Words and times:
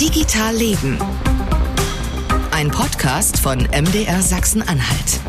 Digital 0.00 0.54
Leben. 0.54 0.96
Ein 2.52 2.70
Podcast 2.70 3.36
von 3.40 3.58
MDR 3.58 4.22
Sachsen-Anhalt. 4.22 5.20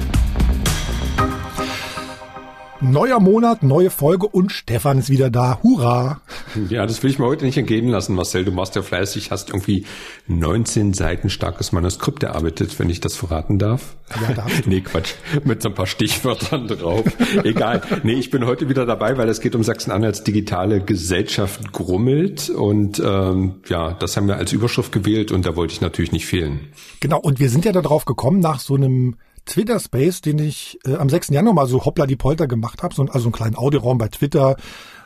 Neuer 2.79 3.19
Monat, 3.19 3.63
neue 3.63 3.89
Folge 3.89 4.27
und 4.27 4.51
Stefan 4.51 4.99
ist 4.99 5.09
wieder 5.09 5.31
da. 5.31 5.59
Hurra! 5.63 6.21
Ja, 6.69 6.85
das 6.85 7.01
will 7.03 7.09
ich 7.09 7.19
mir 7.19 7.25
heute 7.25 7.45
nicht 7.45 7.57
entgehen 7.57 7.87
lassen, 7.89 8.15
Marcel. 8.15 8.45
Du 8.45 8.51
machst 8.51 8.75
ja 8.75 8.81
fleißig, 8.81 9.31
hast 9.31 9.49
irgendwie 9.49 9.85
19 10.27 10.93
Seiten 10.93 11.29
starkes 11.29 11.71
Manuskript 11.71 12.23
erarbeitet, 12.23 12.77
wenn 12.79 12.89
ich 12.89 12.99
das 12.99 13.15
verraten 13.15 13.59
darf. 13.59 13.95
Ja, 14.21 14.33
darfst 14.33 14.65
du. 14.65 14.69
Nee, 14.69 14.81
Quatsch. 14.81 15.13
Mit 15.45 15.63
so 15.63 15.69
ein 15.69 15.75
paar 15.75 15.87
Stichwörtern 15.87 16.67
drauf. 16.67 17.05
Egal. 17.43 17.81
Nee, 18.03 18.13
ich 18.13 18.29
bin 18.29 18.45
heute 18.45 18.69
wieder 18.69 18.85
dabei, 18.85 19.17
weil 19.17 19.27
es 19.29 19.41
geht 19.41 19.55
um 19.55 19.63
Sachsen-Anhalts 19.63 20.23
digitale 20.23 20.81
Gesellschaft 20.81 21.71
grummelt. 21.71 22.49
Und 22.49 23.01
ähm, 23.03 23.55
ja, 23.67 23.93
das 23.93 24.15
haben 24.15 24.27
wir 24.27 24.37
als 24.37 24.53
Überschrift 24.53 24.91
gewählt 24.91 25.31
und 25.31 25.45
da 25.45 25.55
wollte 25.55 25.73
ich 25.73 25.81
natürlich 25.81 26.11
nicht 26.11 26.25
fehlen. 26.25 26.67
Genau, 26.99 27.19
und 27.19 27.39
wir 27.39 27.49
sind 27.49 27.65
ja 27.65 27.71
darauf 27.71 28.05
gekommen, 28.05 28.39
nach 28.39 28.59
so 28.59 28.75
einem 28.75 29.15
Twitter 29.45 29.79
Space, 29.79 30.21
den 30.21 30.39
ich 30.39 30.79
äh, 30.85 30.95
am 30.95 31.09
6. 31.09 31.29
Januar 31.29 31.53
mal 31.53 31.67
so 31.67 31.83
hoppla 31.83 32.05
die 32.05 32.15
Polter 32.15 32.47
gemacht 32.47 32.83
habe, 32.83 32.93
so, 32.93 33.03
also 33.03 33.25
einen 33.25 33.31
kleinen 33.31 33.55
Audioraum 33.55 33.97
bei 33.97 34.07
Twitter, 34.07 34.55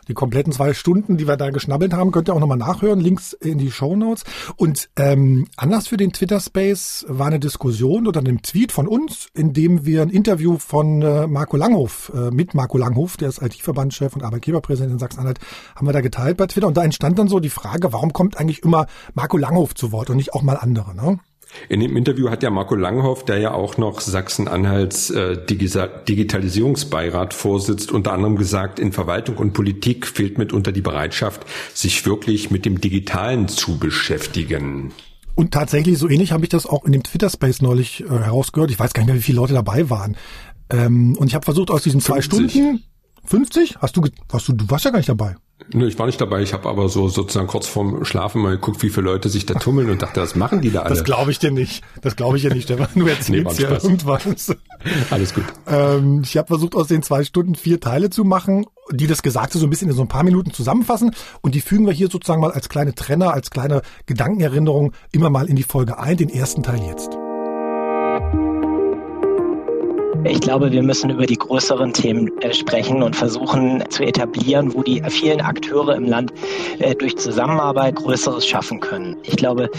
die 0.08 0.14
kompletten 0.14 0.54
zwei 0.54 0.74
Stunden, 0.74 1.18
die 1.18 1.28
wir 1.28 1.38
da 1.38 1.50
geschnabbelt 1.50 1.94
haben, 1.94 2.12
könnt 2.12 2.30
ihr 2.30 2.34
auch 2.34 2.40
nochmal 2.40 2.58
nachhören, 2.58 3.00
Links 3.00 3.34
in 3.34 3.58
die 3.58 3.72
Show 3.72 3.96
Notes. 3.96 4.24
Und 4.56 4.90
ähm, 4.98 5.48
Anlass 5.58 5.88
für 5.88 5.98
den 5.98 6.14
Twitter 6.14 6.40
Space 6.40 7.06
war 7.08 7.28
eine 7.28 7.40
Diskussion 7.40 8.08
oder 8.08 8.22
ein 8.22 8.42
Tweet 8.42 8.72
von 8.72 8.88
uns, 8.88 9.28
in 9.34 9.54
dem 9.54 9.86
wir 9.86 10.02
ein 10.02 10.10
Interview 10.10 10.58
von 10.58 11.02
äh, 11.02 11.28
Marco 11.28 11.58
Langhoff, 11.58 12.12
äh, 12.16 12.32
mit 12.32 12.54
Marco 12.54 12.78
Langhoff, 12.78 13.18
der 13.18 13.30
ist 13.30 13.42
IT-Verbandschef 13.42 14.16
und 14.16 14.24
Arbeitgeberpräsident 14.24 14.94
in 14.94 15.00
Sachsen-Anhalt, 15.00 15.40
haben 15.76 15.88
wir 15.88 15.94
da 15.94 16.02
geteilt 16.02 16.38
bei 16.38 16.48
Twitter. 16.48 16.68
Und 16.68 16.78
da 16.78 16.84
entstand 16.84 17.20
dann 17.20 17.28
so 17.28 17.40
die 17.40 17.50
Frage, 17.50 17.94
warum 17.94 18.14
kommt 18.14 18.38
eigentlich 18.38 18.64
immer 18.64 18.88
Marco 19.14 19.38
Langhoff 19.38 19.76
zu 19.76 19.92
Wort 19.92 20.10
und 20.10 20.18
nicht 20.18 20.34
auch 20.34 20.42
mal 20.42 20.58
andere, 20.58 20.96
ne? 20.96 21.20
In 21.70 21.80
dem 21.80 21.96
Interview 21.98 22.30
hat 22.30 22.44
ja 22.44 22.50
Marco 22.50 22.76
Langhoff, 22.76 23.26
der 23.26 23.40
ja 23.40 23.54
auch 23.54 23.78
noch 23.78 24.02
Sachsen-Anhalts 24.02 25.10
äh, 25.12 25.38
Digitalisierungsbeirat 25.46 27.34
vorsitzt, 27.34 27.92
unter 27.92 28.14
anderem 28.14 28.36
gesagt, 28.36 28.80
in 28.80 28.92
Verwaltung 28.92 29.38
und 29.38 29.54
Politik 29.54 30.08
fehlt 30.08 30.38
mitunter 30.38 30.72
die 30.72 30.82
Bereitschaft, 30.82 31.46
sich 31.74 32.06
wirklich 32.06 32.52
mit 32.52 32.66
dem 32.66 32.82
Digitalen 32.82 33.48
zu 33.48 33.78
beschäftigen. 33.78 34.92
Und 35.36 35.52
tatsächlich, 35.52 35.98
so 35.98 36.08
ähnlich 36.10 36.32
habe 36.32 36.44
ich 36.44 36.50
das 36.50 36.66
auch 36.66 36.86
in 36.86 36.92
dem 36.92 37.04
Twitter-Space 37.04 37.62
neulich 37.62 38.02
äh, 38.02 38.08
herausgehört. 38.08 38.72
Ich 38.72 38.80
weiß 38.80 38.94
gar 38.94 39.02
nicht 39.02 39.08
mehr, 39.08 39.16
wie 39.16 39.24
viele 39.24 39.38
Leute 39.38 39.54
dabei 39.54 39.90
waren. 39.90 40.16
Ähm, 40.70 41.16
und 41.18 41.28
ich 41.28 41.36
habe 41.36 41.46
versucht, 41.46 41.72
aus 41.72 41.84
diesen 41.84 42.02
zwei 42.02 42.22
50. 42.22 42.52
Stunden 42.52 42.84
50? 43.26 43.78
Hast 43.82 43.98
du, 43.98 44.04
warst 44.30 44.48
du, 44.48 44.54
du 44.54 44.70
warst 44.70 44.86
ja 44.86 44.92
gar 44.92 45.00
nicht 45.00 45.10
dabei. 45.10 45.36
Nö, 45.72 45.88
ich 45.88 45.98
war 45.98 46.06
nicht 46.06 46.20
dabei. 46.20 46.42
Ich 46.42 46.54
habe 46.54 46.68
aber 46.70 46.90
so 46.90 47.08
sozusagen 47.08 47.48
kurz 47.48 47.68
vorm 47.68 48.04
Schlafen 48.06 48.42
mal 48.42 48.52
geguckt, 48.52 48.82
wie 48.84 48.90
viele 48.90 49.06
Leute 49.06 49.30
sich 49.30 49.46
da 49.46 49.54
tummeln 49.56 49.90
und 49.90 50.02
dachte, 50.02 50.22
was 50.22 50.36
machen 50.36 50.62
die 50.62 50.72
da 50.72 50.82
alle? 50.82 50.96
Das 50.96 51.04
glaube 51.04 51.32
ich 51.32 51.40
dir 51.40 51.52
nicht. 51.52 51.84
Das 52.02 52.16
glaube 52.16 52.38
ich 52.38 52.44
dir 52.44 52.54
nicht, 52.54 52.64
Stefan. 52.66 52.88
Du 52.96 53.04
Nee, 53.04 53.12
erzählst 53.12 53.60
ein 53.60 53.64
ja 53.64 53.84
irgendwas. 53.84 54.56
Alles 55.10 55.34
gut. 55.34 55.46
Ähm, 55.68 56.22
ich 56.24 56.38
habe 56.38 56.48
versucht, 56.48 56.76
aus 56.76 56.88
den 56.88 57.02
zwei 57.04 57.24
Stunden 57.24 57.56
vier 57.56 57.80
Teile 57.80 58.10
zu 58.10 58.24
machen, 58.24 58.66
die 58.92 59.08
das 59.08 59.22
Gesagte 59.24 59.58
so 59.58 59.66
ein 59.66 59.70
bisschen 59.70 59.90
in 59.90 59.96
so 59.96 60.02
ein 60.02 60.08
paar 60.08 60.24
Minuten 60.24 60.52
zusammenfassen. 60.52 61.16
Und 61.42 61.56
die 61.56 61.62
fügen 61.62 61.86
wir 61.86 61.94
hier 61.94 62.10
sozusagen 62.10 62.42
mal 62.42 62.52
als 62.52 62.70
kleine 62.70 62.94
Trenner, 62.94 63.34
als 63.34 63.50
kleine 63.50 63.82
Gedankenerinnerung 64.06 64.94
immer 65.12 65.30
mal 65.30 65.48
in 65.48 65.56
die 65.56 65.64
Folge 65.64 65.98
ein. 65.98 66.18
Den 66.18 66.30
ersten 66.30 66.64
Teil 66.64 66.82
jetzt. 66.86 67.10
Ich 70.26 70.40
glaube, 70.40 70.72
wir 70.72 70.84
müssen 70.84 71.10
über 71.10 71.26
die 71.26 71.36
größeren 71.36 71.92
Themen 71.92 72.32
äh, 72.42 72.54
sprechen 72.54 73.04
und 73.04 73.14
versuchen 73.14 73.84
zu 73.90 74.04
etablieren, 74.04 74.74
wo 74.74 74.82
die 74.82 75.02
vielen 75.10 75.42
Akteure 75.42 75.96
im 75.96 76.06
Land 76.06 76.32
äh, 76.80 76.96
durch 76.96 77.18
Zusammenarbeit 77.18 77.96
Größeres 77.96 78.48
schaffen 78.48 78.80
können. 78.80 79.18
Ich 79.24 79.36
glaube, 79.36 79.70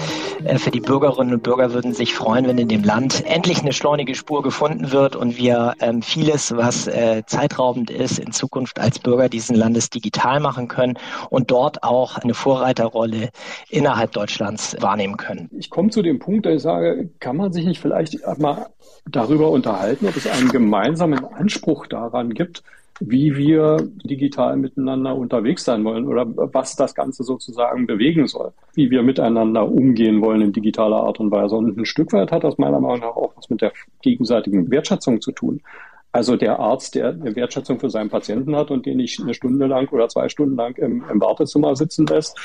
äh, 0.45 0.59
für 0.59 0.71
die 0.71 0.81
Bürgerinnen 0.81 1.33
und 1.33 1.43
Bürger 1.43 1.73
würden 1.73 1.95
sich 1.95 2.15
freuen, 2.15 2.47
wenn 2.47 2.59
in 2.59 2.69
dem 2.69 2.85
Land 2.85 3.25
endlich 3.27 3.63
eine 3.63 3.73
schleunige 3.73 4.15
Spur 4.15 4.43
gefunden 4.43 4.93
wird 4.93 5.17
und 5.17 5.39
wir 5.39 5.75
ähm, 5.81 6.03
vieles, 6.03 6.55
was 6.55 6.91
zeitraubend 7.27 7.91
ist, 7.91 8.19
in 8.19 8.33
Zukunft 8.33 8.79
als 8.79 8.99
Bürger 8.99 9.29
dieses 9.29 9.57
Landes 9.57 9.91
digital 9.91 10.41
machen 10.41 10.69
können 10.69 10.99
und 11.31 11.51
dort 11.51 11.83
auch 11.83 12.19
eine 12.19 12.35
Vorreiterrolle 12.35 13.31
innerhalb 13.71 14.13
Deutschlands 14.13 14.77
wahrnehmen 14.81 15.17
können. 15.17 15.49
Ich 15.57 15.71
komme 15.71 15.91
zu 15.91 16.03
dem 16.03 16.19
Punkt, 16.19 16.47
dass 16.47 16.55
ich 16.55 16.63
sage, 16.63 17.11
kann 17.21 17.37
man 17.37 17.53
sich 17.53 17.65
nicht 17.65 17.81
vielleicht 17.81 18.19
mal 18.39 18.67
darüber 19.11 19.51
unterhalten, 19.51 20.07
ob 20.07 20.17
es 20.17 20.27
einen 20.27 20.49
gemeinsamen 20.49 21.25
Anspruch 21.25 21.87
daran 21.87 22.35
gibt, 22.35 22.63
wie 23.01 23.37
wir 23.37 23.79
digital 24.05 24.57
miteinander 24.57 25.17
unterwegs 25.17 25.65
sein 25.65 25.85
wollen 25.85 26.07
oder 26.07 26.27
was 26.27 26.77
das 26.77 26.95
Ganze 26.95 27.25
sozusagen 27.25 27.87
bewegen 27.87 28.29
soll, 28.29 28.53
wie 28.75 28.91
wir 28.91 29.03
miteinander 29.03 29.69
umgehen 29.69 30.23
wollen 30.23 30.43
in 30.43 30.53
digitaler 30.53 31.03
Art 31.03 31.19
und 31.19 31.31
Weise. 31.31 31.57
Und 31.57 31.77
ein 31.77 31.87
Stück 31.87 32.13
weit 32.13 32.31
hat 32.31 32.45
das 32.45 32.57
meiner 32.57 32.81
Meinung 32.81 33.01
nach 33.01 33.17
auch 33.17 33.33
was 33.37 33.51
mit 33.51 33.63
der 33.63 33.73
gegenseitigen 34.03 34.71
Wertschätzung 34.71 35.21
zu 35.21 35.33
tun. 35.33 35.61
Also 36.13 36.37
der 36.37 36.61
Arzt, 36.61 36.95
der 36.95 37.09
eine 37.09 37.35
Wertschätzung 37.35 37.81
für 37.81 37.91
seinen 37.91 38.11
Patienten 38.11 38.55
hat 38.55 38.71
und 38.71 38.87
den 38.87 38.99
nicht 38.99 39.21
eine 39.21 39.35
Stunde 39.35 39.67
lang 39.67 39.89
oder 39.91 40.09
zwei 40.09 40.29
Stunden 40.29 40.55
lang 40.55 40.77
im, 40.77 41.05
im 41.11 41.21
Wartezimmer 41.21 41.75
sitzen 41.75 42.07
lässt, 42.07 42.39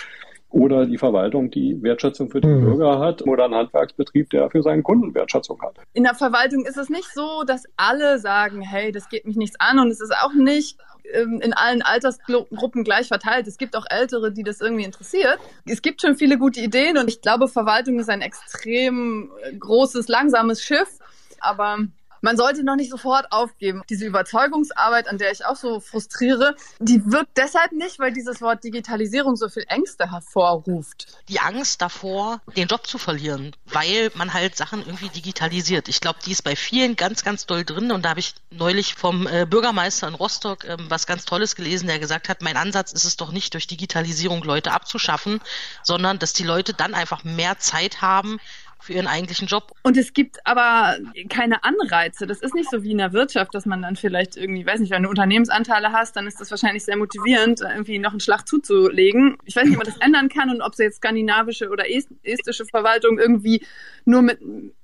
oder 0.50 0.86
die 0.86 0.98
Verwaltung, 0.98 1.52
die 1.52 1.82
Wertschätzung 1.82 2.30
für 2.30 2.42
den 2.42 2.60
Mhm. 2.60 2.66
Bürger 2.66 3.00
hat, 3.00 3.22
oder 3.22 3.46
ein 3.46 3.54
Handwerksbetrieb, 3.54 4.30
der 4.32 4.50
für 4.50 4.64
seinen 4.64 4.84
Kunden 4.84 5.14
Wertschätzung 5.14 5.62
hat. 5.62 5.78
In 5.94 6.04
der 6.04 6.16
Verwaltung 6.16 6.66
ist 6.66 6.78
es 6.78 6.90
nicht 6.90 7.08
so, 7.14 7.44
dass 7.46 7.64
alle 7.78 8.20
sagen, 8.20 8.62
hey, 8.62 8.92
das 8.92 9.10
geht 9.10 9.26
mich 9.26 9.36
nichts 9.36 9.60
an 9.60 9.80
und 9.80 9.90
es 9.90 10.02
ist 10.02 10.14
auch 10.16 10.34
nicht 10.34 10.78
ähm, 11.14 11.40
in 11.42 11.54
allen 11.54 11.82
Altersgruppen 11.82 12.84
gleich 12.84 13.08
verteilt. 13.08 13.48
Es 13.48 13.58
gibt 13.58 13.76
auch 13.76 13.86
Ältere, 13.90 14.32
die 14.32 14.44
das 14.44 14.60
irgendwie 14.62 14.86
interessiert. 14.86 15.38
Es 15.66 15.82
gibt 15.82 16.02
schon 16.02 16.16
viele 16.16 16.38
gute 16.38 16.60
Ideen 16.62 16.98
und 16.98 17.10
ich 17.10 17.22
glaube, 17.22 17.48
Verwaltung 17.48 18.00
ist 18.00 18.10
ein 18.10 18.22
extrem 18.22 19.31
äh, 19.44 19.54
großes, 19.56 20.08
langsames 20.08 20.62
Schiff, 20.64 21.00
aber 21.42 21.78
man 22.22 22.38
sollte 22.38 22.63
noch 22.63 22.75
nicht 22.75 22.91
sofort 22.91 23.31
aufgeben. 23.31 23.84
Diese 23.90 24.06
Überzeugungsarbeit, 24.06 25.07
an 25.07 25.18
der 25.18 25.31
ich 25.31 25.46
auch 25.46 25.56
so 25.56 25.80
frustriere, 25.80 26.56
die 26.80 27.02
wirkt 27.06 27.38
deshalb 27.38 27.72
nicht, 27.72 28.00
weil 28.00 28.12
dieses 28.13 28.41
Wort 28.41 28.63
Digitalisierung 28.63 29.35
so 29.35 29.50
viel 29.50 29.66
Ängste 29.68 30.12
hervorruft. 30.12 31.07
die 31.28 31.40
Angst 31.40 31.81
davor, 31.81 32.41
den 32.56 32.68
Job 32.68 32.88
zu 32.88 32.97
verlieren, 32.97 33.56
weil 33.66 34.12
man 34.16 34.34
halt 34.34 34.56
Sachen 34.56 34.85
irgendwie 34.85 35.09
digitalisiert. 35.09 35.88
Ich 35.88 36.02
glaube, 36.02 36.19
die 36.25 36.31
ist 36.31 36.44
bei 36.44 36.56
vielen 36.56 36.96
ganz, 36.96 37.24
ganz 37.24 37.46
doll 37.46 37.63
drin. 37.63 37.91
Und 37.91 38.03
da 38.03 38.09
habe 38.09 38.19
ich 38.19 38.34
neulich 38.50 38.96
vom 38.96 39.28
äh, 39.28 39.46
Bürgermeister 39.46 40.07
in 40.07 40.16
Rostock 40.16 40.66
ähm, 40.66 40.86
was 40.90 41.07
ganz 41.07 41.25
Tolles 41.25 41.56
gelesen, 41.56 41.88
der 41.88 42.00
gesagt 42.00 42.30
hat, 42.30 42.41
mein 42.41 42.57
Ansatz 42.57 42.91
ist 42.91 43.06
es 43.06 43.18
doch 43.18 43.31
nicht, 43.31 43.53
durch 43.53 43.68
Digitalisierung 43.68 44.44
Leute 44.44 44.72
abzuschaffen, 44.72 45.41
sondern 45.84 46.19
dass 46.19 46.34
die 46.34 46.44
Leute 46.44 46.74
dann 46.74 46.94
einfach 46.94 47.24
mehr 47.24 47.59
Zeit 47.59 48.01
haben 48.01 48.40
für 48.81 48.94
ihren 48.94 49.07
eigentlichen 49.07 49.47
Job. 49.47 49.72
Und 49.84 49.97
es 49.97 50.13
gibt 50.13 50.38
aber 50.45 50.97
keine 51.29 51.63
Anreize. 51.63 52.25
Das 52.25 52.41
ist 52.41 52.56
nicht 52.56 52.69
so 52.69 52.81
wie 52.84 52.91
in 52.91 52.97
der 52.97 53.13
Wirtschaft, 53.13 53.53
dass 53.53 53.66
man 53.66 53.81
dann 53.81 53.95
vielleicht 53.95 54.38
irgendwie, 54.38 54.66
weiß 54.66 54.79
nicht, 54.79 54.91
wenn 54.91 55.03
du 55.03 55.09
Unternehmensanteile 55.09 55.91
hast, 55.91 56.16
dann 56.16 56.28
ist 56.28 56.40
das 56.40 56.50
wahrscheinlich 56.50 56.85
sehr 56.85 56.95
motivierend, 56.97 57.62
irgendwie 57.62 58.00
noch 58.00 58.12
einen 58.12 58.19
Schlag 58.22 58.47
zuzulegen. 58.47 59.38
Ich 59.45 59.56
weiß 59.56 59.66
nicht, 59.66 59.78
ob 59.78 59.84
man 59.85 59.94
das 59.94 59.97
ändern 60.06 60.29
kann 60.29 60.50
und 60.50 60.62
ob 60.62 60.75
sie 60.75 60.84
jetzt 60.84 60.97
skandinavische 60.97 61.69
oder 61.69 61.89
est- 61.89 62.09
estische 62.23 62.66
Verwaltung 62.66 63.19
irgendwie 63.19 63.66
nur 64.06 64.22
mit, 64.22 64.39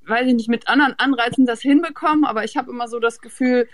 weiß 0.06 0.28
ich 0.28 0.34
nicht, 0.34 0.50
mit 0.50 0.68
anderen 0.68 0.94
Anreizen 0.98 1.46
das 1.46 1.62
hinbekommen. 1.62 2.26
Aber 2.26 2.44
ich 2.44 2.58
habe 2.58 2.70
immer 2.72 2.88
so 2.88 3.00
das 3.00 3.22
Gefühl, 3.22 3.68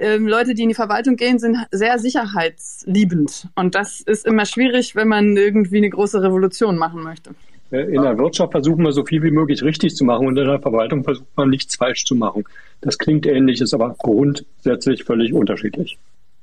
ähm, 0.00 0.26
Leute, 0.28 0.54
die 0.54 0.62
in 0.62 0.68
die 0.68 0.74
Verwaltung 0.76 1.16
gehen, 1.16 1.38
sind 1.38 1.56
sehr 1.72 1.98
sicherheitsliebend. 1.98 3.48
Und 3.54 3.74
das 3.74 4.00
ist 4.00 4.26
immer 4.26 4.46
schwierig, 4.46 4.94
wenn 4.94 5.08
man 5.08 5.36
irgendwie 5.36 5.78
eine 5.78 5.90
große 5.90 6.22
Revolution 6.22 6.76
machen 6.78 7.02
möchte. 7.02 7.34
Äh, 7.70 7.94
In 7.94 8.02
der 8.02 8.18
Wirtschaft 8.18 8.52
versuchen 8.52 8.84
wir 8.84 8.92
so 8.92 9.04
viel 9.04 9.22
wie 9.22 9.30
möglich 9.30 9.62
richtig 9.62 9.94
zu 9.94 10.04
machen 10.04 10.26
und 10.26 10.36
in 10.36 10.46
der 10.46 10.60
Verwaltung 10.60 11.04
versucht 11.04 11.36
man 11.36 11.50
nichts 11.50 11.76
falsch 11.76 12.04
zu 12.04 12.14
machen. 12.14 12.44
Das 12.80 12.98
klingt 12.98 13.26
ähnlich, 13.26 13.60
ist 13.60 13.74
aber 13.74 13.94
grundsätzlich 13.98 15.04
völlig 15.04 15.32
unterschiedlich. 15.32 15.98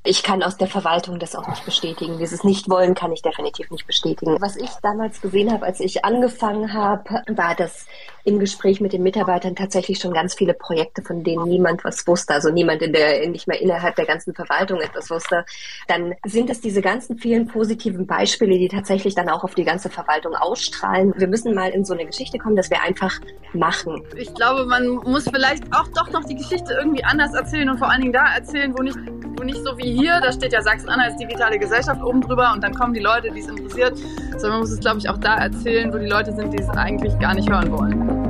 Ich 0.07 0.21
kann 0.21 0.43
aus 0.43 0.55
der 0.55 0.67
Verwaltung 0.67 1.17
das 1.17 1.35
auch 1.35 1.47
nicht 1.47 1.65
bestätigen. 1.65 2.19
Dieses 2.19 2.43
Nicht-Wollen 2.43 2.93
kann 2.93 3.11
ich 3.11 3.23
definitiv 3.23 3.71
nicht 3.71 3.87
bestätigen. 3.87 4.37
Was 4.39 4.55
ich 4.55 4.69
damals 4.83 5.19
gesehen 5.19 5.51
habe, 5.51 5.65
als 5.65 5.79
ich 5.79 6.05
angefangen 6.05 6.73
habe, 6.73 7.23
war, 7.27 7.55
dass 7.55 7.87
im 8.25 8.39
Gespräch 8.39 8.81
mit 8.81 8.91
den 8.91 9.03
Mitarbeitern 9.03 9.55
tatsächlich 9.55 9.99
schon 9.99 10.13
ganz 10.13 10.33
viele 10.33 10.53
Projekte, 10.53 11.03
von 11.03 11.23
denen 11.23 11.47
niemand 11.47 11.83
was 11.83 12.05
wusste, 12.07 12.33
also 12.33 12.49
niemand 12.49 12.81
in 12.81 12.91
der, 12.91 13.27
nicht 13.29 13.47
mehr 13.47 13.61
innerhalb 13.61 13.95
der 13.95 14.05
ganzen 14.05 14.33
Verwaltung 14.33 14.81
etwas 14.81 15.09
wusste. 15.11 15.45
Dann 15.87 16.15
sind 16.25 16.49
es 16.49 16.59
diese 16.59 16.81
ganzen 16.81 17.17
vielen 17.17 17.47
positiven 17.47 18.07
Beispiele, 18.07 18.57
die 18.57 18.67
tatsächlich 18.67 19.13
dann 19.13 19.29
auch 19.29 19.43
auf 19.43 19.53
die 19.53 19.63
ganze 19.63 19.89
Verwaltung 19.89 20.35
ausstrahlen. 20.35 21.13
Wir 21.17 21.27
müssen 21.27 21.53
mal 21.53 21.69
in 21.69 21.85
so 21.85 21.93
eine 21.93 22.05
Geschichte 22.05 22.39
kommen, 22.39 22.55
dass 22.55 22.71
wir 22.71 22.81
einfach 22.81 23.19
machen. 23.53 24.03
Ich 24.17 24.33
glaube, 24.33 24.65
man 24.65 24.87
muss 24.87 25.25
vielleicht 25.31 25.63
auch 25.71 25.87
doch 25.89 26.09
noch 26.09 26.25
die 26.25 26.35
Geschichte 26.35 26.73
irgendwie 26.73 27.03
anders 27.03 27.33
erzählen 27.33 27.69
und 27.69 27.77
vor 27.77 27.89
allen 27.89 28.01
Dingen 28.01 28.13
da 28.13 28.33
erzählen, 28.35 28.73
wo 28.75 28.81
nicht, 28.81 28.97
wo 29.37 29.43
nicht 29.43 29.63
so 29.63 29.77
wie 29.77 29.94
hier, 29.95 30.19
da 30.21 30.31
steht 30.31 30.51
ja 30.51 30.61
Sachsen-Anhalt 30.61 31.11
als 31.11 31.17
digitale 31.17 31.57
Gesellschaft 31.57 32.03
oben 32.03 32.21
drüber 32.21 32.51
und 32.53 32.63
dann 32.63 32.73
kommen 32.73 32.93
die 32.93 32.99
Leute, 32.99 33.31
die 33.31 33.39
es 33.39 33.47
interessiert, 33.47 33.97
sondern 34.31 34.51
man 34.51 34.59
muss 34.59 34.71
es, 34.71 34.79
glaube 34.79 34.99
ich, 34.99 35.09
auch 35.09 35.17
da 35.17 35.37
erzählen, 35.37 35.93
wo 35.93 35.97
die 35.97 36.07
Leute 36.07 36.33
sind, 36.33 36.51
die 36.51 36.61
es 36.61 36.69
eigentlich 36.69 37.17
gar 37.19 37.33
nicht 37.33 37.49
hören 37.49 37.71
wollen. 37.71 38.25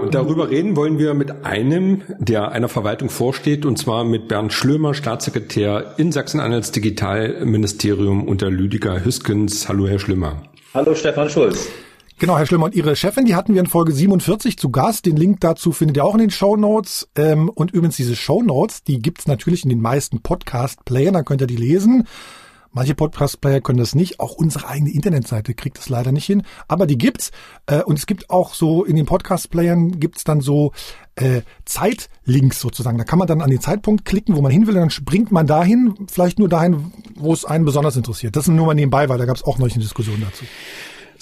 Und 0.00 0.14
darüber 0.14 0.50
reden 0.50 0.76
wollen 0.76 0.98
wir 0.98 1.14
mit 1.14 1.44
einem, 1.44 2.02
der 2.18 2.52
einer 2.52 2.68
Verwaltung 2.68 3.10
vorsteht, 3.10 3.64
und 3.64 3.78
zwar 3.78 4.04
mit 4.04 4.28
Bernd 4.28 4.52
Schlömer, 4.52 4.92
Staatssekretär 4.92 5.94
in 5.96 6.12
Sachsen-Anhalts 6.12 6.72
Digitalministerium 6.72 8.26
unter 8.26 8.50
Lüdiger 8.50 9.04
Hüskens. 9.04 9.68
Hallo, 9.68 9.86
Herr 9.86 9.98
Schlömer. 9.98 10.42
Hallo, 10.74 10.94
Stefan 10.94 11.30
Schulz. 11.30 11.68
Genau, 12.20 12.36
Herr 12.36 12.44
Schlömer, 12.44 12.66
und 12.66 12.74
Ihre 12.74 12.96
Chefin, 12.96 13.24
die 13.24 13.34
hatten 13.34 13.54
wir 13.54 13.62
in 13.62 13.66
Folge 13.66 13.92
47 13.92 14.58
zu 14.58 14.68
Gast. 14.68 15.06
Den 15.06 15.16
Link 15.16 15.40
dazu 15.40 15.72
findet 15.72 15.96
ihr 15.96 16.04
auch 16.04 16.12
in 16.12 16.20
den 16.20 16.28
Show 16.28 16.54
Notes. 16.54 17.08
Ähm, 17.16 17.48
und 17.48 17.70
übrigens 17.70 17.96
diese 17.96 18.14
Show 18.14 18.42
Notes, 18.42 18.84
die 18.84 18.98
gibt's 18.98 19.26
natürlich 19.26 19.62
in 19.62 19.70
den 19.70 19.80
meisten 19.80 20.20
Podcast-Playern, 20.20 21.14
dann 21.14 21.24
könnt 21.24 21.40
ihr 21.40 21.46
die 21.46 21.56
lesen. 21.56 22.06
Manche 22.72 22.94
Podcast-Player 22.94 23.62
können 23.62 23.78
das 23.78 23.94
nicht. 23.94 24.20
Auch 24.20 24.34
unsere 24.34 24.68
eigene 24.68 24.90
Internetseite 24.90 25.54
kriegt 25.54 25.78
das 25.78 25.88
leider 25.88 26.12
nicht 26.12 26.26
hin. 26.26 26.42
Aber 26.68 26.86
die 26.86 26.98
gibt's. 26.98 27.30
Äh, 27.64 27.84
und 27.84 27.98
es 27.98 28.04
gibt 28.04 28.28
auch 28.28 28.52
so 28.52 28.84
in 28.84 28.96
den 28.96 29.06
Podcast-Playern 29.06 29.98
gibt's 29.98 30.22
dann 30.22 30.42
so 30.42 30.72
äh, 31.14 31.40
Zeitlinks 31.64 32.60
sozusagen. 32.60 32.98
Da 32.98 33.04
kann 33.04 33.18
man 33.18 33.28
dann 33.28 33.40
an 33.40 33.48
den 33.48 33.62
Zeitpunkt 33.62 34.04
klicken, 34.04 34.36
wo 34.36 34.42
man 34.42 34.52
hin 34.52 34.66
will. 34.66 34.74
Und 34.74 34.80
dann 34.80 34.90
springt 34.90 35.32
man 35.32 35.46
dahin, 35.46 35.94
vielleicht 36.12 36.38
nur 36.38 36.50
dahin, 36.50 36.92
wo 37.16 37.32
es 37.32 37.46
einen 37.46 37.64
besonders 37.64 37.96
interessiert. 37.96 38.36
Das 38.36 38.46
ist 38.46 38.52
nur 38.52 38.66
mal 38.66 38.74
nebenbei, 38.74 39.08
weil 39.08 39.16
da 39.16 39.24
gab's 39.24 39.42
auch 39.42 39.56
noch 39.56 39.70
eine 39.70 39.82
Diskussion 39.82 40.20
dazu. 40.20 40.44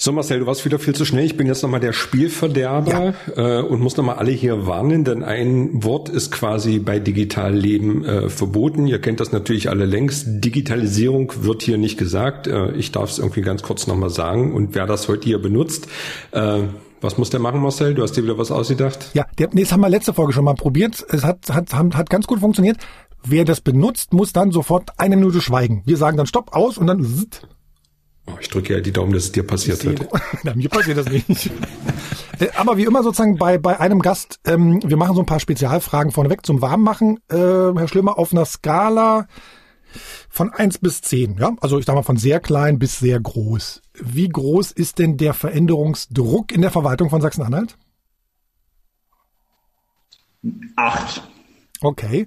So 0.01 0.13
Marcel, 0.13 0.39
du 0.39 0.45
warst 0.45 0.63
wieder 0.63 0.79
viel 0.79 0.95
zu 0.95 1.03
schnell. 1.03 1.25
Ich 1.25 1.35
bin 1.35 1.45
jetzt 1.45 1.61
nochmal 1.61 1.81
der 1.81 1.91
Spielverderber 1.91 3.15
ja. 3.35 3.59
äh, 3.59 3.61
und 3.61 3.81
muss 3.81 3.97
nochmal 3.97 4.15
alle 4.15 4.31
hier 4.31 4.65
warnen, 4.65 5.03
denn 5.03 5.25
ein 5.25 5.83
Wort 5.83 6.07
ist 6.07 6.31
quasi 6.31 6.79
bei 6.79 6.99
Digitalleben 6.99 8.05
äh, 8.05 8.29
verboten. 8.29 8.87
Ihr 8.87 9.01
kennt 9.01 9.19
das 9.19 9.33
natürlich 9.33 9.69
alle 9.69 9.85
längst. 9.85 10.23
Digitalisierung 10.25 11.43
wird 11.43 11.63
hier 11.63 11.77
nicht 11.77 11.97
gesagt. 11.97 12.47
Äh, 12.47 12.71
ich 12.77 12.93
darf 12.93 13.09
es 13.09 13.19
irgendwie 13.19 13.41
ganz 13.41 13.61
kurz 13.61 13.87
nochmal 13.87 14.09
sagen. 14.09 14.53
Und 14.53 14.73
wer 14.73 14.85
das 14.85 15.09
heute 15.09 15.25
hier 15.25 15.41
benutzt, 15.41 15.89
äh, 16.31 16.59
was 17.01 17.17
muss 17.17 17.29
der 17.29 17.41
machen, 17.41 17.61
Marcel? 17.61 17.93
Du 17.93 18.01
hast 18.01 18.13
dir 18.13 18.23
wieder 18.23 18.37
was 18.37 18.51
ausgedacht? 18.51 19.09
Ja, 19.15 19.25
der, 19.37 19.49
nee, 19.51 19.63
das 19.63 19.73
haben 19.73 19.81
wir 19.81 19.89
letzte 19.89 20.13
Folge 20.13 20.31
schon 20.31 20.45
mal 20.45 20.55
probiert. 20.55 21.05
Es 21.09 21.25
hat, 21.25 21.49
hat, 21.49 21.73
hat 21.73 22.09
ganz 22.09 22.25
gut 22.25 22.39
funktioniert. 22.39 22.77
Wer 23.25 23.43
das 23.43 23.59
benutzt, 23.59 24.13
muss 24.13 24.31
dann 24.31 24.51
sofort 24.51 24.91
eine 24.95 25.17
Minute 25.17 25.41
schweigen. 25.41 25.81
Wir 25.83 25.97
sagen 25.97 26.15
dann 26.15 26.25
Stopp 26.25 26.55
aus 26.55 26.77
und 26.77 26.87
dann 26.87 27.03
Oh, 28.29 28.37
ich 28.39 28.49
drücke 28.49 28.73
ja 28.73 28.79
die 28.79 28.91
Daumen, 28.91 29.13
dass 29.13 29.23
es 29.23 29.31
dir 29.31 29.45
passiert 29.45 29.85
hat. 29.85 30.07
Na, 30.43 30.53
mir 30.55 30.69
passiert 30.69 30.97
das 30.97 31.09
nicht. 31.09 31.51
Äh, 32.39 32.51
aber 32.55 32.77
wie 32.77 32.85
immer 32.85 33.03
sozusagen 33.03 33.37
bei, 33.37 33.57
bei 33.57 33.81
einem 33.81 33.99
Gast, 33.99 34.39
ähm, 34.45 34.79
wir 34.81 34.95
machen 34.95 35.13
so 35.13 35.21
ein 35.21 35.25
paar 35.25 35.41
Spezialfragen 35.41 36.13
vorneweg 36.13 36.45
zum 36.45 36.61
Warmmachen. 36.61 37.19
Äh, 37.29 37.35
Herr 37.35 37.87
Schlimmer, 37.89 38.17
auf 38.17 38.31
einer 38.31 38.45
Skala 38.45 39.27
von 40.29 40.53
eins 40.53 40.77
bis 40.77 41.01
zehn, 41.01 41.37
ja, 41.37 41.51
also 41.59 41.79
ich 41.79 41.85
sag 41.85 41.95
mal 41.95 42.03
von 42.03 42.15
sehr 42.15 42.39
klein 42.39 42.79
bis 42.79 42.99
sehr 42.99 43.19
groß. 43.19 43.81
Wie 43.93 44.29
groß 44.29 44.71
ist 44.71 44.99
denn 44.99 45.17
der 45.17 45.33
Veränderungsdruck 45.33 46.53
in 46.53 46.61
der 46.61 46.71
Verwaltung 46.71 47.09
von 47.09 47.19
Sachsen-Anhalt? 47.19 47.77
Acht. 50.77 51.27
Okay. 51.81 52.25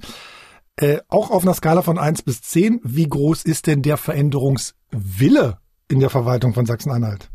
Äh, 0.77 0.99
auch 1.09 1.31
auf 1.31 1.43
einer 1.43 1.55
Skala 1.55 1.81
von 1.81 1.99
eins 1.99 2.21
bis 2.21 2.43
zehn, 2.43 2.81
wie 2.83 3.09
groß 3.09 3.45
ist 3.45 3.67
denn 3.67 3.81
der 3.81 3.97
Veränderungswille 3.97 5.62
in 5.88 6.00
der 6.00 6.11
Verwaltung 6.11 6.55
von 6.55 6.67
Sachsen-Anhalt? 6.67 7.31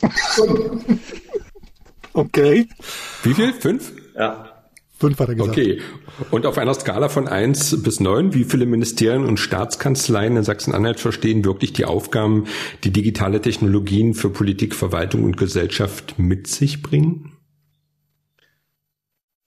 okay. 2.12 2.68
Wie 3.22 3.34
viel? 3.34 3.52
Fünf? 3.52 3.92
Ja. 4.14 4.52
Fünf 4.98 5.18
hat 5.18 5.28
er 5.30 5.34
gesagt. 5.34 5.58
Okay. 5.58 5.80
Und 6.30 6.46
auf 6.46 6.58
einer 6.58 6.74
Skala 6.74 7.08
von 7.08 7.26
eins 7.26 7.82
bis 7.82 7.98
neun, 7.98 8.34
wie 8.34 8.44
viele 8.44 8.66
Ministerien 8.66 9.24
und 9.24 9.38
Staatskanzleien 9.38 10.36
in 10.36 10.44
Sachsen-Anhalt 10.44 11.00
verstehen 11.00 11.44
wirklich 11.44 11.72
die 11.72 11.86
Aufgaben, 11.86 12.46
die 12.84 12.92
digitale 12.92 13.40
Technologien 13.40 14.14
für 14.14 14.30
Politik, 14.30 14.76
Verwaltung 14.76 15.24
und 15.24 15.36
Gesellschaft 15.36 16.18
mit 16.18 16.46
sich 16.46 16.82
bringen? 16.82 17.32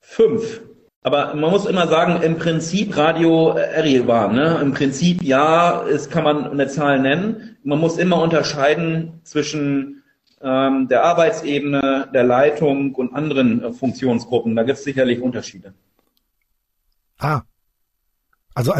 Fünf. 0.01 0.62
Aber 1.06 1.36
man 1.36 1.52
muss 1.52 1.68
immer 1.68 1.88
sagen, 1.88 2.24
im 2.24 2.40
Prinzip 2.40 2.98
Radio 2.98 3.50
Erivan, 3.50 4.34
ne? 4.34 4.57
Im 4.60 4.74
Prinzip 4.74 5.22
ja, 5.22 5.84
es 5.84 6.10
kann 6.10 6.24
man 6.24 6.50
eine 6.50 6.68
Zahl 6.68 7.00
nennen. 7.00 7.57
Man 7.63 7.80
muss 7.80 7.98
immer 8.00 8.19
unterscheiden 8.19 9.22
zwischen 9.22 10.02
ähm, 10.42 10.88
der 10.88 11.04
Arbeitsebene, 11.04 12.10
der 12.12 12.24
Leitung 12.24 12.96
und 12.96 13.13
anderen 13.13 13.62
äh, 13.62 13.72
Funktionsgruppen. 13.72 14.56
Da 14.56 14.63
gibt 14.63 14.80
es 14.80 14.84
sicherlich 14.84 15.22
Unterschiede. 15.22 15.75
Ah. 17.19 17.42
Also, 18.56 18.74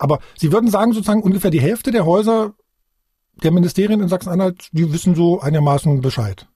aber 0.00 0.18
Sie 0.36 0.50
würden 0.50 0.70
sagen, 0.70 0.92
sozusagen 0.92 1.22
ungefähr 1.22 1.52
die 1.52 1.60
Hälfte 1.60 1.92
der 1.92 2.04
Häuser 2.04 2.54
der 3.44 3.52
Ministerien 3.52 4.00
in 4.00 4.08
Sachsen-Anhalt, 4.08 4.68
die 4.72 4.92
wissen 4.92 5.14
so 5.14 5.40
einigermaßen 5.40 6.00
Bescheid. 6.00 6.48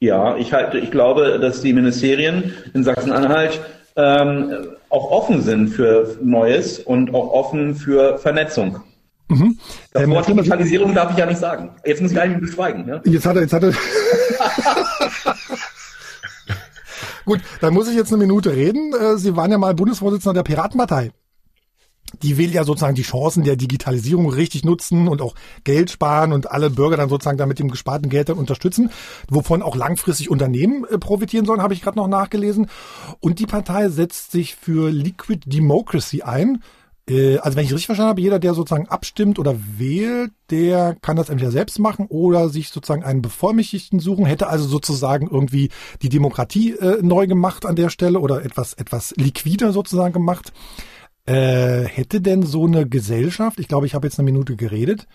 Ja, 0.00 0.36
ich 0.38 0.54
halte, 0.54 0.78
ich 0.78 0.90
glaube, 0.90 1.38
dass 1.40 1.60
die 1.60 1.74
Ministerien 1.74 2.54
in 2.72 2.84
Sachsen-Anhalt 2.84 3.60
ähm, 3.96 4.52
auch 4.90 5.10
offen 5.10 5.42
sind 5.42 5.68
für 5.68 6.16
Neues 6.22 6.78
und 6.78 7.14
auch 7.14 7.32
offen 7.32 7.74
für 7.74 8.18
Vernetzung. 8.18 8.80
Mhm. 9.28 9.58
Das 9.92 10.02
ähm, 10.02 10.10
Wort 10.10 10.28
Digitalisierung 10.28 10.94
darf 10.94 11.12
ich 11.12 11.18
ja 11.18 11.26
nicht 11.26 11.38
sagen. 11.38 11.70
Jetzt 11.84 12.02
muss 12.02 12.12
ich 12.12 12.20
eigentlich 12.20 12.40
beschweigen. 12.40 12.86
Ja? 12.88 13.00
Jetzt 13.04 13.26
hat 13.26 13.36
er, 13.36 13.42
jetzt 13.42 13.52
hat 13.52 13.62
er. 13.62 13.72
Gut, 17.24 17.40
dann 17.60 17.72
muss 17.72 17.88
ich 17.88 17.96
jetzt 17.96 18.12
eine 18.12 18.22
Minute 18.22 18.54
reden. 18.54 18.92
Äh, 18.92 19.16
Sie 19.16 19.34
waren 19.34 19.50
ja 19.50 19.56
mal 19.58 19.74
Bundesvorsitzender 19.74 20.34
der 20.34 20.42
Piratenpartei 20.42 21.10
die 22.22 22.38
will 22.38 22.52
ja 22.52 22.64
sozusagen 22.64 22.94
die 22.94 23.02
Chancen 23.02 23.44
der 23.44 23.56
Digitalisierung 23.56 24.30
richtig 24.30 24.64
nutzen 24.64 25.08
und 25.08 25.20
auch 25.22 25.34
Geld 25.64 25.90
sparen 25.90 26.32
und 26.32 26.50
alle 26.50 26.70
Bürger 26.70 26.96
dann 26.96 27.08
sozusagen 27.08 27.38
damit 27.38 27.58
dem 27.58 27.70
gesparten 27.70 28.08
Geld 28.10 28.28
dann 28.28 28.38
unterstützen, 28.38 28.90
wovon 29.28 29.62
auch 29.62 29.76
langfristig 29.76 30.30
Unternehmen 30.30 30.84
äh, 30.84 30.98
profitieren 30.98 31.46
sollen, 31.46 31.62
habe 31.62 31.74
ich 31.74 31.82
gerade 31.82 31.98
noch 31.98 32.08
nachgelesen. 32.08 32.68
Und 33.20 33.38
die 33.38 33.46
Partei 33.46 33.88
setzt 33.88 34.32
sich 34.32 34.54
für 34.54 34.90
Liquid 34.90 35.40
Democracy 35.46 36.22
ein. 36.22 36.62
Äh, 37.08 37.38
also 37.38 37.56
wenn 37.56 37.64
ich 37.64 37.72
richtig 37.72 37.86
verstanden 37.86 38.10
habe, 38.10 38.20
jeder, 38.20 38.38
der 38.38 38.54
sozusagen 38.54 38.88
abstimmt 38.88 39.38
oder 39.38 39.56
wählt, 39.78 40.32
der 40.50 40.96
kann 41.02 41.16
das 41.16 41.28
entweder 41.28 41.50
selbst 41.50 41.78
machen 41.78 42.06
oder 42.08 42.48
sich 42.48 42.70
sozusagen 42.70 43.04
einen 43.04 43.22
Bevollmächtigten 43.22 44.00
suchen, 44.00 44.26
hätte 44.26 44.48
also 44.48 44.66
sozusagen 44.66 45.28
irgendwie 45.30 45.70
die 46.02 46.08
Demokratie 46.08 46.72
äh, 46.72 47.02
neu 47.02 47.26
gemacht 47.26 47.66
an 47.66 47.76
der 47.76 47.90
Stelle 47.90 48.20
oder 48.20 48.44
etwas, 48.44 48.74
etwas 48.74 49.14
liquider 49.16 49.72
sozusagen 49.72 50.12
gemacht. 50.12 50.52
Äh, 51.26 51.84
hätte 51.84 52.20
denn 52.20 52.42
so 52.42 52.66
eine 52.66 52.86
Gesellschaft, 52.86 53.58
ich 53.58 53.68
glaube, 53.68 53.86
ich 53.86 53.94
habe 53.94 54.06
jetzt 54.06 54.18
eine 54.18 54.26
Minute 54.26 54.56
geredet, 54.56 55.06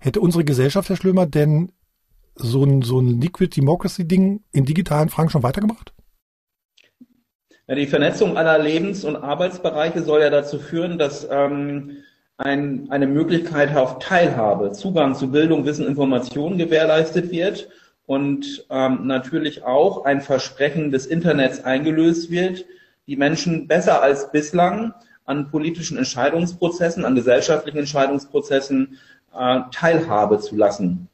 hätte 0.00 0.20
unsere 0.20 0.44
Gesellschaft, 0.44 0.88
Herr 0.88 0.96
Schlömer, 0.96 1.26
denn 1.26 1.70
so 2.34 2.64
ein, 2.64 2.82
so 2.82 3.00
ein 3.00 3.20
Liquid 3.20 3.54
Democracy-Ding 3.54 4.42
in 4.52 4.64
digitalen 4.64 5.08
Fragen 5.08 5.30
schon 5.30 5.42
weitergebracht? 5.42 5.92
Ja, 7.68 7.74
die 7.74 7.86
Vernetzung 7.86 8.36
aller 8.36 8.58
Lebens- 8.58 9.04
und 9.04 9.16
Arbeitsbereiche 9.16 10.02
soll 10.02 10.22
ja 10.22 10.30
dazu 10.30 10.58
führen, 10.58 10.98
dass 10.98 11.28
ähm, 11.30 11.98
ein, 12.38 12.90
eine 12.90 13.06
Möglichkeit 13.06 13.76
auf 13.76 13.98
Teilhabe, 13.98 14.72
Zugang 14.72 15.14
zu 15.14 15.30
Bildung, 15.30 15.66
Wissen, 15.66 15.86
Informationen 15.86 16.56
gewährleistet 16.56 17.30
wird 17.30 17.68
und 18.06 18.64
ähm, 18.70 19.06
natürlich 19.06 19.64
auch 19.64 20.04
ein 20.04 20.20
Versprechen 20.20 20.90
des 20.90 21.06
Internets 21.06 21.62
eingelöst 21.62 22.30
wird, 22.30 22.64
die 23.06 23.16
Menschen 23.16 23.68
besser 23.68 24.02
als 24.02 24.32
bislang 24.32 24.94
an 25.28 25.50
politischen 25.50 25.98
Entscheidungsprozessen, 25.98 27.04
an 27.04 27.14
gesellschaftlichen 27.14 27.78
Entscheidungsprozessen 27.78 28.98
äh, 29.38 29.60
Teilhabe 29.70 30.40
zu 30.40 30.56
lassen. 30.56 31.08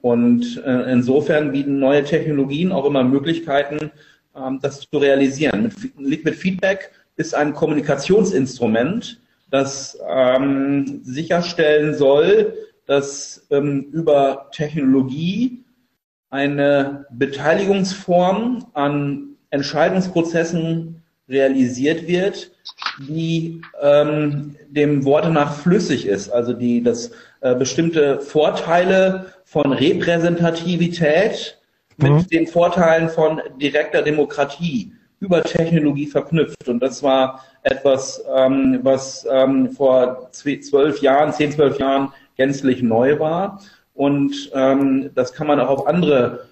Und 0.00 0.60
äh, 0.66 0.92
insofern 0.92 1.52
bieten 1.52 1.78
neue 1.78 2.02
Technologien 2.02 2.72
auch 2.72 2.84
immer 2.84 3.04
Möglichkeiten, 3.04 3.92
ähm, 4.34 4.58
das 4.60 4.80
zu 4.80 4.98
realisieren. 4.98 5.62
Mit, 5.62 5.74
Liquid 5.96 6.36
Feedback 6.36 6.90
ist 7.14 7.36
ein 7.36 7.54
Kommunikationsinstrument, 7.54 9.20
das 9.50 9.96
ähm, 10.08 11.00
sicherstellen 11.04 11.94
soll, 11.94 12.54
dass 12.86 13.46
ähm, 13.50 13.90
über 13.92 14.48
Technologie 14.50 15.64
eine 16.30 17.06
Beteiligungsform 17.12 18.66
an 18.72 19.36
Entscheidungsprozessen 19.50 21.01
realisiert 21.28 22.06
wird, 22.06 22.50
die 23.08 23.62
ähm, 23.80 24.56
dem 24.68 25.04
Worte 25.04 25.30
nach 25.30 25.54
flüssig 25.54 26.06
ist, 26.06 26.30
also 26.30 26.52
die 26.52 26.82
das 26.82 27.12
äh, 27.40 27.54
bestimmte 27.54 28.20
Vorteile 28.20 29.26
von 29.44 29.72
Repräsentativität 29.72 31.58
mit 31.96 32.12
mhm. 32.12 32.26
den 32.28 32.46
Vorteilen 32.46 33.08
von 33.08 33.40
direkter 33.60 34.02
Demokratie 34.02 34.92
über 35.20 35.42
Technologie 35.42 36.06
verknüpft. 36.06 36.68
Und 36.68 36.80
das 36.80 37.02
war 37.02 37.44
etwas, 37.62 38.22
ähm, 38.34 38.80
was 38.82 39.26
ähm, 39.30 39.70
vor 39.70 40.28
zwölf 40.32 41.00
Jahren, 41.00 41.32
zehn, 41.32 41.52
zwölf 41.52 41.78
Jahren 41.78 42.12
gänzlich 42.36 42.82
neu 42.82 43.18
war. 43.20 43.60
Und 43.94 44.50
ähm, 44.54 45.10
das 45.14 45.32
kann 45.32 45.46
man 45.46 45.60
auch 45.60 45.68
auf 45.68 45.86
andere 45.86 46.48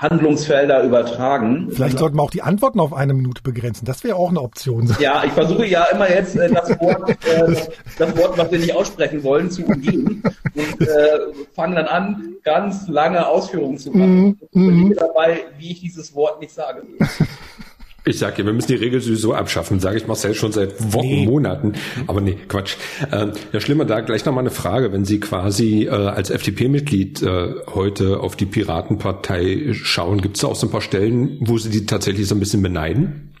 Handlungsfelder 0.00 0.82
übertragen. 0.82 1.68
Vielleicht 1.70 1.98
sollten 1.98 2.16
wir 2.16 2.22
auch 2.22 2.30
die 2.30 2.40
Antworten 2.40 2.80
auf 2.80 2.94
eine 2.94 3.12
Minute 3.12 3.42
begrenzen. 3.42 3.84
Das 3.84 4.02
wäre 4.02 4.16
auch 4.16 4.30
eine 4.30 4.40
Option. 4.40 4.94
Ja, 5.00 5.24
ich 5.24 5.32
versuche 5.32 5.66
ja 5.66 5.84
immer 5.84 6.10
jetzt 6.10 6.36
äh, 6.36 6.50
das, 6.52 6.68
Wort, 6.80 7.10
äh, 7.24 7.56
das 7.98 8.16
Wort, 8.16 8.36
was 8.36 8.50
wir 8.50 8.58
nicht 8.58 8.74
aussprechen 8.74 9.22
wollen, 9.22 9.50
zu 9.50 9.64
umgehen 9.64 10.22
und 10.54 10.80
äh, 10.80 11.18
fange 11.54 11.76
dann 11.76 11.86
an, 11.86 12.34
ganz 12.42 12.86
lange 12.88 13.26
Ausführungen 13.26 13.78
zu 13.78 13.90
machen. 13.90 14.38
Mm, 14.52 14.68
und 14.68 14.88
bin 14.88 14.94
dabei, 14.94 15.44
wie 15.58 15.72
ich 15.72 15.80
dieses 15.80 16.14
Wort 16.14 16.40
nicht 16.40 16.52
sage. 16.52 16.82
Ich 18.04 18.18
sage 18.18 18.38
ja, 18.38 18.46
wir 18.46 18.52
müssen 18.54 18.68
die 18.68 18.76
Regel 18.76 19.00
sowieso 19.00 19.34
abschaffen, 19.34 19.78
sage 19.78 19.98
ich 19.98 20.06
Marcel 20.06 20.34
schon 20.34 20.52
seit 20.52 20.92
Wochen, 20.94 21.06
nee. 21.06 21.26
Monaten. 21.26 21.74
Aber 22.06 22.22
nee, 22.22 22.38
Quatsch. 22.48 22.76
Ähm, 23.12 23.32
ja, 23.52 23.60
schlimmer 23.60 23.84
da 23.84 24.00
gleich 24.00 24.24
nochmal 24.24 24.42
eine 24.42 24.50
Frage. 24.50 24.92
Wenn 24.92 25.04
Sie 25.04 25.20
quasi 25.20 25.84
äh, 25.84 25.90
als 25.90 26.30
FDP-Mitglied 26.30 27.22
äh, 27.22 27.54
heute 27.74 28.20
auf 28.20 28.36
die 28.36 28.46
Piratenpartei 28.46 29.72
schauen, 29.74 30.22
gibt 30.22 30.36
es 30.36 30.42
da 30.42 30.48
auch 30.48 30.56
so 30.56 30.66
ein 30.66 30.70
paar 30.70 30.80
Stellen, 30.80 31.38
wo 31.40 31.58
Sie 31.58 31.70
die 31.70 31.84
tatsächlich 31.84 32.26
so 32.26 32.34
ein 32.34 32.40
bisschen 32.40 32.62
beneiden? 32.62 33.34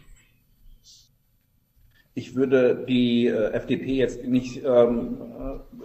Ich 2.14 2.34
würde 2.34 2.84
die 2.86 3.28
äh, 3.28 3.52
FDP 3.52 3.94
jetzt 3.94 4.26
nicht 4.26 4.62
ähm, 4.64 5.16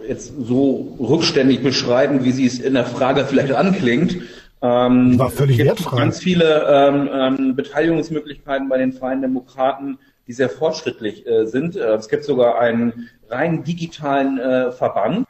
äh, 0.02 0.08
jetzt 0.08 0.34
so 0.38 0.96
rückständig 1.00 1.62
beschreiben, 1.62 2.24
wie 2.24 2.32
sie 2.32 2.44
es 2.44 2.58
in 2.58 2.74
der 2.74 2.84
Frage 2.84 3.24
vielleicht 3.24 3.52
anklingt. 3.52 4.18
Ähm, 4.66 5.18
war 5.18 5.30
völlig 5.30 5.58
es 5.58 5.64
gibt 5.64 5.80
wertfrei. 5.80 5.98
ganz 5.98 6.18
viele 6.18 6.66
ähm, 6.68 7.08
ähm, 7.12 7.56
Beteiligungsmöglichkeiten 7.56 8.68
bei 8.68 8.78
den 8.78 8.92
Freien 8.92 9.22
Demokraten, 9.22 9.98
die 10.26 10.32
sehr 10.32 10.48
fortschrittlich 10.48 11.26
äh, 11.26 11.46
sind. 11.46 11.76
Äh, 11.76 11.94
es 11.94 12.08
gibt 12.08 12.24
sogar 12.24 12.58
einen 12.58 13.08
rein 13.28 13.62
digitalen 13.64 14.38
äh, 14.38 14.72
Verband, 14.72 15.26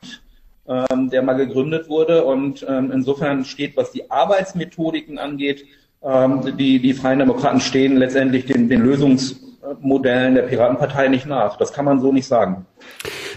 ähm, 0.67 1.11
der 1.11 1.23
mal 1.23 1.35
gegründet 1.35 1.89
wurde. 1.89 2.25
Und 2.25 2.65
ähm, 2.69 2.91
insofern 2.93 3.45
steht, 3.45 3.77
was 3.77 3.93
die 3.93 4.11
Arbeitsmethodiken 4.11 5.19
angeht, 5.19 5.65
ähm, 6.03 6.57
die, 6.57 6.79
die 6.79 6.95
Freien 6.95 7.19
Demokraten 7.19 7.61
stehen 7.61 7.97
letztendlich 7.97 8.47
den, 8.47 8.69
den 8.69 8.83
Lösungsmodellen 9.67 10.35
der 10.35 10.43
Piratenpartei 10.43 11.09
nicht 11.09 11.27
nach. 11.27 11.57
Das 11.57 11.73
kann 11.73 11.85
man 11.85 12.01
so 12.01 12.13
nicht 12.13 12.27
sagen. 12.27 12.67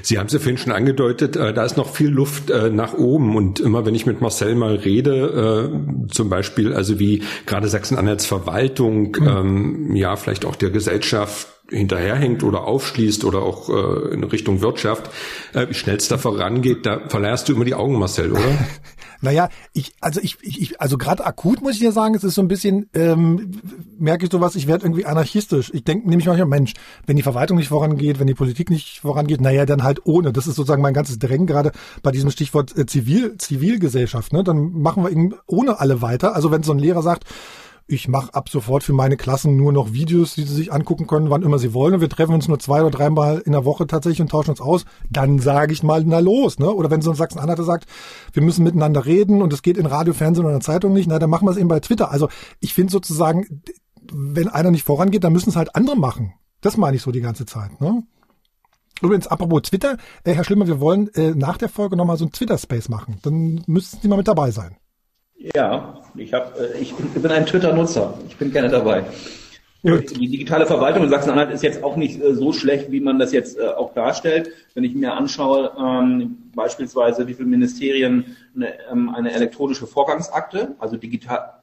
Sie 0.02 0.18
haben 0.18 0.28
es 0.28 0.34
ja 0.34 0.40
vorhin 0.40 0.58
schon 0.58 0.72
angedeutet, 0.72 1.36
äh, 1.36 1.54
da 1.54 1.64
ist 1.64 1.78
noch 1.78 1.90
viel 1.90 2.10
Luft 2.10 2.50
äh, 2.50 2.70
nach 2.70 2.94
oben. 2.94 3.36
Und 3.36 3.60
immer 3.60 3.86
wenn 3.86 3.96
ich 3.96 4.06
mit 4.06 4.22
Marcel 4.22 4.56
mal 4.56 4.76
rede, 4.76 5.72
äh, 5.72 6.12
zum 6.12 6.30
Beispiel, 6.30 6.74
also 6.74 7.00
wie 7.00 7.24
gerade 7.46 7.68
Sachsen-Anhalts 7.68 8.26
Verwaltung, 8.26 9.16
mhm. 9.20 9.28
ähm, 9.28 9.96
ja, 9.96 10.16
vielleicht 10.16 10.46
auch 10.46 10.56
der 10.56 10.70
Gesellschaft 10.70 11.48
hinterherhängt 11.70 12.44
oder 12.44 12.64
aufschließt 12.64 13.26
oder 13.26 13.44
auch 13.44 13.70
äh, 13.70 14.14
in 14.14 14.24
Richtung 14.24 14.62
Wirtschaft, 14.62 15.10
äh, 15.54 15.68
wie 15.70 15.74
schnell 15.74 15.98
es 15.98 16.08
da 16.08 16.18
vorangeht, 16.18 16.86
da 16.86 17.02
verlehrst 17.08 17.48
du 17.48 17.54
immer 17.54 17.66
die 17.66 17.76
Augen, 17.76 18.00
Marcel, 18.00 18.32
oder? 18.32 18.42
Naja, 19.22 19.50
ich, 19.74 19.94
also 20.00 20.22
ich, 20.22 20.38
ich 20.42 20.80
also 20.80 20.98
gerade 20.98 21.26
akut 21.26 21.62
muss 21.62 21.76
ich 21.76 21.82
ja 21.82 21.92
sagen, 21.92 22.16
es 22.16 22.24
ist 22.24 22.36
so 22.36 22.42
ein 22.42 22.48
bisschen, 22.48 22.90
ähm, 22.94 23.52
merke 23.98 24.26
ich 24.26 24.32
sowas, 24.32 24.56
ich 24.56 24.68
werde 24.68 24.86
irgendwie 24.86 25.06
anarchistisch. 25.06 25.72
Ich 25.74 25.84
denke 25.84 26.10
nämlich 26.10 26.28
manchmal, 26.28 26.48
Mensch, 26.48 26.74
wenn 27.06 27.18
die 27.18 27.24
Verwaltung 27.24 27.58
nicht 27.58 27.68
vorangeht, 27.70 28.20
wenn 28.20 28.28
die 28.28 28.34
Politik 28.34 28.70
nicht 28.70 29.00
vorangeht, 29.02 29.42
naja, 29.42 29.66
dann 29.66 29.84
halt 29.84 30.06
ohne. 30.06 30.32
Das 30.32 30.48
ist 30.48 30.56
sozusagen 30.56 30.82
mein 30.82 30.94
ganzes 30.94 31.20
Drängen, 31.20 31.48
gerade 31.48 31.72
bei 32.02 32.12
diesem 32.12 32.32
Stichwort 32.32 32.78
äh, 32.78 32.86
Zivil, 32.86 33.38
Zivilgesellschaft, 33.38 34.32
ne? 34.34 34.44
Dann 34.44 34.72
machen 34.72 35.04
wir 35.04 35.12
eben 35.12 35.34
ohne 35.48 35.80
alle 35.80 36.02
weiter. 36.02 36.36
Also 36.36 36.52
wenn 36.52 36.64
so 36.64 36.72
ein 36.72 36.80
Lehrer 36.80 37.02
sagt, 37.02 37.26
ich 37.90 38.08
mache 38.08 38.34
ab 38.34 38.50
sofort 38.50 38.84
für 38.84 38.94
meine 38.94 39.18
Klassen 39.18 39.58
nur 39.58 39.74
noch 39.74 39.94
Videos, 39.94 40.36
die 40.36 40.44
sie 40.44 40.54
sich 40.54 40.72
angucken 40.72 41.08
können, 41.08 41.30
wann 41.30 41.42
immer 41.42 41.58
sie 41.58 41.74
wollen. 41.74 41.96
Und 41.96 42.02
wir 42.02 42.10
treffen 42.10 42.36
uns 42.36 42.48
nur 42.48 42.60
zwei 42.60 42.82
oder 42.82 42.92
dreimal 42.92 43.40
in 43.40 43.52
der 43.52 43.66
Woche 43.66 43.88
tatsächlich 43.88 44.22
und 44.22 44.30
tauschen 44.30 44.52
uns 44.52 44.62
aus. 44.62 44.86
Dann 45.10 45.40
sage 45.40 45.74
ich 45.74 45.82
mal, 45.82 46.04
na 46.06 46.20
los. 46.20 46.60
Ne? 46.60 46.70
Oder 46.72 46.92
wenn 46.92 47.02
so 47.02 47.10
ein 47.10 47.16
Sachsen-Anhalter 47.16 47.64
sagt, 47.64 47.90
wir 48.34 48.44
müssen 48.44 48.64
miteinander 48.64 49.06
reden 49.06 49.42
und 49.42 49.52
es 49.54 49.64
geht 49.64 49.78
in 49.78 49.88
Radio, 49.88 50.14
Fernsehen 50.14 50.46
oder 50.46 50.60
Zeitung 50.60 50.94
nicht, 50.94 51.08
na, 51.08 51.18
dann 51.18 51.30
machen 51.30 51.48
wir 51.48 51.52
es 51.52 51.58
eben 51.58 51.68
bei 51.68 51.80
Twitter. 51.80 52.12
Also 52.12 52.30
ich 52.60 52.74
finde 52.74 52.92
sozusagen, 52.92 53.64
wenn 54.12 54.48
einer 54.48 54.72
nicht 54.72 54.84
vorangeht, 54.84 55.24
dann 55.24 55.34
müssen 55.34 55.50
es 55.50 55.56
halt 55.56 55.76
andere 55.76 55.98
machen. 55.98 56.34
Das 56.62 56.78
meine 56.78 56.96
ich 56.96 57.02
so 57.02 57.12
die 57.12 57.22
ganze 57.22 57.46
Zeit. 57.46 57.82
Ne? 57.82 58.04
Übrigens, 59.02 59.28
apropos 59.28 59.64
Twitter, 59.64 59.98
äh, 60.24 60.34
Herr 60.34 60.44
Schlimmer, 60.44 60.68
wir 60.68 60.80
wollen 60.80 61.08
äh, 61.16 61.32
nach 61.32 61.58
der 61.58 61.70
Folge 61.70 61.96
nochmal 61.96 62.18
so 62.18 62.26
ein 62.26 62.32
Twitter-Space 62.32 62.90
machen. 62.90 63.18
Dann 63.24 63.64
müssten 63.66 64.00
Sie 64.02 64.08
mal 64.08 64.18
mit 64.18 64.28
dabei 64.28 64.52
sein. 64.52 64.76
Ja, 65.40 66.02
ich, 66.16 66.34
hab, 66.34 66.60
äh, 66.60 66.78
ich 66.80 66.94
bin 66.94 67.32
ein 67.32 67.46
Twitter-Nutzer. 67.46 68.18
Ich 68.28 68.36
bin 68.36 68.52
gerne 68.52 68.70
dabei. 68.70 69.06
Die 69.82 70.28
digitale 70.28 70.66
Verwaltung 70.66 71.06
in 71.06 71.10
Sachsen-Anhalt 71.10 71.52
ist 71.52 71.64
jetzt 71.64 71.82
auch 71.82 71.96
nicht 71.96 72.22
äh, 72.22 72.36
so 72.36 72.52
schlecht, 72.52 72.92
wie 72.92 73.00
man 73.00 73.18
das 73.18 73.32
jetzt 73.32 73.58
äh, 73.58 73.68
auch 73.68 73.94
darstellt. 73.94 74.50
Wenn 74.74 74.84
ich 74.84 74.94
mir 74.94 75.14
anschaue, 75.14 75.72
ähm, 75.80 76.52
beispielsweise, 76.54 77.26
wie 77.28 77.34
viele 77.34 77.48
Ministerien 77.48 78.36
eine, 78.54 78.74
ähm, 78.92 79.16
eine 79.16 79.32
elektronische 79.32 79.88
Vorgangsakte, 79.88 80.76
also 80.80 80.98
digital 80.98 81.54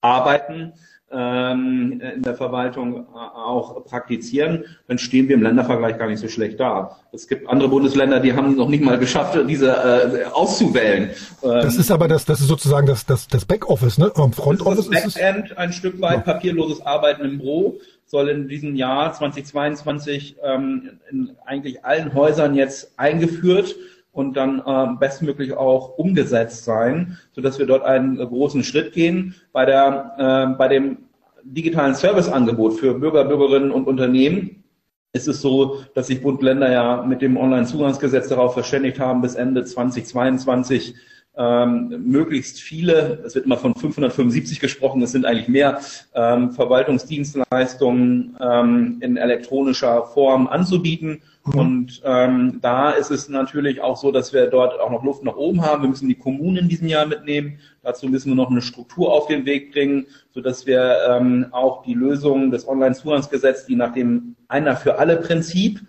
arbeiten, 0.00 0.72
ähm, 1.14 2.00
in 2.16 2.22
der 2.22 2.34
Verwaltung 2.34 2.96
äh, 2.96 3.06
auch 3.14 3.84
praktizieren, 3.84 4.64
dann 4.88 4.98
stehen 4.98 5.28
wir 5.28 5.36
im 5.36 5.42
Ländervergleich 5.42 5.98
gar 5.98 6.08
nicht 6.08 6.20
so 6.20 6.28
schlecht 6.28 6.60
da. 6.60 6.96
Es 7.12 7.28
gibt 7.28 7.48
andere 7.48 7.68
Bundesländer, 7.68 8.20
die 8.20 8.34
haben 8.34 8.56
noch 8.56 8.68
nicht 8.68 8.82
mal 8.82 8.98
geschafft, 8.98 9.38
diese 9.48 9.70
äh, 9.70 10.24
auszuwählen. 10.32 11.10
Das 11.40 11.76
ist 11.76 11.90
aber 11.90 12.08
das, 12.08 12.24
das 12.24 12.40
ist 12.40 12.48
sozusagen 12.48 12.86
das, 12.86 13.06
das, 13.06 13.28
das 13.28 13.44
Backoffice, 13.44 13.98
ne? 13.98 14.10
Am 14.16 14.32
Front 14.32 14.62
Office 14.62 14.90
das 14.90 15.06
ist 15.06 15.14
Backend, 15.14 15.50
ist 15.50 15.58
ein 15.58 15.72
Stück 15.72 16.00
weit 16.00 16.26
ja. 16.26 16.32
papierloses 16.32 16.84
Arbeiten 16.84 17.24
im 17.24 17.38
Büro 17.38 17.78
soll 18.06 18.28
in 18.28 18.48
diesem 18.48 18.76
Jahr 18.76 19.12
2022 19.12 20.36
ähm, 20.42 21.00
in 21.10 21.36
eigentlich 21.46 21.84
allen 21.84 22.14
Häusern 22.14 22.54
jetzt 22.54 22.92
eingeführt 22.96 23.74
und 24.12 24.36
dann 24.36 24.62
äh, 24.64 24.96
bestmöglich 24.98 25.54
auch 25.54 25.98
umgesetzt 25.98 26.64
sein, 26.64 27.18
so 27.32 27.40
dass 27.40 27.58
wir 27.58 27.66
dort 27.66 27.84
einen 27.84 28.20
äh, 28.20 28.24
großen 28.24 28.62
Schritt 28.62 28.92
gehen. 28.92 29.34
Bei 29.52 29.66
der 29.66 30.14
äh, 30.52 30.56
bei 30.56 30.68
dem 30.68 30.98
digitalen 31.44 31.94
Serviceangebot 31.94 32.74
für 32.74 32.94
Bürger, 32.94 33.24
Bürgerinnen 33.24 33.70
und 33.70 33.86
Unternehmen 33.86 34.64
ist 35.12 35.28
es 35.28 35.40
so, 35.40 35.78
dass 35.94 36.08
sich 36.08 36.20
Bund 36.20 36.42
Länder 36.42 36.72
ja 36.72 37.02
mit 37.02 37.22
dem 37.22 37.36
Onlinezugangsgesetz 37.36 38.28
darauf 38.28 38.52
verständigt 38.52 38.98
haben, 38.98 39.22
bis 39.22 39.36
Ende 39.36 39.64
2022 39.64 40.96
ähm, 41.36 42.02
möglichst 42.04 42.60
viele, 42.60 43.22
es 43.24 43.34
wird 43.34 43.46
immer 43.46 43.56
von 43.56 43.74
575 43.74 44.60
gesprochen, 44.60 45.02
es 45.02 45.12
sind 45.12 45.24
eigentlich 45.24 45.48
mehr, 45.48 45.80
ähm, 46.14 46.52
Verwaltungsdienstleistungen 46.52 48.36
ähm, 48.40 48.98
in 49.00 49.16
elektronischer 49.16 50.04
Form 50.04 50.48
anzubieten. 50.48 51.22
Mhm. 51.44 51.58
Und 51.58 52.02
ähm, 52.04 52.58
da 52.62 52.90
ist 52.90 53.10
es 53.10 53.28
natürlich 53.28 53.80
auch 53.80 53.96
so, 53.96 54.10
dass 54.10 54.32
wir 54.32 54.46
dort 54.46 54.80
auch 54.80 54.90
noch 54.90 55.04
Luft 55.04 55.24
nach 55.24 55.36
oben 55.36 55.62
haben. 55.62 55.82
Wir 55.82 55.90
müssen 55.90 56.08
die 56.08 56.14
Kommunen 56.14 56.56
in 56.56 56.68
diesem 56.68 56.88
Jahr 56.88 57.06
mitnehmen. 57.06 57.58
Dazu 57.82 58.08
müssen 58.08 58.30
wir 58.30 58.36
noch 58.36 58.50
eine 58.50 58.62
Struktur 58.62 59.12
auf 59.12 59.26
den 59.26 59.44
Weg 59.44 59.72
bringen, 59.72 60.06
sodass 60.32 60.66
wir 60.66 60.96
ähm, 61.08 61.46
auch 61.50 61.82
die 61.82 61.94
Lösung 61.94 62.50
des 62.50 62.66
Onlinezugangsgesetzes, 62.66 63.66
die 63.66 63.76
nach 63.76 63.92
dem 63.92 64.36
Einer 64.48 64.76
für 64.76 64.98
alle 64.98 65.16
Prinzip 65.16 65.80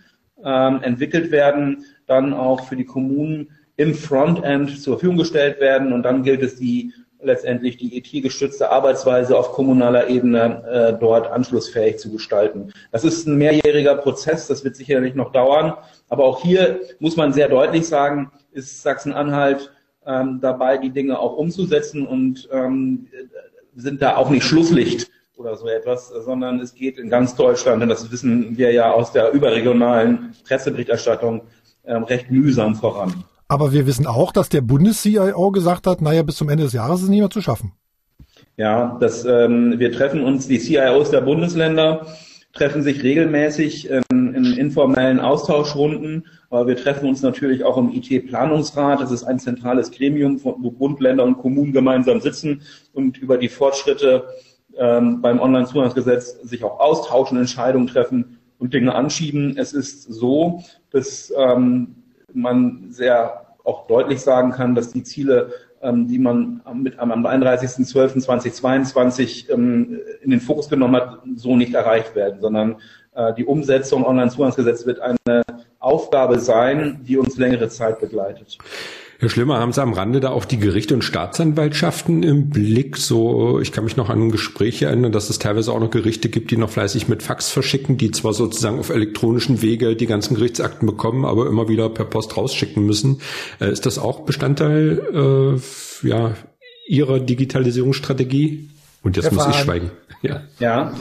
ähm, 0.43 0.81
entwickelt 0.83 1.31
werden, 1.31 1.85
dann 2.05 2.33
auch 2.33 2.65
für 2.67 2.75
die 2.75 2.85
Kommunen 2.85 3.49
im 3.77 3.93
Frontend 3.93 4.81
zur 4.81 4.95
Verfügung 4.95 5.17
gestellt 5.17 5.59
werden 5.59 5.91
und 5.91 6.03
dann 6.03 6.23
gilt 6.23 6.41
es, 6.41 6.55
die 6.55 6.93
letztendlich 7.25 7.77
die 7.77 7.97
ET-gestützte 7.97 8.71
Arbeitsweise 8.71 9.37
auf 9.37 9.51
kommunaler 9.51 10.07
Ebene 10.07 10.63
äh, 10.95 10.99
dort 10.99 11.27
anschlussfähig 11.27 11.97
zu 11.97 12.11
gestalten. 12.11 12.71
Das 12.91 13.03
ist 13.03 13.27
ein 13.27 13.37
mehrjähriger 13.37 13.95
Prozess, 13.95 14.47
das 14.47 14.63
wird 14.63 14.75
sicherlich 14.75 15.15
noch 15.15 15.31
dauern. 15.31 15.73
Aber 16.09 16.25
auch 16.25 16.41
hier 16.41 16.79
muss 16.99 17.17
man 17.17 17.33
sehr 17.33 17.49
deutlich 17.49 17.87
sagen, 17.87 18.31
ist 18.51 18.81
Sachsen-Anhalt 18.83 19.71
ähm, 20.05 20.39
dabei, 20.41 20.77
die 20.77 20.91
Dinge 20.91 21.19
auch 21.19 21.35
umzusetzen 21.35 22.05
und 22.05 22.47
ähm, 22.51 23.07
sind 23.75 24.01
da 24.01 24.15
auch 24.15 24.29
nicht 24.29 24.43
Schlusslicht 24.43 25.09
oder 25.37 25.57
so 25.57 25.67
etwas, 25.67 26.07
sondern 26.07 26.59
es 26.59 26.73
geht 26.73 26.97
in 26.97 27.09
ganz 27.09 27.35
Deutschland, 27.35 27.83
und 27.83 27.89
das 27.89 28.09
wissen 28.11 28.57
wir 28.57 28.71
ja 28.71 28.91
aus 28.91 29.11
der 29.11 29.31
überregionalen 29.31 30.33
Presseberichterstattung, 30.47 31.41
ähm, 31.85 32.03
recht 32.03 32.31
mühsam 32.31 32.75
voran. 32.75 33.25
Aber 33.47 33.73
wir 33.73 33.85
wissen 33.85 34.07
auch, 34.07 34.31
dass 34.31 34.49
der 34.49 34.61
Bundes-CIO 34.61 35.51
gesagt 35.51 35.87
hat, 35.87 36.01
naja, 36.01 36.23
bis 36.23 36.35
zum 36.35 36.49
Ende 36.49 36.63
des 36.63 36.73
Jahres 36.73 36.99
ist 36.99 37.03
es 37.03 37.09
nicht 37.09 37.19
mehr 37.19 37.29
zu 37.29 37.41
schaffen. 37.41 37.73
Ja, 38.57 38.97
das, 38.99 39.25
ähm, 39.25 39.75
wir 39.77 39.91
treffen 39.91 40.23
uns, 40.23 40.47
die 40.47 40.59
CIOs 40.59 41.11
der 41.11 41.21
Bundesländer 41.21 42.07
treffen 42.53 42.83
sich 42.83 43.03
regelmäßig 43.03 43.89
in, 43.89 44.33
in 44.33 44.45
informellen 44.53 45.19
Austauschrunden, 45.19 46.25
aber 46.49 46.67
wir 46.67 46.77
treffen 46.77 47.09
uns 47.09 47.21
natürlich 47.21 47.65
auch 47.65 47.77
im 47.77 47.91
IT-Planungsrat. 47.91 49.01
Das 49.01 49.11
ist 49.11 49.25
ein 49.25 49.39
zentrales 49.39 49.91
Gremium, 49.91 50.41
wo 50.41 50.71
Bund, 50.71 51.01
Länder 51.01 51.25
und 51.25 51.37
Kommunen 51.37 51.73
gemeinsam 51.73 52.21
sitzen 52.21 52.61
und 52.93 53.17
über 53.17 53.37
die 53.37 53.49
Fortschritte 53.49 54.23
ähm, 54.77 55.21
beim 55.21 55.41
Onlinezugangsgesetz 55.41 56.41
sich 56.43 56.63
auch 56.63 56.79
austauschen, 56.79 57.37
Entscheidungen 57.37 57.87
treffen 57.87 58.37
und 58.57 58.73
Dinge 58.73 58.95
anschieben. 58.95 59.57
Es 59.57 59.73
ist 59.73 60.03
so, 60.03 60.63
dass 60.91 61.33
ähm, 61.37 62.04
man 62.35 62.85
sehr 62.89 63.45
auch 63.63 63.87
deutlich 63.87 64.21
sagen 64.21 64.51
kann, 64.51 64.75
dass 64.75 64.93
die 64.93 65.01
Ziele, 65.03 65.51
ähm, 65.81 66.07
die 66.07 66.19
man 66.19 66.61
mit, 66.73 66.99
am 66.99 67.25
31.12.2022 67.25 69.51
ähm, 69.51 69.99
in 70.21 70.29
den 70.31 70.39
Fokus 70.39 70.69
genommen 70.69 70.95
hat, 70.95 71.19
so 71.35 71.55
nicht 71.55 71.73
erreicht 71.73 72.15
werden, 72.15 72.39
sondern 72.41 72.77
äh, 73.15 73.33
die 73.33 73.45
Umsetzung 73.45 74.05
Onlinezugangsgesetz 74.05 74.85
wird 74.85 74.99
eine 74.99 75.41
Aufgabe 75.79 76.39
sein, 76.39 77.01
die 77.03 77.17
uns 77.17 77.37
längere 77.37 77.69
Zeit 77.69 77.99
begleitet. 77.99 78.57
Herr 79.17 79.29
Schlimmer, 79.29 79.59
haben 79.59 79.71
Sie 79.71 79.81
am 79.81 79.93
Rande 79.93 80.19
da 80.19 80.29
auch 80.29 80.43
die 80.43 80.57
Gerichte 80.57 80.93
und 80.93 81.01
Staatsanwaltschaften 81.01 82.21
im 82.23 82.49
Blick? 82.49 82.97
So, 82.97 83.61
ich 83.61 83.71
kann 83.71 83.85
mich 83.85 83.95
noch 83.95 84.09
an 84.09 84.23
ein 84.23 84.31
Gespräch 84.31 84.81
erinnern, 84.81 85.13
dass 85.13 85.29
es 85.29 85.39
teilweise 85.39 85.71
auch 85.71 85.79
noch 85.79 85.89
Gerichte 85.89 86.27
gibt, 86.27 86.51
die 86.51 86.57
noch 86.57 86.69
fleißig 86.69 87.07
mit 87.07 87.23
Fax 87.23 87.49
verschicken, 87.49 87.97
die 87.97 88.11
zwar 88.11 88.33
sozusagen 88.33 88.77
auf 88.77 88.89
elektronischen 88.89 89.61
Wege 89.61 89.95
die 89.95 90.05
ganzen 90.05 90.35
Gerichtsakten 90.35 90.85
bekommen, 90.85 91.23
aber 91.23 91.47
immer 91.47 91.69
wieder 91.69 91.87
per 91.89 92.05
Post 92.05 92.35
rausschicken 92.35 92.85
müssen. 92.85 93.21
Äh, 93.61 93.71
ist 93.71 93.85
das 93.85 93.97
auch 93.97 94.21
Bestandteil 94.21 95.55
äh, 96.03 96.07
ja, 96.07 96.35
Ihrer 96.87 97.19
Digitalisierungsstrategie? 97.21 98.69
Und 99.01 99.15
jetzt 99.15 99.25
Herr 99.25 99.33
muss 99.33 99.47
ich 99.47 99.55
schweigen. 99.55 99.91
Ja. 100.23 100.41
ja, 100.59 100.93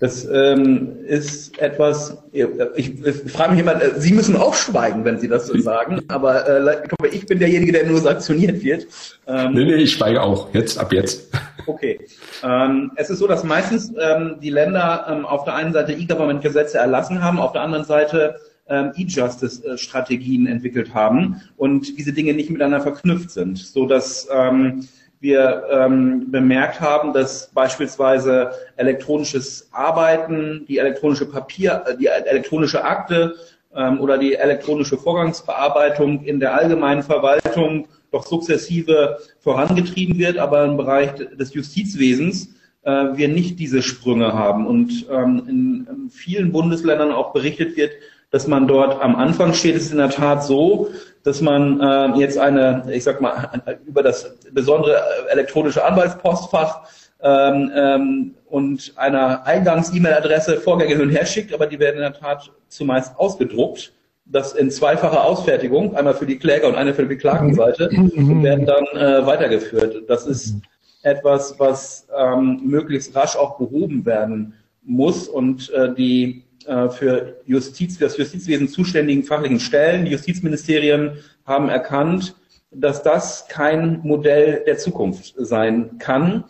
das 0.00 0.24
ähm, 0.30 1.04
ist 1.06 1.58
etwas, 1.58 2.16
ich, 2.32 3.04
ich 3.04 3.32
frage 3.32 3.52
mich 3.52 3.60
immer, 3.60 3.82
äh, 3.82 3.98
Sie 4.00 4.12
müssen 4.12 4.36
auch 4.36 4.54
schweigen, 4.54 5.04
wenn 5.04 5.18
Sie 5.18 5.26
das 5.26 5.48
so 5.48 5.58
sagen, 5.58 6.02
aber 6.06 6.46
äh, 6.68 6.88
ich 7.10 7.26
bin 7.26 7.40
derjenige, 7.40 7.72
der 7.72 7.86
nur 7.86 8.00
sanktioniert 8.00 8.62
wird. 8.62 8.86
Ähm, 9.26 9.54
nee, 9.54 9.64
nee, 9.64 9.74
ich 9.74 9.92
schweige 9.92 10.22
auch, 10.22 10.54
jetzt, 10.54 10.78
ab 10.78 10.92
jetzt. 10.92 11.32
Okay. 11.66 12.00
Ähm, 12.42 12.92
es 12.96 13.10
ist 13.10 13.18
so, 13.18 13.26
dass 13.26 13.44
meistens 13.44 13.92
ähm, 14.00 14.36
die 14.40 14.48
Länder 14.48 15.06
ähm, 15.10 15.26
auf 15.26 15.44
der 15.44 15.54
einen 15.54 15.74
Seite 15.74 15.92
E-Government-Gesetze 15.92 16.78
erlassen 16.78 17.22
haben, 17.22 17.38
auf 17.38 17.52
der 17.52 17.60
anderen 17.60 17.84
Seite 17.84 18.36
ähm, 18.70 18.92
E-Justice-Strategien 18.96 20.46
entwickelt 20.46 20.94
haben 20.94 21.42
und 21.58 21.98
diese 21.98 22.14
Dinge 22.14 22.32
nicht 22.32 22.48
miteinander 22.48 22.80
verknüpft 22.80 23.32
sind, 23.32 23.58
so 23.58 23.84
dass 23.84 24.26
ähm, 24.32 24.88
wir 25.20 25.64
ähm, 25.70 26.30
bemerkt 26.30 26.80
haben, 26.80 27.12
dass 27.12 27.50
beispielsweise 27.52 28.52
elektronisches 28.76 29.68
Arbeiten, 29.72 30.64
die 30.68 30.78
elektronische 30.78 31.26
Papier, 31.26 31.84
äh, 31.86 31.96
die 31.96 32.06
elektronische 32.06 32.84
Akte 32.84 33.34
ähm, 33.74 34.00
oder 34.00 34.18
die 34.18 34.34
elektronische 34.34 34.96
Vorgangsbearbeitung 34.96 36.22
in 36.24 36.40
der 36.40 36.54
allgemeinen 36.54 37.02
Verwaltung 37.02 37.88
doch 38.10 38.26
sukzessive 38.26 39.18
vorangetrieben 39.40 40.18
wird, 40.18 40.38
aber 40.38 40.64
im 40.64 40.76
Bereich 40.76 41.14
des 41.14 41.52
Justizwesens 41.52 42.54
äh, 42.82 42.90
wir 42.90 43.28
nicht 43.28 43.58
diese 43.58 43.82
Sprünge 43.82 44.32
haben. 44.32 44.66
Und 44.66 45.06
ähm, 45.10 45.42
in 45.48 46.10
vielen 46.10 46.52
Bundesländern 46.52 47.12
auch 47.12 47.32
berichtet 47.32 47.76
wird, 47.76 47.92
dass 48.30 48.46
man 48.46 48.68
dort 48.68 49.00
am 49.02 49.16
Anfang 49.16 49.54
steht. 49.54 49.76
Ist 49.76 49.92
in 49.92 49.98
der 49.98 50.10
Tat 50.10 50.44
so, 50.44 50.88
dass 51.22 51.40
man 51.40 51.80
äh, 51.80 52.18
jetzt 52.18 52.38
eine, 52.38 52.84
ich 52.90 53.04
sag 53.04 53.20
mal, 53.20 53.62
über 53.86 54.02
das 54.02 54.36
besondere 54.52 55.02
elektronische 55.30 55.84
Anwaltspostfach 55.84 56.82
ähm, 57.22 57.70
ähm, 57.74 58.34
und 58.46 58.92
einer 58.96 59.46
Eingangs-E-Mail-Adresse 59.46 60.58
Vorgänge 60.58 60.94
hin 60.94 61.02
und 61.02 61.10
her 61.10 61.26
schickt, 61.26 61.52
aber 61.52 61.66
die 61.66 61.78
werden 61.78 61.96
in 61.96 62.02
der 62.02 62.12
Tat 62.12 62.50
zumeist 62.68 63.18
ausgedruckt. 63.18 63.92
Das 64.30 64.52
in 64.52 64.70
zweifacher 64.70 65.24
Ausfertigung, 65.24 65.96
einmal 65.96 66.12
für 66.12 66.26
die 66.26 66.38
Kläger 66.38 66.68
und 66.68 66.74
eine 66.74 66.92
für 66.92 67.02
die 67.02 67.08
Beklagenseite, 67.08 67.88
und 67.88 68.42
werden 68.42 68.66
dann 68.66 68.84
äh, 68.94 69.24
weitergeführt. 69.26 70.04
Das 70.06 70.26
ist 70.26 70.54
etwas, 71.02 71.58
was 71.58 72.06
ähm, 72.14 72.60
möglichst 72.62 73.16
rasch 73.16 73.36
auch 73.36 73.56
behoben 73.56 74.04
werden 74.04 74.52
muss 74.82 75.28
und 75.28 75.70
äh, 75.70 75.94
die 75.94 76.44
äh, 76.68 76.90
für 76.90 77.36
Justiz, 77.46 77.98
das 77.98 78.16
Justizwesen 78.18 78.68
zuständigen 78.68 79.24
fachlichen 79.24 79.58
Stellen, 79.58 80.04
die 80.04 80.12
Justizministerien 80.12 81.12
haben 81.46 81.68
erkannt, 81.70 82.36
dass 82.70 83.02
das 83.02 83.48
kein 83.48 84.00
Modell 84.02 84.62
der 84.66 84.76
Zukunft 84.76 85.34
sein 85.38 85.96
kann. 85.98 86.44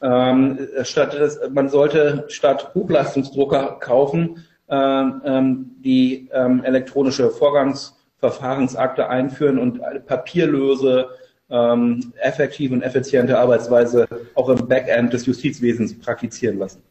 Ähm, 0.00 0.68
statt, 0.82 1.16
man 1.50 1.68
sollte 1.68 2.24
statt 2.28 2.72
Hochleistungsdrucker 2.74 3.78
kaufen, 3.80 4.44
äh, 4.68 4.76
ähm, 4.76 5.72
die 5.80 6.28
ähm, 6.32 6.62
elektronische 6.62 7.30
Vorgangsverfahrensakte 7.30 9.08
einführen 9.08 9.58
und 9.58 9.80
papierlöse, 10.06 11.08
ähm, 11.50 12.12
effektive 12.20 12.74
und 12.74 12.82
effiziente 12.82 13.38
Arbeitsweise 13.38 14.06
auch 14.34 14.48
im 14.48 14.68
Backend 14.68 15.12
des 15.12 15.26
Justizwesens 15.26 15.98
praktizieren 15.98 16.58
lassen. 16.58 16.82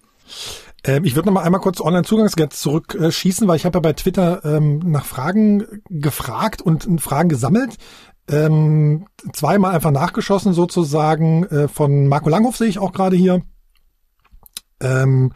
Ähm, 0.85 1.03
ich 1.03 1.15
würde 1.15 1.27
noch 1.27 1.33
mal 1.33 1.43
einmal 1.43 1.61
kurz 1.61 1.81
Online-Zugangsgeld 1.81 2.53
zurückschießen, 2.53 3.47
weil 3.47 3.57
ich 3.57 3.65
habe 3.65 3.77
ja 3.77 3.81
bei 3.81 3.93
Twitter 3.93 4.45
ähm, 4.45 4.79
nach 4.79 5.05
Fragen 5.05 5.81
gefragt 5.89 6.61
und 6.61 7.01
Fragen 7.01 7.29
gesammelt. 7.29 7.75
Ähm, 8.27 9.07
zweimal 9.33 9.75
einfach 9.75 9.91
nachgeschossen 9.91 10.53
sozusagen. 10.53 11.43
Äh, 11.45 11.67
von 11.67 12.07
Marco 12.07 12.29
Langhoff 12.29 12.57
sehe 12.57 12.67
ich 12.67 12.79
auch 12.79 12.93
gerade 12.93 13.15
hier. 13.15 13.41
Ähm, 14.79 15.33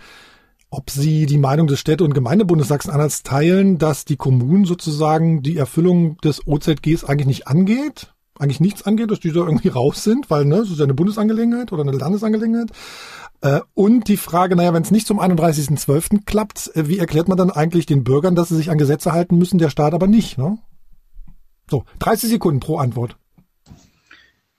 ob 0.71 0.91
Sie 0.91 1.25
die 1.25 1.39
Meinung 1.39 1.65
des 1.65 1.79
Städte- 1.79 2.03
und 2.03 2.13
Gemeindebundes 2.13 2.67
Sachsen-Anhalts 2.67 3.23
teilen, 3.23 3.79
dass 3.79 4.05
die 4.05 4.17
Kommunen 4.17 4.65
sozusagen 4.65 5.41
die 5.41 5.57
Erfüllung 5.57 6.17
des 6.17 6.45
OZGs 6.45 7.05
eigentlich 7.05 7.25
nicht 7.25 7.47
angeht, 7.47 8.13
eigentlich 8.37 8.59
nichts 8.59 8.83
angeht, 8.83 9.09
dass 9.09 9.19
die 9.19 9.31
da 9.31 9.39
irgendwie 9.39 9.69
raus 9.69 10.03
sind, 10.03 10.29
weil 10.29 10.45
ne, 10.45 10.57
das 10.57 10.69
ist 10.69 10.77
ja 10.77 10.83
eine 10.83 10.93
Bundesangelegenheit 10.93 11.71
oder 11.71 11.81
eine 11.81 11.91
Landesangelegenheit. 11.91 12.71
Äh, 13.41 13.61
und 13.73 14.07
die 14.07 14.17
Frage, 14.17 14.55
naja, 14.55 14.73
wenn 14.73 14.83
es 14.83 14.91
nicht 14.91 15.07
zum 15.07 15.19
31.12. 15.19 16.25
klappt, 16.25 16.71
äh, 16.75 16.87
wie 16.87 16.99
erklärt 16.99 17.27
man 17.27 17.37
dann 17.37 17.51
eigentlich 17.51 17.85
den 17.85 18.03
Bürgern, 18.03 18.35
dass 18.35 18.49
sie 18.49 18.55
sich 18.55 18.69
an 18.69 18.77
Gesetze 18.77 19.13
halten 19.13 19.37
müssen, 19.37 19.59
der 19.59 19.69
Staat 19.69 19.93
aber 19.93 20.07
nicht? 20.07 20.37
Ne? 20.37 20.57
So, 21.69 21.83
30 21.99 22.29
Sekunden 22.29 22.59
pro 22.59 22.77
Antwort. 22.77 23.15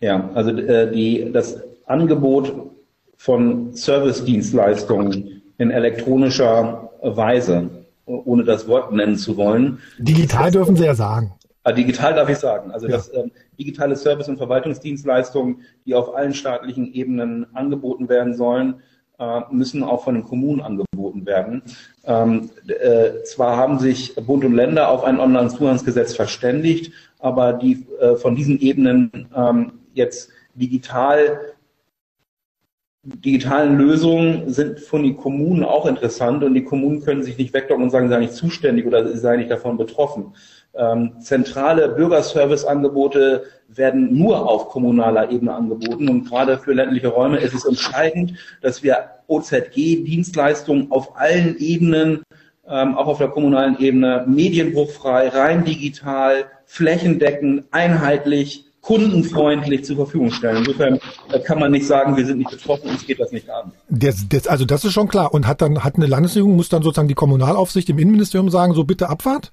Ja, 0.00 0.30
also 0.34 0.50
äh, 0.50 0.90
die, 0.90 1.30
das 1.32 1.58
Angebot 1.86 2.54
von 3.16 3.76
Service-Dienstleistungen 3.76 5.42
in 5.58 5.70
elektronischer 5.70 6.90
Weise, 7.02 7.68
ohne 8.06 8.44
das 8.44 8.66
Wort 8.66 8.92
nennen 8.92 9.18
zu 9.18 9.36
wollen. 9.36 9.80
Digital 9.98 10.50
dürfen 10.50 10.76
Sie 10.76 10.84
ja 10.84 10.94
sagen. 10.94 11.34
Ah, 11.62 11.72
digital 11.72 12.14
darf 12.14 12.28
ich 12.28 12.38
sagen. 12.38 12.70
Also 12.70 12.86
ja. 12.86 12.96
das 12.96 13.12
ähm, 13.14 13.30
digitale 13.58 13.96
Service- 13.96 14.28
und 14.28 14.38
Verwaltungsdienstleistungen, 14.38 15.62
die 15.84 15.94
auf 15.94 16.14
allen 16.14 16.32
staatlichen 16.32 16.92
Ebenen 16.92 17.54
angeboten 17.54 18.08
werden 18.08 18.34
sollen, 18.34 18.82
äh, 19.18 19.40
müssen 19.50 19.82
auch 19.82 20.04
von 20.04 20.14
den 20.14 20.24
Kommunen 20.24 20.62
angeboten 20.62 21.26
werden. 21.26 21.62
Ähm, 22.04 22.50
äh, 22.66 23.22
zwar 23.24 23.58
haben 23.58 23.78
sich 23.78 24.14
Bund 24.16 24.44
und 24.44 24.54
Länder 24.54 24.88
auf 24.88 25.04
ein 25.04 25.20
Onlinezugangsgesetz 25.20 26.14
verständigt, 26.14 26.92
aber 27.18 27.52
die 27.52 27.86
äh, 28.00 28.16
von 28.16 28.34
diesen 28.34 28.58
Ebenen 28.58 29.28
ähm, 29.36 29.72
jetzt 29.92 30.30
digital 30.54 31.40
digitalen 33.02 33.78
Lösungen 33.78 34.52
sind 34.52 34.80
von 34.80 35.02
den 35.02 35.16
Kommunen 35.16 35.64
auch 35.64 35.86
interessant 35.86 36.44
und 36.44 36.54
die 36.54 36.64
Kommunen 36.64 37.02
können 37.02 37.22
sich 37.22 37.38
nicht 37.38 37.54
wegdocken 37.54 37.82
und 37.82 37.90
sagen, 37.90 38.08
sie 38.08 38.10
seien 38.10 38.20
nicht 38.20 38.34
zuständig 38.34 38.86
oder 38.86 39.06
sie 39.08 39.18
seien 39.18 39.38
nicht 39.38 39.50
davon 39.50 39.78
betroffen. 39.78 40.34
Ähm, 40.74 41.20
zentrale 41.20 41.88
Bürgerservice-Angebote 41.88 43.44
werden 43.68 44.16
nur 44.16 44.48
auf 44.48 44.68
kommunaler 44.68 45.30
Ebene 45.30 45.54
angeboten. 45.54 46.08
Und 46.08 46.28
gerade 46.28 46.58
für 46.58 46.72
ländliche 46.72 47.08
Räume 47.08 47.38
ist 47.38 47.54
es 47.54 47.64
entscheidend, 47.64 48.34
dass 48.62 48.82
wir 48.82 48.98
OZG-Dienstleistungen 49.26 50.90
auf 50.90 51.16
allen 51.16 51.56
Ebenen, 51.58 52.22
ähm, 52.68 52.96
auch 52.96 53.08
auf 53.08 53.18
der 53.18 53.28
kommunalen 53.28 53.78
Ebene, 53.80 54.24
medienbruchfrei, 54.28 55.28
rein 55.28 55.64
digital, 55.64 56.44
flächendeckend, 56.66 57.64
einheitlich, 57.72 58.64
kundenfreundlich 58.80 59.84
zur 59.84 59.96
Verfügung 59.96 60.30
stellen. 60.30 60.58
Insofern 60.58 60.98
äh, 61.32 61.40
kann 61.40 61.58
man 61.58 61.72
nicht 61.72 61.86
sagen, 61.86 62.16
wir 62.16 62.24
sind 62.24 62.38
nicht 62.38 62.50
betroffen, 62.50 62.90
uns 62.90 63.06
geht 63.06 63.20
das 63.20 63.32
nicht 63.32 63.50
an. 63.50 63.72
Das, 63.88 64.26
das, 64.28 64.46
also 64.46 64.64
das 64.64 64.84
ist 64.84 64.92
schon 64.92 65.08
klar. 65.08 65.34
Und 65.34 65.46
hat 65.46 65.60
dann 65.60 65.84
hat 65.84 65.96
eine 65.96 66.06
Landesregierung, 66.06 66.56
muss 66.56 66.68
dann 66.68 66.82
sozusagen 66.82 67.08
die 67.08 67.14
Kommunalaufsicht 67.14 67.88
im 67.90 67.98
Innenministerium 67.98 68.50
sagen, 68.50 68.74
so 68.74 68.84
bitte 68.84 69.08
Abfahrt? 69.08 69.52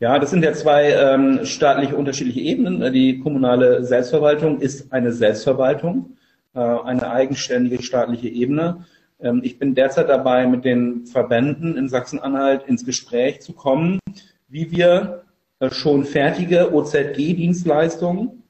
Ja, 0.00 0.18
das 0.18 0.30
sind 0.30 0.42
ja 0.42 0.52
zwei 0.52 0.90
ähm, 0.90 1.46
staatliche 1.46 1.96
unterschiedliche 1.96 2.40
Ebenen. 2.40 2.92
Die 2.92 3.20
kommunale 3.20 3.84
Selbstverwaltung 3.84 4.60
ist 4.60 4.92
eine 4.92 5.12
Selbstverwaltung, 5.12 6.16
äh, 6.54 6.58
eine 6.58 7.08
eigenständige 7.10 7.82
staatliche 7.82 8.28
Ebene. 8.28 8.84
Ähm, 9.20 9.40
ich 9.44 9.58
bin 9.58 9.76
derzeit 9.76 10.08
dabei, 10.08 10.46
mit 10.46 10.64
den 10.64 11.06
Verbänden 11.06 11.76
in 11.76 11.88
Sachsen-Anhalt 11.88 12.64
ins 12.66 12.84
Gespräch 12.84 13.40
zu 13.40 13.52
kommen, 13.52 14.00
wie 14.48 14.72
wir 14.72 15.22
äh, 15.60 15.70
schon 15.70 16.04
fertige 16.04 16.74
OZG-Dienstleistungen 16.74 18.42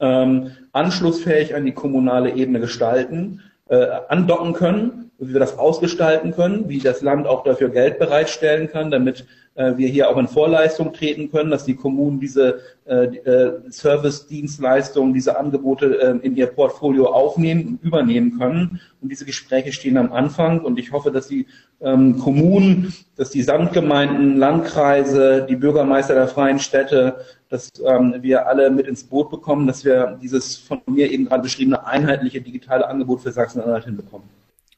ähm, 0.00 0.52
anschlussfähig 0.72 1.54
an 1.56 1.64
die 1.64 1.72
kommunale 1.72 2.32
Ebene 2.34 2.60
gestalten, 2.60 3.42
äh, 3.68 3.86
andocken 4.08 4.52
können, 4.52 5.10
wie 5.18 5.32
wir 5.32 5.40
das 5.40 5.58
ausgestalten 5.58 6.32
können, 6.32 6.68
wie 6.68 6.78
das 6.78 7.02
Land 7.02 7.26
auch 7.26 7.42
dafür 7.42 7.70
Geld 7.70 7.98
bereitstellen 7.98 8.68
kann, 8.68 8.90
damit 8.90 9.26
wir 9.56 9.88
hier 9.88 10.10
auch 10.10 10.18
in 10.18 10.28
Vorleistung 10.28 10.92
treten 10.92 11.30
können, 11.30 11.50
dass 11.50 11.64
die 11.64 11.76
Kommunen 11.76 12.20
diese 12.20 12.60
äh, 12.88 13.06
äh, 13.06 13.68
Service-Dienstleistungen, 13.68 15.12
diese 15.12 15.36
Angebote 15.36 16.00
äh, 16.00 16.24
in 16.24 16.36
ihr 16.36 16.46
Portfolio 16.46 17.06
aufnehmen 17.06 17.66
und 17.66 17.82
übernehmen 17.82 18.38
können. 18.38 18.80
Und 19.00 19.10
diese 19.10 19.24
Gespräche 19.24 19.72
stehen 19.72 19.96
am 19.96 20.12
Anfang 20.12 20.60
und 20.60 20.78
ich 20.78 20.92
hoffe, 20.92 21.10
dass 21.10 21.26
die 21.26 21.46
ähm, 21.80 22.20
Kommunen, 22.20 22.94
dass 23.16 23.30
die 23.30 23.42
Samtgemeinden, 23.42 24.36
Landkreise, 24.36 25.46
die 25.48 25.56
Bürgermeister 25.56 26.14
der 26.14 26.28
freien 26.28 26.60
Städte, 26.60 27.16
dass 27.48 27.70
ähm, 27.84 28.14
wir 28.20 28.46
alle 28.46 28.70
mit 28.70 28.86
ins 28.86 29.02
Boot 29.02 29.30
bekommen, 29.30 29.66
dass 29.66 29.84
wir 29.84 30.16
dieses 30.22 30.56
von 30.56 30.80
mir 30.86 31.10
eben 31.10 31.24
gerade 31.24 31.42
beschriebene 31.42 31.84
einheitliche 31.86 32.40
digitale 32.40 32.86
Angebot 32.86 33.22
für 33.22 33.32
Sachsen-Anhalt 33.32 33.86
hinbekommen. 33.86 34.28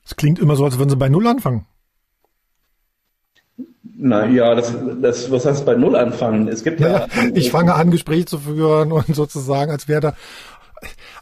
Es 0.02 0.16
klingt 0.16 0.38
immer 0.38 0.56
so, 0.56 0.64
als 0.64 0.78
würden 0.78 0.88
Sie 0.88 0.96
bei 0.96 1.10
Null 1.10 1.26
anfangen. 1.26 1.66
Na 4.00 4.26
ja, 4.26 4.54
das, 4.54 4.72
das, 5.02 5.28
was 5.28 5.44
heißt 5.44 5.66
bei 5.66 5.74
Null 5.74 5.96
anfangen? 5.96 6.46
Es 6.46 6.62
gibt 6.62 6.78
ja, 6.78 6.88
ja 6.88 7.06
ich 7.34 7.50
fange 7.50 7.74
an, 7.74 7.90
Gespräche 7.90 8.26
zu 8.26 8.38
führen 8.38 8.92
und 8.92 9.12
sozusagen, 9.12 9.72
als 9.72 9.88
wäre 9.88 10.00
da 10.00 10.14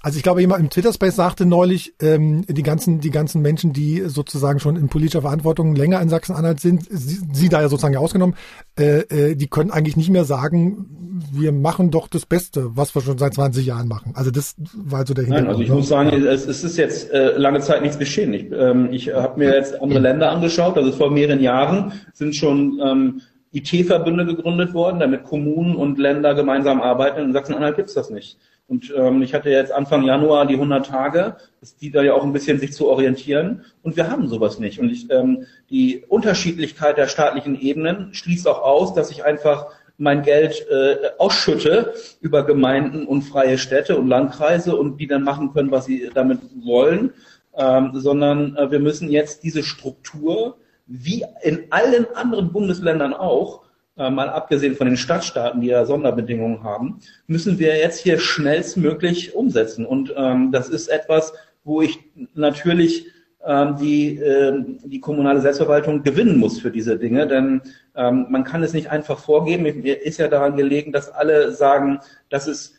also 0.06 0.18
ich 0.18 0.22
glaube, 0.22 0.40
jemand 0.40 0.60
im 0.60 0.70
Twitter-Space 0.70 1.16
sagte 1.16 1.46
neulich, 1.46 1.94
ähm, 2.00 2.44
die 2.46 2.62
ganzen, 2.62 3.00
die 3.00 3.10
ganzen 3.10 3.42
Menschen, 3.42 3.72
die 3.72 4.04
sozusagen 4.06 4.60
schon 4.60 4.76
in 4.76 4.88
politischer 4.88 5.22
Verantwortung 5.22 5.74
länger 5.74 6.00
in 6.00 6.08
Sachsen-Anhalt 6.08 6.60
sind, 6.60 6.86
sie, 6.88 7.18
sie, 7.32 7.48
da 7.48 7.60
ja 7.60 7.68
sozusagen 7.68 7.94
ja 7.94 7.98
ausgenommen, 7.98 8.36
äh, 8.78 9.00
äh, 9.00 9.34
die 9.34 9.48
können 9.48 9.72
eigentlich 9.72 9.96
nicht 9.96 10.10
mehr 10.10 10.24
sagen, 10.24 11.24
wir 11.32 11.50
machen 11.50 11.90
doch 11.90 12.06
das 12.06 12.24
Beste, 12.24 12.76
was 12.76 12.94
wir 12.94 13.02
schon 13.02 13.18
seit 13.18 13.34
20 13.34 13.66
Jahren 13.66 13.88
machen. 13.88 14.12
Also 14.14 14.30
das 14.30 14.54
war 14.76 15.04
so 15.04 15.12
der 15.12 15.24
Hintergrund. 15.24 15.48
Nein, 15.48 15.48
also 15.48 15.62
ich 15.62 15.70
ne? 15.70 15.74
muss 15.74 15.88
sagen, 15.88 16.10
es, 16.24 16.46
es 16.46 16.62
ist 16.62 16.76
jetzt 16.76 17.10
äh, 17.10 17.36
lange 17.36 17.58
Zeit 17.58 17.82
nichts 17.82 17.98
geschehen. 17.98 18.32
Ich, 18.32 18.52
ähm, 18.52 18.90
ich 18.92 19.12
habe 19.12 19.40
mir 19.40 19.56
jetzt 19.56 19.82
andere 19.82 19.98
Länder 19.98 20.30
angeschaut, 20.30 20.76
also 20.76 20.92
vor 20.92 21.10
mehreren 21.10 21.40
Jahren 21.40 21.94
sind 22.12 22.36
schon 22.36 22.80
ähm, 22.80 23.22
IT-Verbünde 23.52 24.26
gegründet 24.26 24.74
worden, 24.74 25.00
damit 25.00 25.24
Kommunen 25.24 25.76
und 25.76 25.98
Länder 25.98 26.34
gemeinsam 26.34 26.80
arbeiten. 26.80 27.20
In 27.20 27.32
Sachsen-Anhalt 27.32 27.76
gibt's 27.76 27.94
das 27.94 28.10
nicht. 28.10 28.38
Und 28.68 28.92
ähm, 28.96 29.22
ich 29.22 29.32
hatte 29.32 29.48
jetzt 29.50 29.70
Anfang 29.70 30.02
Januar 30.02 30.46
die 30.46 30.54
100 30.54 30.86
Tage. 30.86 31.36
Dient 31.80 31.94
da 31.94 32.02
ja 32.02 32.14
auch 32.14 32.24
ein 32.24 32.32
bisschen, 32.32 32.58
sich 32.58 32.72
zu 32.72 32.88
orientieren. 32.88 33.64
Und 33.82 33.96
wir 33.96 34.10
haben 34.10 34.26
sowas 34.26 34.58
nicht. 34.58 34.80
Und 34.80 34.90
ich, 34.90 35.08
ähm, 35.10 35.46
die 35.70 36.04
Unterschiedlichkeit 36.08 36.98
der 36.98 37.06
staatlichen 37.06 37.58
Ebenen 37.60 38.12
schließt 38.12 38.48
auch 38.48 38.62
aus, 38.62 38.94
dass 38.94 39.10
ich 39.10 39.24
einfach 39.24 39.66
mein 39.98 40.22
Geld 40.22 40.66
äh, 40.68 40.96
ausschütte 41.18 41.94
über 42.20 42.44
Gemeinden 42.44 43.06
und 43.06 43.22
freie 43.22 43.56
Städte 43.56 43.96
und 43.96 44.08
Landkreise 44.08 44.76
und 44.76 44.98
die 44.98 45.06
dann 45.06 45.22
machen 45.22 45.52
können, 45.52 45.70
was 45.70 45.86
sie 45.86 46.10
damit 46.12 46.40
wollen, 46.64 47.12
ähm, 47.56 47.92
sondern 47.94 48.56
äh, 48.56 48.70
wir 48.70 48.80
müssen 48.80 49.10
jetzt 49.10 49.42
diese 49.42 49.62
Struktur, 49.62 50.58
wie 50.86 51.24
in 51.42 51.66
allen 51.70 52.06
anderen 52.14 52.52
Bundesländern 52.52 53.12
auch, 53.14 53.62
äh, 53.96 54.10
mal 54.10 54.28
abgesehen 54.28 54.76
von 54.76 54.86
den 54.86 54.96
Stadtstaaten, 54.96 55.60
die 55.60 55.68
ja 55.68 55.84
Sonderbedingungen 55.84 56.62
haben, 56.62 57.00
müssen 57.26 57.58
wir 57.58 57.76
jetzt 57.76 58.00
hier 58.00 58.18
schnellstmöglich 58.18 59.34
umsetzen. 59.34 59.86
Und 59.86 60.12
ähm, 60.16 60.52
das 60.52 60.68
ist 60.68 60.88
etwas, 60.88 61.32
wo 61.64 61.82
ich 61.82 61.98
natürlich 62.34 63.06
ähm, 63.44 63.76
die, 63.80 64.16
äh, 64.18 64.64
die 64.84 65.00
kommunale 65.00 65.40
Selbstverwaltung 65.40 66.02
gewinnen 66.02 66.36
muss 66.38 66.60
für 66.60 66.70
diese 66.70 66.98
Dinge, 66.98 67.26
denn 67.26 67.62
ähm, 67.94 68.26
man 68.28 68.44
kann 68.44 68.62
es 68.62 68.72
nicht 68.72 68.90
einfach 68.90 69.18
vorgeben. 69.18 69.62
Mir 69.62 70.02
ist 70.02 70.18
ja 70.18 70.28
daran 70.28 70.56
gelegen, 70.56 70.92
dass 70.92 71.08
alle 71.08 71.52
sagen, 71.52 72.00
dass 72.28 72.46
es 72.46 72.74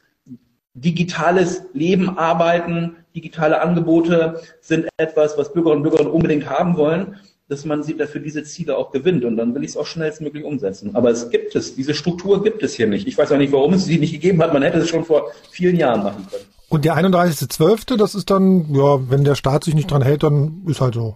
digitales 0.75 1.63
Leben, 1.73 2.17
Arbeiten, 2.17 2.97
digitale 3.15 3.59
Angebote 3.61 4.39
sind 4.61 4.87
etwas, 4.97 5.35
was 5.37 5.51
Bürgerinnen 5.51 5.83
und 5.83 5.89
Bürger 5.89 6.13
unbedingt 6.13 6.47
haben 6.47 6.77
wollen 6.77 7.17
dass 7.49 7.65
man 7.65 7.83
sie 7.83 7.95
dafür 7.95 8.21
diese 8.21 8.43
Ziele 8.43 8.77
auch 8.77 8.91
gewinnt. 8.91 9.23
Und 9.23 9.37
dann 9.37 9.55
will 9.55 9.63
ich 9.63 9.71
es 9.71 9.77
auch 9.77 9.85
schnellstmöglich 9.85 10.43
umsetzen. 10.43 10.95
Aber 10.95 11.09
es 11.09 11.29
gibt 11.29 11.55
es, 11.55 11.75
diese 11.75 11.93
Struktur 11.93 12.43
gibt 12.43 12.61
es 12.63 12.73
hier 12.73 12.87
nicht. 12.87 13.07
Ich 13.07 13.17
weiß 13.17 13.31
auch 13.31 13.37
nicht, 13.37 13.53
warum 13.53 13.73
es 13.73 13.85
sie 13.85 13.99
nicht 13.99 14.11
gegeben 14.11 14.41
hat. 14.41 14.53
Man 14.53 14.63
hätte 14.63 14.79
es 14.79 14.89
schon 14.89 15.05
vor 15.05 15.31
vielen 15.49 15.77
Jahren 15.77 16.03
machen 16.03 16.27
können. 16.29 16.43
Und 16.69 16.83
der 16.83 16.97
31.12., 16.97 17.95
das 17.95 18.15
ist 18.15 18.29
dann, 18.29 18.73
ja, 18.73 19.09
wenn 19.09 19.23
der 19.23 19.35
Staat 19.35 19.63
sich 19.63 19.73
nicht 19.73 19.89
dran 19.89 20.01
hält, 20.01 20.23
dann 20.23 20.63
ist 20.67 20.81
halt 20.81 20.95
so. 20.95 21.15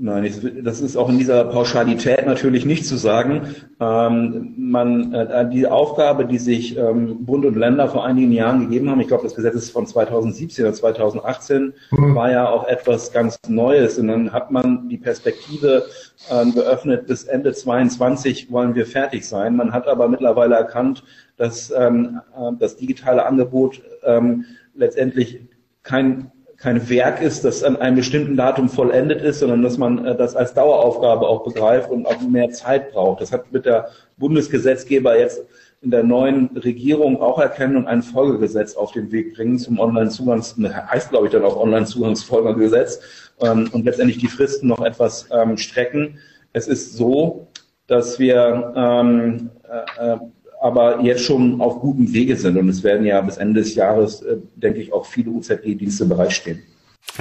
Nein, 0.00 0.62
das 0.62 0.80
ist 0.80 0.96
auch 0.96 1.08
in 1.08 1.18
dieser 1.18 1.44
Pauschalität 1.46 2.24
natürlich 2.24 2.64
nicht 2.64 2.86
zu 2.86 2.96
sagen. 2.96 3.56
Ähm, 3.80 4.54
man, 4.56 5.12
äh, 5.12 5.50
die 5.50 5.66
Aufgabe, 5.66 6.24
die 6.24 6.38
sich 6.38 6.76
ähm, 6.76 7.24
Bund 7.24 7.44
und 7.44 7.56
Länder 7.56 7.88
vor 7.88 8.04
einigen 8.04 8.30
Jahren 8.30 8.60
gegeben 8.60 8.90
haben, 8.90 9.00
ich 9.00 9.08
glaube, 9.08 9.24
das 9.24 9.34
Gesetz 9.34 9.56
ist 9.56 9.70
von 9.70 9.88
2017 9.88 10.64
oder 10.64 10.72
2018, 10.72 11.74
mhm. 11.90 12.14
war 12.14 12.30
ja 12.30 12.48
auch 12.48 12.68
etwas 12.68 13.10
ganz 13.10 13.40
Neues. 13.48 13.98
Und 13.98 14.06
dann 14.06 14.32
hat 14.32 14.52
man 14.52 14.88
die 14.88 14.98
Perspektive 14.98 15.86
ähm, 16.30 16.54
geöffnet, 16.54 17.08
bis 17.08 17.24
Ende 17.24 17.52
22 17.52 18.52
wollen 18.52 18.76
wir 18.76 18.86
fertig 18.86 19.26
sein. 19.26 19.56
Man 19.56 19.72
hat 19.72 19.88
aber 19.88 20.06
mittlerweile 20.06 20.54
erkannt, 20.54 21.02
dass 21.36 21.72
ähm, 21.76 22.20
äh, 22.36 22.52
das 22.60 22.76
digitale 22.76 23.26
Angebot 23.26 23.82
ähm, 24.04 24.44
letztendlich 24.76 25.40
kein 25.82 26.30
kein 26.58 26.88
Werk 26.90 27.22
ist, 27.22 27.44
das 27.44 27.62
an 27.62 27.76
einem 27.76 27.96
bestimmten 27.96 28.36
Datum 28.36 28.68
vollendet 28.68 29.22
ist, 29.22 29.38
sondern 29.38 29.62
dass 29.62 29.78
man 29.78 30.04
äh, 30.04 30.16
das 30.16 30.34
als 30.34 30.54
Daueraufgabe 30.54 31.26
auch 31.26 31.44
begreift 31.44 31.90
und 31.90 32.06
auch 32.06 32.20
mehr 32.20 32.50
Zeit 32.50 32.92
braucht. 32.92 33.20
Das 33.20 33.32
hat 33.32 33.52
mit 33.52 33.64
der 33.64 33.88
Bundesgesetzgeber 34.16 35.16
jetzt 35.16 35.44
in 35.80 35.92
der 35.92 36.02
neuen 36.02 36.48
Regierung 36.56 37.22
auch 37.22 37.38
erkennen 37.38 37.76
und 37.76 37.86
ein 37.86 38.02
Folgegesetz 38.02 38.74
auf 38.74 38.90
den 38.90 39.12
Weg 39.12 39.34
bringen 39.34 39.58
zum 39.58 39.78
Online-Zugangs, 39.78 40.58
ne, 40.58 40.90
heißt 40.90 41.10
glaube 41.10 41.26
ich 41.26 41.32
dann 41.32 41.44
auch 41.44 41.56
Online-Zugangsfolgegesetz 41.56 43.00
ähm, 43.40 43.70
und 43.72 43.84
letztendlich 43.84 44.18
die 44.18 44.26
Fristen 44.26 44.66
noch 44.66 44.84
etwas 44.84 45.28
ähm, 45.30 45.56
strecken. 45.56 46.18
Es 46.52 46.66
ist 46.66 46.96
so, 46.96 47.46
dass 47.86 48.18
wir 48.18 48.72
ähm, 48.76 49.50
äh, 49.98 50.14
äh 50.14 50.18
aber 50.60 51.00
jetzt 51.02 51.22
schon 51.22 51.60
auf 51.60 51.80
gutem 51.80 52.12
Wege 52.12 52.36
sind. 52.36 52.56
Und 52.56 52.68
es 52.68 52.82
werden 52.82 53.06
ja 53.06 53.20
bis 53.20 53.36
Ende 53.36 53.60
des 53.60 53.74
Jahres, 53.74 54.22
äh, 54.22 54.36
denke 54.56 54.80
ich, 54.80 54.92
auch 54.92 55.06
viele 55.06 55.30
UZG-Dienste 55.30 56.06
bereitstehen. 56.06 56.62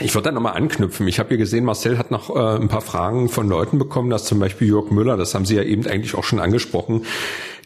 Ich 0.01 0.13
würde 0.13 0.25
da 0.25 0.31
nochmal 0.31 0.53
anknüpfen. 0.53 1.07
Ich 1.07 1.17
habe 1.17 1.29
hier 1.29 1.37
gesehen, 1.37 1.63
Marcel 1.63 1.97
hat 1.97 2.11
noch 2.11 2.35
äh, 2.35 2.61
ein 2.61 2.67
paar 2.67 2.81
Fragen 2.81 3.29
von 3.29 3.47
Leuten 3.47 3.79
bekommen, 3.79 4.09
dass 4.09 4.25
zum 4.25 4.39
Beispiel 4.39 4.67
Jörg 4.67 4.91
Müller, 4.91 5.17
das 5.17 5.33
haben 5.33 5.45
Sie 5.45 5.55
ja 5.55 5.63
eben 5.63 5.87
eigentlich 5.87 6.15
auch 6.15 6.23
schon 6.23 6.39
angesprochen, 6.39 7.03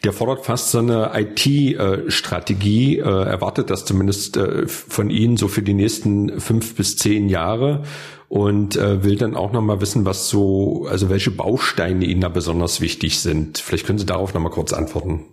der 0.04 0.12
fordert 0.12 0.44
fast 0.46 0.70
so 0.70 0.78
eine 0.78 1.12
IT-Strategie, 1.14 2.98
äh, 2.98 3.02
erwartet 3.02 3.70
das 3.70 3.84
zumindest 3.84 4.36
äh, 4.36 4.66
von 4.66 5.10
Ihnen 5.10 5.36
so 5.36 5.48
für 5.48 5.62
die 5.62 5.74
nächsten 5.74 6.40
fünf 6.40 6.74
bis 6.74 6.96
zehn 6.96 7.28
Jahre 7.28 7.82
und 8.28 8.76
äh, 8.76 9.04
will 9.04 9.16
dann 9.16 9.36
auch 9.36 9.52
nochmal 9.52 9.80
wissen, 9.80 10.04
was 10.04 10.28
so, 10.28 10.86
also 10.88 11.10
welche 11.10 11.30
Bausteine 11.30 12.06
Ihnen 12.06 12.22
da 12.22 12.30
besonders 12.30 12.80
wichtig 12.80 13.20
sind. 13.20 13.58
Vielleicht 13.58 13.86
können 13.86 13.98
Sie 13.98 14.06
darauf 14.06 14.32
nochmal 14.32 14.52
kurz 14.52 14.72
antworten. 14.72 15.26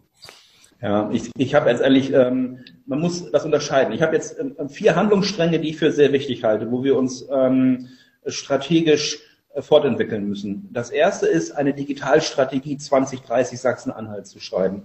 Ja, 0.82 1.10
ich, 1.12 1.30
ich 1.38 1.56
habe 1.56 1.70
jetzt 1.70 1.82
ehrlich, 1.82 2.14
ähm, 2.14 2.60
man 2.86 3.00
muss 3.00 3.30
das 3.32 3.44
unterscheiden. 3.44 3.94
Ich 3.94 4.02
habe 4.02 4.16
jetzt 4.16 4.40
ähm, 4.40 4.70
vier 4.70 4.96
Handlungsstränge, 4.96 5.60
die 5.60 5.70
ich 5.70 5.78
für 5.78 5.92
sehr 5.92 6.14
wichtig 6.14 6.44
halte, 6.44 6.72
wo 6.72 6.84
wir 6.84 6.96
uns 6.96 7.28
ähm, 7.32 7.90
strategisch 8.26 9.20
äh, 9.54 9.62
fortentwickeln 9.62 10.30
müssen. 10.30 10.70
Das 10.72 10.90
erste 10.90 11.28
ist, 11.28 11.52
eine 11.52 11.74
Digitalstrategie 11.74 12.78
2030 12.78 13.60
Sachsen-Anhalt 13.60 14.28
zu 14.28 14.40
schreiben, 14.40 14.84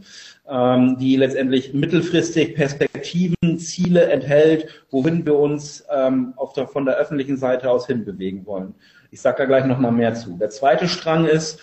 ähm, 0.49 0.97
die 0.99 1.15
letztendlich 1.17 1.75
mittelfristig 1.75 2.57
Perspektiven, 2.57 3.59
Ziele 3.59 4.07
enthält, 4.07 4.87
wohin 4.91 5.25
wir 5.25 5.37
uns 5.37 5.85
ähm, 5.95 6.35
auf 6.37 6.55
der, 6.55 6.67
von 6.67 6.87
der 6.87 6.97
öffentlichen 6.97 7.37
Seite 7.37 7.71
aus 7.71 7.87
hinbewegen 7.87 8.47
wollen. 8.47 8.75
Ich 9.13 9.21
sage 9.21 9.39
da 9.39 9.45
gleich 9.45 9.65
nochmal 9.65 9.93
mehr 9.93 10.15
zu. 10.15 10.37
Der 10.39 10.51
zweite 10.51 10.89
Strang 10.89 11.27
ist, 11.27 11.61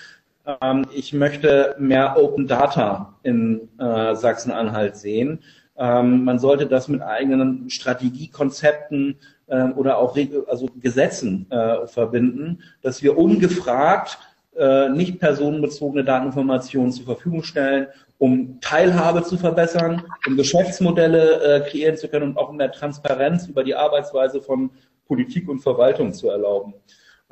ähm, 0.62 0.86
ich 0.94 1.14
möchte 1.14 1.76
mehr 1.80 2.18
Open 2.18 2.48
Data 2.48 3.18
in 3.24 3.70
äh, 3.80 4.16
Sachsen-Anhalt 4.16 4.98
sehen. 4.98 5.40
Ähm, 5.78 6.24
man 6.24 6.40
sollte 6.40 6.68
das 6.68 6.88
mit 6.88 7.02
eigenen 7.02 7.70
Strategiekonzepten 7.70 9.18
äh, 9.48 9.64
oder 9.72 9.98
auch 9.98 10.18
also 10.48 10.68
Gesetzen 10.80 11.50
äh, 11.50 11.88
verbinden, 11.88 12.60
dass 12.82 13.02
wir 13.02 13.18
ungefragt 13.18 14.20
äh, 14.56 14.90
nicht 14.90 15.20
personenbezogene 15.20 16.04
Dateninformationen 16.04 16.92
zur 16.92 17.06
Verfügung 17.06 17.44
stellen, 17.44 17.88
um 18.18 18.60
Teilhabe 18.62 19.24
zu 19.24 19.38
verbessern, 19.38 20.04
um 20.28 20.36
Geschäftsmodelle 20.36 21.42
äh, 21.42 21.70
kreieren 21.70 21.98
zu 21.98 22.08
können 22.08 22.32
und 22.32 22.38
auch 22.38 22.52
mehr 22.52 22.72
Transparenz 22.72 23.48
über 23.48 23.64
die 23.64 23.76
Arbeitsweise 23.76 24.42
von 24.42 24.72
Politik 25.08 25.50
und 25.50 25.60
Verwaltung 25.60 26.14
zu 26.14 26.30
erlauben. 26.30 26.74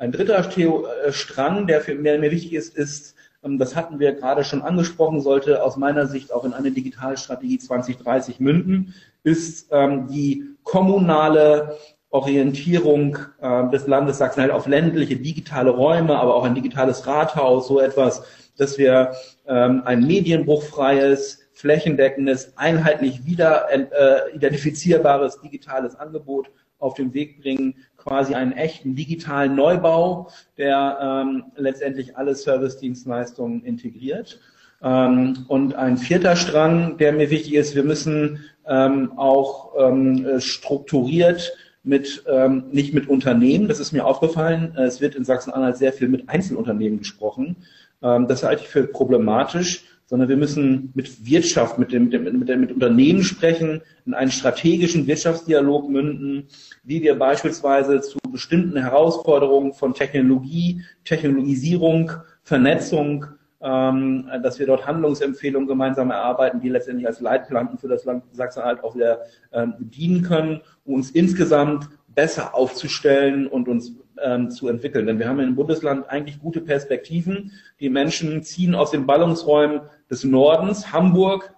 Ein 0.00 0.12
dritter 0.12 0.48
Theo 0.48 0.86
äh, 0.86 1.12
Strang, 1.12 1.66
der 1.66 1.82
für 1.82 1.94
mir, 1.94 2.18
mir 2.18 2.30
wichtig 2.30 2.54
ist, 2.54 2.74
ist, 2.74 3.14
ähm, 3.44 3.58
das 3.58 3.76
hatten 3.76 3.98
wir 3.98 4.12
gerade 4.12 4.44
schon 4.44 4.62
angesprochen, 4.62 5.20
sollte 5.20 5.62
aus 5.62 5.76
meiner 5.76 6.06
Sicht 6.06 6.32
auch 6.32 6.46
in 6.46 6.54
eine 6.54 6.70
Digitalstrategie 6.70 7.58
2030 7.58 8.40
münden, 8.40 8.94
ist 9.24 9.68
ähm, 9.70 10.08
die 10.08 10.56
kommunale 10.62 11.76
Orientierung 12.08 13.18
äh, 13.42 13.68
des 13.68 13.86
Landes 13.86 14.16
Sachsen-Anhalt 14.16 14.58
auf 14.58 14.66
ländliche 14.66 15.16
digitale 15.16 15.68
Räume, 15.68 16.18
aber 16.18 16.34
auch 16.34 16.44
ein 16.44 16.54
digitales 16.54 17.06
Rathaus, 17.06 17.68
so 17.68 17.78
etwas, 17.78 18.22
dass 18.56 18.78
wir 18.78 19.12
ähm, 19.46 19.82
ein 19.84 20.06
medienbruchfreies, 20.06 21.40
flächendeckendes, 21.52 22.54
einheitlich 22.56 23.26
wieder 23.26 23.66
äh, 23.70 24.34
identifizierbares 24.34 25.42
digitales 25.42 25.94
Angebot 25.94 26.50
auf 26.80 26.94
den 26.94 27.12
Weg 27.14 27.40
bringen, 27.40 27.74
quasi 28.02 28.34
einen 28.34 28.52
echten 28.52 28.94
digitalen 28.94 29.54
Neubau, 29.54 30.30
der 30.56 30.98
ähm, 31.00 31.44
letztendlich 31.56 32.16
alle 32.16 32.34
Service-Dienstleistungen 32.34 33.62
integriert. 33.62 34.40
Ähm, 34.82 35.44
und 35.48 35.74
ein 35.74 35.98
vierter 35.98 36.36
Strang, 36.36 36.96
der 36.96 37.12
mir 37.12 37.30
wichtig 37.30 37.54
ist, 37.54 37.74
wir 37.74 37.84
müssen 37.84 38.44
ähm, 38.66 39.12
auch 39.16 39.72
ähm, 39.78 40.40
strukturiert 40.40 41.52
mit 41.82 42.24
ähm, 42.28 42.64
nicht 42.72 42.92
mit 42.92 43.08
Unternehmen, 43.08 43.68
das 43.68 43.80
ist 43.80 43.92
mir 43.92 44.04
aufgefallen. 44.04 44.76
Es 44.76 45.00
wird 45.00 45.14
in 45.14 45.24
Sachsen-Anhalt 45.24 45.78
sehr 45.78 45.92
viel 45.92 46.08
mit 46.08 46.28
Einzelunternehmen 46.28 46.98
gesprochen. 46.98 47.56
Ähm, 48.02 48.28
das 48.28 48.42
halte 48.42 48.62
ich 48.62 48.68
für 48.68 48.86
problematisch 48.86 49.84
sondern 50.10 50.28
wir 50.28 50.36
müssen 50.36 50.90
mit 50.94 51.24
Wirtschaft, 51.24 51.78
mit, 51.78 51.92
dem, 51.92 52.08
mit, 52.08 52.48
dem, 52.48 52.60
mit, 52.60 52.72
Unternehmen 52.72 53.22
sprechen, 53.22 53.80
in 54.04 54.12
einen 54.12 54.32
strategischen 54.32 55.06
Wirtschaftsdialog 55.06 55.88
münden, 55.88 56.48
wie 56.82 57.00
wir 57.00 57.16
beispielsweise 57.16 58.00
zu 58.00 58.18
bestimmten 58.28 58.76
Herausforderungen 58.76 59.72
von 59.72 59.94
Technologie, 59.94 60.82
Technologisierung, 61.04 62.10
Vernetzung, 62.42 63.24
ähm, 63.60 64.28
dass 64.42 64.58
wir 64.58 64.66
dort 64.66 64.84
Handlungsempfehlungen 64.84 65.68
gemeinsam 65.68 66.10
erarbeiten, 66.10 66.60
die 66.60 66.70
letztendlich 66.70 67.06
als 67.06 67.20
Leitplanken 67.20 67.78
für 67.78 67.86
das 67.86 68.04
Land 68.04 68.24
Sachsen-Anhalt 68.32 68.82
auch 68.82 68.96
wieder 68.96 69.20
ähm, 69.52 69.74
dienen 69.78 70.22
können, 70.22 70.60
um 70.84 70.94
uns 70.94 71.12
insgesamt 71.12 71.88
besser 72.08 72.56
aufzustellen 72.56 73.46
und 73.46 73.68
uns 73.68 73.92
ähm, 74.20 74.50
zu 74.50 74.66
entwickeln. 74.66 75.06
Denn 75.06 75.20
wir 75.20 75.28
haben 75.28 75.38
im 75.38 75.54
Bundesland 75.54 76.08
eigentlich 76.10 76.40
gute 76.40 76.60
Perspektiven. 76.60 77.52
Die 77.78 77.88
Menschen 77.88 78.42
ziehen 78.42 78.74
aus 78.74 78.90
den 78.90 79.06
Ballungsräumen 79.06 79.82
des 80.10 80.24
Nordens, 80.24 80.92
Hamburg, 80.92 81.54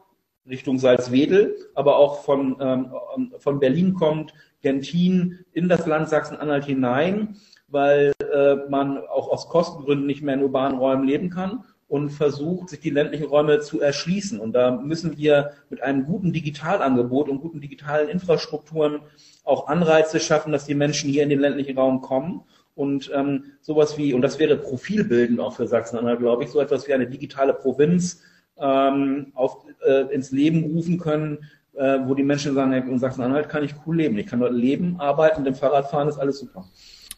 Richtung 0.48 0.78
Salzwedel, 0.78 1.56
aber 1.74 1.96
auch 1.96 2.22
von, 2.22 2.56
ähm, 2.60 2.92
von 3.38 3.60
Berlin 3.60 3.94
kommt, 3.94 4.34
Gentin 4.60 5.44
in 5.52 5.68
das 5.68 5.86
Land 5.86 6.08
Sachsen-Anhalt 6.08 6.64
hinein, 6.64 7.36
weil 7.68 8.12
äh, 8.32 8.56
man 8.68 8.98
auch 8.98 9.28
aus 9.28 9.48
Kostengründen 9.48 10.06
nicht 10.06 10.22
mehr 10.22 10.34
in 10.34 10.42
urbanen 10.42 10.78
Räumen 10.78 11.06
leben 11.06 11.30
kann 11.30 11.64
und 11.88 12.10
versucht, 12.10 12.70
sich 12.70 12.80
die 12.80 12.90
ländlichen 12.90 13.26
Räume 13.26 13.60
zu 13.60 13.80
erschließen. 13.80 14.40
Und 14.40 14.52
da 14.52 14.70
müssen 14.70 15.16
wir 15.16 15.52
mit 15.70 15.82
einem 15.82 16.04
guten 16.04 16.32
Digitalangebot 16.32 17.28
und 17.28 17.40
guten 17.40 17.60
digitalen 17.60 18.08
Infrastrukturen 18.08 19.00
auch 19.44 19.68
Anreize 19.68 20.18
schaffen, 20.18 20.52
dass 20.52 20.66
die 20.66 20.74
Menschen 20.74 21.10
hier 21.10 21.22
in 21.22 21.28
den 21.28 21.40
ländlichen 21.40 21.78
Raum 21.78 22.00
kommen. 22.00 22.42
Und 22.74 23.10
ähm, 23.14 23.44
sowas 23.60 23.98
wie, 23.98 24.14
und 24.14 24.22
das 24.22 24.38
wäre 24.38 24.56
profilbildend 24.56 25.38
auch 25.40 25.54
für 25.54 25.66
Sachsen-Anhalt, 25.66 26.20
glaube 26.20 26.44
ich, 26.44 26.50
so 26.50 26.60
etwas 26.60 26.88
wie 26.88 26.94
eine 26.94 27.06
digitale 27.06 27.52
Provinz 27.52 28.22
ähm, 28.58 29.32
auf, 29.34 29.64
äh, 29.86 30.12
ins 30.14 30.30
Leben 30.30 30.64
rufen 30.64 30.98
können, 30.98 31.38
äh, 31.74 31.98
wo 32.04 32.14
die 32.14 32.22
Menschen 32.22 32.54
sagen, 32.54 32.72
in 32.72 32.98
Sachsen-Anhalt 32.98 33.48
kann 33.48 33.64
ich 33.64 33.74
cool 33.86 33.96
leben. 33.96 34.18
Ich 34.18 34.26
kann 34.26 34.40
dort 34.40 34.52
leben, 34.52 34.96
arbeiten, 34.98 35.44
dem 35.44 35.54
Fahrrad 35.54 35.90
fahren, 35.90 36.08
ist 36.08 36.18
alles 36.18 36.38
super. 36.38 36.64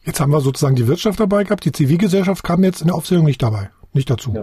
Jetzt 0.04 0.20
haben 0.20 0.32
wir 0.32 0.40
sozusagen 0.40 0.76
die 0.76 0.86
Wirtschaft 0.86 1.18
dabei 1.18 1.44
gehabt, 1.44 1.64
die 1.64 1.72
Zivilgesellschaft 1.72 2.44
kam 2.44 2.62
jetzt 2.62 2.82
in 2.82 2.88
der 2.88 2.96
Aufzählung 2.96 3.24
nicht 3.24 3.42
dabei, 3.42 3.70
nicht 3.92 4.10
dazu. 4.10 4.34
Ja. 4.34 4.42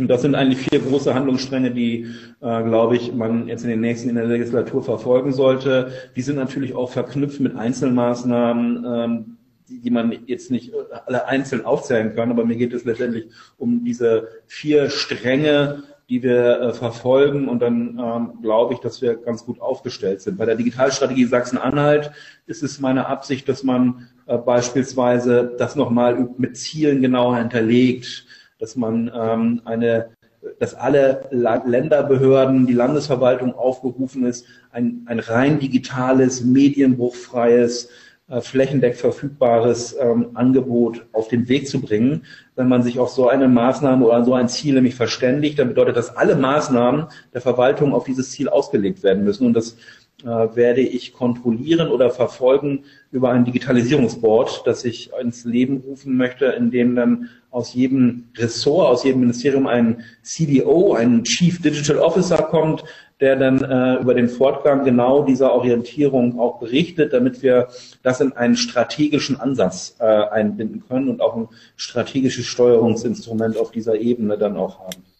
Und 0.00 0.08
das 0.08 0.22
sind 0.22 0.34
eigentlich 0.34 0.68
vier 0.68 0.80
große 0.80 1.14
Handlungsstränge, 1.14 1.70
die, 1.70 2.06
äh, 2.40 2.62
glaube 2.64 2.96
ich, 2.96 3.14
man 3.14 3.46
jetzt 3.46 3.62
in 3.62 3.70
den 3.70 3.80
nächsten 3.80 4.08
in 4.08 4.16
der 4.16 4.26
Legislatur 4.26 4.82
verfolgen 4.82 5.32
sollte. 5.32 5.92
Die 6.16 6.22
sind 6.22 6.34
natürlich 6.34 6.74
auch 6.74 6.90
verknüpft 6.90 7.38
mit 7.38 7.54
Einzelmaßnahmen, 7.54 8.84
ähm, 8.84 9.33
die, 9.80 9.90
man 9.90 10.16
jetzt 10.26 10.50
nicht 10.50 10.72
alle 11.06 11.26
einzeln 11.26 11.64
aufzählen 11.64 12.14
kann, 12.14 12.30
aber 12.30 12.44
mir 12.44 12.56
geht 12.56 12.72
es 12.72 12.84
letztendlich 12.84 13.26
um 13.58 13.84
diese 13.84 14.28
vier 14.46 14.90
Stränge, 14.90 15.82
die 16.08 16.22
wir 16.22 16.60
äh, 16.60 16.72
verfolgen 16.74 17.48
und 17.48 17.60
dann 17.60 17.98
ähm, 17.98 18.42
glaube 18.42 18.74
ich, 18.74 18.80
dass 18.80 19.00
wir 19.00 19.16
ganz 19.16 19.46
gut 19.46 19.60
aufgestellt 19.60 20.20
sind. 20.20 20.36
Bei 20.36 20.44
der 20.44 20.56
Digitalstrategie 20.56 21.24
Sachsen-Anhalt 21.24 22.10
ist 22.46 22.62
es 22.62 22.78
meine 22.78 23.06
Absicht, 23.06 23.48
dass 23.48 23.62
man 23.62 24.08
äh, 24.26 24.36
beispielsweise 24.36 25.54
das 25.56 25.76
nochmal 25.76 26.28
mit 26.36 26.58
Zielen 26.58 27.00
genauer 27.00 27.38
hinterlegt 27.38 28.26
dass 28.58 28.76
man 28.76 29.10
ähm, 29.14 29.60
eine 29.64 30.10
dass 30.58 30.74
alle 30.74 31.26
Länderbehörden, 31.30 32.66
die 32.66 32.74
Landesverwaltung 32.74 33.54
aufgerufen 33.54 34.26
ist, 34.26 34.46
ein, 34.72 35.02
ein 35.06 35.18
rein 35.18 35.58
digitales, 35.58 36.44
medienbruchfreies, 36.44 37.88
äh, 38.28 38.40
flächendeck 38.40 38.96
verfügbares 38.96 39.94
ähm, 40.00 40.30
Angebot 40.34 41.06
auf 41.12 41.28
den 41.28 41.48
Weg 41.48 41.68
zu 41.68 41.80
bringen. 41.80 42.24
Wenn 42.56 42.68
man 42.68 42.82
sich 42.82 42.98
auf 42.98 43.10
so 43.10 43.28
eine 43.28 43.48
Maßnahme 43.48 44.04
oder 44.06 44.24
so 44.24 44.34
ein 44.34 44.48
Ziel 44.48 44.74
nämlich 44.74 44.94
verständigt, 44.94 45.58
dann 45.58 45.68
bedeutet 45.68 45.96
das, 45.96 46.16
alle 46.16 46.34
Maßnahmen 46.34 47.06
der 47.34 47.40
Verwaltung 47.42 47.92
auf 47.92 48.04
dieses 48.04 48.30
Ziel 48.30 48.48
ausgelegt 48.48 49.02
werden 49.02 49.24
müssen. 49.24 49.46
Und 49.46 49.52
das 49.52 49.76
werde 50.24 50.80
ich 50.80 51.12
kontrollieren 51.12 51.88
oder 51.88 52.10
verfolgen 52.10 52.84
über 53.12 53.30
ein 53.30 53.44
Digitalisierungsboard, 53.44 54.62
das 54.66 54.84
ich 54.84 55.10
ins 55.20 55.44
Leben 55.44 55.78
rufen 55.86 56.16
möchte, 56.16 56.46
in 56.46 56.70
dem 56.70 56.96
dann 56.96 57.28
aus 57.50 57.74
jedem 57.74 58.24
Ressort, 58.36 58.88
aus 58.88 59.04
jedem 59.04 59.20
Ministerium 59.20 59.66
ein 59.66 60.02
CDO, 60.22 60.94
ein 60.94 61.22
Chief 61.24 61.62
Digital 61.62 61.98
Officer 61.98 62.38
kommt, 62.38 62.84
der 63.20 63.36
dann 63.36 63.62
äh, 63.62 64.00
über 64.00 64.14
den 64.14 64.28
Fortgang 64.28 64.84
genau 64.84 65.22
dieser 65.22 65.52
Orientierung 65.52 66.38
auch 66.40 66.58
berichtet, 66.58 67.12
damit 67.12 67.42
wir 67.42 67.68
das 68.02 68.20
in 68.20 68.32
einen 68.32 68.56
strategischen 68.56 69.38
Ansatz 69.38 69.96
äh, 70.00 70.04
einbinden 70.04 70.82
können 70.88 71.08
und 71.08 71.20
auch 71.20 71.36
ein 71.36 71.48
strategisches 71.76 72.46
Steuerungsinstrument 72.46 73.56
auf 73.56 73.70
dieser 73.70 73.94
Ebene 73.94 74.36
dann 74.36 74.56
auch 74.56 74.80
haben. 74.80 75.13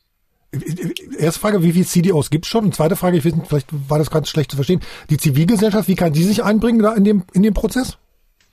Erste 1.18 1.40
Frage, 1.40 1.62
wie 1.62 1.72
viele 1.72 1.84
CDOs 1.84 2.30
gibt 2.30 2.44
es 2.44 2.50
schon? 2.50 2.64
Und 2.64 2.74
zweite 2.74 2.96
Frage, 2.96 3.16
ich 3.16 3.24
weiß 3.24 3.34
nicht, 3.34 3.48
vielleicht 3.48 3.68
war 3.88 3.98
das 3.98 4.10
ganz 4.10 4.28
schlecht 4.28 4.50
zu 4.50 4.56
verstehen. 4.56 4.80
Die 5.10 5.16
Zivilgesellschaft, 5.16 5.88
wie 5.88 5.94
kann 5.94 6.12
die 6.12 6.22
sich 6.22 6.42
einbringen 6.42 6.82
da 6.82 6.94
in 6.94 7.04
dem, 7.04 7.24
in 7.32 7.42
dem 7.42 7.54
Prozess? 7.54 7.98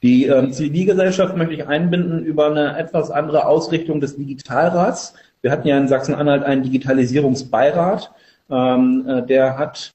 Die 0.04 0.26
ähm, 0.26 0.52
Zivilgesellschaft 0.52 1.38
möchte 1.38 1.54
ich 1.54 1.68
einbinden 1.68 2.26
über 2.26 2.48
eine 2.48 2.78
etwas 2.78 3.12
andere 3.12 3.46
Ausrichtung 3.46 4.02
des 4.02 4.16
Digitalrats. 4.16 5.14
Wir 5.42 5.52
hatten 5.52 5.68
ja 5.68 5.78
in 5.78 5.88
Sachsen-Anhalt 5.88 6.44
einen 6.44 6.64
Digitalisierungsbeirat. 6.64 8.12
Ähm, 8.50 9.06
äh, 9.08 9.26
der 9.26 9.58
hat 9.58 9.94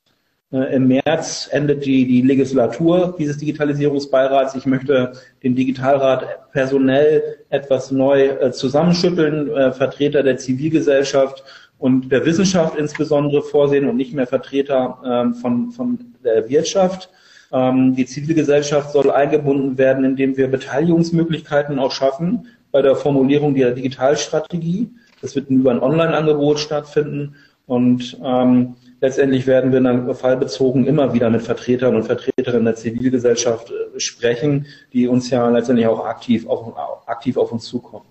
äh, 0.53 0.77
im 0.77 0.87
März 0.87 1.49
endet 1.51 1.85
die, 1.85 2.07
die 2.07 2.23
Legislatur 2.23 3.17
dieses 3.19 3.39
Digitalisierungsbeirats. 3.39 4.55
Ich 4.55 4.65
möchte 4.65 5.13
den 5.43 5.57
Digitalrat 5.57 6.53
personell 6.53 7.39
etwas 7.49 7.91
neu 7.91 8.27
äh, 8.27 8.53
zusammenschütteln, 8.53 9.51
äh, 9.51 9.73
Vertreter 9.73 10.23
der 10.23 10.37
Zivilgesellschaft 10.37 11.43
und 11.79 12.11
der 12.11 12.25
Wissenschaft 12.25 12.77
insbesondere 12.77 13.43
vorsehen 13.43 13.89
und 13.89 13.97
nicht 13.97 14.15
mehr 14.15 14.27
Vertreter 14.27 14.99
ähm, 15.05 15.35
von, 15.35 15.71
von 15.71 15.99
der 16.25 16.49
Wirtschaft. 16.49 17.11
Ähm, 17.53 17.95
die 17.95 18.07
Zivilgesellschaft 18.07 18.93
soll 18.93 19.11
eingebunden 19.11 19.79
werden, 19.79 20.05
indem 20.05 20.37
wir 20.37 20.49
Beteiligungsmöglichkeiten 20.49 21.79
auch 21.79 21.93
schaffen 21.93 22.49
bei 22.73 22.83
der 22.83 22.97
Formulierung 22.97 23.55
der 23.55 23.73
Digitalstrategie. 23.73 24.91
Das 25.21 25.35
wird 25.35 25.51
über 25.51 25.71
ein 25.71 25.81
Online-Angebot 25.81 26.59
stattfinden 26.59 27.37
und 27.67 28.19
ähm, 28.23 28.77
letztendlich 29.01 29.47
werden 29.47 29.73
wir 29.73 29.81
dann 29.81 30.15
fallbezogen 30.15 30.87
immer 30.87 31.13
wieder 31.13 31.31
mit 31.31 31.43
Vertretern 31.43 31.97
und 31.97 32.05
Vertreterinnen 32.05 32.65
der 32.65 32.77
Zivilgesellschaft 32.77 33.71
äh, 33.71 34.01
sprechen, 34.01 34.67
die 34.93 35.09
uns 35.09 35.31
ja 35.31 35.49
letztendlich 35.51 35.87
auch 35.87 36.05
aktiv 36.07 36.47
auf, 36.47 36.75
aktiv 37.07 37.37
auf 37.37 37.53
uns 37.53 37.65
zukommen. 37.65 38.07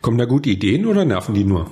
Kommen 0.00 0.18
da 0.18 0.24
gute 0.24 0.50
Ideen 0.50 0.86
oder 0.86 1.04
nerven 1.04 1.34
die 1.34 1.44
nur? 1.44 1.70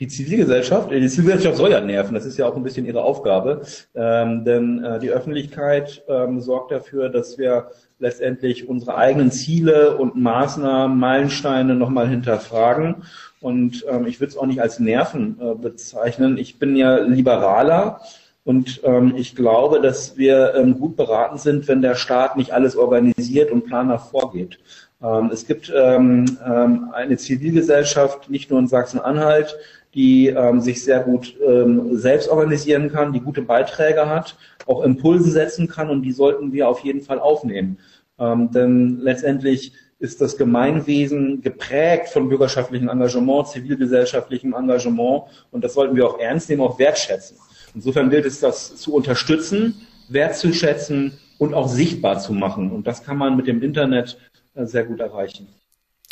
Die 0.00 0.08
Zivilgesellschaft, 0.08 0.90
die 0.90 1.08
Zivilgesellschaft 1.08 1.58
soll 1.58 1.70
ja 1.70 1.80
nerven, 1.80 2.14
das 2.14 2.24
ist 2.24 2.38
ja 2.38 2.46
auch 2.46 2.56
ein 2.56 2.62
bisschen 2.62 2.86
ihre 2.86 3.02
Aufgabe, 3.02 3.60
ähm, 3.94 4.44
denn 4.46 4.82
äh, 4.82 4.98
die 4.98 5.10
Öffentlichkeit 5.10 6.02
ähm, 6.08 6.40
sorgt 6.40 6.72
dafür, 6.72 7.10
dass 7.10 7.36
wir 7.36 7.70
letztendlich 7.98 8.66
unsere 8.66 8.96
eigenen 8.96 9.30
Ziele 9.30 9.98
und 9.98 10.16
Maßnahmen, 10.16 10.98
Meilensteine 10.98 11.74
nochmal 11.74 12.08
hinterfragen. 12.08 13.02
Und 13.40 13.84
ähm, 13.90 14.06
ich 14.06 14.20
würde 14.20 14.30
es 14.30 14.38
auch 14.38 14.46
nicht 14.46 14.62
als 14.62 14.80
Nerven 14.80 15.38
äh, 15.38 15.54
bezeichnen. 15.54 16.38
Ich 16.38 16.58
bin 16.58 16.76
ja 16.76 16.96
Liberaler 16.96 18.00
und 18.44 18.80
ähm, 18.84 19.14
ich 19.16 19.36
glaube, 19.36 19.82
dass 19.82 20.16
wir 20.16 20.54
ähm, 20.54 20.78
gut 20.78 20.96
beraten 20.96 21.36
sind, 21.36 21.68
wenn 21.68 21.82
der 21.82 21.94
Staat 21.94 22.38
nicht 22.38 22.52
alles 22.52 22.74
organisiert 22.74 23.50
und 23.50 23.66
planbar 23.66 23.98
vorgeht. 23.98 24.58
Ähm, 25.02 25.30
es 25.32 25.46
gibt 25.46 25.72
ähm, 25.74 26.38
ähm, 26.44 26.90
eine 26.92 27.16
Zivilgesellschaft, 27.16 28.30
nicht 28.30 28.50
nur 28.50 28.58
in 28.58 28.66
Sachsen-Anhalt, 28.66 29.56
die 29.94 30.28
ähm, 30.28 30.60
sich 30.60 30.84
sehr 30.84 31.00
gut 31.00 31.36
ähm, 31.46 31.96
selbst 31.96 32.28
organisieren 32.28 32.90
kann, 32.90 33.12
die 33.12 33.20
gute 33.20 33.42
Beiträge 33.42 34.08
hat, 34.08 34.36
auch 34.66 34.82
Impulse 34.82 35.30
setzen 35.30 35.68
kann 35.68 35.90
und 35.90 36.02
die 36.02 36.12
sollten 36.12 36.52
wir 36.52 36.68
auf 36.68 36.80
jeden 36.80 37.00
Fall 37.00 37.18
aufnehmen. 37.18 37.78
Ähm, 38.18 38.50
denn 38.52 38.98
letztendlich 39.00 39.72
ist 39.98 40.20
das 40.20 40.36
Gemeinwesen 40.36 41.42
geprägt 41.42 42.08
von 42.08 42.28
bürgerschaftlichem 42.28 42.88
Engagement, 42.88 43.48
zivilgesellschaftlichem 43.48 44.54
Engagement 44.54 45.24
und 45.50 45.64
das 45.64 45.74
sollten 45.74 45.96
wir 45.96 46.06
auch 46.06 46.18
ernst 46.18 46.48
nehmen, 46.48 46.62
auch 46.62 46.78
wertschätzen. 46.78 47.36
Insofern 47.74 48.10
gilt 48.10 48.26
es, 48.26 48.40
das 48.40 48.76
zu 48.76 48.94
unterstützen, 48.94 49.74
wertzuschätzen 50.08 51.18
und 51.38 51.54
auch 51.54 51.68
sichtbar 51.68 52.18
zu 52.18 52.32
machen. 52.32 52.70
Und 52.70 52.86
das 52.86 53.02
kann 53.02 53.16
man 53.16 53.36
mit 53.36 53.46
dem 53.46 53.62
Internet 53.62 54.18
äh, 54.54 54.66
sehr 54.66 54.84
gut 54.84 55.00
erreichen. 55.00 55.48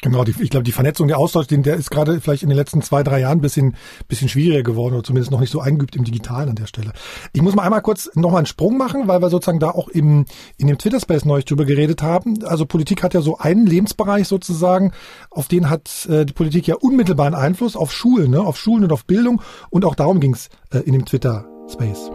Genau, 0.00 0.22
die, 0.22 0.32
ich 0.40 0.50
glaube, 0.50 0.62
die 0.62 0.70
Vernetzung, 0.70 1.08
der 1.08 1.18
Austausch, 1.18 1.48
den, 1.48 1.64
der 1.64 1.74
ist 1.74 1.90
gerade 1.90 2.20
vielleicht 2.20 2.44
in 2.44 2.48
den 2.48 2.56
letzten 2.56 2.82
zwei, 2.82 3.02
drei 3.02 3.18
Jahren 3.18 3.38
ein 3.38 3.40
bisschen, 3.40 3.74
bisschen 4.06 4.28
schwieriger 4.28 4.62
geworden 4.62 4.94
oder 4.94 5.02
zumindest 5.02 5.32
noch 5.32 5.40
nicht 5.40 5.50
so 5.50 5.60
eingeübt 5.60 5.96
im 5.96 6.04
Digitalen 6.04 6.50
an 6.50 6.54
der 6.54 6.66
Stelle. 6.66 6.92
Ich 7.32 7.42
muss 7.42 7.56
mal 7.56 7.64
einmal 7.64 7.82
kurz 7.82 8.08
nochmal 8.14 8.38
einen 8.38 8.46
Sprung 8.46 8.78
machen, 8.78 9.08
weil 9.08 9.20
wir 9.20 9.28
sozusagen 9.28 9.58
da 9.58 9.70
auch 9.70 9.88
im, 9.88 10.24
in 10.56 10.68
dem 10.68 10.78
Twitter-Space 10.78 11.24
neulich 11.24 11.46
drüber 11.46 11.64
geredet 11.64 12.00
haben. 12.00 12.44
Also 12.44 12.64
Politik 12.64 13.02
hat 13.02 13.12
ja 13.12 13.22
so 13.22 13.38
einen 13.38 13.66
Lebensbereich 13.66 14.28
sozusagen, 14.28 14.92
auf 15.30 15.48
den 15.48 15.68
hat 15.68 16.06
äh, 16.08 16.24
die 16.24 16.32
Politik 16.32 16.68
ja 16.68 16.76
unmittelbaren 16.76 17.34
Einfluss 17.34 17.74
auf 17.74 17.92
Schulen, 17.92 18.30
ne, 18.30 18.40
auf 18.40 18.56
Schulen 18.56 18.84
und 18.84 18.92
auf 18.92 19.04
Bildung 19.04 19.42
und 19.70 19.84
auch 19.84 19.96
darum 19.96 20.20
ging's 20.20 20.48
äh, 20.70 20.78
in 20.78 20.92
dem 20.92 21.06
Twitter-Space. 21.06 22.10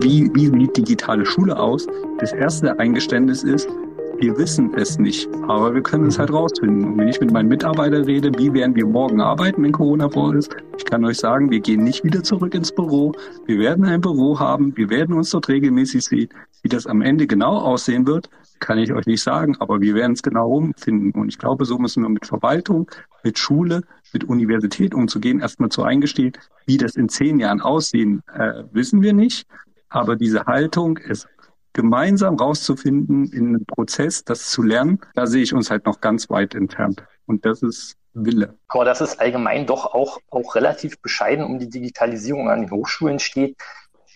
Wie, 0.00 0.30
wie 0.34 0.46
sieht 0.46 0.76
digitale 0.76 1.24
Schule 1.24 1.56
aus? 1.56 1.86
Das 2.18 2.32
erste 2.32 2.78
Eingeständnis 2.78 3.44
ist, 3.44 3.68
Wir 4.18 4.38
wissen 4.38 4.72
es 4.74 4.98
nicht, 4.98 5.28
aber 5.46 5.74
wir 5.74 5.82
können 5.82 6.06
es 6.06 6.18
halt 6.18 6.32
rausfinden. 6.32 6.84
Und 6.84 6.98
wenn 6.98 7.08
ich 7.08 7.20
mit 7.20 7.32
meinen 7.32 7.50
Mitarbeitern 7.50 8.04
rede, 8.04 8.32
wie 8.38 8.50
werden 8.54 8.74
wir 8.74 8.86
morgen 8.86 9.20
arbeiten, 9.20 9.62
wenn 9.62 9.72
Corona 9.72 10.08
vor 10.08 10.34
ist, 10.34 10.56
ich 10.78 10.86
kann 10.86 11.04
euch 11.04 11.18
sagen, 11.18 11.50
wir 11.50 11.60
gehen 11.60 11.84
nicht 11.84 12.02
wieder 12.02 12.22
zurück 12.22 12.54
ins 12.54 12.72
Büro. 12.72 13.12
Wir 13.44 13.58
werden 13.58 13.84
ein 13.84 14.00
Büro 14.00 14.40
haben, 14.40 14.74
wir 14.74 14.88
werden 14.88 15.14
uns 15.14 15.30
dort 15.30 15.48
regelmäßig 15.48 16.02
sehen. 16.02 16.28
Wie 16.62 16.68
das 16.70 16.86
am 16.86 17.02
Ende 17.02 17.26
genau 17.26 17.58
aussehen 17.58 18.06
wird, 18.06 18.30
kann 18.58 18.78
ich 18.78 18.90
euch 18.90 19.04
nicht 19.04 19.22
sagen, 19.22 19.54
aber 19.60 19.82
wir 19.82 19.94
werden 19.94 20.12
es 20.12 20.22
genau 20.22 20.46
rumfinden. 20.46 21.12
Und 21.12 21.28
ich 21.28 21.38
glaube, 21.38 21.66
so 21.66 21.76
müssen 21.76 22.02
wir 22.02 22.08
mit 22.08 22.24
Verwaltung, 22.24 22.90
mit 23.22 23.38
Schule, 23.38 23.82
mit 24.14 24.24
Universität 24.24 24.94
umzugehen, 24.94 25.40
erstmal 25.40 25.68
zu 25.68 25.82
eingestehen, 25.82 26.32
wie 26.64 26.78
das 26.78 26.96
in 26.96 27.10
zehn 27.10 27.38
Jahren 27.38 27.60
aussehen, 27.60 28.22
äh, 28.32 28.62
wissen 28.72 29.02
wir 29.02 29.12
nicht. 29.12 29.46
Aber 29.90 30.16
diese 30.16 30.46
Haltung, 30.46 30.98
es 30.98 31.28
gemeinsam 31.76 32.36
rauszufinden 32.36 33.30
in 33.32 33.48
einem 33.48 33.66
Prozess, 33.66 34.24
das 34.24 34.50
zu 34.50 34.62
lernen, 34.62 34.98
da 35.14 35.26
sehe 35.26 35.42
ich 35.42 35.52
uns 35.52 35.70
halt 35.70 35.84
noch 35.84 36.00
ganz 36.00 36.30
weit 36.30 36.54
entfernt. 36.54 37.04
Und 37.26 37.44
das 37.44 37.62
ist 37.62 37.96
Wille. 38.14 38.54
Aber 38.68 38.86
dass 38.86 39.02
es 39.02 39.18
allgemein 39.18 39.66
doch 39.66 39.84
auch, 39.92 40.18
auch 40.30 40.54
relativ 40.54 40.98
bescheiden 41.02 41.44
um 41.44 41.58
die 41.58 41.68
Digitalisierung 41.68 42.48
an 42.48 42.62
den 42.62 42.70
Hochschulen 42.70 43.18
steht, 43.18 43.58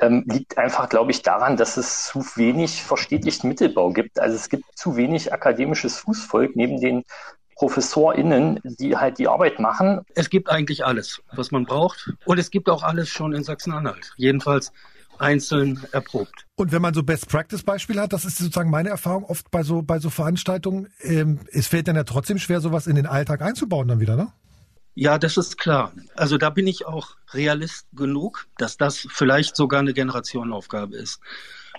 ähm, 0.01 0.25
liegt 0.27 0.57
einfach, 0.57 0.89
glaube 0.89 1.11
ich, 1.11 1.21
daran, 1.21 1.59
dass 1.59 1.77
es 1.77 2.07
zu 2.07 2.25
wenig 2.37 2.83
verstetigten 2.83 3.49
Mittelbau 3.49 3.91
gibt. 3.91 4.19
Also 4.19 4.37
es 4.37 4.49
gibt 4.49 4.65
zu 4.75 4.97
wenig 4.97 5.35
akademisches 5.35 5.99
Fußvolk 5.99 6.57
neben 6.57 6.81
den 6.81 7.05
ProfessorInnen, 7.57 8.61
die 8.65 8.97
halt 8.97 9.19
die 9.19 9.29
Arbeit 9.29 9.61
machen. 9.61 10.01
Es 10.15 10.31
gibt 10.31 10.49
eigentlich 10.49 10.87
alles, 10.87 11.21
was 11.35 11.51
man 11.51 11.67
braucht. 11.67 12.11
Und 12.25 12.39
es 12.39 12.51
gibt 12.51 12.71
auch 12.71 12.83
alles 12.83 13.11
schon 13.11 13.35
in 13.35 13.45
Sachsen-Anhalt. 13.45 14.15
Jedenfalls 14.17 14.73
einzeln 15.21 15.85
erprobt. 15.93 16.47
Und 16.57 16.73
wenn 16.73 16.83
man 16.83 16.95
so 16.95 17.03
Best-Practice-Beispiele 17.03 18.01
hat, 18.01 18.13
das 18.13 18.25
ist 18.25 18.39
sozusagen 18.39 18.71
meine 18.71 18.89
Erfahrung 18.89 19.25
oft 19.25 19.51
bei 19.51 19.63
so, 19.63 19.83
bei 19.83 19.99
so 19.99 20.11
Veranstaltungen, 20.11 20.89
ähm, 21.03 21.41
es 21.53 21.67
fällt 21.67 21.89
dann 21.89 21.97
ja 21.97 22.05
trotzdem 22.05 22.39
schwer, 22.39 22.61
sowas 22.61 22.87
in 22.87 22.97
den 22.97 23.07
Alltag 23.07 23.43
einzubauen 23.43 23.89
dann 23.89 24.01
wieder, 24.01 24.17
ne? 24.17 24.33
Ja, 24.95 25.19
das 25.19 25.37
ist 25.37 25.57
klar. 25.57 25.93
Also 26.17 26.37
da 26.37 26.51
bin 26.51 26.67
ich 26.67 26.85
auch 26.85 27.17
Realist 27.33 27.87
genug, 27.93 28.49
dass 28.59 28.77
das 28.77 29.07
vielleicht 29.11 29.57
sogar 29.57 29.81
eine 29.81 29.95
Generationenaufgabe 29.95 30.97
ist, 30.97 31.21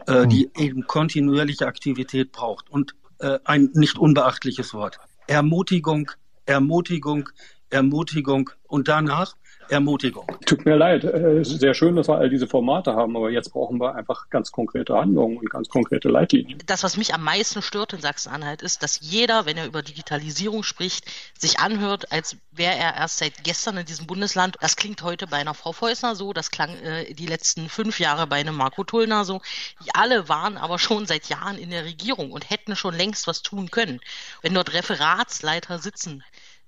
äh, 0.07 0.21
hm. 0.21 0.29
die 0.29 0.49
eben 0.57 0.87
kontinuierliche 0.87 1.67
Aktivität 1.67 2.31
braucht. 2.31 2.69
Und 2.69 2.95
äh, 3.19 3.39
ein 3.43 3.69
nicht 3.73 3.97
unbeachtliches 3.97 4.73
Wort. 4.73 4.99
Ermutigung, 5.27 6.09
Ermutigung, 6.45 7.29
Ermutigung 7.69 8.49
und 8.67 8.87
danach 8.87 9.35
Ermutigung. 9.71 10.27
Tut 10.45 10.65
mir 10.65 10.75
leid. 10.75 11.05
Äh, 11.05 11.39
es 11.39 11.49
ist 11.49 11.61
sehr 11.61 11.73
schön, 11.73 11.95
dass 11.95 12.09
wir 12.09 12.17
all 12.17 12.29
diese 12.29 12.45
Formate 12.45 12.93
haben, 12.93 13.15
aber 13.15 13.29
jetzt 13.29 13.53
brauchen 13.53 13.79
wir 13.79 13.95
einfach 13.95 14.29
ganz 14.29 14.51
konkrete 14.51 14.95
Handlungen 14.95 15.37
und 15.37 15.49
ganz 15.49 15.69
konkrete 15.69 16.09
Leitlinien. 16.09 16.59
Das, 16.65 16.83
was 16.83 16.97
mich 16.97 17.13
am 17.13 17.23
meisten 17.23 17.61
stört 17.61 17.93
in 17.93 18.01
Sachsen-Anhalt, 18.01 18.61
ist, 18.61 18.83
dass 18.83 18.99
jeder, 18.99 19.45
wenn 19.45 19.57
er 19.57 19.65
über 19.65 19.81
Digitalisierung 19.81 20.63
spricht, 20.63 21.05
sich 21.39 21.59
anhört, 21.59 22.11
als 22.11 22.35
wäre 22.51 22.75
er 22.75 22.95
erst 22.95 23.19
seit 23.19 23.43
gestern 23.43 23.77
in 23.77 23.85
diesem 23.85 24.07
Bundesland. 24.07 24.57
Das 24.59 24.75
klingt 24.75 25.03
heute 25.03 25.25
bei 25.25 25.37
einer 25.37 25.53
Frau 25.53 25.71
Feusner 25.71 26.15
so, 26.15 26.33
das 26.33 26.51
klang 26.51 26.75
äh, 26.77 27.13
die 27.13 27.25
letzten 27.25 27.69
fünf 27.69 27.99
Jahre 27.99 28.27
bei 28.27 28.37
einem 28.37 28.55
Marco 28.55 28.83
Tullner 28.83 29.23
so. 29.23 29.41
Die 29.85 29.95
alle 29.95 30.27
waren 30.27 30.57
aber 30.57 30.79
schon 30.79 31.05
seit 31.05 31.29
Jahren 31.29 31.57
in 31.57 31.69
der 31.69 31.85
Regierung 31.85 32.31
und 32.31 32.49
hätten 32.49 32.75
schon 32.75 32.93
längst 32.93 33.25
was 33.27 33.41
tun 33.41 33.71
können. 33.71 34.01
Wenn 34.41 34.53
dort 34.53 34.73
Referatsleiter 34.73 35.79
sitzen, 35.79 36.23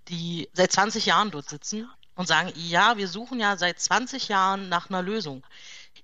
die 0.07 0.49
seit 0.53 0.71
20 0.71 1.05
Jahren 1.05 1.31
dort 1.31 1.49
sitzen, 1.49 1.89
und 2.15 2.27
sagen, 2.27 2.51
ja, 2.55 2.97
wir 2.97 3.07
suchen 3.07 3.39
ja 3.39 3.57
seit 3.57 3.79
20 3.79 4.27
Jahren 4.27 4.69
nach 4.69 4.89
einer 4.89 5.01
Lösung. 5.01 5.43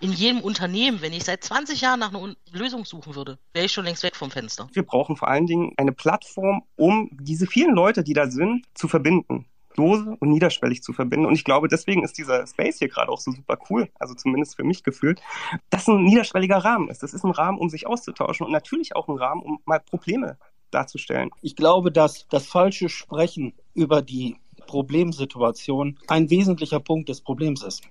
In 0.02 0.14
jedem 0.14 0.42
Unternehmen, 0.42 1.02
wenn 1.02 1.14
ich 1.14 1.26
seit 1.26 1.44
20 1.44 1.82
Jahren 1.82 2.00
nach 2.00 2.14
einer 2.14 2.36
Lösung 2.52 2.86
suchen 2.86 3.16
würde, 3.16 3.38
wäre 3.54 3.66
ich 3.66 3.72
schon 3.72 3.86
längst 3.86 4.04
weg 4.04 4.16
vom 4.16 4.32
Fenster. 4.32 4.70
Wir 4.72 4.84
brauchen 4.84 5.18
vor 5.18 5.28
allen 5.28 5.46
Dingen 5.46 5.74
eine 5.78 5.92
Plattform, 5.92 6.64
um 6.76 7.10
diese 7.20 7.48
vielen 7.48 7.76
Leute, 7.76 8.04
die 8.04 8.14
da 8.14 8.30
sind, 8.30 8.66
zu 8.76 8.88
verbinden 8.88 9.46
lose 9.80 10.18
und 10.20 10.30
niederschwellig 10.30 10.84
zu 10.84 10.94
verbinden. 10.94 11.26
Und 11.26 11.34
ich 11.34 11.44
glaube, 11.44 11.68
deswegen 11.68 12.04
ist 12.04 12.18
dieser 12.18 12.46
Space 12.46 12.80
hier 12.80 12.90
gerade 12.90 13.12
auch 13.12 13.20
so 13.20 13.32
super 13.32 13.58
cool, 13.70 13.90
also 13.98 14.14
zumindest 14.14 14.56
für 14.56 14.64
mich 14.64 14.84
gefühlt, 14.84 15.22
dass 15.70 15.88
ein 15.88 16.04
niederschwelliger 16.04 16.58
Rahmen 16.58 16.90
ist. 16.90 17.02
Das 17.02 17.14
ist 17.14 17.24
ein 17.24 17.32
Rahmen, 17.32 17.58
um 17.58 17.70
sich 17.70 17.88
auszutauschen 17.88 18.46
und 18.46 18.52
natürlich 18.52 18.96
auch 18.96 19.08
ein 19.08 19.18
Rahmen, 19.18 19.42
um 19.42 19.60
mal 19.66 19.80
Probleme 19.80 20.38
darzustellen. 20.72 21.32
Ich 21.42 21.56
glaube, 21.56 21.92
dass 21.92 22.28
das 22.28 22.46
falsche 22.46 22.90
Sprechen 22.90 23.54
über 23.74 24.02
die 24.02 24.38
Problemsituation 24.70 25.98
ein 26.08 26.30
wesentlicher 26.30 26.80
Punkt 26.80 27.10
des 27.10 27.22
Problems 27.22 27.64
ist. 27.64 27.82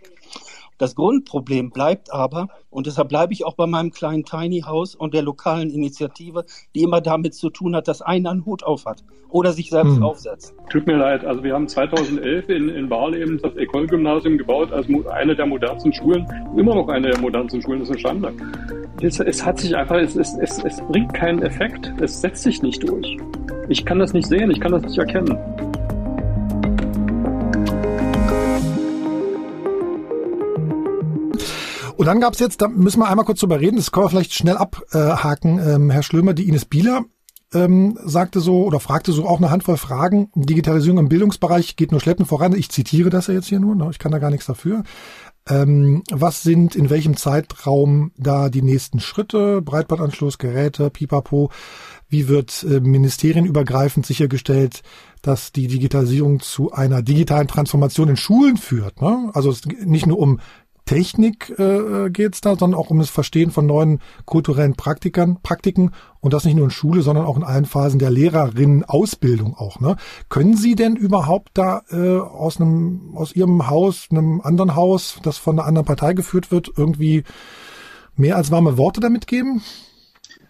Das 0.79 0.95
Grundproblem 0.95 1.71
bleibt 1.71 2.13
aber, 2.13 2.47
und 2.71 2.87
deshalb 2.87 3.09
bleibe 3.09 3.33
ich 3.33 3.45
auch 3.45 3.55
bei 3.55 3.67
meinem 3.67 3.91
kleinen 3.91 4.25
Tiny 4.25 4.61
House 4.61 4.95
und 4.95 5.13
der 5.13 5.23
lokalen 5.23 5.71
Initiative, 5.71 6.45
die 6.77 6.83
immer 6.83 7.01
damit 7.01 7.35
zu 7.35 7.51
tun 7.51 7.75
hat, 7.75 7.89
dass 7.89 8.01
einer 8.01 8.31
einen 8.31 8.47
Hut 8.47 8.63
auf 8.63 8.87
hat 8.87 9.03
oder 9.29 9.53
sich 9.53 9.71
selbst 9.71 9.97
hm. 9.97 10.05
aufsetzt. 10.05 10.55
Tut 10.71 10.87
mir 10.87 10.97
leid, 10.97 11.25
also 11.25 11.43
wir 11.43 11.53
haben 11.53 11.67
2011 11.67 12.49
in, 12.49 12.69
in 12.69 12.89
Barleben 12.89 13.41
das 13.43 13.57
Ecole-Gymnasium 13.57 14.39
gebaut 14.39 14.73
als 14.73 14.87
eine 15.11 15.35
der 15.35 15.47
modernsten 15.47 15.93
Schulen, 15.93 16.25
immer 16.57 16.77
noch 16.77 16.89
eine 16.89 17.11
der 17.11 17.21
modernsten 17.21 17.61
Schulen, 17.61 17.81
das 17.81 17.89
ist 17.89 17.97
ein 17.97 18.01
Standard. 18.01 18.35
Es, 19.03 19.19
es 19.19 19.45
hat 19.45 19.59
sich 19.59 19.77
einfach, 19.77 19.97
es, 19.97 20.15
es, 20.15 20.37
es, 20.39 20.63
es 20.63 20.81
bringt 20.83 21.13
keinen 21.13 21.43
Effekt, 21.43 21.93
es 22.01 22.21
setzt 22.21 22.45
sich 22.45 22.63
nicht 22.63 22.89
durch. 22.89 23.17
Ich 23.69 23.85
kann 23.85 23.99
das 23.99 24.13
nicht 24.13 24.29
sehen, 24.29 24.51
ich 24.53 24.61
kann 24.61 24.71
das 24.71 24.83
nicht 24.83 24.99
erkennen. 24.99 25.37
Und 31.99 32.07
dann 32.07 32.21
gab 32.21 32.35
es 32.35 32.39
jetzt, 32.39 32.63
da 32.63 32.69
müssen 32.69 33.01
wir 33.01 33.09
einmal 33.09 33.25
kurz 33.25 33.41
drüber 33.41 33.59
reden, 33.59 33.77
das 33.77 33.91
können 33.91 34.07
wir 34.07 34.11
vielleicht 34.11 34.33
schnell 34.33 34.57
abhaken, 34.57 35.59
ähm, 35.59 35.91
Herr 35.91 36.05
Schlömer, 36.05 36.33
die 36.33 36.49
Ines 36.49 36.65
Bieler 36.65 37.05
ähm, 37.53 37.99
sagte 38.05 38.39
so 38.39 38.63
oder 38.63 38.79
fragte 38.79 39.11
so 39.11 39.27
auch 39.27 39.39
eine 39.39 39.51
Handvoll 39.51 39.79
Fragen. 39.79 40.31
Digitalisierung 40.37 40.99
im 40.99 41.09
Bildungsbereich 41.09 41.75
geht 41.75 41.91
nur 41.91 42.01
schleppend 42.01 42.29
voran. 42.29 42.55
Ich 42.55 42.71
zitiere 42.71 43.11
das 43.11 43.27
ja 43.27 43.35
jetzt 43.35 43.49
hier 43.49 43.59
nur, 43.59 43.75
ne? 43.75 43.89
ich 43.91 43.99
kann 43.99 44.13
da 44.13 44.19
gar 44.19 44.31
nichts 44.31 44.47
dafür. 44.47 44.85
Ähm, 45.49 46.05
was 46.09 46.45
sind 46.45 46.77
in 46.77 46.89
welchem 46.89 47.17
Zeitraum 47.17 48.13
da 48.17 48.49
die 48.49 48.63
nächsten 48.63 49.01
Schritte? 49.01 49.61
Breitbandanschluss, 49.61 50.39
Geräte, 50.39 50.91
Pipapo. 50.91 51.51
Wie 52.09 52.29
wird 52.29 52.65
äh, 52.65 52.81
ministerienübergreifend 52.81 54.07
sichergestellt, 54.07 54.83
dass 55.23 55.51
die 55.51 55.67
Digitalisierung 55.67 56.39
zu 56.41 56.71
einer 56.71 57.03
digitalen 57.03 57.49
Transformation 57.49 58.09
in 58.11 58.17
Schulen 58.17 58.57
führt? 58.57 59.01
Ne? 59.01 59.31
Also 59.33 59.53
nicht 59.85 60.07
nur 60.07 60.19
um 60.19 60.39
Technik 60.89 61.53
äh, 61.59 62.09
geht 62.09 62.33
es 62.33 62.41
da, 62.41 62.57
sondern 62.57 62.81
auch 62.81 62.89
um 62.89 62.99
das 62.99 63.11
Verstehen 63.11 63.51
von 63.51 63.67
neuen 63.67 64.01
kulturellen 64.25 64.75
Praktikern, 64.75 65.37
Praktiken 65.43 65.91
und 66.21 66.33
das 66.33 66.47
nicht 66.47 66.55
nur 66.55 66.65
in 66.65 66.71
Schule, 66.71 67.03
sondern 67.03 67.27
auch 67.27 67.37
in 67.37 67.45
allen 67.45 67.67
Phasen 67.67 67.99
der 67.99 68.11
Lehrerinnen-Ausbildung 68.11 69.55
auch. 69.55 69.81
Ne? 69.81 69.97
Können 70.31 70.57
Sie 70.57 70.77
denn 70.77 70.97
überhaupt 70.97 71.51
da 71.53 71.83
äh, 71.91 72.19
aus 72.19 72.59
einem 72.59 73.13
aus 73.15 73.37
Ihrem 73.37 73.69
Haus, 73.69 74.09
einem 74.11 74.41
anderen 74.41 74.77
Haus, 74.77 75.19
das 75.23 75.37
von 75.37 75.59
einer 75.59 75.69
anderen 75.69 75.85
Partei 75.85 76.15
geführt 76.15 76.51
wird, 76.51 76.71
irgendwie 76.75 77.25
mehr 78.17 78.37
als 78.37 78.51
warme 78.51 78.79
Worte 78.79 79.01
damit 79.01 79.27
geben? 79.27 79.63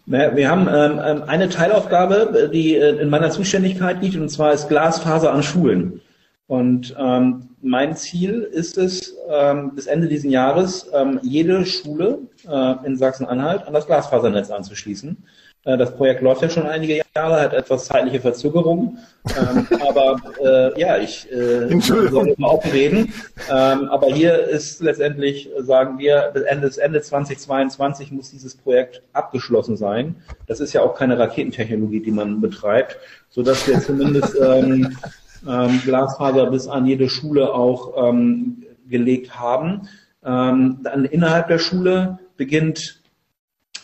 Wir 0.07 0.49
haben 0.49 0.69
ähm, 0.69 1.01
ähm, 1.05 1.23
eine 1.27 1.49
Teilaufgabe, 1.49 2.49
die 2.55 2.77
äh, 2.77 3.03
in 3.03 3.11
meiner 3.11 3.31
Zuständigkeit 3.31 4.01
liegt, 4.01 4.15
und 4.15 4.29
zwar 4.29 4.53
ist 4.53 4.69
Glasfaser 4.69 5.33
an 5.33 5.43
Schulen. 5.43 6.01
Und 6.49 6.97
ähm, 6.99 7.51
mein 7.61 7.95
Ziel 7.95 8.41
ist 8.41 8.79
es, 8.79 9.15
ähm, 9.31 9.75
bis 9.75 9.87
Ende 9.87 10.09
dieses 10.09 10.31
Jahres 10.31 10.91
ähm, 10.95 11.21
jede 11.23 11.67
Schule 11.67 12.21
äh, 12.49 12.87
in 12.87 12.97
Sachsen-Anhalt 12.97 13.67
an 13.67 13.75
das 13.75 13.87
Glasfasernetz 13.87 14.51
anzuschließen. 14.51 15.19
Äh, 15.65 15.77
das 15.77 15.95
Projekt 15.95 16.23
läuft 16.23 16.41
ja 16.41 16.49
schon 16.49 16.67
einige 16.67 17.03
Jahre, 17.15 17.43
hat 17.43 17.53
etwas 17.53 17.85
zeitliche 17.85 18.21
Verzögerung. 18.21 18.97
Ähm, 19.27 19.67
aber 19.87 20.17
äh, 20.43 20.81
ja, 20.81 20.97
ich 20.97 21.31
äh, 21.31 21.79
soll 21.81 22.35
auch 22.41 22.65
reden. 22.65 23.13
Ähm, 23.51 23.91
aber 23.91 24.07
hier 24.07 24.45
ist 24.45 24.81
letztendlich, 24.81 25.51
sagen 25.59 25.99
wir, 25.99 26.31
bis 26.33 26.45
Ende, 26.45 26.67
bis 26.67 26.79
Ende 26.79 27.03
2022 27.03 28.11
muss 28.11 28.31
dieses 28.31 28.57
Projekt 28.57 29.03
abgeschlossen 29.13 29.77
sein. 29.77 30.17
Das 30.47 30.61
ist 30.61 30.73
ja 30.73 30.81
auch 30.81 30.95
keine 30.95 31.19
Raketentechnologie, 31.19 32.01
die 32.01 32.11
man 32.11 32.41
betreibt, 32.41 32.97
sodass 33.29 33.69
wir 33.69 33.81
zumindest 33.81 34.35
ähm, 35.47 35.81
Glasfaser 35.85 36.51
bis 36.51 36.67
an 36.67 36.87
jede 36.87 37.09
Schule 37.09 37.53
auch 37.53 38.11
ähm, 38.11 38.65
gelegt 38.89 39.39
haben. 39.39 39.89
Ähm, 40.25 40.79
dann 40.83 41.05
innerhalb 41.05 41.49
der 41.49 41.59
Schule 41.59 42.19
beginnt 42.37 43.01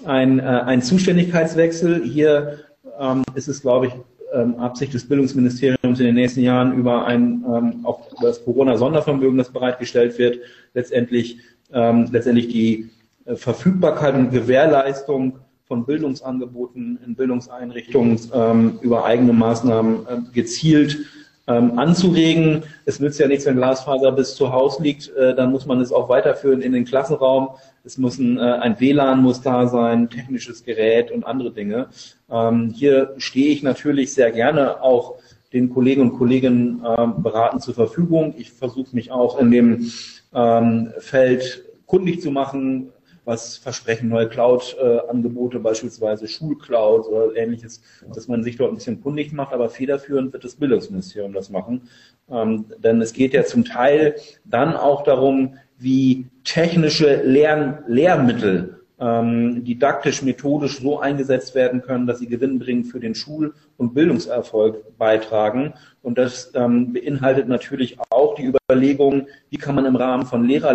ein, 0.04 0.40
äh, 0.40 0.42
ein 0.42 0.82
Zuständigkeitswechsel. 0.82 2.04
Hier 2.04 2.60
ähm, 2.98 3.22
ist 3.34 3.48
es, 3.48 3.62
glaube 3.62 3.86
ich, 3.88 3.92
ähm, 4.32 4.56
Absicht 4.56 4.92
des 4.94 5.08
Bildungsministeriums 5.08 6.00
in 6.00 6.06
den 6.06 6.14
nächsten 6.14 6.40
Jahren 6.40 6.76
über 6.76 7.06
ein 7.06 7.44
ähm, 7.46 7.80
auch 7.84 8.08
das 8.20 8.44
Corona-Sondervermögen, 8.44 9.38
das 9.38 9.52
bereitgestellt 9.52 10.18
wird, 10.18 10.38
letztendlich 10.74 11.38
ähm, 11.72 12.08
letztendlich 12.10 12.48
die 12.48 12.90
äh, 13.24 13.36
Verfügbarkeit 13.36 14.14
und 14.14 14.30
Gewährleistung 14.30 15.38
von 15.66 15.86
Bildungsangeboten 15.86 16.98
in 17.04 17.14
Bildungseinrichtungen 17.14 18.20
ähm, 18.32 18.78
über 18.82 19.04
eigene 19.04 19.32
Maßnahmen 19.32 20.06
äh, 20.06 20.32
gezielt 20.32 21.06
ähm, 21.46 21.78
anzuregen. 21.78 22.62
Es 22.84 23.00
nützt 23.00 23.20
ja 23.20 23.28
nichts, 23.28 23.46
wenn 23.46 23.56
Glasfaser 23.56 24.12
bis 24.12 24.34
zu 24.34 24.52
Haus 24.52 24.80
liegt, 24.80 25.08
äh, 25.16 25.34
dann 25.34 25.50
muss 25.50 25.66
man 25.66 25.80
es 25.80 25.92
auch 25.92 26.08
weiterführen 26.08 26.62
in 26.62 26.72
den 26.72 26.84
Klassenraum. 26.84 27.50
Es 27.84 27.98
muss 27.98 28.18
ein, 28.18 28.38
äh, 28.38 28.40
ein 28.40 28.80
WLAN 28.80 29.22
muss 29.22 29.42
da 29.42 29.66
sein, 29.66 30.08
technisches 30.08 30.64
Gerät 30.64 31.10
und 31.10 31.24
andere 31.24 31.52
Dinge. 31.52 31.88
Ähm, 32.30 32.72
hier 32.74 33.14
stehe 33.18 33.52
ich 33.52 33.62
natürlich 33.62 34.14
sehr 34.14 34.30
gerne 34.30 34.82
auch 34.82 35.16
den 35.52 35.72
Kollegen 35.72 36.02
und 36.02 36.18
Kolleginnen 36.18 36.82
ähm, 36.84 37.22
beraten 37.22 37.60
zur 37.60 37.74
Verfügung. 37.74 38.34
Ich 38.36 38.50
versuche 38.50 38.94
mich 38.94 39.12
auch 39.12 39.38
in 39.38 39.50
dem 39.50 39.90
ähm, 40.34 40.92
Feld 40.98 41.64
kundig 41.86 42.22
zu 42.22 42.30
machen, 42.30 42.90
was 43.24 43.56
versprechen 43.56 44.08
neue 44.08 44.28
Cloud-Angebote, 44.28 45.58
beispielsweise 45.58 46.28
Schulcloud 46.28 47.06
oder 47.06 47.34
ähnliches, 47.36 47.82
dass 48.14 48.28
man 48.28 48.42
sich 48.42 48.56
dort 48.56 48.72
ein 48.72 48.76
bisschen 48.76 49.02
kundig 49.02 49.32
macht, 49.32 49.52
aber 49.52 49.70
federführend 49.70 50.32
wird 50.32 50.44
das 50.44 50.56
Bildungsministerium 50.56 51.32
das 51.32 51.50
machen. 51.50 51.88
Ähm, 52.30 52.66
denn 52.78 53.00
es 53.00 53.12
geht 53.12 53.32
ja 53.32 53.44
zum 53.44 53.64
Teil 53.64 54.16
dann 54.44 54.76
auch 54.76 55.04
darum, 55.04 55.56
wie 55.78 56.26
technische 56.44 57.22
Lern 57.22 57.82
Lehrmittel 57.86 58.74
ähm, 59.00 59.64
didaktisch, 59.64 60.22
methodisch 60.22 60.80
so 60.80 61.00
eingesetzt 61.00 61.54
werden 61.54 61.82
können, 61.82 62.06
dass 62.06 62.20
sie 62.20 62.28
Gewinn 62.28 62.58
bringen 62.58 62.84
für 62.84 63.00
den 63.00 63.14
Schul- 63.14 63.54
und 63.76 63.94
Bildungserfolg 63.94 64.96
beitragen. 64.96 65.74
Und 66.02 66.16
das 66.16 66.52
ähm, 66.54 66.92
beinhaltet 66.92 67.48
natürlich 67.48 67.98
auch 68.10 68.34
die 68.36 68.44
Überlegung, 68.44 69.26
wie 69.50 69.56
kann 69.56 69.74
man 69.74 69.84
im 69.84 69.96
Rahmen 69.96 70.26
von 70.26 70.46
Lehrer, 70.46 70.72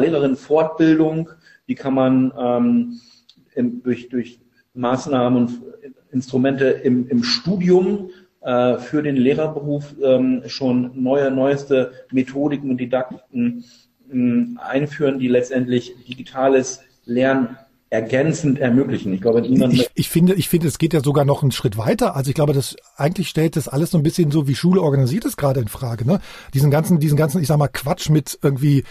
Wie 1.69 1.75
kann 1.75 1.93
man 1.93 2.33
ähm, 2.35 2.99
im, 3.53 3.83
durch, 3.83 4.09
durch 4.09 4.39
Maßnahmen 4.73 5.39
und 5.39 5.61
Instrumente 6.11 6.65
im, 6.65 7.07
im 7.09 7.21
Studium 7.23 8.09
äh, 8.41 8.79
für 8.79 9.03
den 9.03 9.15
Lehrerberuf 9.15 9.93
ähm, 10.03 10.41
schon 10.47 10.99
neue, 10.99 11.29
neueste 11.29 11.91
Methodiken 12.11 12.71
und 12.71 12.77
Didaktiken 12.77 13.63
äh, 14.11 14.59
einführen, 14.59 15.19
die 15.19 15.27
letztendlich 15.27 15.93
digitales 16.07 16.81
Lernen 17.05 17.55
ergänzend 17.91 18.59
ermöglichen. 18.59 19.13
Ich 19.13 19.21
glaube, 19.21 19.41
niemand. 19.41 19.73
Ich, 19.73 19.89
ich 19.95 20.09
finde, 20.09 20.35
ich 20.35 20.47
finde, 20.47 20.67
es 20.67 20.77
geht 20.77 20.93
ja 20.93 21.01
sogar 21.01 21.25
noch 21.25 21.41
einen 21.41 21.51
Schritt 21.51 21.75
weiter. 21.75 22.15
Also 22.15 22.29
ich 22.29 22.35
glaube, 22.35 22.53
das 22.53 22.75
eigentlich 22.95 23.29
stellt 23.29 23.55
das 23.55 23.67
alles 23.67 23.91
so 23.91 23.97
ein 23.97 24.03
bisschen 24.03 24.29
so, 24.29 24.47
wie 24.47 24.53
Schule 24.53 24.81
organisiert 24.81 25.25
ist, 25.25 25.37
gerade 25.37 25.59
in 25.59 25.67
Frage. 25.67 26.05
Ne? 26.05 26.19
Diesen 26.53 26.69
ganzen, 26.69 26.99
diesen 26.99 27.17
ganzen, 27.17 27.41
ich 27.41 27.47
sag 27.47 27.57
mal, 27.57 27.67
Quatsch 27.67 28.09
mit 28.09 28.37
irgendwie 28.43 28.83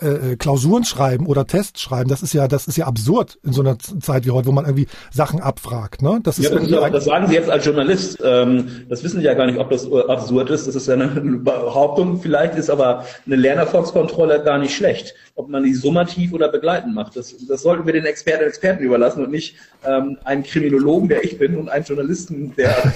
äh, 0.00 0.32
äh, 0.32 0.36
Klausuren 0.36 0.84
schreiben 0.84 1.26
oder 1.26 1.46
Tests 1.46 1.82
schreiben. 1.82 2.08
Das 2.08 2.22
ist 2.22 2.32
ja, 2.32 2.48
das 2.48 2.66
ist 2.66 2.76
ja 2.76 2.86
absurd 2.86 3.38
in 3.44 3.52
so 3.52 3.60
einer 3.60 3.78
Zeit 3.78 4.24
wie 4.24 4.30
heute, 4.30 4.46
wo 4.46 4.52
man 4.52 4.64
irgendwie 4.64 4.86
Sachen 5.12 5.40
abfragt. 5.40 6.00
Ne? 6.00 6.20
Das, 6.22 6.38
ist 6.38 6.50
ja, 6.50 6.58
das, 6.58 6.64
ist, 6.64 6.72
das 6.72 7.04
sagen 7.04 7.26
Sie 7.26 7.34
jetzt 7.34 7.50
als 7.50 7.64
Journalist. 7.64 8.18
Ähm, 8.24 8.86
das 8.88 9.04
wissen 9.04 9.20
Sie 9.20 9.26
ja 9.26 9.34
gar 9.34 9.46
nicht, 9.46 9.58
ob 9.58 9.68
das 9.68 9.86
absurd 9.92 10.48
ist. 10.48 10.66
Das 10.66 10.74
ist 10.74 10.88
ja 10.88 10.94
eine 10.94 11.08
Behauptung. 11.44 12.20
Vielleicht 12.22 12.54
ist 12.54 12.70
aber 12.70 13.04
eine 13.26 13.36
Lernerfolgskontrolle 13.36 14.42
gar 14.42 14.58
nicht 14.58 14.74
schlecht, 14.74 15.14
ob 15.36 15.50
man 15.50 15.62
die 15.62 15.74
summativ 15.74 16.32
oder 16.32 16.48
begleitend 16.48 16.94
macht. 16.94 17.14
Das, 17.14 17.34
das 17.46 17.62
sollten 17.62 17.86
wir 17.86 17.92
den 17.92 18.06
Experten 18.06 18.44
Experten 18.44 18.82
überlassen 18.82 19.22
und 19.22 19.30
nicht 19.30 19.56
ähm, 19.84 20.16
einen 20.24 20.42
Kriminologen, 20.42 21.08
der 21.08 21.24
ich 21.24 21.38
bin, 21.38 21.56
und 21.56 21.68
einen 21.68 21.84
Journalisten, 21.84 22.54
der 22.56 22.74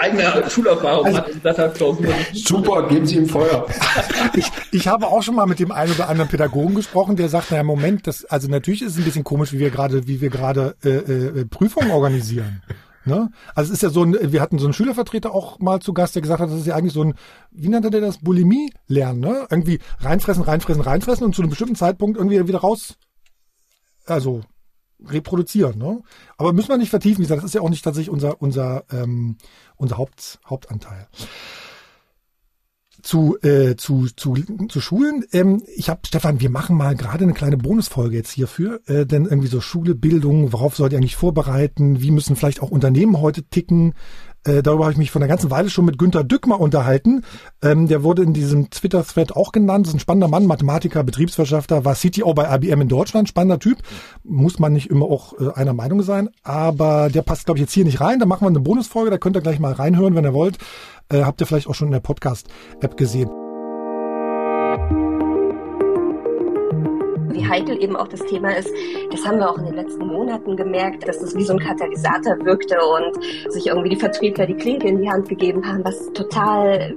eigene 0.00 0.50
Schulerfahrung 0.50 1.06
also, 1.06 1.18
hat 1.18 1.28
und 1.28 1.34
gesagt 1.34 1.58
hat, 1.58 1.74
Klausur. 1.74 2.06
Super, 2.34 2.88
geben 2.88 3.06
Sie 3.06 3.16
ihm 3.16 3.28
Feuer. 3.28 3.64
ich, 4.34 4.46
ich 4.72 4.88
habe 4.88 5.06
auch 5.06 5.22
schon 5.22 5.36
mal 5.36 5.46
mit 5.46 5.60
dem 5.60 5.70
einen 5.70 5.92
oder 5.92 6.08
anderen 6.08 6.28
Pädagogen 6.28 6.74
gesprochen, 6.74 7.14
der 7.14 7.28
sagt, 7.28 7.52
naja, 7.52 7.62
Moment, 7.62 8.08
das, 8.08 8.24
also 8.24 8.48
natürlich 8.48 8.82
ist 8.82 8.92
es 8.92 8.98
ein 8.98 9.04
bisschen 9.04 9.24
komisch, 9.24 9.52
wie 9.52 9.60
wir 9.60 9.70
gerade, 9.70 10.08
wie 10.08 10.20
wir 10.20 10.30
gerade 10.30 10.74
äh, 10.84 10.88
äh, 10.88 11.44
Prüfungen 11.44 11.92
organisieren. 11.92 12.60
Ne? 13.04 13.30
Also 13.54 13.72
es 13.72 13.78
ist 13.78 13.82
ja 13.82 13.90
so 13.90 14.02
ein, 14.02 14.16
wir 14.20 14.40
hatten 14.40 14.58
so 14.58 14.66
einen 14.66 14.74
Schülervertreter 14.74 15.34
auch 15.34 15.58
mal 15.58 15.80
zu 15.80 15.94
Gast, 15.94 16.14
der 16.14 16.22
gesagt 16.22 16.40
hat, 16.40 16.50
das 16.50 16.58
ist 16.58 16.66
ja 16.66 16.74
eigentlich 16.74 16.92
so 16.92 17.02
ein, 17.02 17.14
wie 17.50 17.68
nannte 17.68 17.90
der 17.90 18.00
das, 18.00 18.18
Bulimie 18.18 18.72
lernen, 18.86 19.20
ne? 19.20 19.46
Irgendwie 19.50 19.78
reinfressen, 20.00 20.42
reinfressen, 20.42 20.82
reinfressen 20.82 21.24
und 21.24 21.34
zu 21.34 21.42
einem 21.42 21.50
bestimmten 21.50 21.76
Zeitpunkt 21.76 22.18
irgendwie 22.18 22.46
wieder 22.46 22.60
raus 22.60 22.96
also 24.10 24.42
reproduzieren. 25.06 25.78
Ne? 25.78 26.02
Aber 26.36 26.52
müssen 26.52 26.68
wir 26.68 26.76
nicht 26.76 26.90
vertiefen, 26.90 27.18
wie 27.18 27.22
gesagt, 27.22 27.38
das 27.38 27.50
ist 27.50 27.54
ja 27.54 27.62
auch 27.62 27.70
nicht 27.70 27.84
tatsächlich 27.84 28.10
unser, 28.10 28.42
unser, 28.42 28.84
ähm, 28.92 29.36
unser 29.76 29.96
Haupt, 29.96 30.40
Hauptanteil. 30.46 31.08
Zu, 33.02 33.38
äh, 33.42 33.76
zu, 33.76 34.06
zu, 34.16 34.34
zu 34.68 34.80
Schulen. 34.80 35.24
Ähm, 35.32 35.62
ich 35.74 35.88
habe, 35.88 36.00
Stefan, 36.06 36.40
wir 36.40 36.50
machen 36.50 36.76
mal 36.76 36.94
gerade 36.94 37.24
eine 37.24 37.32
kleine 37.32 37.56
Bonusfolge 37.56 38.16
jetzt 38.16 38.30
hierfür, 38.30 38.80
äh, 38.86 39.06
denn 39.06 39.24
irgendwie 39.26 39.48
so 39.48 39.60
Schule, 39.60 39.94
Bildung, 39.94 40.52
worauf 40.52 40.76
soll 40.76 40.88
die 40.88 40.96
eigentlich 40.96 41.16
vorbereiten? 41.16 42.00
Wie 42.00 42.10
müssen 42.10 42.36
vielleicht 42.36 42.62
auch 42.62 42.70
Unternehmen 42.70 43.20
heute 43.20 43.42
ticken? 43.44 43.94
Äh, 44.44 44.62
darüber 44.62 44.84
habe 44.84 44.92
ich 44.92 44.98
mich 44.98 45.10
von 45.10 45.22
einer 45.22 45.28
ganzen 45.28 45.50
Weile 45.50 45.68
schon 45.68 45.84
mit 45.84 45.98
Günter 45.98 46.24
Dückmer 46.24 46.60
unterhalten. 46.60 47.24
Ähm, 47.62 47.88
der 47.88 48.02
wurde 48.02 48.22
in 48.22 48.32
diesem 48.32 48.70
Twitter-Thread 48.70 49.36
auch 49.36 49.52
genannt. 49.52 49.84
Das 49.84 49.90
ist 49.90 49.96
ein 49.96 50.00
spannender 50.00 50.28
Mann, 50.28 50.46
Mathematiker, 50.46 51.04
Betriebswirtschafter, 51.04 51.84
war 51.84 51.94
CTO 51.94 52.32
bei 52.32 52.54
IBM 52.54 52.80
in 52.80 52.88
Deutschland. 52.88 53.28
Spannender 53.28 53.58
Typ. 53.58 53.78
Muss 54.24 54.58
man 54.58 54.72
nicht 54.72 54.88
immer 54.88 55.06
auch 55.06 55.34
äh, 55.38 55.52
einer 55.54 55.74
Meinung 55.74 56.02
sein. 56.02 56.30
Aber 56.42 57.10
der 57.10 57.22
passt, 57.22 57.44
glaube 57.44 57.58
ich, 57.58 57.62
jetzt 57.62 57.72
hier 57.74 57.84
nicht 57.84 58.00
rein. 58.00 58.18
Da 58.18 58.24
machen 58.24 58.42
wir 58.42 58.48
eine 58.48 58.60
Bonusfolge. 58.60 59.10
Da 59.10 59.18
könnt 59.18 59.36
ihr 59.36 59.42
gleich 59.42 59.60
mal 59.60 59.72
reinhören, 59.72 60.14
wenn 60.14 60.24
ihr 60.24 60.34
wollt. 60.34 60.56
Äh, 61.10 61.22
habt 61.22 61.40
ihr 61.40 61.46
vielleicht 61.46 61.66
auch 61.66 61.74
schon 61.74 61.88
in 61.88 61.92
der 61.92 62.00
Podcast-App 62.00 62.96
gesehen. 62.96 63.30
Wie 67.32 67.46
heikel 67.46 67.82
eben 67.82 67.96
auch 67.96 68.08
das 68.08 68.20
Thema 68.20 68.56
ist, 68.56 68.70
das 69.10 69.24
haben 69.26 69.38
wir 69.38 69.50
auch 69.50 69.58
in 69.58 69.66
den 69.66 69.74
letzten 69.74 70.06
Monaten 70.06 70.56
gemerkt, 70.56 71.06
dass 71.06 71.20
es 71.22 71.34
wie 71.36 71.44
so 71.44 71.52
ein 71.52 71.58
Katalysator 71.58 72.44
wirkte 72.44 72.78
und 72.78 73.52
sich 73.52 73.66
irgendwie 73.66 73.90
die 73.90 74.00
Vertriebler 74.00 74.46
die 74.46 74.54
Klinke 74.54 74.88
in 74.88 75.02
die 75.02 75.10
Hand 75.10 75.28
gegeben 75.28 75.66
haben, 75.66 75.84
was 75.84 76.12
total 76.12 76.94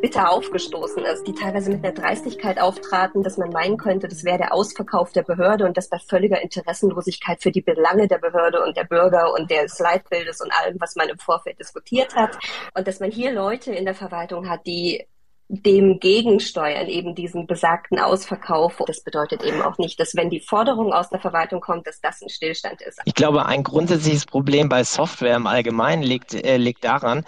bitter 0.00 0.30
aufgestoßen 0.30 1.04
ist, 1.04 1.26
die 1.26 1.34
teilweise 1.34 1.70
mit 1.70 1.84
einer 1.84 1.94
Dreistigkeit 1.94 2.60
auftraten, 2.60 3.22
dass 3.22 3.38
man 3.38 3.50
meinen 3.50 3.76
könnte, 3.76 4.08
das 4.08 4.24
wäre 4.24 4.38
der 4.38 4.52
Ausverkauf 4.52 5.12
der 5.12 5.22
Behörde 5.22 5.64
und 5.64 5.76
das 5.76 5.88
bei 5.88 5.98
völliger 5.98 6.40
Interessenlosigkeit 6.40 7.42
für 7.42 7.50
die 7.50 7.62
Belange 7.62 8.08
der 8.08 8.18
Behörde 8.18 8.62
und 8.62 8.76
der 8.76 8.84
Bürger 8.84 9.32
und 9.34 9.50
des 9.50 9.78
Leitbildes 9.78 10.40
und 10.40 10.52
allem, 10.52 10.76
was 10.80 10.96
man 10.96 11.08
im 11.08 11.18
Vorfeld 11.18 11.58
diskutiert 11.58 12.14
hat. 12.14 12.38
Und 12.74 12.86
dass 12.86 13.00
man 13.00 13.10
hier 13.10 13.32
Leute 13.32 13.72
in 13.72 13.84
der 13.84 13.94
Verwaltung 13.94 14.48
hat, 14.48 14.66
die 14.66 15.06
dem 15.48 16.00
gegensteuern, 16.00 16.88
eben 16.88 17.14
diesen 17.14 17.46
besagten 17.46 17.98
Ausverkauf. 17.98 18.80
Das 18.86 19.02
bedeutet 19.02 19.44
eben 19.44 19.62
auch 19.62 19.78
nicht, 19.78 20.00
dass 20.00 20.16
wenn 20.16 20.28
die 20.28 20.40
Forderung 20.40 20.92
aus 20.92 21.08
der 21.10 21.20
Verwaltung 21.20 21.60
kommt, 21.60 21.86
dass 21.86 22.00
das 22.00 22.20
ein 22.20 22.28
Stillstand 22.28 22.82
ist. 22.82 22.98
Ich 23.04 23.14
glaube, 23.14 23.46
ein 23.46 23.62
grundsätzliches 23.62 24.26
Problem 24.26 24.68
bei 24.68 24.82
Software 24.82 25.36
im 25.36 25.46
Allgemeinen 25.46 26.02
liegt, 26.02 26.34
äh, 26.34 26.56
liegt 26.56 26.84
daran, 26.84 27.24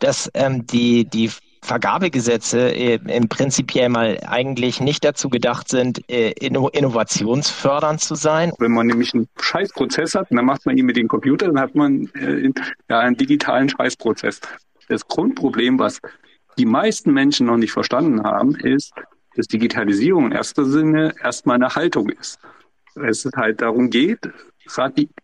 dass 0.00 0.30
ähm, 0.34 0.66
die, 0.66 1.04
die 1.04 1.30
Vergabegesetze 1.62 2.74
äh, 2.74 2.98
im 3.06 3.28
Prinzipiell 3.28 3.88
mal 3.88 4.18
eigentlich 4.26 4.80
nicht 4.80 5.04
dazu 5.04 5.28
gedacht 5.28 5.68
sind, 5.68 6.08
äh, 6.10 6.30
innovationsfördernd 6.30 8.00
zu 8.00 8.14
sein. 8.14 8.52
Wenn 8.58 8.72
man 8.72 8.86
nämlich 8.86 9.14
einen 9.14 9.28
Scheißprozess 9.38 10.14
hat, 10.14 10.28
dann 10.30 10.44
macht 10.44 10.64
man 10.66 10.76
ihn 10.76 10.86
mit 10.86 10.96
dem 10.96 11.06
Computer, 11.06 11.46
dann 11.46 11.60
hat 11.60 11.74
man 11.74 12.08
äh, 12.14 12.50
ja, 12.88 12.98
einen 12.98 13.16
digitalen 13.16 13.68
Scheißprozess. 13.68 14.40
Das 14.88 15.06
Grundproblem, 15.06 15.78
was 15.78 16.00
die 16.58 16.66
meisten 16.66 17.12
Menschen 17.12 17.46
noch 17.46 17.56
nicht 17.56 17.72
verstanden 17.72 18.22
haben, 18.22 18.54
ist, 18.56 18.92
dass 19.36 19.46
Digitalisierung 19.46 20.26
in 20.26 20.32
erster 20.32 20.64
Sinne 20.64 21.14
erstmal 21.22 21.56
eine 21.56 21.74
Haltung 21.74 22.08
ist. 22.10 22.38
Es 22.96 23.28
halt 23.36 23.60
darum 23.60 23.90
geht, 23.90 24.28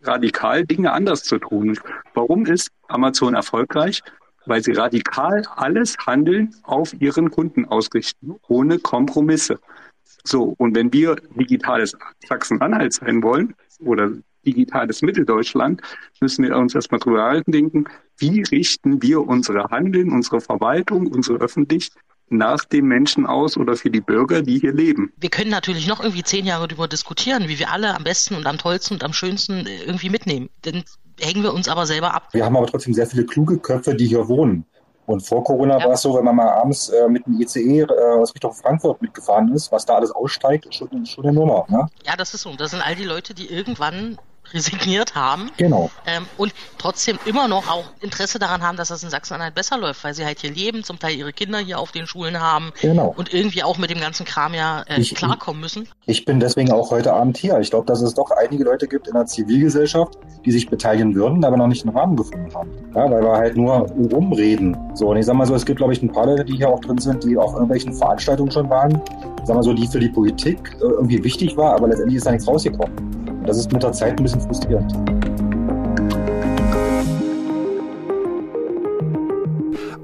radikal 0.03 0.64
Dinge 0.64 0.93
anders 0.93 1.24
zu 1.24 1.39
tun. 1.39 1.79
Warum 2.14 2.47
ist 2.47 2.70
Amazon 2.89 3.35
erfolgreich? 3.35 4.03
Weil 4.47 4.62
sie 4.62 4.72
radikal 4.72 5.43
alles 5.57 5.97
Handeln 6.07 6.55
auf 6.62 6.95
ihren 7.01 7.31
Kunden 7.31 7.64
ausrichten, 7.64 8.37
ohne 8.49 8.79
Kompromisse. 8.79 9.59
So, 10.24 10.55
und 10.59 10.74
wenn 10.74 10.93
wir 10.93 11.16
digitales 11.35 11.97
Sachsen-Anhalt 12.27 12.93
sein 12.93 13.22
wollen 13.22 13.55
oder 13.81 14.12
digitales 14.47 15.03
Mitteldeutschland, 15.03 15.82
müssen 16.20 16.44
wir 16.44 16.57
uns 16.57 16.74
erstmal 16.74 17.01
drüber 17.01 17.24
halten 17.24 17.53
denken, 17.53 17.84
wie 18.18 18.42
richten 18.42 19.03
wir 19.03 19.26
unsere 19.26 19.64
Handeln, 19.64 20.12
unsere 20.12 20.40
Verwaltung, 20.40 21.09
unsere 21.09 21.38
Öffentlich 21.38 21.90
nach 22.28 22.64
den 22.64 22.86
Menschen 22.86 23.26
aus 23.26 23.57
oder 23.57 23.76
für 23.76 23.90
die 23.90 24.01
Bürger, 24.01 24.42
die 24.42 24.59
hier 24.59 24.72
leben. 24.72 25.12
Wir 25.16 25.30
können 25.30 25.51
natürlich 25.51 25.86
noch 25.86 26.01
irgendwie 26.01 26.24
zehn 26.24 26.44
Jahre 26.44 26.66
darüber 26.66 26.88
diskutieren, 26.88 27.49
wie 27.49 27.59
wir 27.59 27.70
alle 27.70 27.94
am 27.94 28.05
besten 28.05 28.34
und 28.34 28.47
am 28.47 28.59
tollsten 28.59 28.94
und 28.94 29.05
am 29.05 29.12
schönsten 29.12 29.66
äh, 29.66 29.84
irgendwie 29.84 30.11
mitnehmen. 30.11 30.51
Dann 30.62 30.82
hängen 31.20 31.42
wir 31.42 31.55
uns 31.55 31.68
aber 31.68 31.86
selber 31.86 32.14
ab. 32.14 32.28
Wir 32.32 32.44
haben 32.44 32.57
aber 32.57 32.66
trotzdem 32.66 32.94
sehr 32.94 33.07
viele 33.07 33.24
kluge 33.24 33.59
Köpfe, 33.59 33.94
die 33.94 34.07
hier 34.07 34.26
wohnen. 34.28 34.64
Und 35.07 35.20
vor 35.20 35.44
Corona 35.44 35.78
ja. 35.78 35.84
war 35.84 35.92
es 35.92 36.03
so, 36.03 36.16
wenn 36.16 36.24
man 36.24 36.34
mal 36.34 36.49
abends 36.49 36.88
äh, 36.88 37.09
mit 37.09 37.24
dem 37.26 37.40
ICE 37.40 37.82
äh, 37.82 37.86
aus 38.18 38.34
Richtung 38.34 38.53
Frankfurt 38.53 39.01
mitgefahren 39.01 39.53
ist, 39.55 39.70
was 39.70 39.86
da 39.86 39.94
alles 39.94 40.11
aussteigt, 40.11 40.66
ist 40.66 40.74
schon, 40.74 41.07
schon 41.07 41.24
eine 41.24 41.32
Nummer. 41.32 41.64
Ne? 41.68 41.86
Ja, 42.05 42.16
das 42.16 42.34
ist 42.34 42.42
so. 42.42 42.55
Das 42.57 42.72
sind 42.72 42.82
all 42.82 42.97
die 42.97 43.05
Leute, 43.05 43.32
die 43.32 43.47
irgendwann 43.47 44.18
resigniert 44.53 45.14
haben. 45.14 45.51
Genau. 45.57 45.90
Ähm, 46.07 46.24
und 46.36 46.53
trotzdem 46.78 47.18
immer 47.24 47.49
noch 47.49 47.68
auch 47.70 47.84
Interesse 48.01 48.38
daran 48.38 48.62
haben, 48.62 48.76
dass 48.76 48.88
das 48.88 49.03
in 49.03 49.11
Sachsen-Anhalt 49.11 49.55
besser 49.55 49.78
läuft, 49.78 50.05
weil 50.05 50.14
sie 50.14 50.24
halt 50.24 50.40
hier 50.40 50.53
leben, 50.53 50.84
zum 50.84 50.99
Teil 50.99 51.14
ihre 51.16 51.32
Kinder 51.32 51.59
hier 51.59 51.78
auf 51.78 51.92
den 51.92 52.07
Schulen 52.07 52.40
haben 52.40 52.72
Genau. 52.80 53.12
und 53.16 53.32
irgendwie 53.34 53.62
auch 53.62 53.78
mit 53.78 53.90
dem 53.90 54.01
ganzen 54.01 54.24
Kram 54.26 54.55
ja 54.55 54.82
äh, 54.88 55.01
Ich- 55.01 55.14
klarkommen 55.14 55.61
müssen. 55.61 55.88
Ich 56.07 56.24
bin 56.24 56.38
deswegen 56.40 56.70
auch 56.72 56.90
heute 56.90 57.12
Abend 57.12 57.36
hier. 57.38 57.59
Ich 57.61 57.70
glaube, 57.70 57.86
dass 57.86 58.01
es 58.03 58.14
doch 58.14 58.30
einige 58.30 58.64
Leute 58.64 58.86
gibt 58.86 59.09
in 59.09 59.14
der 59.14 59.26
Zivilgesellschaft, 59.26 60.14
die 60.44 60.53
sich 60.53 60.68
beteiligen 60.68 61.14
würden, 61.14 61.44
aber 61.44 61.57
noch 61.57 61.66
nicht 61.66 61.84
einen 61.86 61.97
Rahmen 61.97 62.16
gefunden 62.16 62.55
haben. 62.55 62.70
Ja, 62.94 63.11
weil 63.11 63.22
wir 63.22 63.32
halt 63.32 63.57
nur 63.57 63.86
rumreden. 64.12 64.76
So, 64.94 65.09
und 65.11 65.16
ich 65.16 65.26
sag 65.26 65.34
mal 65.34 65.47
so, 65.47 65.55
es 65.55 65.66
gibt, 65.66 65.78
glaube 65.78 65.92
ich, 65.92 66.03
ein 66.03 66.12
paar 66.12 66.26
Leute, 66.26 66.44
die 66.44 66.57
hier 66.57 66.68
auch 66.68 66.80
drin 66.80 66.99
sind, 66.99 67.24
die 67.24 67.36
auf 67.36 67.53
irgendwelchen 67.53 67.92
Veranstaltungen 67.92 68.51
schon 68.51 68.70
waren. 68.70 69.01
Sag 69.44 69.57
mal 69.57 69.62
so, 69.62 69.72
die 69.72 69.86
für 69.86 70.01
die 70.01 70.09
Politik 70.09 70.59
äh, 70.80 70.84
irgendwie 70.84 71.22
wichtig 71.22 71.57
war, 71.57 71.74
aber 71.74 71.88
letztendlich 71.88 72.16
ist 72.18 72.26
da 72.26 72.30
nichts 72.32 72.47
rausgekommen. 72.47 73.26
Das 73.47 73.57
ist 73.59 73.72
mit 73.72 73.82
der 73.82 73.92
Zeit 73.92 74.18
ein 74.18 74.22
bisschen 74.22 74.40
frustrierend. 74.40 74.92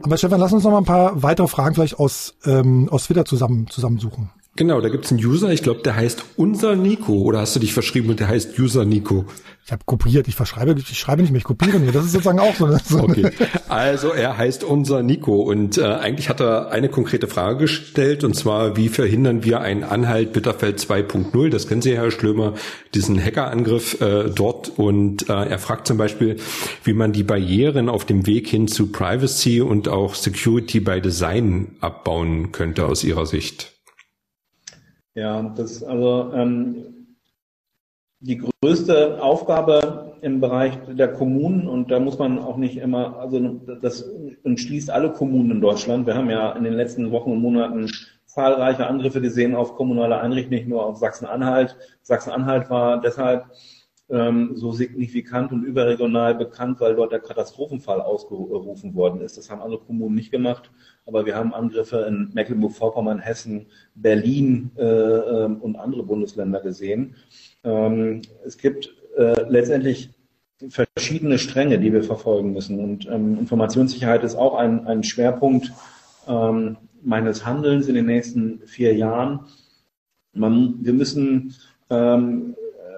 Aber 0.05 0.16
Stefan, 0.16 0.40
lass 0.40 0.53
uns 0.53 0.64
noch 0.64 0.70
mal 0.70 0.78
ein 0.78 0.84
paar 0.84 1.22
weitere 1.22 1.49
Fragen 1.49 1.74
vielleicht 1.74 1.99
aus, 1.99 2.34
ähm, 2.45 2.88
aus 2.90 3.05
Twitter 3.05 3.24
zusammen, 3.24 3.66
zusammensuchen. 3.68 4.30
Genau, 4.55 4.82
da 4.82 4.90
gibt's 4.90 5.11
einen 5.11 5.24
User, 5.24 5.50
ich 5.50 5.62
glaube, 5.62 5.80
der 5.80 5.96
heißt 5.96 6.24
unser 6.36 6.76
Nico. 6.76 7.14
Oder 7.14 7.40
hast 7.40 7.57
du 7.57 7.61
dich 7.61 7.72
verschrieben 7.72 8.11
und 8.11 8.20
der 8.20 8.28
heißt 8.28 8.59
User 8.59 8.84
Nico? 8.84 9.24
Ich 9.64 9.72
habe 9.72 9.82
kopiert, 9.86 10.28
ich 10.28 10.34
verschreibe, 10.34 10.74
ich 10.78 10.98
schreibe 10.98 11.22
nicht 11.22 11.30
mehr, 11.30 11.38
ich 11.38 11.44
kopiere 11.44 11.78
nur. 11.78 11.90
Das 11.90 12.05
ist 12.05 12.12
sozusagen 12.12 12.38
auch 12.38 12.55
so 12.57 12.66
eine, 12.66 12.78
so 12.84 12.98
Okay. 12.98 13.30
Also 13.68 14.11
er 14.11 14.36
heißt 14.36 14.62
unser 14.62 15.03
Nico 15.03 15.36
und 15.36 15.78
äh, 15.78 15.84
eigentlich 15.84 16.28
hat 16.28 16.40
er 16.40 16.70
eine 16.70 16.90
konkrete 16.90 17.28
Frage 17.28 17.61
gestellt 17.61 18.24
und 18.24 18.34
zwar, 18.34 18.76
wie 18.76 18.90
verhindern 18.90 19.42
wir 19.42 19.62
einen 19.62 19.84
Anhalt 19.84 20.34
Bitterfeld 20.34 20.80
2.0? 20.80 21.48
Das 21.48 21.66
kennen 21.66 21.80
Sie, 21.80 21.96
Herr 21.96 22.11
Schlömer, 22.11 22.53
diesen 22.94 23.18
Hackerangriff 23.22 24.03
äh, 24.03 24.28
dort 24.28 24.70
und 24.76 25.30
äh, 25.30 25.32
er 25.32 25.59
fragt 25.61 25.86
zum 25.86 25.96
Beispiel, 25.96 26.36
wie 26.84 26.92
man 26.92 27.12
die 27.12 27.24
Barrieren 27.24 27.88
auf 27.88 28.05
dem 28.05 28.26
Weg 28.26 28.48
hin 28.48 28.68
zu 28.68 28.92
Privacy 28.92 29.62
und 29.62 29.88
auch 29.88 30.14
Security 30.14 30.80
by 30.80 31.00
Design 31.00 31.76
abbauen 31.80 32.53
könnte 32.53 32.84
aus 32.84 33.03
Ihrer 33.03 33.24
Sicht. 33.24 33.72
Ja, 35.15 35.43
das 35.43 35.83
also 35.83 36.33
ähm, 36.35 37.17
die 38.21 38.39
größte 38.39 39.23
Aufgabe 39.23 40.17
im 40.23 40.41
Bereich 40.41 40.79
der 40.89 41.13
Kommunen 41.13 41.67
und 41.67 41.91
da 41.91 41.99
muss 41.99 42.19
man 42.19 42.39
auch 42.39 42.57
nicht 42.57 42.77
immer, 42.77 43.19
also 43.19 43.41
das 43.83 44.09
entschließt 44.45 44.91
alle 44.91 45.13
Kommunen 45.13 45.51
in 45.51 45.61
Deutschland. 45.61 46.07
Wir 46.07 46.15
haben 46.15 46.31
ja 46.31 46.53
in 46.53 46.65
den 46.65 46.75
letzten 46.75 47.11
Wochen 47.11 47.33
und 47.33 47.43
Monaten 47.43 47.91
zahlreiche 48.25 48.87
Angriffe 48.87 49.21
gesehen 49.21 49.55
auf 49.55 49.75
kommunale 49.75 50.21
Einrichtungen, 50.21 50.61
nicht 50.61 50.69
nur 50.69 50.87
auf 50.87 50.97
Sachsen-Anhalt. 50.97 51.77
Sachsen-Anhalt 52.03 52.71
war 52.71 53.01
deshalb 53.01 53.47
ähm, 54.13 54.51
so 54.55 54.73
signifikant 54.73 55.53
und 55.53 55.65
überregional 55.65 56.35
bekannt, 56.35 56.81
weil 56.81 56.95
dort 56.95 57.13
der 57.13 57.21
Katastrophenfall 57.21 58.01
ausgerufen 58.01 58.95
worden 58.95 59.23
ist. 59.23 59.39
Das 59.39 59.51
haben 59.51 59.63
andere 59.63 59.81
Kommunen 59.81 60.15
nicht 60.15 60.31
gemacht, 60.31 60.71
aber 61.07 61.25
wir 61.25 61.35
haben 61.35 61.55
Angriffe 61.55 62.05
in 62.07 62.31
Mecklenburg-Vorpommern, 62.35 63.19
Hessen, 63.19 63.67
Berlin 63.95 64.71
äh, 64.77 64.85
ähm, 64.85 65.57
und 65.57 65.77
andere 65.77 66.03
Bundesländer 66.03 66.61
gesehen. 66.61 67.17
Ähm, 67.65 68.21
es 68.45 68.59
gibt 68.59 68.95
äh, 69.17 69.49
letztendlich 69.49 70.11
verschiedene 70.69 71.39
Stränge, 71.39 71.79
die 71.79 71.93
wir 71.93 72.05
verfolgen 72.05 72.53
müssen. 72.53 72.79
Und 72.79 73.07
ähm, 73.07 73.39
Informationssicherheit 73.39 74.23
ist 74.25 74.37
auch 74.37 74.55
ein, 74.55 74.87
ein 74.87 75.03
Schwerpunkt 75.03 75.73
ähm, 76.29 76.77
meines 77.03 77.47
Handelns 77.47 77.89
in 77.89 77.95
den 77.95 78.07
nächsten 78.07 78.61
vier 78.67 78.95
Jahren. 78.95 79.41
Man, 80.35 80.77
wir 80.81 80.93
müssen 80.93 81.55
ähm, 81.91 82.55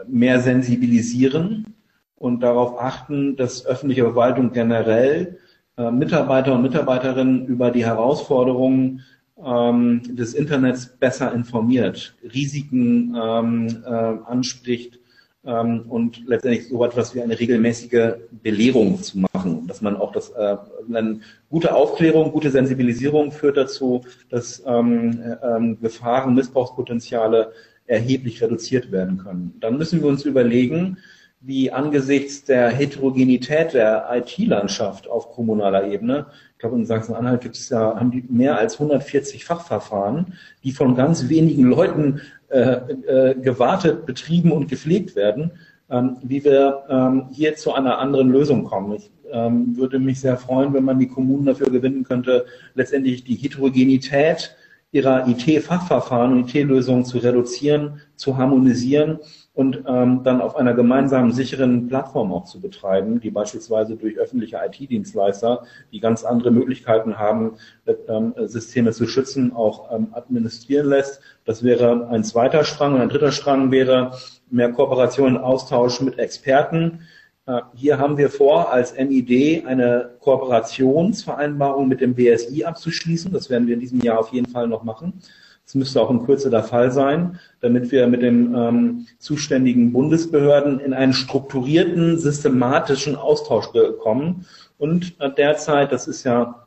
mehr 0.08 0.40
sensibilisieren 0.40 1.74
und 2.16 2.40
darauf 2.40 2.80
achten, 2.80 3.36
dass 3.36 3.66
öffentliche 3.66 4.02
Verwaltung 4.02 4.52
generell 4.52 5.38
äh, 5.76 5.90
Mitarbeiter 5.90 6.54
und 6.54 6.62
Mitarbeiterinnen 6.62 7.46
über 7.46 7.70
die 7.70 7.84
Herausforderungen 7.84 9.02
ähm, 9.44 10.02
des 10.16 10.34
Internets 10.34 10.86
besser 10.86 11.32
informiert, 11.32 12.14
Risiken 12.22 13.16
ähm, 13.20 13.82
äh, 13.84 13.90
anspricht 13.90 15.00
ähm, 15.44 15.84
und 15.88 16.26
letztendlich 16.26 16.68
so 16.68 16.84
etwas 16.84 17.14
wie 17.14 17.22
eine 17.22 17.38
regelmäßige 17.38 18.14
Belehrung 18.30 19.02
zu 19.02 19.18
machen, 19.18 19.66
dass 19.66 19.82
man 19.82 19.96
auch 19.96 20.12
das 20.12 20.30
äh, 20.30 20.56
eine 20.88 21.20
gute 21.50 21.74
Aufklärung, 21.74 22.32
gute 22.32 22.50
Sensibilisierung 22.50 23.32
führt 23.32 23.56
dazu, 23.56 24.02
dass 24.30 24.62
ähm, 24.66 25.36
ähm, 25.42 25.80
Gefahren, 25.80 26.34
Missbrauchspotenziale 26.34 27.52
erheblich 27.86 28.42
reduziert 28.42 28.92
werden 28.92 29.18
können. 29.18 29.54
Dann 29.60 29.78
müssen 29.78 30.00
wir 30.00 30.08
uns 30.08 30.24
überlegen, 30.24 30.98
wie 31.40 31.70
angesichts 31.70 32.44
der 32.44 32.70
Heterogenität 32.70 33.74
der 33.74 34.08
IT-Landschaft 34.10 35.08
auf 35.08 35.30
kommunaler 35.30 35.86
Ebene, 35.88 36.26
ich 36.52 36.58
glaube 36.58 36.76
in 36.76 36.86
Sachsen-Anhalt 36.86 37.42
gibt 37.42 37.56
es 37.56 37.68
ja, 37.68 37.96
haben 37.96 38.10
die 38.10 38.24
mehr 38.30 38.56
als 38.56 38.74
140 38.74 39.44
Fachverfahren, 39.44 40.32
die 40.62 40.72
von 40.72 40.94
ganz 40.94 41.28
wenigen 41.28 41.64
Leuten 41.64 42.22
äh, 42.48 42.76
äh, 43.06 43.34
gewartet, 43.34 44.06
betrieben 44.06 44.52
und 44.52 44.68
gepflegt 44.68 45.16
werden, 45.16 45.50
ähm, 45.90 46.16
wie 46.22 46.42
wir 46.44 46.84
ähm, 46.88 47.28
hier 47.30 47.56
zu 47.56 47.74
einer 47.74 47.98
anderen 47.98 48.30
Lösung 48.30 48.64
kommen. 48.64 48.94
Ich 48.94 49.10
ähm, 49.30 49.76
würde 49.76 49.98
mich 49.98 50.20
sehr 50.20 50.38
freuen, 50.38 50.72
wenn 50.72 50.84
man 50.84 50.98
die 50.98 51.08
Kommunen 51.08 51.44
dafür 51.44 51.68
gewinnen 51.68 52.04
könnte, 52.04 52.46
letztendlich 52.74 53.24
die 53.24 53.34
Heterogenität 53.34 54.56
ihrer 54.94 55.26
IT-Fachverfahren 55.26 56.32
und 56.32 56.54
IT-Lösungen 56.54 57.04
zu 57.04 57.18
reduzieren, 57.18 58.00
zu 58.14 58.36
harmonisieren 58.36 59.18
und 59.52 59.82
ähm, 59.88 60.22
dann 60.22 60.40
auf 60.40 60.54
einer 60.54 60.72
gemeinsamen 60.72 61.32
sicheren 61.32 61.88
Plattform 61.88 62.32
auch 62.32 62.44
zu 62.44 62.60
betreiben, 62.60 63.18
die 63.18 63.32
beispielsweise 63.32 63.96
durch 63.96 64.16
öffentliche 64.18 64.60
IT-Dienstleister, 64.64 65.64
die 65.90 65.98
ganz 65.98 66.22
andere 66.22 66.52
Möglichkeiten 66.52 67.18
haben, 67.18 67.56
ähm, 68.08 68.34
Systeme 68.44 68.92
zu 68.92 69.08
schützen, 69.08 69.52
auch 69.52 69.90
ähm, 69.92 70.08
administrieren 70.12 70.88
lässt. 70.88 71.20
Das 71.44 71.64
wäre 71.64 72.06
ein 72.08 72.22
zweiter 72.22 72.62
Strang. 72.62 72.94
Und 72.94 73.00
ein 73.00 73.08
dritter 73.08 73.32
Strang 73.32 73.72
wäre 73.72 74.12
mehr 74.48 74.70
Kooperation 74.70 75.34
und 75.36 75.42
Austausch 75.42 76.00
mit 76.02 76.20
Experten. 76.20 77.00
Äh, 77.46 77.60
hier 77.74 77.98
haben 77.98 78.16
wir 78.16 78.30
vor, 78.30 78.72
als 78.72 78.94
MID 78.96 79.66
eine 79.66 80.10
Kooperationsvereinbarung 80.20 81.88
mit 81.88 82.00
dem 82.00 82.14
BSI 82.14 82.64
abzuschließen. 82.64 83.32
Das 83.32 83.50
werden 83.50 83.66
wir 83.66 83.74
in 83.74 83.80
diesem 83.80 84.00
Jahr 84.00 84.18
auf 84.18 84.32
jeden 84.32 84.48
Fall 84.48 84.66
noch 84.66 84.82
machen. 84.82 85.20
Das 85.64 85.74
müsste 85.74 86.00
auch 86.00 86.10
in 86.10 86.24
Kürze 86.24 86.50
der 86.50 86.62
Fall 86.62 86.90
sein, 86.90 87.38
damit 87.60 87.90
wir 87.90 88.06
mit 88.06 88.22
den 88.22 88.54
ähm, 88.54 89.06
zuständigen 89.18 89.92
Bundesbehörden 89.92 90.78
in 90.78 90.92
einen 90.92 91.14
strukturierten, 91.14 92.18
systematischen 92.18 93.16
Austausch 93.16 93.68
kommen. 93.98 94.46
Und 94.78 95.14
äh, 95.20 95.30
derzeit, 95.30 95.90
das 95.90 96.06
ist 96.06 96.24
ja, 96.24 96.66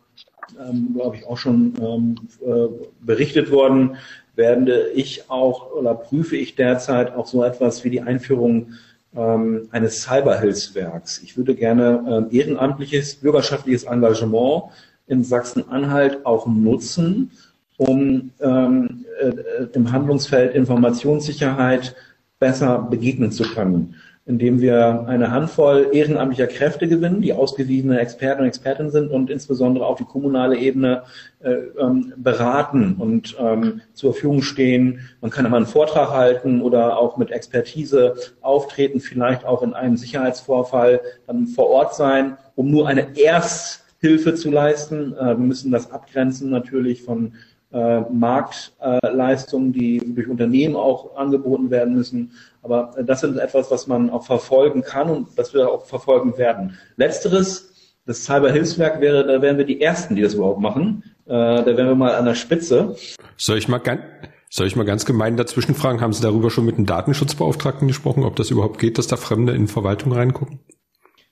ähm, 0.59 0.93
glaube 0.95 1.17
ich, 1.17 1.28
auch 1.28 1.38
schon 1.38 1.73
ähm, 1.80 2.15
äh, 2.41 2.67
berichtet 3.01 3.51
worden, 3.51 3.97
werde 4.36 4.89
ich 4.89 5.30
auch 5.30 5.71
oder 5.71 5.93
prüfe 5.95 6.38
ich 6.38 6.55
derzeit 6.55 7.15
auch 7.15 7.25
so 7.25 7.43
etwas 7.43 7.84
wie 7.84 7.89
die 7.89 8.01
Einführung 8.01 8.73
ähm, 9.16 9.68
eines 9.72 10.01
Cyberhilfswerks. 10.01 11.22
Ich 11.24 11.38
würde 11.38 11.55
gerne 11.55 12.28
äh, 12.32 12.38
ehrenamtliches, 12.38 13.16
bürgerschaftliches 13.16 13.84
Engagement 13.84 14.64
in 15.08 15.24
Sachsen-Anhalt 15.24 16.26
auch 16.26 16.47
nutzen, 16.47 17.32
um 17.78 18.32
ähm, 18.41 19.05
äh, 19.20 19.68
dem 19.68 19.91
Handlungsfeld 19.91 20.55
Informationssicherheit 20.55 21.95
besser 22.39 22.80
begegnen 22.80 23.32
zu 23.32 23.43
können, 23.43 23.95
indem 24.28 24.59
wir 24.59 25.05
eine 25.07 25.32
Handvoll 25.32 25.88
ehrenamtlicher 25.93 26.47
Kräfte 26.47 26.88
gewinnen, 26.88 27.21
die 27.21 27.32
ausgewiesene 27.32 27.99
Experten 27.99 28.41
und 28.41 28.47
Expertinnen 28.47 28.91
sind 28.91 29.09
und 29.09 29.30
insbesondere 29.30 29.86
auf 29.86 29.97
die 29.97 30.03
kommunale 30.03 30.57
Ebene 30.57 31.03
äh, 31.39 31.53
ähm, 31.80 32.13
beraten 32.17 32.97
und 32.99 33.38
ähm, 33.39 33.82
zur 33.93 34.11
Verfügung 34.11 34.41
stehen. 34.41 34.99
Man 35.21 35.32
kann 35.32 35.45
immer 35.45 35.55
einen 35.55 35.65
Vortrag 35.65 36.09
halten 36.09 36.61
oder 36.61 36.97
auch 36.97 37.15
mit 37.15 37.32
Expertise 37.32 38.15
auftreten, 38.41 38.99
vielleicht 38.99 39.45
auch 39.45 39.63
in 39.63 39.73
einem 39.73 39.95
Sicherheitsvorfall 39.95 40.99
dann 41.25 41.47
vor 41.47 41.69
Ort 41.69 41.95
sein, 41.95 42.38
um 42.55 42.69
nur 42.69 42.89
eine 42.89 43.17
Ersthilfe 43.17 44.36
zu 44.36 44.51
leisten. 44.51 45.13
Äh, 45.13 45.25
wir 45.25 45.38
müssen 45.38 45.71
das 45.71 45.89
abgrenzen 45.89 46.49
natürlich 46.49 47.01
von 47.01 47.34
äh, 47.72 48.01
Marktleistungen, 48.11 49.74
die 49.74 50.01
durch 50.15 50.28
Unternehmen 50.28 50.76
auch 50.76 51.15
angeboten 51.18 51.70
werden 51.70 51.95
müssen. 51.95 52.32
Aber 52.63 52.93
äh, 52.97 53.03
das 53.03 53.24
ist 53.24 53.38
etwas, 53.38 53.70
was 53.72 53.88
man 53.88 54.09
auch 54.09 54.26
verfolgen 54.26 54.84
kann 54.84 55.09
und 55.09 55.28
das 55.38 55.53
wir 55.53 55.70
auch 55.70 55.86
verfolgen 55.86 56.38
werden. 56.38 56.78
Letzteres, 56.95 57.74
das 58.05 58.24
Cyberhilfswerk 58.24 59.01
wäre, 59.01 59.28
da 59.28 59.41
wären 59.41 59.57
wir 59.57 59.65
die 59.65 59.82
Ersten, 59.82 60.15
die 60.15 60.22
das 60.22 60.34
überhaupt 60.34 60.61
machen. 60.61 61.03
Äh, 61.26 61.30
da 61.30 61.65
wären 61.65 61.88
wir 61.88 61.95
mal 61.95 62.15
an 62.15 62.26
der 62.26 62.36
Spitze. 62.36 62.95
Soll 63.36 63.57
ich 63.57 63.68
mal 63.68 63.80
ganz, 63.80 64.01
soll 64.49 64.68
ich 64.68 64.78
mal 64.78 64.86
ganz 64.86 65.05
gemein 65.05 65.36
dazwischen 65.36 65.76
fragen, 65.76 65.99
haben 65.99 66.13
Sie 66.13 66.22
darüber 66.22 66.49
schon 66.49 66.65
mit 66.65 66.78
dem 66.78 66.86
Datenschutzbeauftragten 66.86 67.88
gesprochen, 67.88 68.24
ob 68.24 68.38
das 68.38 68.49
überhaupt 68.49 68.80
geht, 68.80 68.97
dass 68.97 69.07
da 69.07 69.18
Fremde 69.18 69.53
in 69.53 69.68
Verwaltung 69.68 70.13
reingucken? 70.13 70.61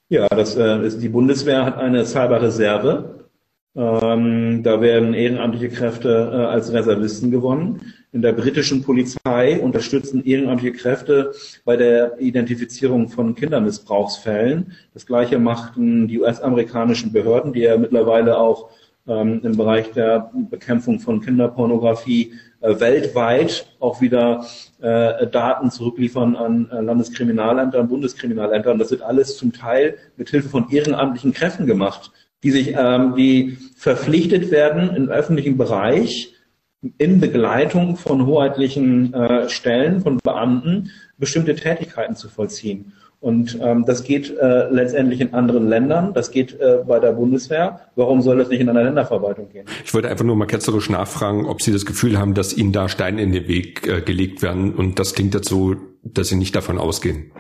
Ja, 0.09 0.27
das, 0.27 0.55
äh, 0.55 0.89
die 0.99 1.09
Bundeswehr 1.09 1.65
hat 1.65 1.77
eine 1.77 2.05
Cyberreserve 2.05 3.24
Ähm, 3.75 4.63
da 4.63 4.79
werden 4.79 5.13
ehrenamtliche 5.13 5.69
Kräfte 5.69 6.31
äh, 6.31 6.35
als 6.45 6.71
Reservisten 6.71 7.29
gewonnen. 7.29 7.93
In 8.13 8.21
der 8.21 8.31
britischen 8.31 8.81
Polizei 8.81 9.59
unterstützen 9.59 10.23
ehrenamtliche 10.23 10.77
Kräfte 10.77 11.33
bei 11.65 11.75
der 11.75 12.17
Identifizierung 12.19 13.09
von 13.09 13.35
Kindermissbrauchsfällen. 13.35 14.71
Das 14.93 15.05
gleiche 15.05 15.39
machten 15.39 16.07
die 16.07 16.21
US-amerikanischen 16.21 17.11
Behörden, 17.11 17.51
die 17.51 17.61
ja 17.61 17.77
mittlerweile 17.77 18.37
auch 18.37 18.69
ähm, 19.07 19.41
im 19.43 19.57
Bereich 19.57 19.91
der 19.91 20.31
Bekämpfung 20.49 20.99
von 20.99 21.19
Kinderpornografie 21.19 22.33
äh, 22.61 22.79
weltweit 22.79 23.67
auch 23.81 23.99
wieder 23.99 24.45
äh, 24.81 25.27
Daten 25.27 25.69
zurückliefern 25.69 26.37
an 26.37 26.69
äh, 26.71 26.79
Landeskriminalämter, 26.79 27.79
an 27.81 27.89
Bundeskriminalämter. 27.89 28.71
Und 28.71 28.79
das 28.79 28.91
wird 28.91 29.01
alles 29.01 29.37
zum 29.37 29.51
Teil 29.51 29.97
mit 30.15 30.29
Hilfe 30.29 30.47
von 30.47 30.69
ehrenamtlichen 30.69 31.33
Kräften 31.33 31.65
gemacht, 31.65 32.11
die 32.45 32.51
sich, 32.51 32.75
ähm, 32.77 33.57
verpflichtet 33.75 34.51
werden 34.51 34.95
im 34.95 35.09
öffentlichen 35.09 35.57
Bereich 35.57 36.33
in 36.99 37.19
Begleitung 37.19 37.97
von 37.97 38.27
hoheitlichen 38.27 39.13
äh, 39.13 39.49
Stellen, 39.49 40.01
von 40.01 40.19
Beamten, 40.23 40.91
bestimmte 41.17 41.55
Tätigkeiten 41.55 42.15
zu 42.15 42.29
vollziehen. 42.29 42.93
Und 43.19 43.57
ähm, 43.59 43.85
das 43.87 44.03
geht 44.03 44.37
äh, 44.37 44.69
letztendlich 44.69 45.19
in 45.21 45.33
anderen 45.33 45.67
Ländern, 45.67 46.13
das 46.13 46.29
geht 46.29 46.59
äh, 46.59 46.83
bei 46.85 46.99
der 46.99 47.13
Bundeswehr. 47.13 47.79
Warum 47.95 48.21
soll 48.21 48.37
das 48.37 48.49
nicht 48.49 48.59
in 48.59 48.69
einer 48.69 48.83
Länderverwaltung 48.83 49.49
gehen? 49.51 49.65
Ich 49.83 49.95
wollte 49.95 50.09
einfach 50.09 50.25
nur 50.25 50.35
mal 50.35 50.45
ketzerisch 50.45 50.91
nachfragen, 50.91 51.47
ob 51.47 51.63
Sie 51.63 51.71
das 51.71 51.87
Gefühl 51.87 52.19
haben, 52.19 52.35
dass 52.35 52.55
Ihnen 52.55 52.71
da 52.71 52.87
Steine 52.87 53.23
in 53.23 53.31
den 53.31 53.47
Weg 53.47 53.87
äh, 53.87 54.01
gelegt 54.01 54.43
werden. 54.43 54.75
Und 54.75 54.99
das 54.99 55.15
klingt 55.15 55.43
so, 55.43 55.75
dass 56.03 56.27
Sie 56.27 56.35
nicht 56.35 56.55
davon 56.55 56.77
ausgehen. 56.77 57.31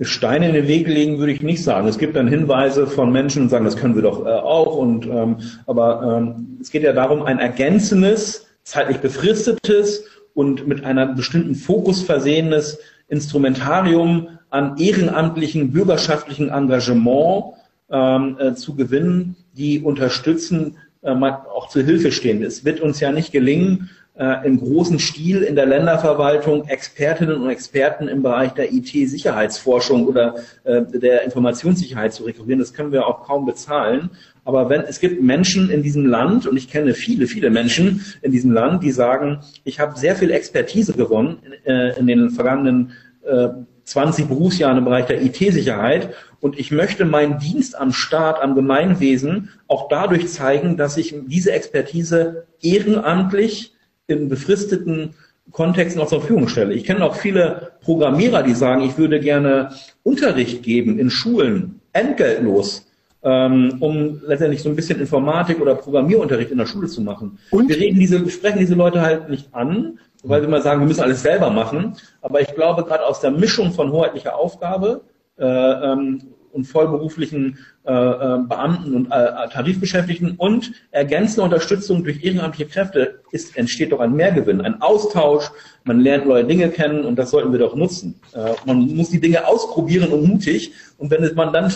Steine 0.00 0.48
in 0.48 0.54
den 0.54 0.66
Weg 0.66 0.88
legen 0.88 1.18
würde 1.18 1.32
ich 1.32 1.42
nicht 1.42 1.62
sagen. 1.62 1.86
Es 1.86 1.98
gibt 1.98 2.16
dann 2.16 2.26
Hinweise 2.26 2.86
von 2.86 3.12
Menschen 3.12 3.42
und 3.42 3.48
sagen, 3.48 3.64
das 3.64 3.76
können 3.76 3.94
wir 3.94 4.02
doch 4.02 4.26
äh, 4.26 4.28
auch. 4.28 4.76
Und 4.76 5.06
ähm, 5.06 5.36
aber 5.66 6.18
ähm, 6.18 6.58
es 6.60 6.70
geht 6.70 6.82
ja 6.82 6.92
darum, 6.92 7.22
ein 7.22 7.38
ergänzendes, 7.38 8.46
zeitlich 8.64 8.98
befristetes 8.98 10.04
und 10.34 10.66
mit 10.66 10.84
einer 10.84 11.06
bestimmten 11.06 11.54
Fokus 11.54 12.02
versehenes 12.02 12.78
Instrumentarium 13.08 14.28
an 14.50 14.76
ehrenamtlichen, 14.78 15.72
bürgerschaftlichen 15.72 16.48
Engagement 16.48 17.54
ähm, 17.90 18.36
äh, 18.40 18.54
zu 18.54 18.74
gewinnen, 18.74 19.36
die 19.56 19.80
unterstützen, 19.80 20.78
äh, 21.02 21.10
auch 21.10 21.68
zur 21.68 21.82
Hilfe 21.82 22.10
stehen. 22.10 22.42
Es 22.42 22.64
wird 22.64 22.80
uns 22.80 22.98
ja 22.98 23.12
nicht 23.12 23.30
gelingen, 23.30 23.90
äh, 24.16 24.46
im 24.46 24.60
großen 24.60 24.98
Stil 24.98 25.42
in 25.42 25.56
der 25.56 25.66
Länderverwaltung 25.66 26.68
Expertinnen 26.68 27.42
und 27.42 27.50
Experten 27.50 28.08
im 28.08 28.22
Bereich 28.22 28.52
der 28.52 28.72
IT-Sicherheitsforschung 28.72 30.06
oder 30.06 30.36
äh, 30.62 30.82
der 30.82 31.24
Informationssicherheit 31.24 32.12
zu 32.12 32.24
rekrutieren. 32.24 32.60
Das 32.60 32.72
können 32.72 32.92
wir 32.92 33.06
auch 33.06 33.24
kaum 33.24 33.44
bezahlen. 33.44 34.10
Aber 34.44 34.68
wenn 34.68 34.82
es 34.82 35.00
gibt 35.00 35.22
Menschen 35.22 35.70
in 35.70 35.82
diesem 35.82 36.06
Land, 36.06 36.46
und 36.46 36.56
ich 36.56 36.70
kenne 36.70 36.94
viele, 36.94 37.26
viele 37.26 37.50
Menschen 37.50 38.04
in 38.22 38.30
diesem 38.30 38.52
Land, 38.52 38.82
die 38.82 38.92
sagen, 38.92 39.40
ich 39.64 39.80
habe 39.80 39.98
sehr 39.98 40.14
viel 40.16 40.30
Expertise 40.30 40.92
gewonnen 40.92 41.38
äh, 41.64 41.98
in 41.98 42.06
den 42.06 42.30
vergangenen 42.30 42.92
äh, 43.24 43.48
20 43.84 44.28
Berufsjahren 44.28 44.78
im 44.78 44.84
Bereich 44.84 45.06
der 45.06 45.22
IT-Sicherheit 45.22 46.14
und 46.40 46.58
ich 46.58 46.70
möchte 46.70 47.04
meinen 47.04 47.38
Dienst 47.38 47.76
am 47.76 47.92
Staat, 47.92 48.40
am 48.42 48.54
Gemeinwesen 48.54 49.50
auch 49.66 49.88
dadurch 49.88 50.28
zeigen, 50.28 50.76
dass 50.76 50.96
ich 50.96 51.14
diese 51.26 51.52
Expertise 51.52 52.46
ehrenamtlich 52.62 53.73
in 54.06 54.28
befristeten 54.28 55.14
Kontexten 55.50 56.00
auch 56.00 56.08
zur 56.08 56.20
Verfügung 56.20 56.48
stelle. 56.48 56.74
Ich 56.74 56.84
kenne 56.84 57.04
auch 57.04 57.16
viele 57.16 57.72
Programmierer, 57.82 58.42
die 58.42 58.54
sagen, 58.54 58.82
ich 58.82 58.96
würde 58.96 59.20
gerne 59.20 59.70
Unterricht 60.02 60.62
geben 60.62 60.98
in 60.98 61.10
Schulen, 61.10 61.80
entgeltlos, 61.92 62.86
ähm, 63.22 63.76
um 63.80 64.20
letztendlich 64.26 64.62
so 64.62 64.68
ein 64.68 64.76
bisschen 64.76 65.00
Informatik 65.00 65.60
oder 65.60 65.74
Programmierunterricht 65.74 66.50
in 66.50 66.58
der 66.58 66.66
Schule 66.66 66.88
zu 66.88 67.02
machen. 67.02 67.38
Und? 67.50 67.68
Wir 67.68 67.76
reden 67.76 67.98
diese, 67.98 68.28
sprechen 68.30 68.58
diese 68.58 68.74
Leute 68.74 69.00
halt 69.02 69.28
nicht 69.28 69.54
an, 69.54 69.98
weil 70.22 70.42
wir 70.42 70.48
mal 70.48 70.62
sagen, 70.62 70.80
wir 70.80 70.88
müssen 70.88 71.02
alles 71.02 71.22
selber 71.22 71.50
machen. 71.50 71.96
Aber 72.22 72.40
ich 72.40 72.54
glaube, 72.54 72.84
gerade 72.84 73.04
aus 73.04 73.20
der 73.20 73.30
Mischung 73.30 73.72
von 73.72 73.92
hoheitlicher 73.92 74.36
Aufgabe 74.36 75.02
äh, 75.38 75.44
ähm, 75.46 76.22
und 76.54 76.64
vollberuflichen 76.64 77.58
äh, 77.84 77.92
äh, 77.92 78.38
Beamten 78.48 78.94
und 78.94 79.06
äh, 79.06 79.48
Tarifbeschäftigten. 79.52 80.36
Und 80.36 80.72
ergänzende 80.92 81.42
Unterstützung 81.42 82.04
durch 82.04 82.24
ehrenamtliche 82.24 82.70
Kräfte 82.70 83.20
ist, 83.32 83.56
entsteht 83.56 83.92
doch 83.92 84.00
ein 84.00 84.14
Mehrgewinn, 84.14 84.60
ein 84.60 84.80
Austausch, 84.80 85.50
man 85.84 86.00
lernt 86.00 86.26
neue 86.26 86.44
Dinge 86.44 86.70
kennen 86.70 87.04
und 87.04 87.16
das 87.16 87.30
sollten 87.30 87.52
wir 87.52 87.58
doch 87.58 87.74
nutzen. 87.74 88.20
Äh, 88.32 88.52
man 88.64 88.78
muss 88.96 89.10
die 89.10 89.20
Dinge 89.20 89.46
ausprobieren 89.46 90.12
und 90.12 90.26
mutig. 90.26 90.72
Und 90.96 91.10
wenn 91.10 91.34
man 91.34 91.52
dann 91.52 91.72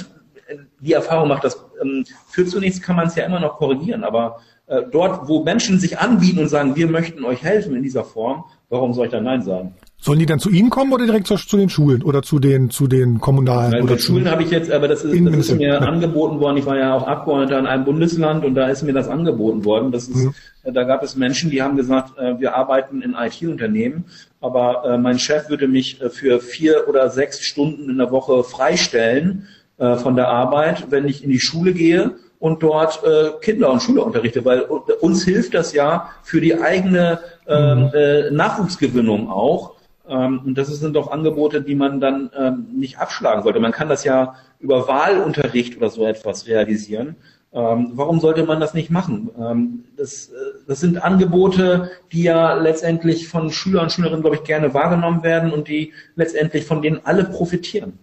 die 0.81 0.93
Erfahrung 0.93 1.29
macht, 1.29 1.45
das 1.45 1.63
ähm, 1.83 2.05
führt 2.29 2.49
zu 2.49 2.61
nichts, 2.61 2.81
kann 2.81 2.97
man 2.97 3.09
es 3.09 3.17
ja 3.17 3.25
immer 3.25 3.41
noch 3.41 3.57
korrigieren, 3.57 4.05
aber 4.05 4.41
äh, 4.67 4.83
dort, 4.91 5.29
wo 5.29 5.45
Menschen 5.45 5.79
sich 5.79 5.99
anbieten 5.99 6.39
und 6.39 6.49
sagen, 6.49 6.77
wir 6.77 6.87
möchten 6.87 7.25
euch 7.25 7.43
helfen 7.43 7.75
in 7.75 7.83
dieser 7.83 8.05
Form, 8.05 8.45
warum 8.71 8.93
soll 8.93 9.07
ich 9.07 9.13
dann 9.13 9.25
Nein 9.25 9.43
sagen? 9.43 9.75
Sollen 10.01 10.21
die 10.21 10.27
dann 10.27 10.39
zu 10.39 10.51
Ihnen 10.51 10.71
kommen 10.71 10.93
oder 10.93 11.07
direkt 11.07 11.27
zu, 11.27 11.35
zu 11.35 11.57
den 11.57 11.69
Schulen 11.69 12.05
oder 12.05 12.23
zu 12.23 12.39
den 12.39 12.71
zu 12.71 12.87
den 12.87 13.19
kommunalen? 13.19 13.73
Nein, 13.73 13.83
oder 13.83 13.99
Schulen 13.99 14.31
habe 14.31 14.45
ich 14.45 14.51
jetzt, 14.51 14.71
aber 14.71 14.87
das 14.87 15.03
ist, 15.03 15.27
das 15.27 15.37
ist 15.37 15.57
mir 15.57 15.69
ja. 15.69 15.79
angeboten 15.79 16.39
worden. 16.39 16.57
Ich 16.57 16.67
war 16.67 16.77
ja 16.77 16.95
auch 16.95 17.05
Abgeordneter 17.05 17.59
in 17.59 17.67
einem 17.67 17.85
Bundesland 17.85 18.45
und 18.45 18.55
da 18.55 18.69
ist 18.69 18.85
mir 18.85 18.93
das 18.93 19.09
angeboten 19.09 19.65
worden. 19.65 19.91
Das 19.91 20.07
ist, 20.07 20.17
mhm. 20.17 20.35
da 20.73 20.85
gab 20.85 21.03
es 21.03 21.17
Menschen, 21.17 21.51
die 21.51 21.63
haben 21.63 21.77
gesagt, 21.77 22.17
äh, 22.17 22.39
wir 22.39 22.55
arbeiten 22.55 23.03
in 23.03 23.15
IT-Unternehmen, 23.15 24.05
aber 24.41 24.85
äh, 24.85 24.99
mein 24.99 25.19
Chef 25.19 25.49
würde 25.49 25.67
mich 25.67 25.99
für 26.11 26.39
vier 26.39 26.89
oder 26.89 27.11
sechs 27.11 27.41
Stunden 27.41 27.91
in 27.91 27.99
der 27.99 28.11
Woche 28.11 28.45
freistellen 28.45 29.49
von 29.79 30.17
der 30.17 30.27
Arbeit, 30.27 30.87
wenn 30.91 31.07
ich 31.07 31.23
in 31.23 31.31
die 31.31 31.39
Schule 31.39 31.73
gehe 31.73 32.17
und 32.39 32.63
dort 32.63 33.03
äh, 33.05 33.31
Kinder 33.41 33.71
und 33.71 33.83
Schüler 33.83 34.07
unterrichte, 34.07 34.45
weil 34.45 34.63
uns 34.63 35.25
hilft 35.25 35.55
das 35.55 35.73
ja 35.73 36.11
für 36.23 36.41
die 36.41 36.61
eigene 36.61 37.21
ähm, 37.49 37.85
mhm. 37.85 37.91
äh, 37.95 38.31
Nachwuchsgewinnung 38.31 39.31
auch. 39.31 39.75
Ähm, 40.09 40.41
und 40.45 40.59
das 40.59 40.69
sind 40.69 40.95
doch 40.95 41.11
Angebote, 41.11 41.63
die 41.63 41.75
man 41.75 42.01
dann 42.01 42.31
ähm, 42.37 42.67
nicht 42.77 42.99
abschlagen 42.99 43.43
sollte. 43.43 43.61
Man 43.61 43.73
kann 43.73 43.89
das 43.89 44.05
ja 44.05 44.35
über 44.61 44.89
Wahlunterricht 44.89 45.77
oder 45.77 45.91
so 45.91 46.07
etwas 46.07 46.47
realisieren. 46.47 47.17
Ähm, 47.53 47.93
warum 47.95 48.21
sollte 48.21 48.45
man 48.45 48.61
das 48.61 48.75
nicht 48.75 48.91
machen? 48.91 49.31
Ähm, 49.39 49.85
das, 49.97 50.29
äh, 50.29 50.35
das 50.67 50.81
sind 50.81 51.03
Angebote, 51.03 51.91
die 52.13 52.23
ja 52.23 52.55
letztendlich 52.55 53.29
von 53.29 53.51
Schülern 53.51 53.85
und 53.85 53.93
Schülerinnen, 53.93 54.21
glaube 54.21 54.37
ich, 54.37 54.45
gerne 54.45 54.75
wahrgenommen 54.75 55.23
werden 55.23 55.53
und 55.53 55.69
die 55.69 55.95
letztendlich 56.15 56.65
von 56.65 56.83
denen 56.83 57.01
alle 57.05 57.25
profitieren. 57.25 57.99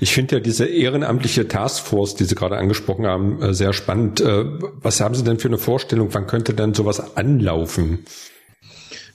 Ich 0.00 0.14
finde 0.14 0.36
ja 0.36 0.40
diese 0.40 0.66
ehrenamtliche 0.66 1.48
Taskforce, 1.48 2.14
die 2.14 2.24
Sie 2.24 2.34
gerade 2.34 2.56
angesprochen 2.56 3.06
haben, 3.06 3.42
äh, 3.42 3.52
sehr 3.52 3.72
spannend. 3.72 4.20
Äh, 4.20 4.44
was 4.80 5.00
haben 5.00 5.14
Sie 5.14 5.24
denn 5.24 5.38
für 5.38 5.48
eine 5.48 5.58
Vorstellung? 5.58 6.08
Wann 6.12 6.26
könnte 6.26 6.54
denn 6.54 6.72
sowas 6.72 7.16
anlaufen? 7.16 8.04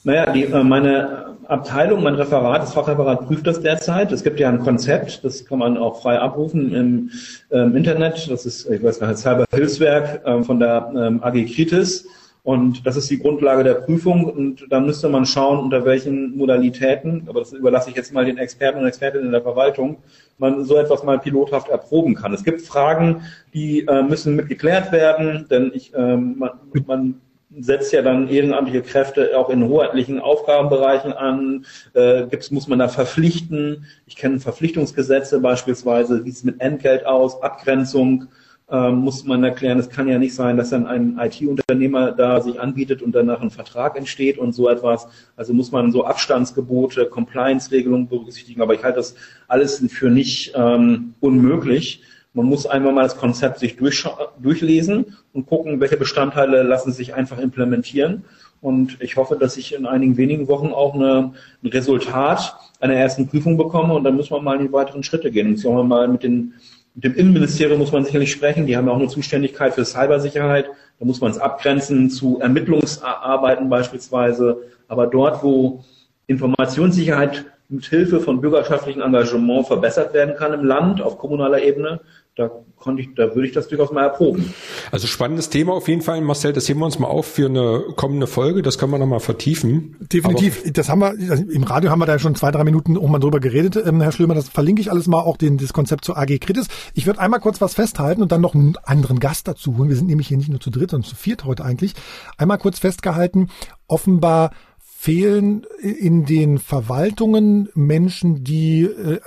Naja, 0.04 0.32
die, 0.32 0.44
äh, 0.44 0.64
meine 0.64 1.38
Abteilung, 1.48 2.04
mein 2.04 2.16
Referat, 2.16 2.62
das 2.62 2.74
Fachreferat 2.74 3.26
prüft 3.26 3.48
das 3.48 3.62
derzeit. 3.62 4.12
Es 4.12 4.24
gibt 4.24 4.40
ja 4.40 4.50
ein 4.50 4.60
Konzept, 4.60 5.24
das 5.24 5.46
kann 5.46 5.60
man 5.60 5.78
auch 5.78 6.02
frei 6.02 6.20
abrufen 6.20 6.74
im, 6.74 7.12
im 7.50 7.76
Internet. 7.76 8.30
Das 8.30 8.46
ist, 8.46 8.70
ich 8.70 8.82
weiß 8.82 9.00
gar 9.00 9.08
nicht, 9.08 9.20
Cyberhilfswerk 9.20 10.46
von 10.46 10.60
der 10.60 10.92
ähm, 10.96 11.22
AG 11.22 11.46
Kritis. 11.46 12.06
Und 12.44 12.86
das 12.86 12.98
ist 12.98 13.10
die 13.10 13.20
Grundlage 13.20 13.64
der 13.64 13.76
Prüfung. 13.76 14.26
Und 14.26 14.66
dann 14.70 14.86
müsste 14.86 15.08
man 15.08 15.26
schauen, 15.26 15.60
unter 15.60 15.86
welchen 15.86 16.36
Modalitäten, 16.36 17.24
aber 17.28 17.40
das 17.40 17.54
überlasse 17.54 17.90
ich 17.90 17.96
jetzt 17.96 18.14
mal 18.14 18.26
den 18.26 18.38
Experten 18.38 18.80
und 18.80 18.86
Expertinnen 18.86 19.28
in 19.28 19.32
der 19.32 19.42
Verwaltung, 19.42 19.98
man 20.38 20.66
so 20.66 20.76
etwas 20.76 21.04
mal 21.04 21.20
pilothaft 21.20 21.70
erproben 21.70 22.16
kann. 22.16 22.34
Es 22.34 22.44
gibt 22.44 22.62
Fragen, 22.62 23.22
die 23.54 23.86
äh, 23.88 24.04
müssen 24.04 24.36
mitgeklärt 24.36 24.92
werden, 24.92 25.46
denn 25.50 25.72
ich, 25.74 25.94
ähm, 25.96 26.36
man, 26.38 26.52
man 26.86 27.22
setzt 27.60 27.94
ja 27.94 28.02
dann 28.02 28.28
ehrenamtliche 28.28 28.82
Kräfte 28.82 29.38
auch 29.38 29.50
in 29.50 29.68
hoheitlichen 29.68 30.20
Aufgabenbereichen 30.20 31.14
an. 31.14 31.66
Äh, 31.94 32.28
gibt's, 32.28 32.52
muss 32.52 32.68
man 32.68 32.80
da 32.80 32.88
verpflichten? 32.88 33.86
Ich 34.06 34.16
kenne 34.16 34.40
Verpflichtungsgesetze 34.40 35.40
beispielsweise. 35.40 36.26
Wie 36.26 36.30
sieht 36.30 36.38
es 36.38 36.44
mit 36.44 36.62
Entgelt 36.62 37.06
aus? 37.06 37.42
Abgrenzung? 37.42 38.28
ähm, 38.74 38.96
muss 38.98 39.24
man 39.24 39.44
erklären, 39.44 39.78
es 39.78 39.90
kann 39.90 40.08
ja 40.08 40.18
nicht 40.18 40.34
sein, 40.34 40.58
dass 40.58 40.72
dann 40.72 40.88
ein 40.88 41.20
IT-Unternehmer 41.20 42.12
da 42.12 42.42
sich 42.42 42.60
anbietet 42.60 43.02
und 43.02 43.14
danach 43.14 43.42
ein 43.42 43.52
Vertrag 43.52 43.98
entsteht 43.98 44.38
und 44.38 44.54
so 44.54 44.70
etwas. 44.70 45.08
Also 45.36 45.54
muss 45.54 45.72
man 45.72 45.92
so 45.92 46.06
Abstandsgebote, 46.06 47.06
Compliance-Regelungen 47.06 48.08
berücksichtigen. 48.08 48.62
Aber 48.62 48.74
ich 48.74 48.84
halte 48.84 48.98
das 48.98 49.16
alles 49.48 49.84
für 49.90 50.10
nicht 50.10 50.54
ähm, 50.56 51.14
unmöglich. 51.20 52.02
Man 52.34 52.48
muss 52.48 52.66
einmal 52.66 52.94
mal 52.94 53.04
das 53.04 53.18
Konzept 53.18 53.60
sich 53.60 53.78
durchlesen 53.78 55.18
und 55.34 55.46
gucken, 55.46 55.80
welche 55.80 55.98
Bestandteile 55.98 56.64
lassen 56.64 56.92
sich 56.92 57.14
einfach 57.14 57.38
implementieren. 57.38 58.26
Und 58.60 58.98
ich 59.02 59.18
hoffe, 59.18 59.36
dass 59.36 59.58
ich 59.58 59.76
in 59.76 59.86
einigen 59.86 60.18
wenigen 60.18 60.48
Wochen 60.48 60.68
auch 60.68 60.96
eine, 60.96 61.34
ein 61.64 61.68
Resultat 61.68 62.56
einer 62.80 62.96
ersten 62.96 63.28
Prüfung 63.28 63.58
bekomme 63.58 63.94
und 63.94 64.04
dann 64.04 64.16
müssen 64.16 64.32
wir 64.32 64.42
mal 64.42 64.58
in 64.58 64.68
die 64.68 64.74
weiteren 64.74 65.04
Schritte 65.04 65.32
gehen. 65.32 65.48
Und 65.48 65.58
sollen 65.58 65.78
wir 65.78 65.84
mal 65.84 66.08
mit 66.08 66.24
den 66.24 66.54
mit 66.96 67.06
dem 67.06 67.16
Innenministerium 67.16 67.80
muss 67.80 67.92
man 67.92 68.06
sicherlich 68.06 68.32
sprechen. 68.32 68.68
Die 68.68 68.78
haben 68.78 68.86
ja 68.86 68.94
auch 68.94 69.00
eine 69.00 69.08
Zuständigkeit 69.08 69.74
für 69.74 69.84
Cybersicherheit. 69.84 70.68
Da 71.00 71.06
muss 71.06 71.22
man 71.22 71.32
es 71.32 71.40
abgrenzen 71.40 72.10
zu 72.10 72.40
Ermittlungsarbeiten 72.40 73.68
beispielsweise. 73.68 74.62
Aber 74.88 75.08
dort, 75.08 75.44
wo 75.44 75.84
Informationssicherheit 76.28 77.46
mit 77.70 77.86
Hilfe 77.86 78.20
von 78.20 78.42
bürgerschaftlichem 78.42 79.02
Engagement 79.02 79.66
verbessert 79.66 80.14
werden 80.14 80.36
kann 80.36 80.54
im 80.54 80.64
Land 80.64 81.02
auf 81.02 81.18
kommunaler 81.18 81.64
Ebene, 81.64 82.02
da 82.36 82.50
konnte 82.78 83.04
ich, 83.04 83.14
da 83.14 83.36
würde 83.36 83.48
ich 83.48 83.54
das 83.54 83.68
durchaus 83.68 83.92
mal 83.92 84.04
erproben. 84.04 84.54
Also 84.92 85.06
spannendes 85.06 85.50
Thema 85.50 85.74
auf 85.74 85.88
jeden 85.88 86.02
Fall, 86.02 86.20
Marcel. 86.22 86.52
Das 86.52 86.68
heben 86.68 86.80
wir 86.80 86.86
uns 86.88 86.98
mal 86.98 87.08
auf 87.08 87.28
für 87.28 87.46
eine 87.46 87.84
kommende 87.96 88.26
Folge. 88.26 88.64
Das 88.64 88.80
können 88.80 88.92
wir 88.92 88.98
nochmal 88.98 89.20
vertiefen. 89.20 89.96
Definitiv. 90.12 90.62
Aber 90.64 90.72
das 90.72 90.90
haben 90.90 91.00
wir, 91.00 91.14
im 91.14 91.62
Radio 91.64 91.92
haben 91.92 92.00
wir 92.00 92.08
da 92.08 92.18
schon 92.18 92.34
zwei, 92.34 92.50
drei 92.50 92.64
Minuten 92.64 92.98
auch 92.98 93.08
mal 93.08 93.20
drüber 93.20 93.40
geredet, 93.40 93.78
ähm, 93.86 94.02
Herr 94.02 94.12
Schlömer. 94.12 94.34
Das 94.34 94.50
verlinke 94.50 94.82
ich 94.82 94.90
alles 94.90 95.06
mal, 95.06 95.20
auch 95.20 95.38
den, 95.38 95.58
das 95.58 95.74
Konzept 95.74 96.06
zur 96.06 96.18
AG 96.18 96.40
Kritis. 96.40 96.68
Ich 96.96 97.06
würde 97.06 97.20
einmal 97.20 97.40
kurz 97.40 97.62
was 97.62 97.76
festhalten 97.76 98.24
und 98.24 98.32
dann 98.32 98.42
noch 98.42 98.56
einen 98.56 98.78
anderen 98.84 99.20
Gast 99.20 99.48
dazu 99.48 99.78
holen. 99.78 99.90
Wir 99.90 99.96
sind 99.96 100.08
nämlich 100.08 100.28
hier 100.28 100.38
nicht 100.38 100.50
nur 100.50 100.60
zu 100.60 100.72
dritt, 100.72 100.90
sondern 100.90 101.08
zu 101.08 101.16
viert 101.16 101.46
heute 101.46 101.64
eigentlich. 101.64 101.94
Einmal 102.38 102.58
kurz 102.58 102.80
festgehalten. 102.80 103.50
Offenbar 103.88 104.52
fehlen 104.80 105.68
in 105.82 106.26
den 106.26 106.58
Verwaltungen 106.58 107.70
Menschen, 107.76 108.44
die 108.44 108.86
äh, 108.86 109.20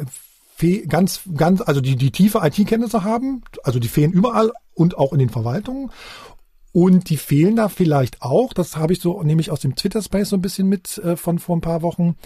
ganz, 0.88 1.20
ganz, 1.34 1.61
also 1.61 1.80
die, 1.80 1.96
die 1.96 2.11
tiefe 2.11 2.40
IT-Kenntnisse 2.42 3.04
haben, 3.04 3.42
also 3.62 3.78
die 3.78 3.88
fehlen 3.88 4.12
überall 4.12 4.52
und 4.74 4.96
auch 4.96 5.12
in 5.12 5.18
den 5.18 5.28
Verwaltungen. 5.28 5.90
Und 6.72 7.09
die 7.09 7.16
fehlen 7.16 7.57
da 7.57 7.68
vielleicht 7.68 8.20
auch, 8.20 8.52
das 8.52 8.76
habe 8.76 8.92
ich 8.92 9.00
so 9.00 9.22
nämlich 9.22 9.50
aus 9.50 9.61
dem 9.61 9.76
Twitter-Space 9.76 10.28
so 10.28 10.36
ein 10.36 10.42
bisschen 10.42 10.68
mit 10.68 10.98
äh, 10.98 11.16
von 11.16 11.38
vor 11.38 11.57
ein 11.57 11.62
paar 11.62 11.80
Wochen, 11.82 12.16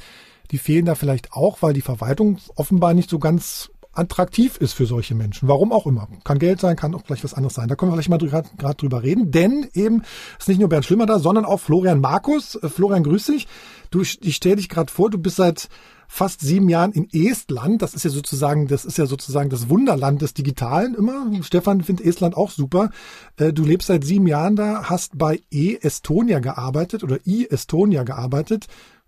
die 0.51 0.59
fehlen 0.59 0.87
da 0.87 0.97
vielleicht 0.97 1.33
auch, 1.33 1.63
weil 1.63 1.73
die 1.73 1.81
Verwaltung 1.81 2.39
offenbar 2.57 2.95
nicht 2.95 3.09
so 3.09 3.21
ganz 3.21 3.71
attraktiv 3.93 4.57
ist 4.57 4.73
für 4.73 4.87
solche 4.87 5.15
Menschen. 5.15 5.49
Warum 5.49 5.73
auch 5.73 5.87
immer. 5.87 6.09
Kann 6.25 6.39
Geld 6.39 6.61
sein, 6.61 6.77
kann 6.77 6.95
auch 6.95 7.03
vielleicht 7.05 7.25
was 7.25 7.35
anderes 7.35 7.55
sein. 7.55 7.69
Da 7.69 7.75
können 7.75 7.91
wir 7.91 7.97
vielleicht 8.01 8.09
mal 8.09 8.19
gerade 8.19 8.77
drüber 8.77 9.03
reden. 9.03 9.31
Denn 9.31 9.69
eben 9.75 10.03
ist 10.39 10.49
nicht 10.49 10.61
nur 10.61 10.69
Bernd 10.69 10.85
Schlimmer 10.85 11.07
da, 11.07 11.19
sondern 11.19 11.45
auch 11.45 11.61
Florian 11.61 12.01
Markus. 12.01 12.55
Äh, 12.57 12.69
Florian, 12.69 13.03
grüß 13.03 13.27
dich. 13.27 13.49
Du, 13.91 14.03
ich 14.03 14.37
stelle 14.37 14.57
dich 14.57 14.69
gerade 14.69 14.93
vor, 14.93 15.11
du 15.11 15.19
bist 15.19 15.37
seit 15.37 15.69
fast 16.13 16.41
sieben 16.41 16.69
Jahren 16.69 16.91
in 16.91 17.09
Estland. 17.13 17.81
Das 17.81 17.95
ist 17.95 18.03
ja 18.03 18.11
sozusagen, 18.11 18.67
das 18.67 18.85
ist 18.85 18.99
ja 18.99 19.07
sozusagen 19.07 19.49
das 19.49 19.69
Wunderland 19.69 20.21
des 20.21 20.35
Digitalen 20.35 20.95
immer. 20.95 21.31
Stefan 21.43 21.83
findet 21.83 22.05
Estland 22.05 22.37
auch 22.37 22.51
super. 22.51 22.91
Äh, 23.37 23.53
du 23.53 23.65
lebst 23.65 23.87
seit 23.87 24.05
sieben 24.05 24.27
Jahren 24.27 24.57
da, 24.57 24.91
hast 24.91 25.17
bei 25.17 25.41
E-Estonia 25.53 26.41
gearbeitet 26.41 27.05
oder 27.05 27.19
I-Estonia 27.25 28.03
gearbeitet 28.03 28.67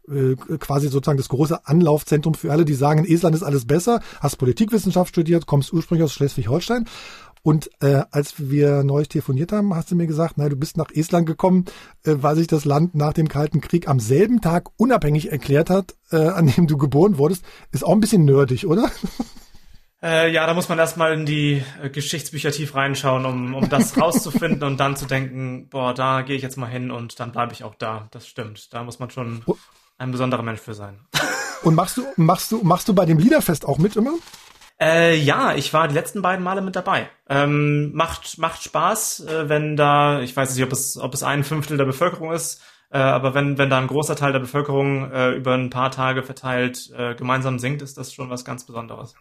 äh, 0.09 0.37
quasi 0.59 0.89
sozusagen 0.89 1.19
das 1.19 1.29
große 1.29 1.67
Anlaufzentrum 1.67 2.35
für 2.35 2.51
alle, 2.53 2.65
die 2.65 2.75
sagen, 2.75 3.05
in 3.05 3.13
Estland 3.13 3.35
ist 3.35 3.43
alles 3.43 3.67
besser, 3.67 4.01
hast 4.21 4.37
Politikwissenschaft 4.37 5.11
studiert, 5.11 5.47
kommst 5.47 5.73
ursprünglich 5.73 6.05
aus 6.05 6.13
Schleswig-Holstein 6.13 6.87
und 7.43 7.70
äh, 7.82 8.03
als 8.11 8.34
wir 8.38 8.84
neulich 8.84 9.09
telefoniert 9.09 9.51
haben, 9.51 9.74
hast 9.74 9.90
du 9.90 9.97
mir 9.97 10.07
gesagt, 10.07 10.34
na, 10.36 10.49
du 10.49 10.57
bist 10.57 10.76
nach 10.76 10.90
Estland 10.93 11.26
gekommen, 11.26 11.64
äh, 12.05 12.14
weil 12.18 12.36
sich 12.36 12.47
das 12.47 12.64
Land 12.64 12.95
nach 12.95 13.12
dem 13.12 13.28
Kalten 13.28 13.61
Krieg 13.61 13.88
am 13.88 13.99
selben 13.99 14.40
Tag 14.40 14.68
unabhängig 14.76 15.32
erklärt 15.32 15.68
hat, 15.68 15.97
äh, 16.12 16.16
an 16.16 16.47
dem 16.47 16.68
du 16.68 16.76
geboren 16.76 17.18
wurdest. 17.18 17.45
Ist 17.72 17.84
auch 17.84 17.93
ein 17.93 18.01
bisschen 18.01 18.24
nerdig, 18.24 18.66
oder? 18.66 18.90
Äh, 20.05 20.32
ja, 20.32 20.47
da 20.47 20.55
muss 20.55 20.68
man 20.68 20.80
erstmal 20.80 21.12
in 21.14 21.26
die 21.26 21.62
äh, 21.80 21.88
Geschichtsbücher 21.88 22.51
tief 22.51 22.74
reinschauen, 22.74 23.24
um, 23.24 23.55
um 23.55 23.68
das 23.68 23.97
rauszufinden 24.01 24.64
und 24.64 24.80
dann 24.80 24.97
zu 24.97 25.07
denken, 25.07 25.68
boah, 25.68 25.95
da 25.95 26.22
gehe 26.22 26.34
ich 26.34 26.43
jetzt 26.43 26.57
mal 26.57 26.66
hin 26.66 26.90
und 26.90 27.20
dann 27.20 27.30
bleibe 27.30 27.53
ich 27.53 27.62
auch 27.62 27.76
da. 27.76 28.09
Das 28.11 28.26
stimmt. 28.26 28.72
Da 28.72 28.82
muss 28.82 28.99
man 28.99 29.11
schon 29.11 29.45
ein 29.99 30.11
besonderer 30.11 30.43
Mensch 30.43 30.61
für 30.61 30.74
sein. 30.74 30.99
Und 31.62 31.76
machst 31.76 31.97
du, 31.97 32.05
machst 32.16 32.51
du, 32.51 32.62
machst 32.64 32.88
du 32.88 32.95
bei 32.95 33.07
dem 33.07 33.18
Liederfest 33.18 33.64
auch 33.64 33.78
mit 33.78 33.95
immer? 33.95 34.14
Äh, 34.83 35.14
ja, 35.16 35.55
ich 35.55 35.72
war 35.72 35.87
die 35.87 35.95
letzten 35.95 36.22
beiden 36.22 36.43
Male 36.43 36.61
mit 36.61 36.74
dabei. 36.74 37.09
Ähm, 37.28 37.93
macht, 37.95 38.39
macht 38.39 38.64
Spaß, 38.64 39.20
äh, 39.20 39.49
wenn 39.49 39.76
da, 39.76 40.20
ich 40.22 40.37
weiß 40.37 40.57
nicht, 40.57 40.64
ob 40.64 40.72
es, 40.72 40.99
ob 40.99 41.14
es 41.14 41.22
ein 41.22 41.45
Fünftel 41.45 41.76
der 41.76 41.85
Bevölkerung 41.85 42.33
ist, 42.33 42.61
äh, 42.91 42.99
aber 42.99 43.33
wenn, 43.33 43.59
wenn 43.59 43.70
da 43.70 43.78
ein 43.78 43.87
großer 43.87 44.16
Teil 44.16 44.33
der 44.33 44.41
Bevölkerung 44.41 45.09
äh, 45.12 45.30
über 45.30 45.55
ein 45.55 45.70
paar 45.70 45.93
Tage 45.93 46.24
verteilt 46.24 46.91
äh, 46.99 47.14
gemeinsam 47.14 47.61
singt, 47.61 47.80
ist 47.80 47.97
das 47.97 48.12
schon 48.12 48.28
was 48.28 48.45
ganz 48.45 48.66
Besonderes. 48.66 49.14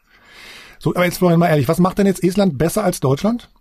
So, 0.80 0.96
aber 0.96 1.06
jetzt 1.06 1.20
Florian 1.20 1.40
mal 1.40 1.50
ehrlich, 1.50 1.68
was 1.68 1.78
macht 1.78 2.00
denn 2.00 2.08
jetzt 2.08 2.24
Estland 2.24 2.58
besser 2.58 2.84
als 2.84 3.00
Deutschland? 3.00 3.52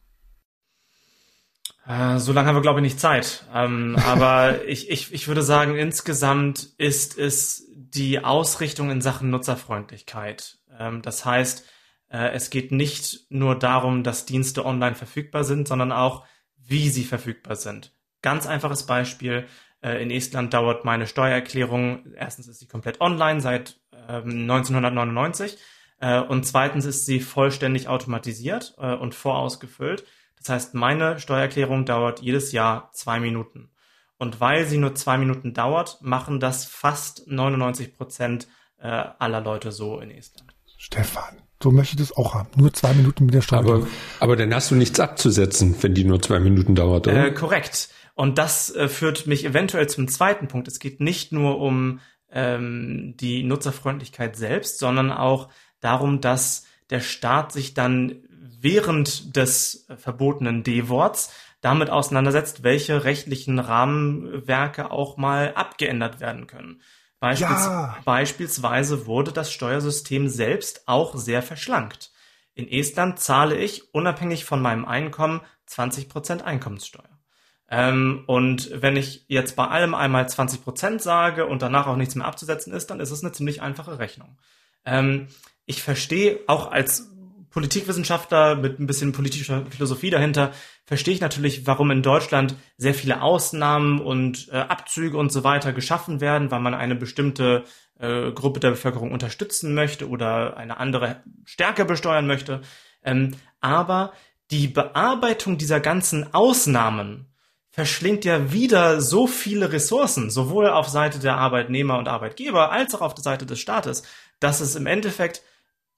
Äh, 1.86 2.16
so 2.16 2.32
lange 2.32 2.48
haben 2.48 2.56
wir, 2.56 2.62
glaube 2.62 2.80
ich, 2.80 2.84
nicht 2.84 3.00
Zeit. 3.00 3.44
Ähm, 3.54 3.98
aber 4.06 4.64
ich, 4.64 4.88
ich, 4.88 5.12
ich 5.12 5.28
würde 5.28 5.42
sagen, 5.42 5.76
insgesamt 5.76 6.70
ist 6.78 7.18
es 7.18 7.66
die 7.74 8.24
Ausrichtung 8.24 8.90
in 8.90 9.02
Sachen 9.02 9.28
Nutzerfreundlichkeit. 9.28 10.60
Ähm, 10.78 11.02
das 11.02 11.26
heißt, 11.26 11.66
es 12.12 12.50
geht 12.50 12.72
nicht 12.72 13.26
nur 13.30 13.56
darum, 13.56 14.02
dass 14.02 14.26
Dienste 14.26 14.66
online 14.66 14.96
verfügbar 14.96 15.44
sind, 15.44 15.68
sondern 15.68 15.92
auch, 15.92 16.24
wie 16.56 16.88
sie 16.88 17.04
verfügbar 17.04 17.56
sind. 17.56 17.92
Ganz 18.22 18.46
einfaches 18.46 18.84
Beispiel. 18.84 19.46
Äh, 19.82 20.02
in 20.02 20.10
Estland 20.10 20.52
dauert 20.52 20.84
meine 20.84 21.06
Steuererklärung, 21.06 22.12
erstens 22.14 22.48
ist 22.48 22.60
sie 22.60 22.68
komplett 22.68 23.00
online 23.00 23.40
seit 23.40 23.80
1999 23.92 25.58
ähm, 26.00 26.08
äh, 26.08 26.20
und 26.20 26.44
zweitens 26.44 26.84
ist 26.84 27.06
sie 27.06 27.20
vollständig 27.20 27.88
automatisiert 27.88 28.74
und 28.78 29.14
vorausgefüllt. 29.14 30.04
Das 30.36 30.48
heißt, 30.48 30.74
meine 30.74 31.20
Steuererklärung 31.20 31.84
dauert 31.84 32.20
jedes 32.20 32.52
Jahr 32.52 32.90
zwei 32.92 33.20
Minuten. 33.20 33.70
Und 34.16 34.40
weil 34.40 34.66
sie 34.66 34.78
nur 34.78 34.94
zwei 34.94 35.18
Minuten 35.18 35.54
dauert, 35.54 35.98
machen 36.00 36.40
das 36.40 36.64
fast 36.64 37.26
99 37.26 37.94
Prozent 37.94 38.48
aller 38.78 39.42
Leute 39.42 39.70
so 39.72 40.00
in 40.00 40.10
Estland. 40.10 40.54
Stefan, 40.78 41.42
so 41.62 41.70
möchte 41.70 41.94
ich 41.94 42.08
das 42.08 42.16
auch 42.16 42.34
haben. 42.34 42.48
Nur 42.56 42.72
zwei 42.72 42.94
Minuten 42.94 43.26
mit 43.26 43.34
der 43.34 43.42
Steuer. 43.42 43.60
Aber, 43.60 43.86
aber 44.18 44.36
dann 44.36 44.54
hast 44.54 44.70
du 44.70 44.74
nichts 44.74 44.98
abzusetzen, 44.98 45.74
wenn 45.80 45.94
die 45.94 46.04
nur 46.04 46.20
zwei 46.22 46.40
Minuten 46.40 46.74
dauert, 46.74 47.06
oder? 47.06 47.26
Äh, 47.26 47.32
korrekt. 47.32 47.90
Und 48.14 48.38
das 48.38 48.74
äh, 48.74 48.88
führt 48.88 49.26
mich 49.26 49.44
eventuell 49.44 49.88
zum 49.88 50.08
zweiten 50.08 50.48
Punkt. 50.48 50.68
Es 50.68 50.78
geht 50.78 51.00
nicht 51.00 51.32
nur 51.32 51.58
um 51.58 52.00
ähm, 52.32 53.14
die 53.18 53.42
Nutzerfreundlichkeit 53.42 54.36
selbst, 54.36 54.78
sondern 54.78 55.10
auch 55.10 55.48
darum, 55.80 56.20
dass 56.20 56.66
der 56.90 57.00
Staat 57.00 57.52
sich 57.52 57.74
dann 57.74 58.16
während 58.60 59.36
des 59.36 59.86
verbotenen 59.96 60.62
D-Worts 60.62 61.32
damit 61.60 61.90
auseinandersetzt, 61.90 62.62
welche 62.62 63.04
rechtlichen 63.04 63.58
Rahmenwerke 63.58 64.90
auch 64.90 65.16
mal 65.16 65.52
abgeändert 65.54 66.20
werden 66.20 66.46
können. 66.46 66.80
Beispiels 67.20 67.66
ja. 67.66 67.96
Beispielsweise 68.04 69.06
wurde 69.06 69.32
das 69.32 69.52
Steuersystem 69.52 70.28
selbst 70.28 70.88
auch 70.88 71.16
sehr 71.16 71.42
verschlankt. 71.42 72.10
In 72.54 72.66
Estland 72.66 73.20
zahle 73.20 73.56
ich 73.56 73.94
unabhängig 73.94 74.44
von 74.44 74.60
meinem 74.60 74.84
Einkommen 74.84 75.40
20% 75.68 76.42
Einkommenssteuer. 76.42 77.20
Ähm, 77.68 78.24
und 78.26 78.70
wenn 78.82 78.96
ich 78.96 79.26
jetzt 79.28 79.54
bei 79.54 79.68
allem 79.68 79.94
einmal 79.94 80.24
20% 80.24 80.98
sage 80.98 81.46
und 81.46 81.62
danach 81.62 81.86
auch 81.86 81.96
nichts 81.96 82.16
mehr 82.16 82.26
abzusetzen 82.26 82.72
ist, 82.72 82.90
dann 82.90 82.98
ist 82.98 83.12
es 83.12 83.22
eine 83.22 83.32
ziemlich 83.32 83.62
einfache 83.62 83.98
Rechnung. 83.98 84.38
Ähm, 84.84 85.28
ich 85.66 85.82
verstehe 85.82 86.40
auch 86.48 86.72
als 86.72 87.09
Politikwissenschaftler 87.50 88.54
mit 88.54 88.78
ein 88.78 88.86
bisschen 88.86 89.12
politischer 89.12 89.66
Philosophie 89.66 90.10
dahinter, 90.10 90.52
verstehe 90.84 91.14
ich 91.14 91.20
natürlich, 91.20 91.66
warum 91.66 91.90
in 91.90 92.02
Deutschland 92.02 92.54
sehr 92.76 92.94
viele 92.94 93.22
Ausnahmen 93.22 94.00
und 94.00 94.48
äh, 94.52 94.56
Abzüge 94.56 95.16
und 95.16 95.32
so 95.32 95.42
weiter 95.44 95.72
geschaffen 95.72 96.20
werden, 96.20 96.50
weil 96.50 96.60
man 96.60 96.74
eine 96.74 96.94
bestimmte 96.94 97.64
äh, 97.98 98.30
Gruppe 98.30 98.60
der 98.60 98.70
Bevölkerung 98.70 99.12
unterstützen 99.12 99.74
möchte 99.74 100.08
oder 100.08 100.56
eine 100.56 100.78
andere 100.78 101.22
stärker 101.44 101.84
besteuern 101.84 102.26
möchte. 102.26 102.60
Ähm, 103.02 103.36
aber 103.60 104.12
die 104.50 104.68
Bearbeitung 104.68 105.58
dieser 105.58 105.80
ganzen 105.80 106.32
Ausnahmen 106.32 107.26
verschlingt 107.70 108.24
ja 108.24 108.52
wieder 108.52 109.00
so 109.00 109.26
viele 109.26 109.72
Ressourcen, 109.72 110.30
sowohl 110.30 110.68
auf 110.68 110.88
Seite 110.88 111.18
der 111.18 111.36
Arbeitnehmer 111.36 111.98
und 111.98 112.08
Arbeitgeber 112.08 112.72
als 112.72 112.94
auch 112.94 113.00
auf 113.00 113.14
der 113.14 113.22
Seite 113.22 113.46
des 113.46 113.60
Staates, 113.60 114.02
dass 114.40 114.60
es 114.60 114.74
im 114.74 114.86
Endeffekt 114.86 115.42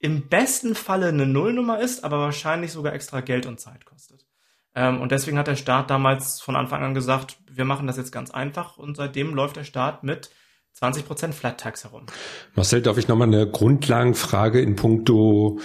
im 0.02 0.28
besten 0.28 0.74
Falle 0.74 1.08
eine 1.08 1.26
Nullnummer 1.26 1.80
ist, 1.80 2.02
aber 2.02 2.18
wahrscheinlich 2.18 2.72
sogar 2.72 2.92
extra 2.92 3.20
Geld 3.20 3.46
und 3.46 3.60
Zeit 3.60 3.84
kostet. 3.84 4.26
Ähm, 4.74 5.00
und 5.00 5.12
deswegen 5.12 5.38
hat 5.38 5.46
der 5.46 5.54
Staat 5.54 5.90
damals 5.90 6.40
von 6.40 6.56
Anfang 6.56 6.82
an 6.82 6.92
gesagt, 6.92 7.38
wir 7.48 7.64
machen 7.64 7.86
das 7.86 7.96
jetzt 7.96 8.10
ganz 8.10 8.32
einfach 8.32 8.78
und 8.78 8.96
seitdem 8.96 9.32
läuft 9.32 9.56
der 9.56 9.64
Staat 9.64 10.02
mit 10.02 10.30
20% 10.76 11.32
Flat 11.32 11.60
Tax 11.60 11.84
herum. 11.84 12.06
Marcel, 12.54 12.82
darf 12.82 12.98
ich 12.98 13.06
nochmal 13.06 13.28
eine 13.28 13.48
Grundlagenfrage 13.48 14.60
in 14.60 14.74
puncto 14.74 15.60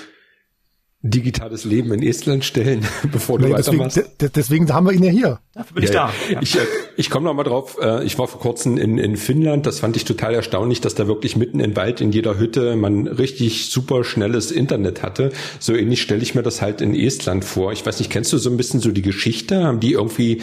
digitales 1.10 1.66
Leben 1.66 1.92
in 1.94 2.04
Estland 2.04 2.46
stellen, 2.46 2.86
bevor 3.12 3.40
du 3.40 3.48
nee, 3.48 3.54
weitermachst. 3.54 3.98
Deswegen, 3.98 4.34
deswegen 4.36 4.74
haben 4.74 4.86
wir 4.86 4.94
ihn 4.94 5.04
ja 5.04 5.12
hier. 5.12 5.40
Dafür 5.54 5.76
bin 5.76 5.84
ja, 5.84 5.90
ich 5.90 5.96
da. 5.96 6.34
Ja. 6.34 6.42
Ich, 6.42 6.56
äh, 6.56 6.66
ich 6.96 7.10
komme 7.10 7.26
noch 7.26 7.34
mal 7.34 7.44
drauf. 7.44 7.78
Äh, 7.82 8.04
ich 8.06 8.18
war 8.18 8.28
vor 8.28 8.40
kurzem 8.40 8.78
in, 8.78 8.98
in 8.98 9.18
Finnland. 9.18 9.66
Das 9.66 9.80
fand 9.80 9.96
ich 9.96 10.06
total 10.06 10.34
erstaunlich, 10.34 10.82
dass 10.82 10.96
da 10.96 11.08
wirklich 11.08 11.36
mitten 11.36 11.60
im 11.60 11.76
Wald 11.76 12.02
in 12.02 12.12
jeder 12.12 12.38
Hütte 12.40 12.76
man 12.76 13.08
richtig 13.08 13.70
super 13.70 14.04
schnelles 14.04 14.52
Internet 14.52 15.04
hatte. 15.04 15.32
So 15.60 15.74
ähnlich 15.74 16.02
stelle 16.02 16.22
ich 16.22 16.36
mir 16.36 16.44
das 16.44 16.62
halt 16.62 16.82
in 16.82 16.96
Estland 16.96 17.46
vor. 17.46 17.72
Ich 17.72 17.86
weiß 17.86 18.00
nicht, 18.00 18.12
kennst 18.12 18.34
du 18.34 18.38
so 18.38 18.50
ein 18.50 18.58
bisschen 18.58 18.80
so 18.80 18.92
die 18.92 19.02
Geschichte? 19.02 19.64
Haben 19.64 19.80
die 19.80 19.94
irgendwie 19.94 20.42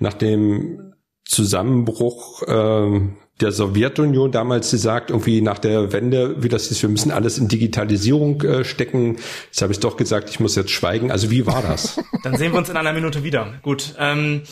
nach 0.00 0.14
dem 0.14 0.94
Zusammenbruch 1.24 2.42
äh, 2.42 3.00
der 3.40 3.52
Sowjetunion 3.52 4.32
damals 4.32 4.70
gesagt, 4.70 5.10
irgendwie 5.10 5.42
nach 5.42 5.58
der 5.58 5.92
Wende, 5.92 6.42
wie 6.42 6.48
das 6.48 6.70
ist, 6.70 6.80
wir 6.82 6.88
müssen 6.88 7.10
alles 7.10 7.38
in 7.38 7.48
Digitalisierung 7.48 8.42
äh, 8.42 8.64
stecken. 8.64 9.18
Jetzt 9.46 9.62
habe 9.62 9.72
ich 9.72 9.80
doch 9.80 9.96
gesagt, 9.96 10.30
ich 10.30 10.40
muss 10.40 10.56
jetzt 10.56 10.70
schweigen. 10.70 11.10
Also 11.10 11.30
wie 11.30 11.46
war 11.46 11.62
das? 11.62 12.00
Dann 12.22 12.36
sehen 12.36 12.52
wir 12.52 12.58
uns 12.58 12.70
in 12.70 12.76
einer 12.76 12.92
Minute 12.92 13.24
wieder. 13.24 13.54
Gut. 13.62 13.94
Ähm, 13.98 14.42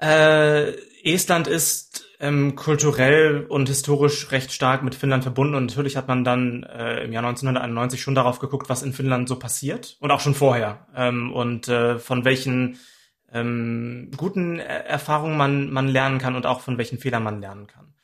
äh, 0.00 0.72
Estland 1.04 1.48
ist 1.48 2.04
ähm, 2.20 2.54
kulturell 2.54 3.46
und 3.48 3.68
historisch 3.68 4.30
recht 4.30 4.52
stark 4.52 4.84
mit 4.84 4.94
Finnland 4.94 5.24
verbunden 5.24 5.56
und 5.56 5.66
natürlich 5.66 5.96
hat 5.96 6.06
man 6.06 6.22
dann 6.22 6.62
äh, 6.62 7.02
im 7.02 7.12
Jahr 7.12 7.24
1991 7.24 8.00
schon 8.00 8.14
darauf 8.14 8.38
geguckt, 8.38 8.68
was 8.68 8.84
in 8.84 8.92
Finnland 8.92 9.28
so 9.28 9.36
passiert 9.36 9.96
und 9.98 10.12
auch 10.12 10.20
schon 10.20 10.34
vorher 10.34 10.86
ähm, 10.94 11.32
und 11.32 11.66
äh, 11.66 11.98
von 11.98 12.24
welchen 12.24 12.78
ähm, 13.32 14.10
guten 14.16 14.58
Erfahrungen 14.58 15.36
man, 15.36 15.70
man 15.70 15.88
lernen 15.88 16.18
kann 16.18 16.36
und 16.36 16.46
auch 16.46 16.60
von 16.60 16.78
welchen 16.78 16.98
Fehlern 16.98 17.22
man 17.22 17.40
lernen 17.40 17.66
kann. 17.66 17.94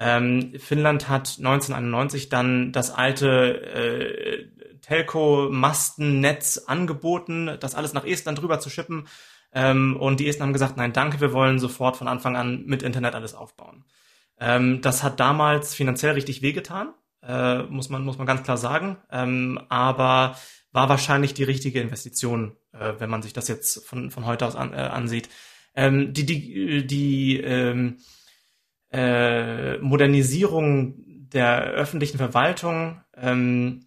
Ähm, 0.00 0.52
Finnland 0.58 1.08
hat 1.08 1.36
1991 1.38 2.28
dann 2.28 2.72
das 2.72 2.90
alte 2.90 3.62
äh, 3.62 4.46
Telco-Mastennetz 4.80 6.64
angeboten, 6.66 7.56
das 7.60 7.74
alles 7.74 7.92
nach 7.92 8.04
Estland 8.04 8.40
rüber 8.42 8.60
zu 8.60 8.70
schippen. 8.70 9.08
Ähm, 9.52 9.96
und 9.98 10.20
die 10.20 10.28
Esten 10.28 10.42
haben 10.42 10.52
gesagt, 10.52 10.76
nein, 10.76 10.92
danke, 10.92 11.20
wir 11.20 11.32
wollen 11.32 11.58
sofort 11.58 11.96
von 11.96 12.08
Anfang 12.08 12.36
an 12.36 12.64
mit 12.66 12.82
Internet 12.82 13.14
alles 13.14 13.34
aufbauen. 13.34 13.84
Ähm, 14.38 14.80
das 14.82 15.02
hat 15.02 15.20
damals 15.20 15.74
finanziell 15.74 16.12
richtig 16.12 16.42
wehgetan, 16.42 16.94
äh, 17.22 17.62
muss 17.64 17.88
man, 17.88 18.04
muss 18.04 18.18
man 18.18 18.26
ganz 18.26 18.42
klar 18.44 18.56
sagen. 18.56 18.98
Ähm, 19.10 19.60
aber 19.68 20.36
war 20.72 20.88
wahrscheinlich 20.88 21.34
die 21.34 21.44
richtige 21.44 21.80
Investition, 21.80 22.56
äh, 22.72 22.94
wenn 22.98 23.10
man 23.10 23.22
sich 23.22 23.32
das 23.32 23.48
jetzt 23.48 23.86
von, 23.86 24.10
von 24.10 24.26
heute 24.26 24.46
aus 24.46 24.56
an, 24.56 24.72
äh, 24.72 24.76
ansieht. 24.76 25.28
Ähm, 25.74 26.12
die 26.12 26.26
die, 26.26 26.86
die 26.86 27.40
ähm, 27.40 27.98
äh, 28.92 29.78
Modernisierung 29.78 30.94
der 31.30 31.62
öffentlichen 31.62 32.18
Verwaltung 32.18 33.02
ähm, 33.16 33.86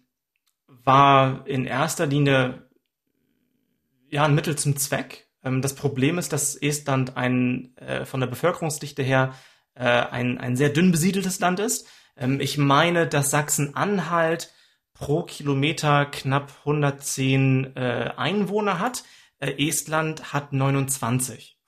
war 0.66 1.46
in 1.46 1.64
erster 1.66 2.06
Linie 2.06 2.68
ja 4.08 4.24
ein 4.24 4.34
Mittel 4.34 4.56
zum 4.56 4.76
Zweck. 4.76 5.28
Ähm, 5.44 5.62
das 5.62 5.74
Problem 5.74 6.18
ist, 6.18 6.32
dass 6.32 6.54
Estland 6.54 7.16
ein 7.16 7.76
äh, 7.76 8.04
von 8.04 8.20
der 8.20 8.26
Bevölkerungsdichte 8.28 9.02
her 9.02 9.34
äh, 9.74 9.84
ein, 9.84 10.38
ein 10.38 10.56
sehr 10.56 10.68
dünn 10.70 10.92
besiedeltes 10.92 11.40
Land 11.40 11.60
ist. 11.60 11.88
Ähm, 12.16 12.40
ich 12.40 12.58
meine, 12.58 13.06
dass 13.06 13.30
Sachsen-Anhalt 13.30 14.52
pro 15.02 15.24
Kilometer 15.24 16.06
knapp 16.06 16.52
110 16.60 17.74
äh, 17.74 18.12
Einwohner 18.16 18.78
hat. 18.78 19.02
Äh, 19.40 19.66
Estland 19.66 20.32
hat 20.32 20.52
29. 20.52 21.58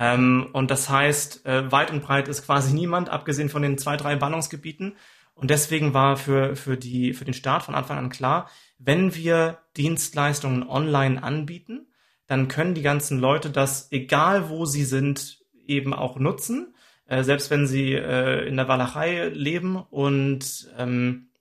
Ähm, 0.00 0.48
und 0.52 0.72
das 0.72 0.88
heißt, 0.88 1.46
äh, 1.46 1.70
weit 1.70 1.92
und 1.92 2.02
breit 2.02 2.26
ist 2.26 2.44
quasi 2.44 2.74
niemand, 2.74 3.08
abgesehen 3.08 3.50
von 3.50 3.62
den 3.62 3.78
zwei, 3.78 3.96
drei 3.96 4.16
Ballungsgebieten. 4.16 4.96
Und 5.34 5.50
deswegen 5.50 5.94
war 5.94 6.16
für, 6.16 6.56
für, 6.56 6.76
die, 6.76 7.12
für 7.12 7.24
den 7.24 7.34
Staat 7.34 7.62
von 7.62 7.76
Anfang 7.76 7.98
an 7.98 8.10
klar, 8.10 8.50
wenn 8.78 9.14
wir 9.14 9.58
Dienstleistungen 9.76 10.68
online 10.68 11.22
anbieten, 11.22 11.86
dann 12.26 12.48
können 12.48 12.74
die 12.74 12.82
ganzen 12.82 13.20
Leute 13.20 13.50
das, 13.50 13.92
egal 13.92 14.48
wo 14.48 14.64
sie 14.64 14.84
sind, 14.84 15.38
eben 15.68 15.94
auch 15.94 16.18
nutzen, 16.18 16.74
äh, 17.06 17.22
selbst 17.22 17.48
wenn 17.52 17.68
sie 17.68 17.92
äh, 17.92 18.44
in 18.48 18.56
der 18.56 18.66
Walachei 18.66 19.28
leben. 19.28 19.76
Und 19.76 20.68
ähm, 20.76 21.28
äh, 21.28 21.31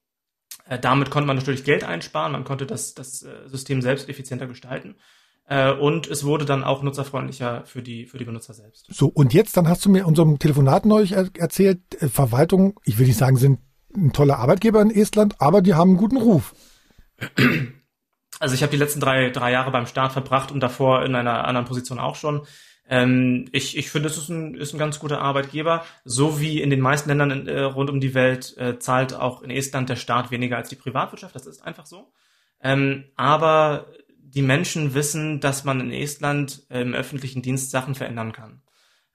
damit 0.79 1.09
konnte 1.09 1.27
man 1.27 1.35
natürlich 1.35 1.63
Geld 1.63 1.83
einsparen, 1.83 2.31
man 2.31 2.43
konnte 2.43 2.65
das, 2.65 2.93
das 2.93 3.23
äh, 3.23 3.47
System 3.47 3.81
selbst 3.81 4.09
effizienter 4.09 4.47
gestalten. 4.47 4.95
Äh, 5.47 5.73
und 5.73 6.07
es 6.07 6.23
wurde 6.23 6.45
dann 6.45 6.63
auch 6.63 6.81
nutzerfreundlicher 6.81 7.63
für 7.65 7.81
die, 7.81 8.05
für 8.05 8.17
die 8.17 8.25
Benutzer 8.25 8.53
selbst. 8.53 8.85
So, 8.89 9.07
und 9.07 9.33
jetzt, 9.33 9.57
dann 9.57 9.67
hast 9.67 9.83
du 9.83 9.89
mir 9.89 9.99
in 9.99 10.05
unserem 10.05 10.39
Telefonat 10.39 10.85
neulich 10.85 11.13
er 11.13 11.29
erzählt, 11.37 11.81
äh, 12.01 12.07
Verwaltung, 12.07 12.79
ich 12.85 12.99
will 12.99 13.07
nicht 13.07 13.17
sagen, 13.17 13.35
sind 13.35 13.59
ein 13.95 14.13
toller 14.13 14.39
Arbeitgeber 14.39 14.81
in 14.81 14.91
Estland, 14.91 15.35
aber 15.39 15.61
die 15.61 15.73
haben 15.73 15.91
einen 15.91 15.97
guten 15.97 16.17
Ruf. 16.17 16.53
Also 18.39 18.55
ich 18.55 18.63
habe 18.63 18.71
die 18.71 18.77
letzten 18.77 18.99
drei, 18.99 19.29
drei 19.29 19.51
Jahre 19.51 19.69
beim 19.69 19.85
Staat 19.85 20.13
verbracht 20.13 20.51
und 20.51 20.61
davor 20.61 21.03
in 21.05 21.13
einer 21.13 21.45
anderen 21.45 21.67
Position 21.67 21.99
auch 21.99 22.15
schon. 22.15 22.41
Ähm, 22.91 23.47
ich 23.53 23.77
ich 23.77 23.89
finde, 23.89 24.09
es 24.09 24.17
ist 24.17 24.27
ein, 24.27 24.53
ist 24.53 24.73
ein 24.73 24.77
ganz 24.77 24.99
guter 24.99 25.21
Arbeitgeber. 25.21 25.85
So 26.03 26.41
wie 26.41 26.61
in 26.61 26.69
den 26.69 26.81
meisten 26.81 27.07
Ländern 27.07 27.31
in, 27.31 27.47
äh, 27.47 27.61
rund 27.61 27.89
um 27.89 28.01
die 28.01 28.13
Welt 28.13 28.55
äh, 28.57 28.77
zahlt 28.79 29.15
auch 29.15 29.41
in 29.41 29.49
Estland 29.49 29.89
der 29.89 29.95
Staat 29.95 30.29
weniger 30.29 30.57
als 30.57 30.67
die 30.67 30.75
Privatwirtschaft. 30.75 31.33
Das 31.33 31.47
ist 31.47 31.63
einfach 31.63 31.85
so. 31.85 32.11
Ähm, 32.61 33.05
aber 33.15 33.87
die 34.19 34.41
Menschen 34.41 34.93
wissen, 34.93 35.39
dass 35.39 35.63
man 35.63 35.79
in 35.79 35.91
Estland 35.91 36.63
im 36.69 36.93
öffentlichen 36.93 37.41
Dienst 37.41 37.71
Sachen 37.71 37.95
verändern 37.95 38.33
kann. 38.33 38.61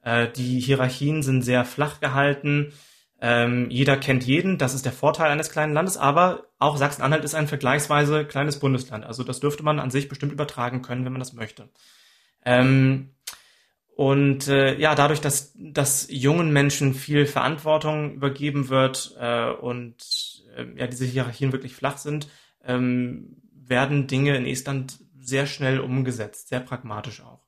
Äh, 0.02 0.28
die 0.30 0.58
Hierarchien 0.60 1.22
sind 1.22 1.42
sehr 1.42 1.64
flach 1.66 2.00
gehalten. 2.00 2.72
Ähm, 3.20 3.68
jeder 3.70 3.96
kennt 3.96 4.24
jeden, 4.24 4.56
das 4.56 4.74
ist 4.74 4.84
der 4.84 4.92
Vorteil 4.92 5.30
eines 5.30 5.50
kleinen 5.50 5.72
Landes, 5.74 5.96
aber 5.96 6.48
auch 6.58 6.76
Sachsen-Anhalt 6.76 7.24
ist 7.24 7.34
ein 7.34 7.48
vergleichsweise 7.48 8.24
kleines 8.24 8.58
Bundesland. 8.58 9.04
Also 9.04 9.22
das 9.22 9.40
dürfte 9.40 9.62
man 9.62 9.80
an 9.80 9.90
sich 9.90 10.08
bestimmt 10.08 10.32
übertragen 10.32 10.82
können, 10.82 11.04
wenn 11.04 11.12
man 11.12 11.20
das 11.20 11.32
möchte. 11.32 11.68
Ähm, 12.44 13.15
und 13.96 14.46
äh, 14.48 14.78
ja, 14.78 14.94
dadurch, 14.94 15.22
dass, 15.22 15.54
dass 15.56 16.06
jungen 16.10 16.52
Menschen 16.52 16.92
viel 16.92 17.24
Verantwortung 17.24 18.12
übergeben 18.12 18.68
wird 18.68 19.16
äh, 19.18 19.50
und 19.50 20.44
äh, 20.54 20.66
ja, 20.78 20.86
diese 20.86 21.06
Hierarchien 21.06 21.50
wirklich 21.50 21.74
flach 21.74 21.96
sind, 21.96 22.28
ähm, 22.62 23.38
werden 23.54 24.06
Dinge 24.06 24.36
in 24.36 24.44
Estland 24.44 24.98
sehr 25.18 25.46
schnell 25.46 25.80
umgesetzt, 25.80 26.48
sehr 26.48 26.60
pragmatisch 26.60 27.22
auch. 27.22 27.40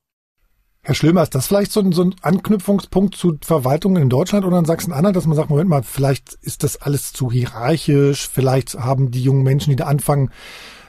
Herr 0.81 0.95
Schlömer, 0.95 1.21
ist 1.21 1.35
das 1.35 1.45
vielleicht 1.45 1.71
so 1.71 1.81
ein, 1.81 1.91
so 1.91 2.01
ein 2.01 2.15
Anknüpfungspunkt 2.23 3.15
zu 3.15 3.37
Verwaltungen 3.43 4.01
in 4.01 4.09
Deutschland 4.09 4.43
oder 4.43 4.57
in 4.57 4.65
Sachsen-Anhalt, 4.65 5.15
dass 5.15 5.27
man 5.27 5.35
sagt, 5.35 5.51
Moment 5.51 5.69
mal, 5.69 5.83
vielleicht 5.83 6.33
ist 6.41 6.63
das 6.63 6.81
alles 6.81 7.13
zu 7.13 7.31
hierarchisch, 7.31 8.27
vielleicht 8.27 8.73
haben 8.73 9.11
die 9.11 9.21
jungen 9.21 9.43
Menschen, 9.43 9.69
die 9.69 9.75
da 9.75 9.85
anfangen, 9.85 10.31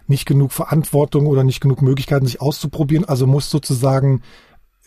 nicht 0.07 0.25
genug 0.25 0.53
Verantwortung 0.53 1.27
oder 1.27 1.45
nicht 1.45 1.61
genug 1.61 1.83
Möglichkeiten, 1.83 2.25
sich 2.25 2.41
auszuprobieren. 2.41 3.05
Also 3.05 3.27
muss 3.27 3.51
sozusagen 3.51 4.23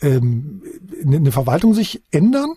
ähm, 0.02 0.64
eine 1.06 1.32
Verwaltung 1.32 1.74
sich 1.74 2.02
ändern? 2.12 2.56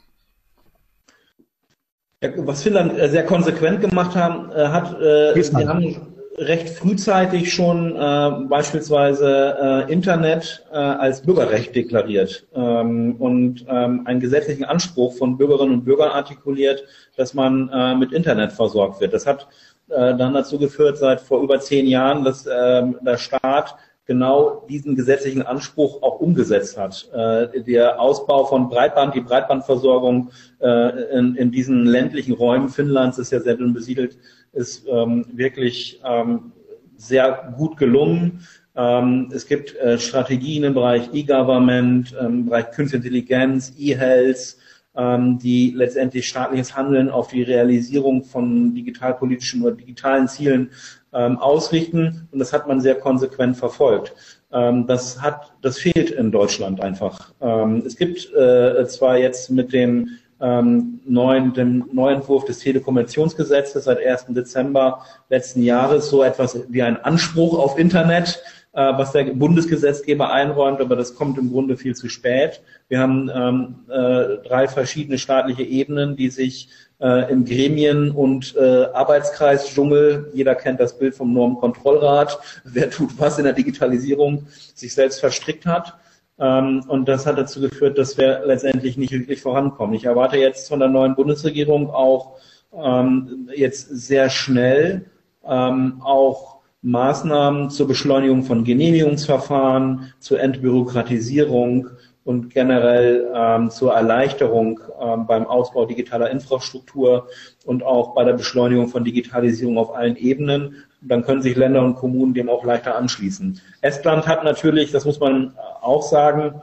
Ja, 2.23 2.31
was 2.39 2.63
Finnland 2.63 2.99
äh, 2.99 3.09
sehr 3.09 3.25
konsequent 3.25 3.81
gemacht 3.81 4.17
haben, 4.17 4.51
äh, 4.51 4.69
hat, 4.69 5.01
äh, 5.01 5.41
sie 5.43 5.67
haben 5.67 6.17
recht 6.39 6.69
frühzeitig 6.69 7.53
schon 7.53 7.97
äh, 7.97 8.31
beispielsweise 8.49 9.87
äh, 9.89 9.93
Internet 9.93 10.65
äh, 10.71 10.77
als 10.77 11.23
Bürgerrecht 11.23 11.75
deklariert 11.75 12.47
ähm, 12.55 13.17
und 13.19 13.65
ähm, 13.69 14.07
einen 14.07 14.21
gesetzlichen 14.21 14.65
Anspruch 14.65 15.15
von 15.15 15.39
Bürgerinnen 15.39 15.75
und 15.75 15.85
Bürgern 15.85 16.11
artikuliert, 16.11 16.85
dass 17.17 17.33
man 17.33 17.71
äh, 17.71 17.95
mit 17.95 18.13
Internet 18.13 18.53
versorgt 18.53 19.01
wird. 19.01 19.15
Das 19.15 19.27
hat 19.27 19.49
äh, 19.89 20.15
dann 20.17 20.35
dazu 20.35 20.59
geführt, 20.59 20.99
seit 20.99 21.21
vor 21.21 21.43
über 21.43 21.59
zehn 21.61 21.87
Jahren, 21.87 22.25
dass 22.25 22.45
äh, 22.45 22.83
der 23.01 23.17
Staat 23.17 23.77
genau 24.07 24.65
diesen 24.69 24.95
gesetzlichen 24.95 25.43
Anspruch 25.43 26.03
auch 26.03 26.21
umgesetzt 26.21 26.79
hat. 26.79 27.09
Äh, 27.13 27.61
der 27.63 28.01
Ausbau 28.01 28.45
von 28.45 28.69
Breitband, 28.69 29.15
die 29.15 29.21
Breitbandversorgung 29.21 30.31
äh, 30.61 31.19
in, 31.19 31.51
diesen 31.51 31.85
ländlichen 31.85 32.33
Räumen 32.33 32.69
Finnlands 32.69 33.19
ist 33.19 33.33
ja 33.33 33.41
sehr 33.41 33.57
dünn 33.57 33.75
besiedelt, 33.75 34.17
ist 34.53 34.87
ähm, 34.89 35.27
wirklich 35.33 36.01
ähm, 36.05 36.53
sehr 36.97 37.53
gut 37.57 37.77
gelungen. 37.77 38.47
Ähm, 38.77 39.31
es 39.35 39.47
gibt 39.47 39.75
äh, 39.75 39.99
Strategien 39.99 40.63
im 40.65 40.75
Bereich 40.75 41.11
E-Government, 41.13 42.15
im 42.19 42.47
Bereich 42.47 42.71
Künstliche 42.71 43.05
Intelligenz, 43.05 43.75
E-Health, 43.77 44.57
die 44.99 45.75
letztendlich 45.77 46.27
staatliches 46.27 46.75
Handeln 46.75 47.11
auf 47.11 47.29
die 47.29 47.43
Realisierung 47.43 48.25
von 48.25 48.75
digitalpolitischen 48.75 49.61
oder 49.61 49.77
digitalen 49.77 50.27
Zielen 50.27 50.71
ähm, 51.13 51.39
ausrichten. 51.39 52.29
Und 52.33 52.39
das 52.39 52.53
hat 52.53 52.67
man 52.69 52.81
sehr 52.81 52.97
konsequent 52.97 53.57
verfolgt. 53.57 54.15
Ähm, 54.53 54.87
das 54.87 55.21
hat, 55.21 55.53
das 55.63 55.79
fehlt 55.79 56.11
in 56.11 56.31
Deutschland 56.31 56.81
einfach. 56.81 57.33
Ähm, 57.41 57.83
es 57.87 57.97
gibt 57.97 58.33
äh, 58.35 58.87
zwar 58.87 59.19
jetzt 59.19 59.51
mit 59.51 59.73
dem 59.73 60.19
ähm, 60.41 61.01
neuen, 61.07 61.55
dem 61.55 61.89
Neuentwurf 61.93 62.45
des 62.45 62.59
Telekommunikationsgesetzes 62.59 63.85
seit 63.85 64.05
1. 64.05 64.27
Dezember 64.29 65.03
letzten 65.31 65.63
Jahres 65.63 66.11
so 66.11 66.23
etwas 66.23 66.61
wie 66.69 66.83
ein 66.83 67.03
Anspruch 67.03 67.59
auf 67.59 67.79
Internet, 67.79 68.43
äh, 68.73 68.93
was 68.99 69.13
der 69.13 69.25
Bundesgesetzgeber 69.25 70.31
einräumt, 70.31 70.81
aber 70.81 70.97
das 70.97 71.15
kommt 71.15 71.39
im 71.39 71.51
Grunde 71.51 71.77
viel 71.77 71.97
zu 71.97 72.09
spät. 72.09 72.61
Wir 72.89 73.01
haben 73.01 73.31
ähm, 73.35 73.77
äh, 73.89 74.47
drei 74.47 74.69
verschiedene 74.69 75.19
staatliche 75.19 75.63
Ebenen, 75.63 76.17
die 76.17 76.29
sich 76.29 76.69
äh, 77.01 77.31
im 77.31 77.45
Gremien- 77.45 78.11
und 78.11 78.55
äh, 78.57 78.87
Arbeitskreisdschungel, 78.93 80.31
jeder 80.33 80.55
kennt 80.55 80.81
das 80.81 80.99
Bild 80.99 81.15
vom 81.15 81.33
Normkontrollrat, 81.33 82.39
wer 82.65 82.91
tut 82.91 83.19
was 83.19 83.39
in 83.39 83.45
der 83.45 83.53
Digitalisierung, 83.53 84.47
sich 84.75 84.95
selbst 84.95 85.21
verstrickt 85.21 85.67
hat. 85.67 85.95
Ähm, 86.39 86.85
und 86.89 87.09
das 87.09 87.27
hat 87.27 87.39
dazu 87.39 87.61
geführt, 87.61 87.99
dass 87.99 88.19
wir 88.19 88.43
letztendlich 88.45 88.97
nicht 88.97 89.13
wirklich 89.13 89.41
vorankommen. 89.41 89.95
Ich 89.95 90.05
erwarte 90.05 90.37
jetzt 90.37 90.69
von 90.69 90.81
der 90.81 90.89
neuen 90.89 91.15
Bundesregierung 91.15 91.91
auch 91.91 92.37
ähm, 92.75 93.49
jetzt 93.55 93.89
sehr 93.89 94.29
schnell 94.29 95.07
ähm, 95.47 96.03
auch 96.03 96.57
Maßnahmen 96.83 97.71
zur 97.71 97.89
Beschleunigung 97.89 98.45
von 98.45 98.65
Genehmigungsverfahren, 98.65 100.13
zur 100.21 100.41
Entbürokratisierung 100.41 101.89
und 102.27 102.53
generell 102.53 103.31
ähm, 103.35 103.71
zur 103.71 103.95
Erleichterung 103.95 104.81
ähm, 105.01 105.27
beim 105.27 105.47
Ausbau 105.47 105.87
digitaler 105.87 106.29
Infrastruktur 106.31 107.29
und 107.65 107.83
auch 107.83 108.15
bei 108.15 108.25
der 108.25 108.35
Beschleunigung 108.35 108.89
von 108.89 109.05
Digitalisierung 109.05 109.79
auf 109.79 109.95
allen 109.95 110.17
Ebenen 110.17 110.77
dann 111.01 111.23
können 111.23 111.43
sich 111.43 111.57
Länder 111.57 111.83
und 111.83 111.95
Kommunen 111.95 112.35
dem 112.35 112.49
auch 112.49 112.65
leichter 112.65 112.97
anschließen. 112.97 113.61
Estland 113.81 114.27
hat 114.27 114.43
natürlich, 114.45 114.91
das 114.91 115.05
muss 115.05 115.21
man 115.21 115.55
auch 115.81 116.03
sagen, 116.03 116.63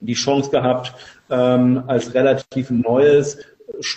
die 0.00 0.14
Chance 0.14 0.50
gehabt, 0.50 0.94
ähm, 1.30 1.84
als 1.86 2.12
relativ 2.12 2.70
neues 2.70 3.38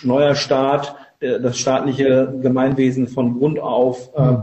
neuer 0.02 0.34
Staat, 0.34 0.96
das 1.20 1.58
staatliche 1.58 2.32
Gemeinwesen 2.40 3.08
von 3.08 3.38
Grund 3.38 3.58
auf 3.58 4.10
äh, 4.14 4.36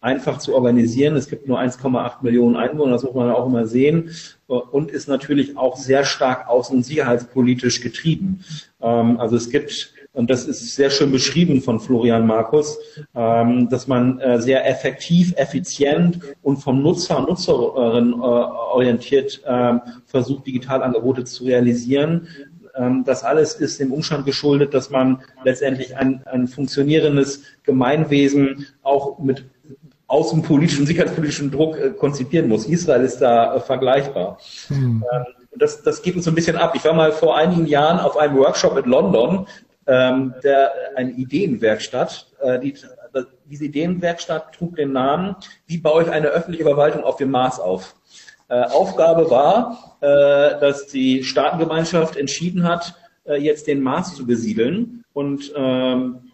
einfach 0.00 0.38
zu 0.38 0.54
organisieren. 0.54 1.16
Es 1.16 1.28
gibt 1.28 1.46
nur 1.46 1.60
1,8 1.60 2.22
Millionen 2.22 2.56
Einwohner, 2.56 2.92
das 2.92 3.02
muss 3.02 3.14
man 3.14 3.30
auch 3.30 3.46
immer 3.46 3.66
sehen, 3.66 4.10
und 4.46 4.90
ist 4.90 5.08
natürlich 5.08 5.56
auch 5.56 5.76
sehr 5.76 6.04
stark 6.04 6.48
außen- 6.48 6.72
und 6.72 6.84
sicherheitspolitisch 6.84 7.80
getrieben. 7.80 8.44
Ähm, 8.80 9.20
also 9.20 9.36
es 9.36 9.50
gibt 9.50 9.94
und 10.12 10.28
das 10.28 10.44
ist 10.46 10.74
sehr 10.74 10.90
schön 10.90 11.12
beschrieben 11.12 11.62
von 11.62 11.78
Florian 11.78 12.26
Markus, 12.26 12.78
ähm, 13.14 13.68
dass 13.68 13.86
man 13.86 14.18
äh, 14.18 14.40
sehr 14.40 14.68
effektiv, 14.68 15.32
effizient 15.36 16.18
und 16.42 16.56
vom 16.56 16.82
Nutzer 16.82 17.18
und 17.18 17.28
Nutzerin 17.28 18.14
äh, 18.14 18.16
orientiert 18.16 19.40
äh, 19.44 19.74
versucht, 20.06 20.48
Digitalangebote 20.48 21.24
zu 21.24 21.44
realisieren. 21.44 22.26
Ähm, 22.74 23.04
das 23.04 23.22
alles 23.22 23.54
ist 23.54 23.78
dem 23.78 23.92
Umstand 23.92 24.26
geschuldet, 24.26 24.74
dass 24.74 24.90
man 24.90 25.22
letztendlich 25.44 25.96
ein, 25.96 26.24
ein 26.26 26.48
funktionierendes 26.48 27.44
Gemeinwesen 27.62 28.66
auch 28.82 29.20
mit 29.20 29.44
außenpolitischem, 30.10 30.86
sicherheitspolitischem 30.86 31.50
Druck 31.50 31.78
äh, 31.78 31.90
konzipieren 31.90 32.48
muss. 32.48 32.66
Israel 32.66 33.04
ist 33.04 33.18
da 33.18 33.54
äh, 33.54 33.60
vergleichbar. 33.60 34.38
Hm. 34.68 35.04
Ähm, 35.12 35.24
das, 35.56 35.82
das 35.82 36.02
geht 36.02 36.16
uns 36.16 36.24
so 36.24 36.30
ein 36.30 36.34
bisschen 36.34 36.56
ab. 36.56 36.74
Ich 36.74 36.84
war 36.84 36.92
mal 36.92 37.12
vor 37.12 37.36
einigen 37.36 37.66
Jahren 37.66 38.00
auf 38.00 38.16
einem 38.16 38.36
Workshop 38.36 38.76
in 38.76 38.90
London, 38.90 39.46
ähm, 39.86 40.34
der, 40.42 40.72
eine 40.96 41.12
Ideenwerkstatt. 41.12 42.26
Äh, 42.40 42.58
die, 42.58 42.74
diese 43.44 43.64
Ideenwerkstatt 43.64 44.54
trug 44.54 44.76
den 44.76 44.92
Namen, 44.92 45.36
wie 45.66 45.78
baue 45.78 46.02
ich 46.02 46.10
eine 46.10 46.28
öffentliche 46.28 46.64
Verwaltung 46.64 47.04
auf 47.04 47.16
dem 47.16 47.30
Mars 47.30 47.60
auf? 47.60 47.94
Äh, 48.48 48.62
Aufgabe 48.64 49.30
war, 49.30 49.96
äh, 50.00 50.60
dass 50.60 50.88
die 50.88 51.22
Staatengemeinschaft 51.22 52.16
entschieden 52.16 52.64
hat, 52.64 52.94
äh, 53.24 53.36
jetzt 53.36 53.68
den 53.68 53.80
Mars 53.80 54.16
zu 54.16 54.26
besiedeln. 54.26 55.04
Und 55.12 55.52
ähm, 55.56 56.30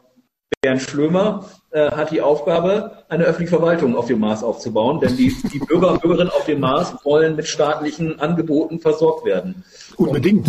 Bernd 0.63 0.83
Schlömer 0.83 1.45
äh, 1.77 1.91
hat 1.91 2.11
die 2.11 2.23
Aufgabe, 2.23 3.05
eine 3.11 3.25
öffentliche 3.25 3.51
Verwaltung 3.51 3.97
auf 3.97 4.07
dem 4.07 4.19
Mars 4.19 4.43
aufzubauen, 4.43 4.99
denn 4.99 5.15
die, 5.15 5.31
die 5.53 5.59
Bürger 5.59 5.93
und 5.93 6.01
Bürgerinnen 6.01 6.31
auf 6.31 6.47
dem 6.47 6.61
Mars 6.61 6.95
wollen 7.05 7.37
mit 7.37 7.47
staatlichen 7.47 8.19
Angeboten 8.19 8.81
versorgt 8.81 9.27
werden. 9.27 9.63
Unbedingt. 9.97 10.49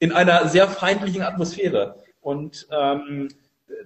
In 0.00 0.10
einer 0.10 0.48
sehr 0.48 0.66
feindlichen 0.66 1.22
Atmosphäre. 1.22 1.94
Und 2.20 2.66
ähm, 2.76 3.28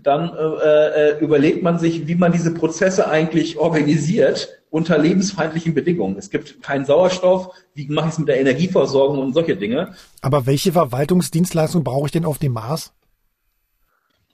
dann 0.02 0.30
äh, 0.34 1.10
äh, 1.10 1.18
überlegt 1.20 1.62
man 1.62 1.78
sich, 1.78 2.06
wie 2.06 2.14
man 2.14 2.32
diese 2.32 2.54
Prozesse 2.54 3.08
eigentlich 3.08 3.58
organisiert 3.58 4.48
unter 4.70 4.96
lebensfeindlichen 4.96 5.74
Bedingungen. 5.74 6.16
Es 6.16 6.30
gibt 6.30 6.62
keinen 6.62 6.86
Sauerstoff. 6.86 7.50
Wie 7.74 7.88
mache 7.88 8.06
ich 8.06 8.12
es 8.12 8.18
mit 8.18 8.28
der 8.28 8.40
Energieversorgung 8.40 9.18
und 9.18 9.34
solche 9.34 9.56
Dinge? 9.56 9.92
Aber 10.22 10.46
welche 10.46 10.72
Verwaltungsdienstleistung 10.72 11.84
brauche 11.84 12.06
ich 12.06 12.12
denn 12.12 12.24
auf 12.24 12.38
dem 12.38 12.52
Mars? 12.52 12.94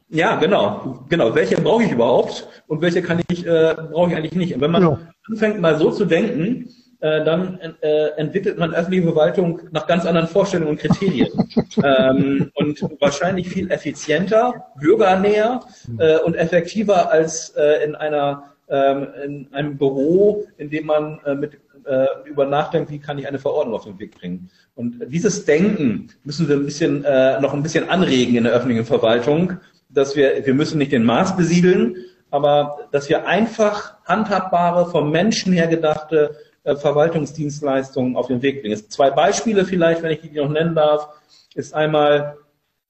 Ja, 0.09 0.37
genau, 0.37 1.05
genau. 1.09 1.35
Welche 1.35 1.57
brauche 1.57 1.83
ich 1.83 1.93
überhaupt 1.93 2.47
und 2.69 2.81
welche 2.81 3.03
kann 3.03 3.21
ich 3.29 3.45
äh, 3.45 3.75
brauche 3.75 4.11
ich 4.11 4.17
eigentlich 4.17 4.35
nicht? 4.35 4.55
Und 4.55 4.61
wenn 4.61 4.71
man 4.71 4.83
ja. 4.83 4.99
anfängt 5.29 5.61
mal 5.61 5.77
so 5.79 5.91
zu 5.91 6.05
denken, 6.05 6.69
äh, 7.01 7.25
dann 7.25 7.59
äh, 7.83 8.09
entwickelt 8.17 8.57
man 8.57 8.73
öffentliche 8.73 9.05
Verwaltung 9.05 9.61
nach 9.73 9.87
ganz 9.87 10.07
anderen 10.07 10.29
Vorstellungen 10.29 10.71
und 10.71 10.79
Kriterien. 10.79 11.29
ähm, 11.83 12.51
und 12.55 12.81
wahrscheinlich 13.01 13.49
viel 13.49 13.71
effizienter, 13.71 14.67
bürgernäher 14.81 15.61
äh, 15.99 16.19
und 16.19 16.35
effektiver 16.35 17.11
als 17.11 17.51
äh, 17.51 17.85
in 17.85 17.95
einer 17.97 18.45
ähm, 18.69 19.09
in 19.25 19.49
einem 19.53 19.77
Büro, 19.79 20.47
in 20.59 20.71
dem 20.71 20.87
man 20.87 21.21
äh, 21.25 21.35
mit 21.35 21.61
äh, 21.85 22.07
über 22.25 22.47
nachdenkt, 22.47 22.91
wie 22.91 22.99
kann 22.99 23.19
ich 23.19 23.29
eine 23.29 23.39
Verordnung 23.39 23.77
auf 23.77 23.85
den 23.85 23.99
Weg 23.99 24.19
bringen. 24.19 24.51
Und 24.75 25.01
dieses 25.09 25.45
Denken 25.45 26.09
müssen 26.25 26.49
wir 26.49 26.57
ein 26.57 26.65
bisschen 26.65 27.05
äh, 27.05 27.41
noch 27.41 27.55
ein 27.55 27.63
bisschen 27.63 27.89
anregen 27.89 28.35
in 28.35 28.45
der 28.45 28.53
öffentlichen 28.53 28.85
Verwaltung, 28.85 29.59
dass 29.89 30.17
wir 30.17 30.45
wir 30.45 30.55
müssen 30.55 30.79
nicht 30.79 30.93
den 30.93 31.05
Mars 31.05 31.37
besiedeln, 31.37 31.97
aber 32.31 32.89
dass 32.93 33.09
wir 33.09 33.27
einfach 33.27 33.97
handhabbare, 34.05 34.91
vom 34.91 35.11
Menschen 35.11 35.53
her 35.53 35.67
gedachte 35.67 36.37
äh, 36.65 36.77
Verwaltungsdienstleistungen 36.77 38.17
auf 38.17 38.27
den 38.27 38.43
Weg 38.43 38.63
bringen. 38.63 38.77
Zwei 38.91 39.11
Beispiele 39.11 39.65
vielleicht, 39.65 40.03
wenn 40.03 40.11
ich 40.11 40.21
die 40.21 40.31
noch 40.31 40.51
nennen 40.51 40.75
darf, 40.75 41.09
ist 41.55 41.75
einmal, 41.75 42.37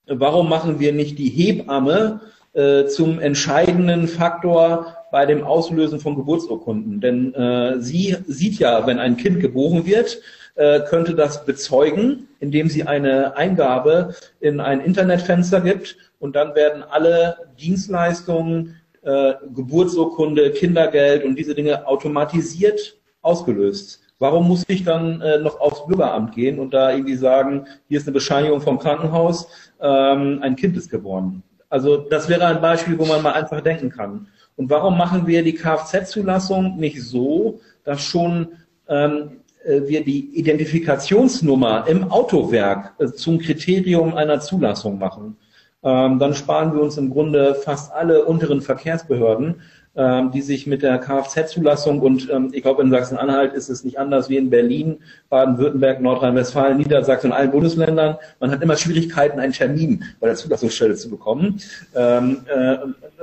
warum 0.06 0.48
machen 0.48 0.80
wir 0.80 0.92
nicht 0.92 1.18
die 1.18 1.28
Hebamme 1.28 2.20
äh, 2.54 2.86
zum 2.86 3.20
entscheidenden 3.20 4.08
Faktor 4.08 4.96
bei 5.12 5.26
dem 5.26 5.44
Auslösen 5.44 6.00
von 6.00 6.16
Geburtsurkunden? 6.16 7.00
Denn 7.00 7.34
äh, 7.34 7.80
sie 7.80 8.16
sieht 8.26 8.58
ja, 8.58 8.86
wenn 8.86 8.98
ein 8.98 9.16
Kind 9.16 9.40
geboren 9.40 9.84
wird, 9.84 10.20
äh, 10.56 10.80
könnte 10.80 11.14
das 11.14 11.44
bezeugen, 11.44 12.28
indem 12.40 12.68
sie 12.68 12.84
eine 12.84 13.36
Eingabe 13.36 14.14
in 14.40 14.60
ein 14.60 14.80
Internetfenster 14.80 15.60
gibt 15.60 15.96
und 16.18 16.34
dann 16.36 16.54
werden 16.54 16.82
alle 16.82 17.36
Dienstleistungen, 17.58 18.76
äh, 19.02 19.34
Geburtsurkunde, 19.54 20.50
Kindergeld 20.50 21.24
und 21.24 21.36
diese 21.36 21.54
Dinge 21.54 21.86
automatisiert 21.86 22.96
ausgelöst. 23.22 24.00
Warum 24.18 24.48
muss 24.48 24.64
ich 24.68 24.82
dann 24.82 25.20
äh, 25.20 25.38
noch 25.38 25.60
aufs 25.60 25.86
Bürgeramt 25.86 26.34
gehen 26.34 26.58
und 26.58 26.72
da 26.72 26.90
irgendwie 26.90 27.16
sagen, 27.16 27.66
hier 27.88 27.98
ist 27.98 28.06
eine 28.06 28.14
Bescheinigung 28.14 28.60
vom 28.60 28.78
Krankenhaus, 28.78 29.46
ähm, 29.80 30.38
ein 30.42 30.56
Kind 30.56 30.76
ist 30.76 30.90
geboren? 30.90 31.42
Also 31.68 31.98
das 31.98 32.28
wäre 32.28 32.46
ein 32.46 32.60
Beispiel, 32.60 32.98
wo 32.98 33.04
man 33.04 33.22
mal 33.22 33.32
einfach 33.32 33.60
denken 33.60 33.90
kann. 33.90 34.28
Und 34.56 34.70
warum 34.70 34.96
machen 34.96 35.26
wir 35.26 35.42
die 35.42 35.54
Kfz-Zulassung 35.54 36.78
nicht 36.78 37.02
so, 37.02 37.60
dass 37.84 38.02
schon 38.02 38.48
ähm, 38.88 39.12
äh, 39.22 39.45
wir 39.86 40.04
die 40.04 40.30
Identifikationsnummer 40.38 41.86
im 41.88 42.10
Autowerk 42.10 42.94
äh, 42.98 43.06
zum 43.06 43.38
Kriterium 43.38 44.14
einer 44.14 44.40
Zulassung 44.40 44.98
machen? 44.98 45.36
Ähm, 45.82 46.18
dann 46.18 46.34
sparen 46.34 46.74
wir 46.74 46.82
uns 46.82 46.96
im 46.96 47.10
Grunde 47.10 47.54
fast 47.54 47.92
alle 47.92 48.24
unteren 48.24 48.60
Verkehrsbehörden 48.60 49.56
ähm, 49.98 50.30
die 50.30 50.42
sich 50.42 50.66
mit 50.66 50.82
der 50.82 50.98
Kfz-Zulassung 50.98 52.00
und 52.00 52.28
ähm, 52.30 52.50
ich 52.52 52.60
glaube 52.60 52.82
in 52.82 52.90
Sachsen-Anhalt 52.90 53.54
ist 53.54 53.70
es 53.70 53.82
nicht 53.82 53.98
anders 53.98 54.28
wie 54.28 54.36
in 54.36 54.50
Berlin, 54.50 54.98
Baden-Württemberg, 55.30 56.02
Nordrhein-Westfalen, 56.02 56.76
Niedersachsen 56.76 57.30
und 57.30 57.32
allen 57.32 57.50
Bundesländern. 57.50 58.18
Man 58.38 58.50
hat 58.50 58.60
immer 58.60 58.76
Schwierigkeiten, 58.76 59.40
einen 59.40 59.54
Termin 59.54 60.04
bei 60.20 60.26
der 60.26 60.36
Zulassungsstelle 60.36 60.96
zu 60.96 61.08
bekommen, 61.08 61.62
äh, 61.94 62.20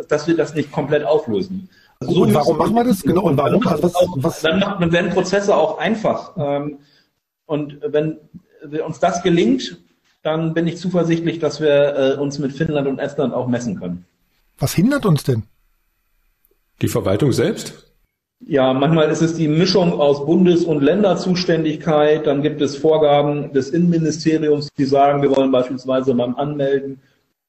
dass 0.09 0.27
wir 0.27 0.35
das 0.35 0.55
nicht 0.55 0.71
komplett 0.71 1.03
auflösen. 1.03 1.69
So 2.05 2.23
und 2.23 2.33
warum 2.33 2.57
machen 2.57 2.75
wir 2.75 2.83
das? 2.83 3.01
Genau, 3.01 3.23
und 3.23 3.37
warum? 3.37 3.65
Also 3.67 3.83
was, 3.83 3.93
was? 4.15 4.41
Dann, 4.41 4.59
macht, 4.59 4.81
dann 4.81 4.91
werden 4.91 5.11
Prozesse 5.11 5.55
auch 5.55 5.77
einfach. 5.77 6.35
und 7.45 7.79
wenn 7.85 8.17
uns 8.85 8.99
das 8.99 9.21
gelingt, 9.23 9.77
dann 10.23 10.53
bin 10.53 10.67
ich 10.67 10.77
zuversichtlich, 10.77 11.39
dass 11.39 11.59
wir 11.59 12.15
äh, 12.17 12.19
uns 12.19 12.39
mit 12.39 12.53
Finnland 12.53 12.87
und 12.87 12.97
Estland 12.99 13.33
auch 13.33 13.47
messen 13.47 13.79
können. 13.79 14.05
Was 14.57 14.73
hindert 14.73 15.05
uns 15.05 15.23
denn? 15.23 15.43
Die 16.81 16.87
Verwaltung 16.87 17.33
selbst? 17.33 17.93
Ja, 18.45 18.73
manchmal 18.73 19.09
ist 19.09 19.21
es 19.21 19.35
die 19.35 19.47
Mischung 19.47 19.99
aus 19.99 20.25
Bundes- 20.25 20.65
und 20.65 20.81
Länderzuständigkeit. 20.81 22.27
Dann 22.27 22.41
gibt 22.41 22.61
es 22.61 22.75
Vorgaben 22.75 23.53
des 23.53 23.69
Innenministeriums, 23.69 24.69
die 24.77 24.85
sagen, 24.85 25.21
wir 25.21 25.35
wollen 25.35 25.51
beispielsweise 25.51 26.13
beim 26.13 26.35
Anmelden 26.35 27.01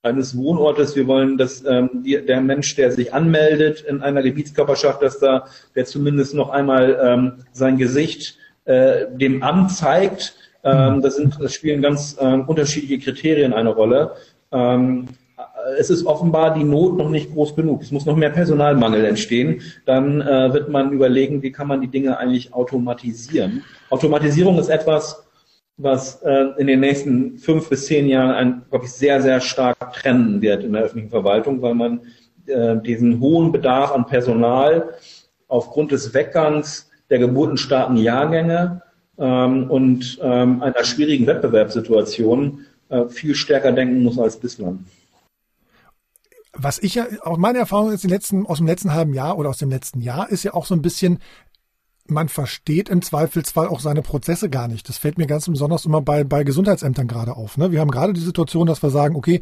eines 0.05 0.37
Wohnortes, 0.37 0.95
wir 0.97 1.07
wollen, 1.07 1.39
dass 1.39 1.65
ähm, 1.65 1.91
die, 2.05 2.25
der 2.25 2.41
Mensch, 2.41 2.75
der 2.77 2.93
sich 2.93 3.13
anmeldet 3.15 3.81
in 3.81 4.03
einer 4.03 4.23
Gebietskörperschaft, 4.23 5.03
dass 5.03 5.19
da 5.19 5.47
der 5.75 5.85
zumindest 5.87 6.35
noch 6.35 6.51
einmal 6.51 6.99
ähm, 7.03 7.33
sein 7.53 7.79
Gesicht 7.79 8.37
äh, 8.65 9.07
dem 9.13 9.43
Amt 9.43 9.73
zeigt. 9.73 10.35
Ähm, 10.63 11.03
das, 11.03 11.17
sind, 11.17 11.39
das 11.41 11.55
spielen 11.55 11.83
ganz 11.83 12.17
ähm, 12.21 12.45
unterschiedliche 12.47 12.99
Kriterien 12.99 13.53
eine 13.53 13.71
Rolle. 13.71 14.13
Ähm, 14.53 15.09
es 15.79 15.91
ist 15.91 16.07
offenbar 16.07 16.55
die 16.55 16.65
Not 16.65 16.97
noch 16.97 17.09
nicht 17.09 17.33
groß 17.33 17.57
genug. 17.57 17.83
Es 17.83 17.91
muss 17.91 18.07
noch 18.07 18.17
mehr 18.17 18.31
Personalmangel 18.31 19.05
entstehen. 19.05 19.63
Dann 19.87 20.21
äh, 20.21 20.53
wird 20.53 20.69
man 20.69 20.93
überlegen, 20.93 21.43
wie 21.43 21.53
kann 21.53 21.67
man 21.67 21.81
die 21.81 21.89
Dinge 21.89 22.19
eigentlich 22.19 22.53
automatisieren. 22.53 23.63
Automatisierung 23.91 24.59
ist 24.59 24.69
etwas, 24.69 25.25
was 25.77 26.23
äh, 26.23 26.47
in 26.59 26.67
den 26.67 26.81
nächsten 26.81 27.39
fünf 27.39 27.69
bis 27.69 27.87
zehn 27.87 28.07
Jahren, 28.07 28.31
ein, 28.31 28.63
glaube 28.71 28.85
ich, 28.85 28.93
sehr, 28.93 29.21
sehr 29.21 29.41
stark 29.41 29.93
trennen 29.93 30.41
wird 30.41 30.63
in 30.63 30.73
der 30.73 30.83
öffentlichen 30.83 31.11
Verwaltung, 31.11 31.63
weil 31.63 31.75
man 31.75 32.01
äh, 32.47 32.77
diesen 32.77 33.21
hohen 33.21 33.53
Bedarf 33.53 33.93
an 33.93 34.07
Personal 34.07 34.95
aufgrund 35.49 35.93
des 35.93 36.15
Weggangs 36.15 36.91
der 37.11 37.19
geburtenstarken 37.19 37.97
Jahrgänge 37.97 38.83
ähm, 39.19 39.71
und 39.71 40.19
ähm, 40.23 40.63
einer 40.63 40.85
schwierigen 40.85 41.27
Wettbewerbssituation 41.27 42.67
äh, 42.89 43.07
viel 43.07 43.35
stärker 43.35 43.73
denken 43.73 44.03
muss 44.03 44.19
als 44.19 44.39
bislang. 44.39 44.85
Was 46.57 46.79
ich 46.79 46.95
ja, 46.95 47.07
auch 47.23 47.37
meine 47.37 47.59
Erfahrung 47.59 47.91
ist, 47.91 48.05
letzten, 48.05 48.47
aus 48.47 48.59
dem 48.59 48.69
letzten 48.69 48.95
halben 48.95 49.13
Jahr 49.13 49.37
oder 49.39 49.51
aus 49.51 49.59
dem 49.59 49.71
letzten 49.71 50.01
Jahr 50.01 50.31
ist 50.31 50.45
ja 50.45 50.55
auch 50.55 50.67
so 50.67 50.75
ein 50.75 50.83
bisschen, 50.83 51.19
man 52.07 52.29
versteht 52.29 52.91
im 52.91 53.01
Zweifelsfall 53.01 53.67
auch 53.67 53.81
seine 53.81 54.03
Prozesse 54.03 54.51
gar 54.51 54.69
nicht. 54.69 54.89
Das 54.89 54.99
fällt 54.99 55.17
mir 55.17 55.27
ganz 55.27 55.47
besonders 55.47 55.87
immer 55.87 56.03
bei, 56.03 56.23
bei 56.23 56.45
Gesundheitsämtern 56.45 57.07
gerade 57.07 57.35
auf. 57.37 57.57
Ne? 57.57 57.73
Wir 57.73 57.81
haben 57.81 57.91
gerade 57.91 58.13
die 58.13 58.21
Situation, 58.21 58.67
dass 58.67 58.83
wir 58.83 58.91
sagen, 58.91 59.17
okay, 59.17 59.41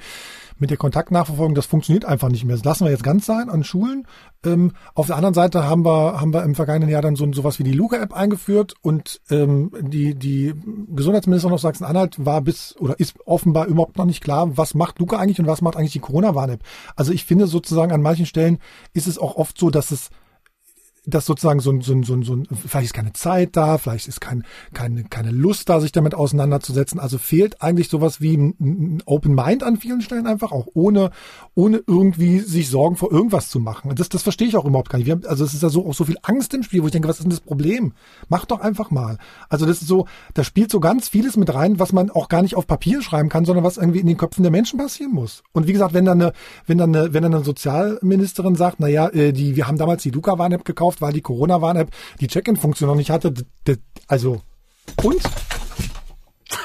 mit 0.58 0.70
der 0.70 0.76
Kontaktnachverfolgung, 0.76 1.56
das 1.56 1.66
funktioniert 1.66 2.04
einfach 2.04 2.28
nicht 2.28 2.44
mehr. 2.44 2.54
Das 2.54 2.64
lassen 2.64 2.84
wir 2.84 2.92
jetzt 2.92 3.02
ganz 3.02 3.26
sein 3.26 3.48
an 3.48 3.64
Schulen. 3.64 4.06
Ähm, 4.44 4.72
auf 4.94 5.08
der 5.08 5.16
anderen 5.16 5.34
Seite 5.34 5.64
haben 5.64 5.84
wir, 5.84 6.20
haben 6.20 6.32
wir 6.32 6.44
im 6.44 6.54
vergangenen 6.54 6.88
Jahr 6.88 7.02
dann 7.02 7.16
so 7.16 7.30
sowas 7.32 7.58
wie 7.58 7.64
die 7.64 7.72
Luca-App 7.72 8.12
eingeführt 8.12 8.74
und 8.80 9.20
ähm, 9.28 9.72
die, 9.80 10.14
die 10.14 10.54
Gesundheitsministerin 10.88 11.54
aus 11.54 11.62
Sachsen-Anhalt 11.62 12.24
war 12.24 12.42
bis 12.42 12.76
oder 12.78 13.00
ist 13.00 13.16
offenbar 13.26 13.66
überhaupt 13.66 13.98
noch 13.98 14.04
nicht 14.04 14.22
klar, 14.22 14.56
was 14.56 14.74
macht 14.74 15.00
Luca 15.00 15.16
eigentlich 15.16 15.40
und 15.40 15.48
was 15.48 15.62
macht 15.62 15.76
eigentlich 15.76 15.92
die 15.92 15.98
Corona-Warn-App. 15.98 16.62
Also 16.94 17.12
ich 17.12 17.24
finde 17.24 17.48
sozusagen 17.48 17.90
an 17.90 18.02
manchen 18.02 18.26
Stellen 18.26 18.58
ist 18.92 19.08
es 19.08 19.18
auch 19.18 19.34
oft 19.34 19.58
so, 19.58 19.70
dass 19.70 19.90
es 19.90 20.10
dass 21.04 21.26
sozusagen 21.26 21.60
so 21.60 21.70
ein, 21.70 21.80
so 21.80 21.92
ein, 21.92 22.04
so 22.04 22.14
ein, 22.14 22.22
so 22.22 22.36
ein, 22.36 22.46
vielleicht 22.46 22.86
ist 22.86 22.94
keine 22.94 23.12
Zeit 23.12 23.56
da, 23.56 23.78
vielleicht 23.78 24.06
ist 24.06 24.20
kein, 24.20 24.44
keine, 24.72 25.02
keine 25.04 25.32
Lust 25.32 25.68
da, 25.68 25.80
sich 25.80 25.90
damit 25.90 26.14
auseinanderzusetzen. 26.14 27.00
Also 27.00 27.18
fehlt 27.18 27.60
eigentlich 27.60 27.88
sowas 27.88 28.20
wie 28.20 28.36
ein, 28.36 29.02
Open 29.04 29.34
Mind 29.34 29.64
an 29.64 29.78
vielen 29.78 30.00
Stellen 30.00 30.26
einfach, 30.26 30.52
auch 30.52 30.68
ohne, 30.74 31.10
ohne 31.54 31.82
irgendwie 31.86 32.38
sich 32.38 32.68
Sorgen 32.70 32.96
vor 32.96 33.10
irgendwas 33.10 33.48
zu 33.48 33.58
machen. 33.58 33.94
Das, 33.96 34.08
das 34.08 34.22
verstehe 34.22 34.46
ich 34.46 34.56
auch 34.56 34.64
überhaupt 34.64 34.90
gar 34.90 34.98
nicht. 34.98 35.06
Wir 35.06 35.14
haben, 35.14 35.26
also 35.26 35.44
es 35.44 35.54
ist 35.54 35.62
ja 35.62 35.70
so 35.70 35.86
auch 35.86 35.94
so 35.94 36.04
viel 36.04 36.18
Angst 36.22 36.54
im 36.54 36.62
Spiel, 36.62 36.82
wo 36.82 36.86
ich 36.86 36.92
denke, 36.92 37.08
was 37.08 37.16
ist 37.16 37.24
denn 37.24 37.30
das 37.30 37.40
Problem? 37.40 37.94
Mach 38.28 38.44
doch 38.44 38.60
einfach 38.60 38.90
mal. 38.90 39.18
Also 39.48 39.66
das 39.66 39.82
ist 39.82 39.88
so, 39.88 40.06
da 40.34 40.44
spielt 40.44 40.70
so 40.70 40.78
ganz 40.78 41.08
vieles 41.08 41.36
mit 41.36 41.52
rein, 41.52 41.80
was 41.80 41.92
man 41.92 42.10
auch 42.10 42.28
gar 42.28 42.42
nicht 42.42 42.54
auf 42.54 42.66
Papier 42.68 43.02
schreiben 43.02 43.28
kann, 43.28 43.44
sondern 43.44 43.64
was 43.64 43.76
irgendwie 43.76 44.00
in 44.00 44.06
den 44.06 44.16
Köpfen 44.16 44.42
der 44.42 44.52
Menschen 44.52 44.78
passieren 44.78 45.12
muss. 45.12 45.42
Und 45.52 45.66
wie 45.66 45.72
gesagt, 45.72 45.94
wenn 45.94 46.04
dann 46.04 46.22
eine, 46.22 46.32
wenn 46.66 46.78
dann 46.78 46.94
eine, 46.94 47.12
wenn 47.12 47.24
dann 47.24 47.34
eine 47.34 47.44
Sozialministerin 47.44 48.54
sagt, 48.54 48.76
na 48.78 48.86
ja, 48.86 49.08
äh, 49.08 49.32
die, 49.32 49.56
wir 49.56 49.66
haben 49.66 49.78
damals 49.78 50.02
die 50.02 50.10
Luca-Warn-App 50.10 50.64
gekauft, 50.64 50.91
gekauft, 50.92 51.00
weil 51.00 51.12
die 51.12 51.22
Corona-Warn-App 51.22 51.90
die 52.20 52.28
Check-in-Funktion 52.28 52.88
noch 52.88 52.96
nicht 52.96 53.10
hatte. 53.10 53.32
Also, 54.08 54.42
und? 55.02 55.20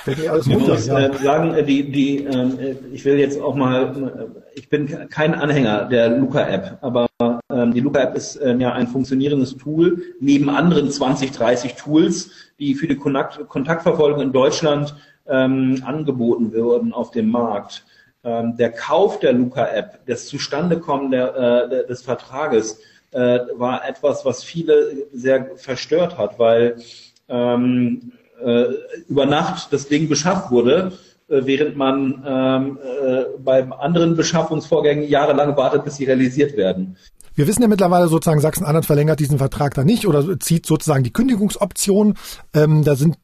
Ich 0.05 0.47
muss 0.47 0.87
ja. 0.87 0.99
äh, 0.99 1.17
sagen, 1.17 1.53
äh, 1.53 1.63
die, 1.63 1.91
die, 1.91 2.23
äh, 2.23 2.75
ich 2.91 3.03
will 3.05 3.17
jetzt 3.17 3.41
auch 3.41 3.55
mal, 3.55 4.33
ich 4.55 4.69
bin 4.69 5.09
kein 5.09 5.33
Anhänger 5.33 5.85
der 5.85 6.09
Luca-App, 6.09 6.77
aber 6.81 7.07
ähm, 7.51 7.73
die 7.73 7.79
Luca-App 7.81 8.15
ist 8.15 8.37
äh, 8.37 8.55
ja 8.55 8.73
ein 8.73 8.87
funktionierendes 8.87 9.57
Tool 9.57 10.01
neben 10.19 10.49
anderen 10.49 10.89
20, 10.89 11.31
30 11.31 11.75
Tools, 11.75 12.31
die 12.59 12.75
für 12.75 12.87
die 12.87 12.95
Kontakt 12.95 13.47
Kontaktverfolgung 13.47 14.21
in 14.21 14.31
Deutschland 14.31 14.95
ähm, 15.27 15.81
angeboten 15.85 16.51
würden 16.53 16.93
auf 16.93 17.11
dem 17.11 17.29
Markt. 17.29 17.85
Ähm, 18.23 18.55
der 18.57 18.71
Kauf 18.71 19.19
der 19.19 19.33
Luca-App, 19.33 20.05
das 20.05 20.27
Zustandekommen 20.27 21.11
der, 21.11 21.35
äh, 21.35 21.87
des 21.87 22.01
Vertrages, 22.01 22.79
äh, 23.17 23.39
war 23.57 23.87
etwas, 23.87 24.25
was 24.25 24.43
viele 24.43 25.07
sehr 25.11 25.57
verstört 25.57 26.17
hat, 26.19 26.37
weil 26.37 26.77
ähm, 27.27 28.11
äh, 28.43 28.65
über 29.07 29.25
Nacht 29.25 29.73
das 29.73 29.87
Ding 29.87 30.07
beschafft 30.07 30.51
wurde, 30.51 30.91
äh, 31.27 31.41
während 31.43 31.75
man 31.75 32.23
ähm, 32.27 32.79
äh, 32.83 33.23
bei 33.39 33.67
anderen 33.71 34.15
Beschaffungsvorgängen 34.15 35.09
jahrelang 35.09 35.57
wartet, 35.57 35.83
bis 35.83 35.95
sie 35.95 36.05
realisiert 36.05 36.55
werden. 36.55 36.95
Wir 37.33 37.47
wissen 37.47 37.63
ja 37.63 37.67
mittlerweile 37.67 38.07
sozusagen, 38.07 38.39
Sachsen-Anhalt 38.39 38.85
verlängert 38.85 39.19
diesen 39.19 39.39
Vertrag 39.39 39.73
da 39.73 39.83
nicht 39.83 40.07
oder 40.07 40.39
zieht 40.39 40.67
sozusagen 40.67 41.03
die 41.03 41.13
Kündigungsoption. 41.13 42.15
Ähm, 42.53 42.83
da 42.83 42.95
sind 42.95 43.17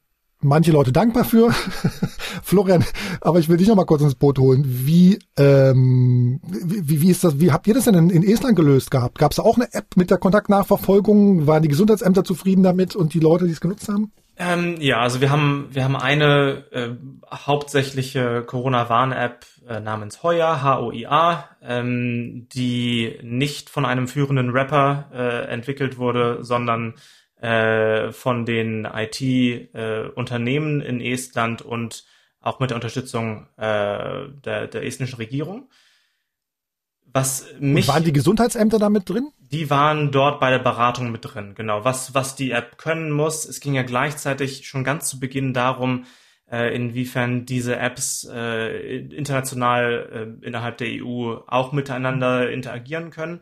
manche 0.44 0.72
Leute 0.72 0.92
dankbar 0.92 1.26
für. 1.26 1.52
Florian, 2.44 2.84
aber 3.22 3.40
ich 3.40 3.50
will 3.50 3.58
dich 3.58 3.68
noch 3.68 3.76
mal 3.76 3.86
kurz 3.86 4.02
ins 4.02 4.16
Boot 4.16 4.40
holen. 4.40 4.64
Wie, 4.66 5.20
ähm, 5.38 6.40
wie, 6.44 7.02
wie 7.02 7.10
ist 7.10 7.24
das, 7.24 7.40
wie 7.40 7.52
habt 7.52 7.68
ihr 7.68 7.74
das 7.74 7.86
denn 7.86 7.96
in, 7.96 8.10
in 8.10 8.24
Estland 8.24 8.56
gelöst 8.56 8.92
gehabt? 8.92 9.18
Gab 9.18 9.32
es 9.32 9.40
auch 9.40 9.56
eine 9.56 9.74
App 9.74 9.96
mit 9.96 10.12
der 10.12 10.18
Kontaktnachverfolgung? 10.18 11.48
Waren 11.48 11.64
die 11.64 11.70
Gesundheitsämter 11.70 12.24
zufrieden 12.24 12.64
damit 12.64 12.96
und 12.96 13.14
die 13.14 13.20
Leute, 13.20 13.46
die 13.46 13.52
es 13.52 13.62
genutzt 13.62 13.88
haben? 13.90 14.12
Ähm, 14.38 14.78
ja, 14.80 15.00
also 15.00 15.22
wir 15.22 15.30
haben 15.30 15.68
wir 15.72 15.84
haben 15.84 15.96
eine 15.96 16.64
äh, 16.72 16.90
hauptsächliche 17.32 18.42
Corona-Warn-App 18.42 19.46
äh, 19.68 19.80
namens 19.80 20.24
Hoya, 20.24 20.64
H-O-I-A, 20.64 21.50
ähm, 21.62 22.48
die 22.52 23.20
nicht 23.22 23.70
von 23.70 23.86
einem 23.86 24.08
führenden 24.08 24.50
Rapper 24.50 25.10
äh, 25.14 25.52
entwickelt 25.52 25.98
wurde, 26.00 26.40
sondern 26.42 26.96
äh, 27.44 28.14
von 28.14 28.46
den 28.46 28.86
IT-Unternehmen 28.86 30.80
äh, 30.82 30.86
in 30.86 31.02
Estland 31.02 31.62
und 31.62 32.06
auch 32.40 32.62
mit 32.62 32.70
der 32.70 32.76
Unterstützung 32.76 33.48
äh, 33.58 34.30
der, 34.46 34.68
der 34.68 34.86
estnischen 34.86 35.18
Regierung. 35.18 35.70
Was 37.06 37.46
mich, 37.60 37.88
und 37.88 37.94
waren 37.94 38.04
die 38.06 38.14
Gesundheitsämter 38.14 38.80
da 38.80 38.90
mit 38.90 39.10
drin? 39.10 39.30
Die 39.40 39.70
waren 39.70 40.12
dort 40.12 40.40
bei 40.40 40.52
der 40.52 40.60
Beratung 40.60 41.12
mit 41.12 41.26
drin, 41.26 41.54
genau. 41.54 41.84
Was, 41.84 42.16
was 42.16 42.36
die 42.36 42.52
App 42.52 42.78
können 42.78 43.12
muss, 43.12 43.46
es 43.46 43.60
ging 43.60 43.74
ja 43.74 43.84
gleichzeitig 43.84 44.66
schon 44.66 44.86
ganz 44.86 45.10
zu 45.10 45.20
Beginn 45.20 45.54
darum, 45.54 46.06
äh, 46.50 46.74
inwiefern 46.74 47.46
diese 47.46 47.76
Apps 47.76 48.26
äh, 48.32 49.00
international 49.00 50.38
äh, 50.42 50.46
innerhalb 50.46 50.78
der 50.78 50.88
EU 51.04 51.36
auch 51.46 51.74
miteinander 51.74 52.50
interagieren 52.50 53.12
können. 53.12 53.42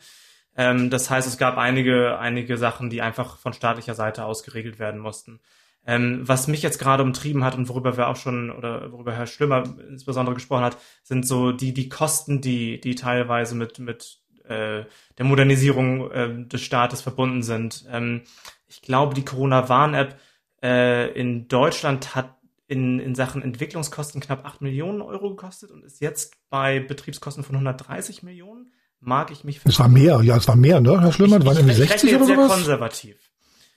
Ähm, 0.56 0.90
das 0.90 1.10
heißt, 1.10 1.28
es 1.28 1.38
gab 1.38 1.58
einige, 1.58 2.20
einige 2.20 2.58
Sachen, 2.58 2.90
die 2.90 3.02
einfach 3.02 3.38
von 3.38 3.54
staatlicher 3.54 3.96
Seite 3.96 4.26
aus 4.26 4.44
geregelt 4.44 4.80
werden 4.80 5.00
mussten. 5.00 5.40
Ähm, 5.86 6.28
was 6.28 6.48
mich 6.48 6.62
jetzt 6.62 6.78
gerade 6.78 7.04
umtrieben 7.04 7.44
hat 7.44 7.56
und 7.56 7.68
worüber 7.68 7.98
wir 7.98 8.08
auch 8.08 8.16
schon 8.16 8.52
oder 8.52 8.92
worüber 8.92 9.14
Herr 9.14 9.26
Schlimmer 9.26 9.64
insbesondere 9.90 10.36
gesprochen 10.36 10.64
hat, 10.64 10.78
sind 11.04 11.28
so 11.28 11.52
die 11.52 11.74
die 11.74 11.90
Kosten, 11.90 12.40
die 12.40 12.80
die 12.80 12.94
teilweise 12.94 13.56
mit 13.56 13.80
mit 13.80 14.20
äh, 14.46 14.86
der 15.18 15.26
Modernisierung 15.26 16.12
äh, 16.12 16.46
des 16.46 16.62
Staates 16.62 17.02
verbunden 17.02 17.42
sind. 17.42 17.86
Ähm, 17.90 18.22
ich 18.68 18.82
glaube, 18.82 19.16
die 19.16 19.26
Corona-Warn-App 19.26 20.20
äh, 20.62 21.12
in 21.20 21.48
Deutschland 21.48 22.16
hat 22.16 22.38
in, 22.68 23.00
in 23.00 23.16
Sachen 23.16 23.42
Entwicklungskosten 23.42 24.22
knapp 24.22 24.46
8 24.46 24.62
Millionen 24.62 25.02
Euro 25.02 25.32
gekostet 25.32 25.72
und 25.72 25.84
ist 25.84 26.00
jetzt 26.00 26.36
bei 26.50 26.80
Betriebskosten 26.80 27.44
von 27.44 27.56
130 27.56 28.24
Millionen 28.24 28.72
mag 29.02 29.32
ich 29.32 29.44
mich. 29.44 29.60
Es 29.66 29.80
war 29.80 29.90
mehr, 29.90 30.22
ja, 30.24 30.38
es 30.38 30.48
war 30.48 30.56
mehr, 30.56 30.80
ne, 30.80 31.02
Herr 31.02 31.12
Schlimmer? 31.12 31.44
Waren 31.46 31.58
irgendwie 31.58 31.76
60 31.76 32.16
oder 32.16 32.26
sowas? 32.26 32.38
sehr 32.38 32.48
konservativ. 32.48 33.16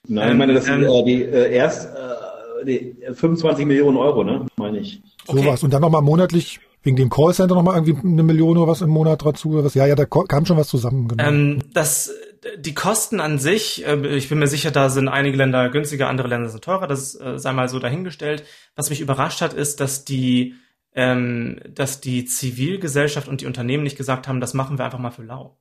Nein, 0.07 0.33
ich 0.33 0.39
meine, 0.39 0.55
das 0.55 0.67
sind 0.67 0.83
ähm, 0.83 0.91
äh, 0.91 1.05
die 1.05 1.23
äh, 1.23 1.53
erst 1.55 1.87
äh, 1.87 2.65
die 2.65 2.97
25 3.13 3.67
Millionen 3.67 3.97
Euro, 3.97 4.23
ne, 4.23 4.47
meine 4.57 4.79
ich. 4.79 5.03
Okay. 5.27 5.43
Sowas. 5.43 5.63
Und 5.63 5.73
dann 5.73 5.81
nochmal 5.81 6.03
monatlich 6.03 6.61
wegen 6.83 6.97
dem 6.97 7.09
Callcenter 7.09 7.55
nochmal 7.55 7.77
irgendwie 7.77 8.07
eine 8.07 8.23
Million 8.23 8.59
oder 8.59 8.71
was 8.71 8.83
im 8.83 8.91
Monat 8.91 9.25
dazu 9.25 9.51
oder 9.51 9.65
was. 9.65 9.75
Ja, 9.75 9.87
ja, 9.87 9.95
da 9.95 10.05
kam 10.05 10.45
schon 10.45 10.59
was 10.59 10.69
zusammen. 10.69 11.09
Genau. 11.09 11.25
Ähm, 11.25 11.59
das, 11.73 12.13
die 12.59 12.75
Kosten 12.75 13.21
an 13.21 13.39
sich, 13.39 13.87
äh, 13.87 14.07
ich 14.15 14.29
bin 14.29 14.39
mir 14.39 14.47
sicher, 14.47 14.71
da 14.71 14.91
sind 14.91 15.09
einige 15.09 15.39
Länder 15.39 15.71
günstiger, 15.71 16.09
andere 16.09 16.29
Länder 16.29 16.51
sind 16.51 16.63
teurer. 16.63 16.87
Das 16.87 17.19
äh, 17.19 17.39
sei 17.39 17.53
mal 17.55 17.71
so 17.71 17.79
dahingestellt. 17.79 18.45
Was 18.77 18.91
mich 18.91 19.01
überrascht 19.01 19.41
hat, 19.41 19.55
ist, 19.55 19.81
dass 19.81 20.05
die 20.05 20.55
ähm, 20.95 21.61
dass 21.69 22.01
die 22.01 22.25
Zivilgesellschaft 22.25 23.29
und 23.29 23.41
die 23.41 23.47
Unternehmen 23.47 23.83
nicht 23.83 23.97
gesagt 23.97 24.29
haben, 24.29 24.41
das 24.41 24.55
machen 24.55 24.79
wir 24.79 24.85
einfach 24.85 24.99
mal 24.99 25.11
für 25.11 25.25
lau. 25.25 25.59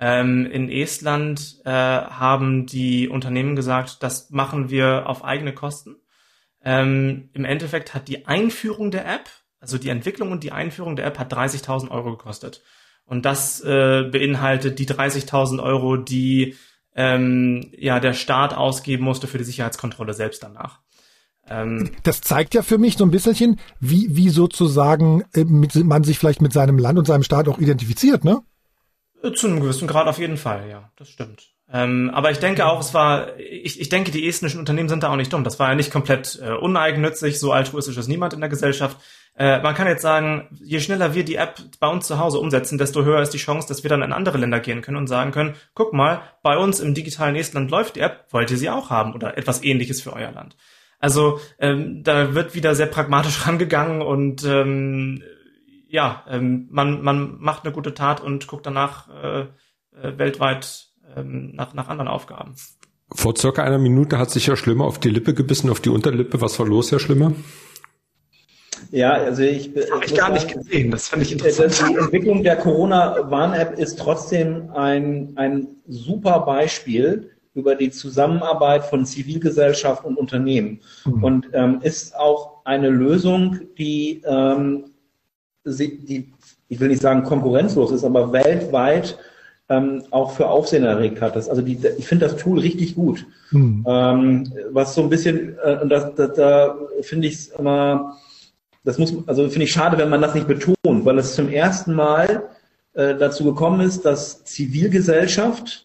Ähm, 0.00 0.46
in 0.46 0.68
Estland 0.68 1.60
äh, 1.64 1.70
haben 1.70 2.66
die 2.66 3.08
Unternehmen 3.08 3.54
gesagt, 3.54 4.02
das 4.02 4.30
machen 4.30 4.68
wir 4.68 5.08
auf 5.08 5.24
eigene 5.24 5.54
Kosten. 5.54 5.96
Ähm, 6.64 7.30
Im 7.32 7.44
Endeffekt 7.44 7.94
hat 7.94 8.08
die 8.08 8.26
Einführung 8.26 8.90
der 8.90 9.06
App, 9.06 9.30
also 9.60 9.78
die 9.78 9.90
Entwicklung 9.90 10.32
und 10.32 10.42
die 10.42 10.52
Einführung 10.52 10.96
der 10.96 11.06
App 11.06 11.18
hat 11.18 11.32
30.000 11.32 11.90
Euro 11.90 12.16
gekostet. 12.16 12.62
Und 13.04 13.24
das 13.24 13.60
äh, 13.60 14.08
beinhaltet 14.10 14.78
die 14.78 14.88
30.000 14.88 15.62
Euro, 15.62 15.96
die 15.96 16.56
ähm, 16.96 17.70
ja 17.76 18.00
der 18.00 18.14
Staat 18.14 18.54
ausgeben 18.54 19.04
musste 19.04 19.26
für 19.26 19.38
die 19.38 19.44
Sicherheitskontrolle 19.44 20.14
selbst 20.14 20.42
danach. 20.42 20.80
Ähm, 21.48 21.90
das 22.02 22.20
zeigt 22.20 22.54
ja 22.54 22.62
für 22.62 22.78
mich 22.78 22.96
so 22.96 23.04
ein 23.04 23.10
bisschen, 23.10 23.60
wie, 23.80 24.08
wie 24.10 24.30
sozusagen 24.30 25.24
äh, 25.34 25.44
mit, 25.44 25.74
man 25.74 26.04
sich 26.04 26.18
vielleicht 26.18 26.40
mit 26.40 26.52
seinem 26.52 26.78
Land 26.78 26.98
und 26.98 27.06
seinem 27.06 27.22
Staat 27.22 27.48
auch 27.48 27.58
identifiziert, 27.58 28.24
ne? 28.24 28.42
Äh, 29.22 29.32
zu 29.32 29.46
einem 29.46 29.60
gewissen 29.60 29.88
Grad 29.88 30.06
auf 30.06 30.18
jeden 30.18 30.36
Fall, 30.36 30.68
ja, 30.68 30.90
das 30.96 31.08
stimmt. 31.08 31.54
Ähm, 31.72 32.10
aber 32.12 32.30
ich 32.30 32.38
denke 32.38 32.66
auch, 32.66 32.78
es 32.80 32.92
war, 32.92 33.38
ich, 33.38 33.80
ich 33.80 33.88
denke, 33.88 34.10
die 34.10 34.28
estnischen 34.28 34.60
Unternehmen 34.60 34.88
sind 34.88 35.02
da 35.02 35.10
auch 35.10 35.16
nicht 35.16 35.32
dumm. 35.32 35.44
Das 35.44 35.58
war 35.58 35.70
ja 35.70 35.74
nicht 35.74 35.90
komplett 35.90 36.38
äh, 36.42 36.52
uneigennützig, 36.52 37.40
so 37.40 37.52
altruistisch 37.52 37.96
ist 37.96 38.08
niemand 38.08 38.34
in 38.34 38.40
der 38.40 38.50
Gesellschaft. 38.50 38.98
Äh, 39.36 39.60
man 39.60 39.74
kann 39.74 39.88
jetzt 39.88 40.02
sagen, 40.02 40.48
je 40.62 40.78
schneller 40.78 41.14
wir 41.14 41.24
die 41.24 41.36
App 41.36 41.58
bei 41.80 41.88
uns 41.88 42.06
zu 42.06 42.18
Hause 42.18 42.38
umsetzen, 42.38 42.78
desto 42.78 43.04
höher 43.04 43.22
ist 43.22 43.30
die 43.30 43.38
Chance, 43.38 43.66
dass 43.66 43.82
wir 43.82 43.88
dann 43.88 44.02
in 44.02 44.12
andere 44.12 44.38
Länder 44.38 44.60
gehen 44.60 44.82
können 44.82 44.98
und 44.98 45.06
sagen 45.06 45.32
können, 45.32 45.54
guck 45.74 45.92
mal, 45.94 46.20
bei 46.42 46.56
uns 46.56 46.80
im 46.80 46.94
digitalen 46.94 47.34
Estland 47.34 47.70
läuft 47.70 47.96
die 47.96 48.00
App, 48.00 48.26
wollt 48.30 48.50
ihr 48.50 48.58
sie 48.58 48.70
auch 48.70 48.90
haben 48.90 49.14
oder 49.14 49.36
etwas 49.38 49.64
ähnliches 49.64 50.02
für 50.02 50.12
euer 50.12 50.30
Land. 50.30 50.56
Also 51.04 51.38
ähm, 51.58 52.02
da 52.02 52.34
wird 52.34 52.54
wieder 52.54 52.74
sehr 52.74 52.86
pragmatisch 52.86 53.46
rangegangen 53.46 54.00
und 54.00 54.42
ähm, 54.44 55.22
ja, 55.86 56.24
ähm, 56.30 56.66
man, 56.70 57.02
man 57.02 57.36
macht 57.40 57.64
eine 57.64 57.74
gute 57.74 57.92
Tat 57.92 58.22
und 58.22 58.46
guckt 58.46 58.64
danach 58.64 59.08
äh, 59.10 59.40
äh, 59.40 60.16
weltweit 60.16 60.86
ähm, 61.14 61.52
nach, 61.54 61.74
nach 61.74 61.88
anderen 61.88 62.08
Aufgaben. 62.08 62.54
Vor 63.12 63.36
circa 63.36 63.62
einer 63.62 63.76
Minute 63.76 64.18
hat 64.18 64.30
sich 64.30 64.48
Herr 64.48 64.56
Schlimmer 64.56 64.86
auf 64.86 64.98
die 64.98 65.10
Lippe 65.10 65.34
gebissen, 65.34 65.68
auf 65.68 65.80
die 65.80 65.90
Unterlippe. 65.90 66.40
Was 66.40 66.58
war 66.58 66.66
los, 66.66 66.90
Herr 66.90 67.00
Schlimmer? 67.00 67.32
Ja, 68.90 69.12
also 69.12 69.42
ich 69.42 69.72
habe 69.92 70.06
ich 70.06 70.14
gar 70.14 70.32
nicht 70.32 70.54
gesehen. 70.54 70.90
Das 70.90 71.08
fand 71.08 71.20
ich 71.20 71.32
interessant. 71.32 71.78
Die 71.78 71.96
Entwicklung 71.96 72.42
der 72.42 72.56
Corona-Warn-App 72.56 73.78
ist 73.78 73.98
trotzdem 73.98 74.70
ein 74.70 75.34
ein 75.36 75.68
super 75.86 76.40
Beispiel 76.46 77.33
über 77.54 77.76
die 77.76 77.90
Zusammenarbeit 77.90 78.84
von 78.84 79.06
Zivilgesellschaft 79.06 80.04
und 80.04 80.16
Unternehmen 80.16 80.80
mhm. 81.04 81.24
und 81.24 81.48
ähm, 81.52 81.80
ist 81.82 82.16
auch 82.16 82.64
eine 82.64 82.88
Lösung, 82.88 83.60
die, 83.78 84.22
ähm, 84.26 84.90
die 85.64 86.32
ich 86.68 86.80
will 86.80 86.88
nicht 86.88 87.02
sagen 87.02 87.22
konkurrenzlos 87.22 87.92
ist, 87.92 88.04
aber 88.04 88.32
weltweit 88.32 89.18
ähm, 89.68 90.02
auch 90.10 90.32
für 90.32 90.48
Aufsehen 90.48 90.84
erregt 90.84 91.20
hat. 91.20 91.36
Das, 91.36 91.48
also 91.48 91.62
die, 91.62 91.78
ich 91.96 92.06
finde 92.06 92.26
das 92.26 92.36
Tool 92.36 92.58
richtig 92.58 92.94
gut. 92.94 93.26
Hm. 93.50 93.84
Ähm, 93.86 94.52
was 94.72 94.94
so 94.94 95.02
ein 95.02 95.08
bisschen, 95.08 95.56
äh, 95.64 95.78
und 95.80 95.88
das, 95.88 96.14
das, 96.14 96.34
da 96.34 96.76
finde 97.02 97.28
ich 97.28 97.34
es 97.34 97.46
immer, 97.48 98.16
das 98.84 98.98
muss, 98.98 99.14
also 99.26 99.48
finde 99.48 99.64
ich 99.64 99.72
schade, 99.72 99.96
wenn 99.96 100.10
man 100.10 100.20
das 100.20 100.34
nicht 100.34 100.48
betont, 100.48 100.76
weil 100.82 101.18
es 101.18 101.34
zum 101.34 101.48
ersten 101.48 101.94
Mal 101.94 102.48
äh, 102.94 103.14
dazu 103.14 103.44
gekommen 103.44 103.80
ist, 103.80 104.04
dass 104.04 104.44
Zivilgesellschaft 104.44 105.83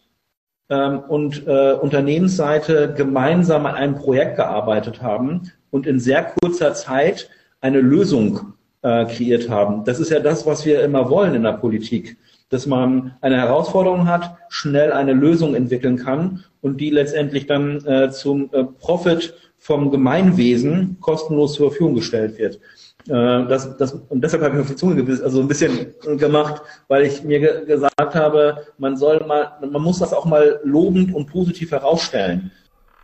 und 0.74 1.46
äh, 1.46 1.72
Unternehmensseite 1.72 2.94
gemeinsam 2.96 3.66
an 3.66 3.74
einem 3.74 3.94
Projekt 3.96 4.36
gearbeitet 4.36 5.02
haben 5.02 5.50
und 5.70 5.86
in 5.86 5.98
sehr 5.98 6.32
kurzer 6.40 6.74
Zeit 6.74 7.28
eine 7.60 7.80
Lösung 7.80 8.54
äh, 8.82 9.04
kreiert 9.06 9.48
haben. 9.48 9.84
Das 9.84 10.00
ist 10.00 10.10
ja 10.10 10.20
das, 10.20 10.46
was 10.46 10.64
wir 10.64 10.82
immer 10.82 11.10
wollen 11.10 11.34
in 11.34 11.42
der 11.42 11.52
Politik 11.52 12.16
dass 12.50 12.66
man 12.66 13.14
eine 13.20 13.38
Herausforderung 13.38 14.06
hat, 14.06 14.36
schnell 14.48 14.92
eine 14.92 15.12
Lösung 15.12 15.54
entwickeln 15.54 15.96
kann 15.96 16.44
und 16.60 16.80
die 16.80 16.90
letztendlich 16.90 17.46
dann 17.46 17.84
äh, 17.86 18.10
zum 18.10 18.50
äh, 18.52 18.64
Profit 18.64 19.34
vom 19.56 19.90
Gemeinwesen 19.90 20.98
kostenlos 21.00 21.54
zur 21.54 21.70
Verfügung 21.70 21.94
gestellt 21.94 22.38
wird. 22.38 22.58
Äh, 23.10 23.48
das, 23.48 23.76
das, 23.76 23.92
und 23.92 24.22
deshalb 24.22 24.44
habe 24.44 24.54
ich 24.54 24.60
auf 24.62 24.68
die 24.68 24.76
Zunge 24.76 24.94
gewiss, 24.94 25.20
also 25.20 25.40
ein 25.40 25.48
bisschen 25.48 25.94
gemacht, 26.16 26.62
weil 26.86 27.04
ich 27.04 27.24
mir 27.24 27.40
ge 27.40 27.66
gesagt 27.66 28.14
habe, 28.14 28.58
man 28.78 28.96
soll 28.96 29.26
mal, 29.26 29.50
man 29.68 29.82
muss 29.82 29.98
das 29.98 30.12
auch 30.12 30.26
mal 30.26 30.60
lobend 30.62 31.12
und 31.12 31.26
positiv 31.26 31.72
herausstellen. 31.72 32.52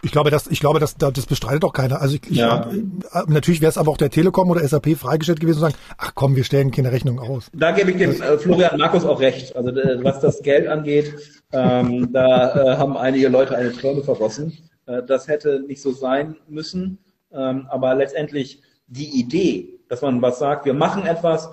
Ich 0.03 0.12
glaube, 0.12 0.31
das, 0.31 0.47
ich 0.47 0.61
glaube, 0.61 0.78
das, 0.78 0.97
das 0.97 1.27
bestreitet 1.27 1.65
auch 1.65 1.73
keiner. 1.73 2.01
Also 2.01 2.15
ich, 2.15 2.31
ja. 2.31 2.70
ich, 2.70 2.78
äh, 2.78 3.24
natürlich 3.27 3.61
wäre 3.61 3.70
es 3.70 3.78
aber 3.78 3.91
auch 3.91 3.97
der 3.97 4.11
Telekom 4.11 4.49
oder 4.49 4.61
SAP 4.66 4.97
freigestellt 4.97 5.41
gewesen 5.41 5.57
zu 5.57 5.62
sagen, 5.62 5.74
ach 5.99 6.12
komm, 6.15 6.37
wir 6.37 6.45
stellen 6.45 6.70
keine 6.70 6.93
Rechnung 6.93 7.19
aus. 7.19 7.51
Da 7.53 7.73
gebe 7.73 7.91
ich 7.91 7.97
dem 7.97 8.12
äh, 8.12 8.39
Florian 8.39 8.78
Markus 8.78 9.05
auch 9.05 9.19
recht. 9.19 9.57
Also 9.57 9.70
äh, 9.70 10.05
was 10.05 10.20
das 10.20 10.41
Geld 10.43 10.69
angeht, 10.69 11.15
ähm, 11.53 12.12
da 12.12 12.74
äh, 12.74 12.77
haben 12.77 12.97
einige 12.97 13.28
Leute 13.28 13.57
eine 13.57 13.73
Träume 13.73 14.05
vergossen. 14.05 14.57
Äh, 14.87 15.03
das 15.03 15.27
hätte 15.27 15.65
nicht 15.66 15.83
so 15.83 15.91
sein 15.91 16.37
müssen. 16.49 16.99
Ähm, 17.33 17.66
aber 17.69 17.97
letztendlich 17.97 18.62
die 18.87 19.19
Idee, 19.19 19.76
dass 19.88 20.02
man 20.02 20.20
was 20.22 20.38
sagt, 20.38 20.66
wir 20.66 20.74
machen 20.74 21.06
etwas, 21.06 21.50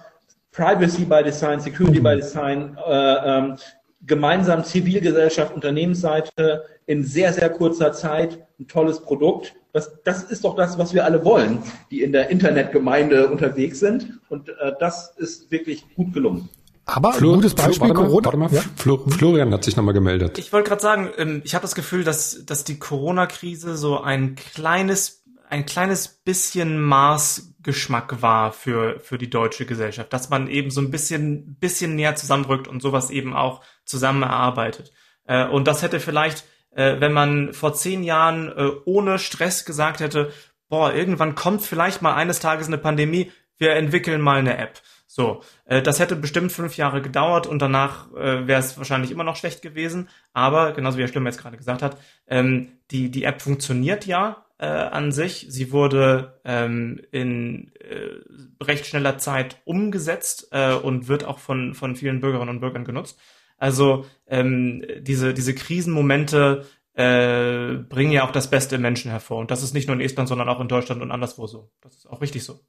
Privacy 0.52 1.06
by 1.06 1.24
Design, 1.24 1.60
Security 1.60 2.00
by 2.00 2.16
Design, 2.16 2.78
äh, 2.86 3.38
ähm, 3.38 3.58
gemeinsam 4.06 4.64
Zivilgesellschaft, 4.64 5.54
Unternehmensseite 5.54 6.66
in 6.86 7.04
sehr, 7.04 7.34
sehr 7.34 7.50
kurzer 7.50 7.94
Zeit 7.94 8.46
ein 8.60 8.68
tolles 8.68 9.00
Produkt. 9.00 9.56
Das, 9.72 9.92
das 10.04 10.24
ist 10.24 10.44
doch 10.44 10.56
das, 10.56 10.78
was 10.78 10.94
wir 10.94 11.06
alle 11.06 11.26
wollen, 11.26 11.60
die 11.90 12.04
in 12.04 12.12
der 12.12 12.30
Internetgemeinde 12.30 13.30
unterwegs 13.30 13.80
sind. 13.80 14.20
Und 14.30 14.50
äh, 14.50 14.74
das 14.80 15.14
ist 15.18 15.50
wirklich 15.52 15.86
gut 15.96 16.14
gelungen. 16.14 16.50
Aber 16.86 17.14
Flor, 17.14 17.36
gutes 17.36 17.56
Beispiel 17.56 17.88
Flor, 17.88 17.94
Corona. 17.96 18.26
Warte 18.26 18.38
mal, 18.38 18.52
ja? 18.52 18.62
Flor, 18.76 19.10
Florian 19.10 19.54
hat 19.54 19.64
sich 19.64 19.78
nochmal 19.78 19.94
gemeldet. 19.94 20.38
Ich 20.38 20.52
wollte 20.52 20.68
gerade 20.70 20.82
sagen, 20.82 21.10
ähm, 21.18 21.42
ich 21.46 21.56
habe 21.56 21.62
das 21.62 21.76
Gefühl, 21.76 22.04
dass, 22.04 22.46
dass 22.46 22.66
die 22.66 22.78
Corona-Krise 22.78 23.78
so 23.78 24.02
ein 24.02 24.36
kleines 24.36 25.23
ein 25.54 25.68
kleines 25.68 26.08
bisschen 26.08 26.82
Maßgeschmack 26.82 28.24
war 28.24 28.52
für, 28.52 29.00
für 29.02 29.20
die 29.20 29.30
deutsche 29.30 29.68
Gesellschaft, 29.68 30.12
dass 30.12 30.32
man 30.32 30.48
eben 30.48 30.72
so 30.72 30.82
ein 30.82 30.90
bisschen, 30.90 31.58
bisschen 31.60 31.94
näher 31.94 32.16
zusammenrückt 32.16 32.68
und 32.68 32.82
sowas 32.82 33.12
eben 33.12 33.36
auch 33.36 33.62
zusammen 33.86 34.24
erarbeitet. 34.24 34.92
Äh, 35.26 35.46
und 35.46 35.68
das 35.68 35.84
hätte 35.84 36.00
vielleicht, 36.00 36.44
äh, 36.72 37.00
wenn 37.00 37.14
man 37.14 37.54
vor 37.54 37.76
zehn 37.76 38.04
Jahren 38.04 38.50
äh, 38.50 38.72
ohne 38.86 39.20
Stress 39.20 39.64
gesagt 39.64 40.00
hätte, 40.00 40.34
boah, 40.70 40.92
irgendwann 40.92 41.36
kommt 41.36 41.62
vielleicht 41.62 42.02
mal 42.02 42.16
eines 42.16 42.40
Tages 42.40 42.66
eine 42.66 42.80
Pandemie, 42.80 43.32
wir 43.60 43.74
entwickeln 43.74 44.22
mal 44.22 44.40
eine 44.40 44.58
App. 44.58 44.82
So, 45.06 45.44
äh, 45.66 45.84
das 45.84 46.00
hätte 46.00 46.16
bestimmt 46.16 46.52
fünf 46.52 46.78
Jahre 46.78 47.04
gedauert 47.04 47.46
und 47.46 47.62
danach 47.62 48.12
äh, 48.14 48.48
wäre 48.48 48.60
es 48.60 48.76
wahrscheinlich 48.80 49.12
immer 49.12 49.24
noch 49.24 49.36
schlecht 49.36 49.62
gewesen. 49.62 50.10
Aber 50.34 50.74
genauso 50.74 50.98
wie 50.98 51.02
Herr 51.04 51.10
Schlimmer 51.10 51.30
jetzt 51.30 51.40
gerade 51.40 51.58
gesagt 51.58 51.84
hat, 51.84 51.98
ähm, 52.26 52.80
die 52.90 53.12
die 53.12 53.24
App 53.24 53.44
funktioniert 53.44 54.08
ja 54.08 54.44
äh, 54.64 54.66
an 54.66 55.12
sich. 55.12 55.46
Sie 55.50 55.74
wurde 55.74 56.40
ähm, 56.46 57.02
in 57.12 57.74
äh, 57.76 58.64
recht 58.64 58.86
schneller 58.86 59.18
Zeit 59.18 59.58
umgesetzt 59.66 60.48
äh, 60.52 60.74
und 60.74 61.10
wird 61.10 61.26
auch 61.26 61.40
von, 61.40 61.74
von 61.74 61.98
vielen 61.98 62.22
Bürgerinnen 62.22 62.50
und 62.50 62.62
Bürgern 62.62 62.86
genutzt. 62.86 63.20
Also 63.58 64.06
ähm, 64.26 64.86
diese, 65.02 65.34
diese 65.34 65.54
Krisenmomente 65.54 66.66
äh, 66.94 67.74
bringen 67.76 68.14
ja 68.14 68.26
auch 68.26 68.32
das 68.32 68.50
Beste 68.50 68.76
im 68.76 68.82
Menschen 68.84 69.12
hervor. 69.12 69.40
Und 69.40 69.52
das 69.52 69.64
ist 69.64 69.74
nicht 69.74 69.88
nur 69.88 69.98
in 69.98 70.02
Estland, 70.02 70.30
sondern 70.30 70.48
auch 70.48 70.62
in 70.62 70.70
Deutschland 70.70 71.02
und 71.02 71.12
anderswo 71.12 71.46
so. 71.46 71.70
Das 71.82 71.96
ist 71.96 72.06
auch 72.08 72.22
richtig 72.22 72.46
so. 72.46 72.62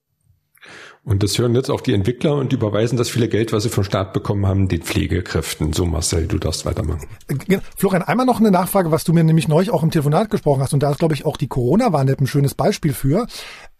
Und 1.06 1.22
das 1.22 1.38
hören 1.38 1.54
jetzt 1.54 1.70
auch 1.70 1.82
die 1.82 1.92
Entwickler 1.92 2.34
und 2.34 2.54
überweisen 2.54 2.96
das 2.96 3.10
viele 3.10 3.28
Geld, 3.28 3.52
was 3.52 3.64
sie 3.64 3.68
vom 3.68 3.84
Staat 3.84 4.14
bekommen 4.14 4.46
haben, 4.46 4.68
den 4.68 4.80
Pflegekräften. 4.80 5.74
So 5.74 5.84
Marcel, 5.84 6.26
du 6.26 6.38
darfst 6.38 6.64
weitermachen. 6.64 7.06
Äh, 7.28 7.58
Florian, 7.76 8.02
einmal 8.02 8.24
noch 8.24 8.40
eine 8.40 8.50
Nachfrage, 8.50 8.90
was 8.90 9.04
du 9.04 9.12
mir 9.12 9.22
nämlich 9.22 9.46
neulich 9.46 9.70
auch 9.70 9.82
im 9.82 9.90
Telefonat 9.90 10.30
gesprochen 10.30 10.62
hast. 10.62 10.72
Und 10.72 10.82
da 10.82 10.90
ist, 10.90 10.98
glaube 10.98 11.12
ich, 11.12 11.26
auch 11.26 11.36
die 11.36 11.46
Corona-Warn-App 11.46 12.22
ein 12.22 12.26
schönes 12.26 12.54
Beispiel 12.54 12.94
für. 12.94 13.26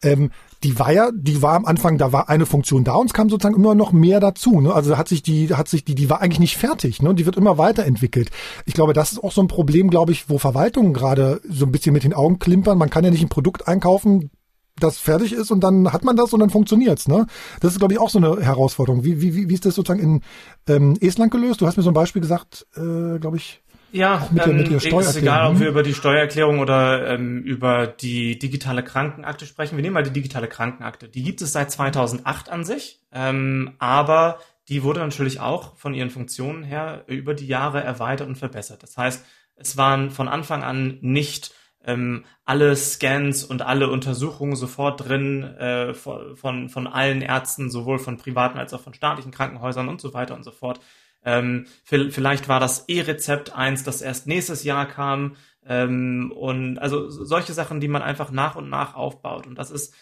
Ähm, 0.03 0.33
die 0.65 0.79
war 0.79 0.93
ja, 0.93 1.11
die 1.15 1.41
war 1.41 1.55
am 1.55 1.65
Anfang, 1.65 1.97
da 1.97 2.13
war 2.13 2.29
eine 2.29 2.45
Funktion 2.45 2.85
da 2.85 2.95
und 2.95 3.07
es 3.07 3.15
kam 3.15 3.31
sozusagen 3.31 3.57
immer 3.57 3.75
noch 3.75 3.93
mehr 3.93 4.21
dazu. 4.21 4.61
Ne? 4.61 4.75
Also 4.75 4.99
hat 4.99 5.09
sich 5.09 5.23
die, 5.23 5.55
hat 5.55 5.69
sich 5.69 5.83
die, 5.83 5.95
die 5.95 6.11
war 6.11 6.21
eigentlich 6.21 6.41
nicht 6.41 6.59
fertig. 6.59 7.01
Ne? 7.01 7.15
Die 7.15 7.25
wird 7.25 7.37
immer 7.37 7.57
weiterentwickelt. 7.57 8.31
Ich 8.67 8.75
glaube, 8.75 8.93
das 8.93 9.13
ist 9.13 9.25
auch 9.25 9.33
so 9.33 9.41
ein 9.41 9.49
Problem, 9.49 9.89
glaube 9.89 10.13
ich, 10.13 10.29
wo 10.29 10.37
Verwaltungen 10.37 10.93
gerade 10.93 11.41
so 11.49 11.65
ein 11.65 11.73
bisschen 11.73 11.95
mit 11.95 12.05
den 12.05 12.13
Augen 12.13 12.39
klimpern. 12.39 12.77
Man 12.77 12.91
kann 12.91 13.03
ja 13.03 13.11
nicht 13.11 13.23
ein 13.23 13.31
Produkt 13.31 13.67
einkaufen, 13.67 14.31
das 14.79 14.99
fertig 14.99 15.33
ist 15.33 15.51
und 15.51 15.61
dann 15.61 15.93
hat 15.93 16.05
man 16.05 16.17
das 16.17 16.33
und 16.33 16.41
dann 16.41 16.51
funktioniert's. 16.51 17.09
Ne? 17.09 17.27
Das 17.61 17.73
ist, 17.73 17.79
glaube 17.79 17.95
ich, 17.95 18.01
auch 18.01 18.11
so 18.11 18.19
eine 18.19 18.41
Herausforderung. 18.41 19.05
Wie, 19.05 19.21
wie, 19.21 19.49
wie 19.49 19.55
ist 19.55 19.65
das 19.65 19.75
sozusagen 19.75 20.01
in 20.03 20.21
ähm, 20.69 20.97
Estland 21.01 21.31
gelöst? 21.31 21.61
Du 21.61 21.67
hast 21.67 21.77
mir 21.77 21.83
so 21.83 21.91
ein 21.91 21.95
Beispiel 21.95 22.23
gesagt, 22.23 22.67
äh, 22.77 23.19
glaube 23.19 23.37
ich. 23.37 23.63
Ja, 23.93 24.27
mit, 24.33 24.45
ähm, 24.45 24.51
der, 24.51 24.63
mit 24.63 24.73
der 24.73 24.81
Steuererklärung. 24.81 25.09
ist 25.09 25.17
egal, 25.17 25.51
ob 25.53 25.61
wir 25.61 25.69
über 25.69 25.85
die 25.85 25.95
Steuererklärung 25.95 26.59
oder 26.59 27.09
ähm, 27.11 27.43
über 27.43 27.87
die 27.87 28.37
digitale 28.39 28.83
Krankenakte 28.83 29.47
sprechen. 29.47 29.77
Wir 29.77 29.83
nehmen 29.83 29.95
mal 29.95 30.03
die 30.03 30.11
digitale 30.11 30.49
Krankenakte. 30.49 31.09
Die 31.09 31.23
gibt 31.23 31.41
es 31.43 31.53
seit 31.53 31.71
2008 31.71 32.51
an 32.51 32.65
sich, 32.65 33.01
ähm, 33.13 33.75
aber 33.79 34.41
die 34.69 34.83
wurde 34.83 34.99
natürlich 34.99 35.39
auch 35.39 35.77
von 35.77 35.95
ihren 35.95 36.11
Funktionen 36.11 36.65
her 36.65 37.05
über 37.07 37.35
die 37.35 37.47
Jahre 37.47 37.85
erweitert 37.85 38.27
und 38.27 38.37
verbessert. 38.37 38.83
Das 38.83 38.97
heißt, 38.97 39.25
es 39.55 39.77
waren 39.77 40.11
von 40.11 40.27
Anfang 40.27 40.65
an 40.65 40.99
nicht 41.01 41.55
ähm, 41.86 42.24
alle 42.44 42.74
Scans 42.77 43.44
und 43.44 43.62
alle 43.62 43.90
Untersuchungen 43.90 44.56
sofort 44.56 45.09
drin 45.09 45.43
äh, 45.43 45.94
von, 45.94 46.69
von 46.69 46.86
allen 46.86 47.23
Ärzten, 47.23 47.70
sowohl 47.70 47.98
von 47.98 48.16
privaten 48.16 48.59
als 48.59 48.73
auch 48.74 48.81
von 48.81 48.94
staatlichen 48.94 49.32
Krankenhäusern 49.32 49.89
und 49.89 50.01
so 50.01 50.15
weiter 50.15 50.35
und 50.35 50.44
so 50.44 50.51
fort. 50.51 50.81
Ähm, 51.24 51.66
vielleicht 51.85 52.48
war 52.48 52.61
das 52.61 52.89
E-Rezept 52.89 53.55
eins, 53.55 53.82
das 53.82 54.02
erst 54.02 54.27
nächstes 54.27 54.62
Jahr 54.65 54.86
kam. 54.86 55.36
Ähm, 55.66 56.32
und 56.36 56.78
also 56.78 57.09
solche 57.09 57.55
Sachen, 57.55 57.81
die 57.81 57.89
man 57.89 58.02
einfach 58.02 58.31
nach 58.31 58.56
und 58.56 58.69
nach 58.69 58.94
aufbaut. 58.94 59.47
Und 59.47 59.56
das 59.56 59.70
ist, 59.70 59.94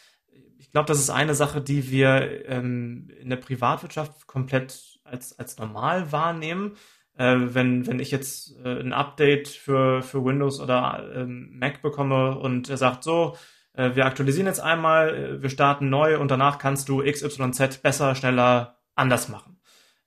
ich 0.58 0.70
glaube, 0.72 0.86
das 0.86 0.98
ist 0.98 1.10
eine 1.10 1.34
Sache, 1.34 1.60
die 1.60 1.90
wir 1.90 2.48
ähm, 2.48 3.08
in 3.20 3.30
der 3.30 3.36
Privatwirtschaft 3.36 4.26
komplett 4.26 4.98
als, 5.04 5.38
als 5.38 5.58
normal 5.58 6.10
wahrnehmen 6.10 6.76
äh, 7.16 7.36
wenn, 7.38 7.86
wenn 7.86 8.00
ich 8.00 8.10
jetzt 8.10 8.56
äh, 8.64 8.80
ein 8.80 8.92
Update 8.92 9.48
für, 9.48 10.02
für 10.02 10.24
Windows 10.24 10.60
oder 10.60 11.10
ähm, 11.14 11.58
Mac 11.58 11.82
bekomme 11.82 12.38
und 12.38 12.70
er 12.70 12.76
sagt 12.76 13.04
so, 13.04 13.36
äh, 13.74 13.94
wir 13.94 14.06
aktualisieren 14.06 14.46
jetzt 14.46 14.60
einmal, 14.60 15.14
äh, 15.14 15.42
wir 15.42 15.50
starten 15.50 15.88
neu 15.88 16.18
und 16.18 16.30
danach 16.30 16.58
kannst 16.58 16.88
du 16.88 17.02
XYZ 17.02 17.82
besser, 17.82 18.14
schneller, 18.14 18.78
anders 18.94 19.28
machen. 19.28 19.60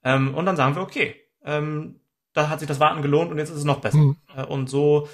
Ähm, 0.03 0.35
und 0.35 0.45
dann 0.45 0.55
sagen 0.55 0.75
wir, 0.75 0.81
okay, 0.81 1.15
ähm, 1.43 1.99
da 2.33 2.49
hat 2.49 2.59
sich 2.59 2.67
das 2.67 2.79
Warten 2.79 3.01
gelohnt 3.01 3.31
und 3.31 3.37
jetzt 3.37 3.49
ist 3.49 3.57
es 3.57 3.63
noch 3.63 3.79
besser. 3.81 3.97
Mhm. 3.97 4.17
Äh, 4.35 4.43
und 4.43 4.69
so 4.69 5.07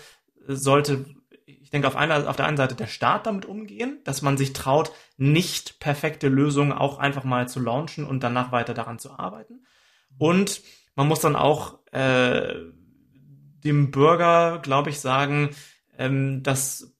sollte, 0.47 1.05
ich 1.45 1.69
denke, 1.69 1.87
auf, 1.87 1.95
einer, 1.95 2.29
auf 2.29 2.35
der 2.35 2.45
einen 2.45 2.57
Seite 2.57 2.75
der 2.75 2.87
Staat 2.87 3.25
damit 3.25 3.45
umgehen, 3.45 3.99
dass 4.03 4.21
man 4.21 4.37
sich 4.37 4.53
traut, 4.53 4.91
nicht 5.17 5.79
perfekte 5.79 6.27
Lösungen 6.27 6.71
auch 6.73 6.97
einfach 6.97 7.23
mal 7.23 7.47
zu 7.47 7.59
launchen 7.59 8.05
und 8.05 8.23
danach 8.23 8.51
weiter 8.51 8.73
daran 8.73 8.99
zu 8.99 9.17
arbeiten. 9.17 9.65
Und 10.17 10.61
man 10.95 11.07
muss 11.07 11.19
dann 11.19 11.35
auch 11.35 11.79
äh, 11.91 12.53
dem 13.63 13.91
Bürger, 13.91 14.59
glaube 14.59 14.89
ich, 14.89 14.99
sagen, 14.99 15.51
ähm, 15.97 16.43
dass 16.43 16.93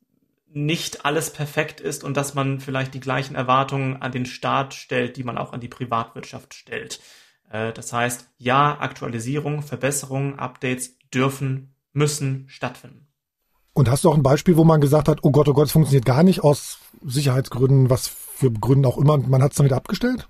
nicht 0.54 1.06
alles 1.06 1.32
perfekt 1.32 1.80
ist 1.80 2.04
und 2.04 2.18
dass 2.18 2.34
man 2.34 2.60
vielleicht 2.60 2.94
die 2.94 3.00
gleichen 3.00 3.36
Erwartungen 3.36 4.02
an 4.02 4.12
den 4.12 4.26
Staat 4.26 4.74
stellt, 4.74 5.16
die 5.18 5.24
man 5.24 5.38
auch 5.38 5.54
an 5.54 5.62
die 5.62 5.70
Privatwirtschaft 5.70 6.54
stellt. 6.54 7.00
Äh, 7.50 7.72
das 7.74 7.94
heißt, 7.94 8.28
ja, 8.38 8.80
Aktualisierung, 8.80 9.62
Verbesserungen, 9.62 10.40
Updates 10.40 10.98
dürfen, 11.14 11.74
müssen 11.94 12.46
stattfinden. 12.48 13.08
Und 13.74 13.90
hast 13.90 14.04
du 14.04 14.10
auch 14.10 14.16
ein 14.16 14.24
Beispiel, 14.24 14.58
wo 14.58 14.66
man 14.66 14.82
gesagt 14.82 15.08
hat, 15.08 15.20
oh 15.24 15.32
Gott, 15.32 15.48
oh 15.48 15.54
Gott, 15.54 15.68
es 15.68 15.72
funktioniert 15.72 16.06
gar 16.06 16.24
nicht 16.24 16.44
aus 16.44 16.80
Sicherheitsgründen, 17.04 17.90
was 17.90 18.08
für 18.08 18.52
Gründen 18.52 18.86
auch 18.86 18.98
immer, 18.98 19.18
man 19.18 19.42
hat 19.42 19.52
es 19.52 19.58
damit 19.58 19.72
abgestellt? 19.72 20.28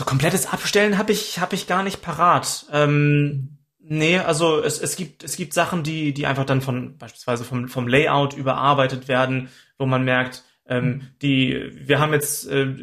So 0.00 0.06
komplettes 0.06 0.46
Abstellen 0.50 0.96
habe 0.96 1.12
ich, 1.12 1.40
hab 1.40 1.52
ich 1.52 1.66
gar 1.66 1.82
nicht 1.82 2.00
parat. 2.00 2.64
Ähm, 2.72 3.58
nee, 3.80 4.18
also 4.18 4.62
es, 4.62 4.80
es, 4.80 4.96
gibt, 4.96 5.22
es 5.22 5.36
gibt 5.36 5.52
Sachen, 5.52 5.82
die, 5.82 6.14
die 6.14 6.24
einfach 6.24 6.46
dann 6.46 6.62
von 6.62 6.96
beispielsweise 6.96 7.44
vom, 7.44 7.68
vom 7.68 7.86
Layout 7.86 8.32
überarbeitet 8.32 9.08
werden, 9.08 9.50
wo 9.76 9.84
man 9.84 10.02
merkt, 10.02 10.42
ähm, 10.66 11.02
die, 11.20 11.70
wir 11.74 11.98
haben 11.98 12.14
jetzt 12.14 12.48
äh, 12.48 12.74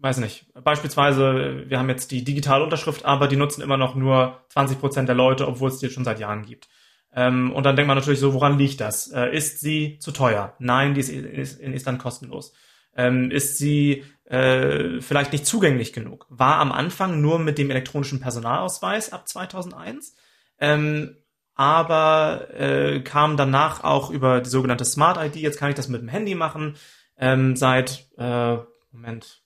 weiß 0.00 0.18
nicht, 0.18 0.52
beispielsweise, 0.54 1.62
wir 1.68 1.78
haben 1.78 1.88
jetzt 1.88 2.10
die 2.10 2.24
digitale 2.24 2.64
Unterschrift, 2.64 3.04
aber 3.04 3.28
die 3.28 3.36
nutzen 3.36 3.62
immer 3.62 3.76
noch 3.76 3.94
nur 3.94 4.40
20 4.48 4.80
Prozent 4.80 5.08
der 5.08 5.14
Leute, 5.14 5.46
obwohl 5.46 5.68
es 5.68 5.78
die 5.78 5.88
schon 5.88 6.04
seit 6.04 6.18
Jahren 6.18 6.44
gibt. 6.44 6.68
Ähm, 7.14 7.52
und 7.52 7.64
dann 7.64 7.76
denkt 7.76 7.86
man 7.86 7.96
natürlich 7.96 8.18
so, 8.18 8.34
woran 8.34 8.58
liegt 8.58 8.80
das? 8.80 9.06
Äh, 9.12 9.36
ist 9.36 9.60
sie 9.60 10.00
zu 10.00 10.10
teuer? 10.10 10.54
Nein, 10.58 10.94
die 10.94 11.00
ist, 11.00 11.10
ist 11.10 11.60
in 11.60 11.72
Estland 11.72 12.00
kostenlos. 12.00 12.54
Ähm, 12.96 13.30
ist 13.30 13.56
sie 13.56 14.02
äh, 14.26 15.00
vielleicht 15.00 15.32
nicht 15.32 15.46
zugänglich 15.46 15.92
genug? 15.92 16.26
War 16.28 16.56
am 16.56 16.72
Anfang 16.72 17.20
nur 17.20 17.38
mit 17.38 17.58
dem 17.58 17.70
elektronischen 17.70 18.20
Personalausweis 18.20 19.12
ab 19.12 19.28
2001, 19.28 20.14
ähm, 20.58 21.16
aber 21.54 22.48
äh, 22.54 23.00
kam 23.00 23.36
danach 23.36 23.82
auch 23.82 24.10
über 24.10 24.40
die 24.40 24.50
sogenannte 24.50 24.84
Smart 24.84 25.16
ID. 25.16 25.36
Jetzt 25.36 25.58
kann 25.58 25.70
ich 25.70 25.76
das 25.76 25.88
mit 25.88 26.02
dem 26.02 26.08
Handy 26.08 26.34
machen. 26.34 26.76
Ähm, 27.18 27.56
seit 27.56 28.06
äh, 28.18 28.58
Moment 28.92 29.42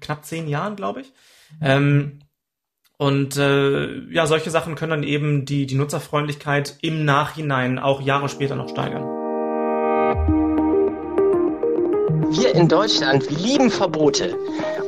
knapp 0.00 0.24
zehn 0.24 0.48
Jahren, 0.48 0.76
glaube 0.76 1.02
ich. 1.02 1.12
Ähm, 1.60 2.20
und 2.96 3.36
äh, 3.36 3.98
ja, 4.10 4.26
solche 4.26 4.50
Sachen 4.50 4.76
können 4.76 4.90
dann 4.90 5.02
eben 5.02 5.44
die, 5.44 5.66
die 5.66 5.74
Nutzerfreundlichkeit 5.74 6.78
im 6.82 7.04
Nachhinein 7.04 7.78
auch 7.78 8.00
Jahre 8.00 8.28
später 8.28 8.56
noch 8.56 8.68
steigern. 8.68 9.23
Wir 12.36 12.52
in 12.52 12.68
Deutschland, 12.68 13.30
lieben 13.30 13.70
Verbote. 13.70 14.36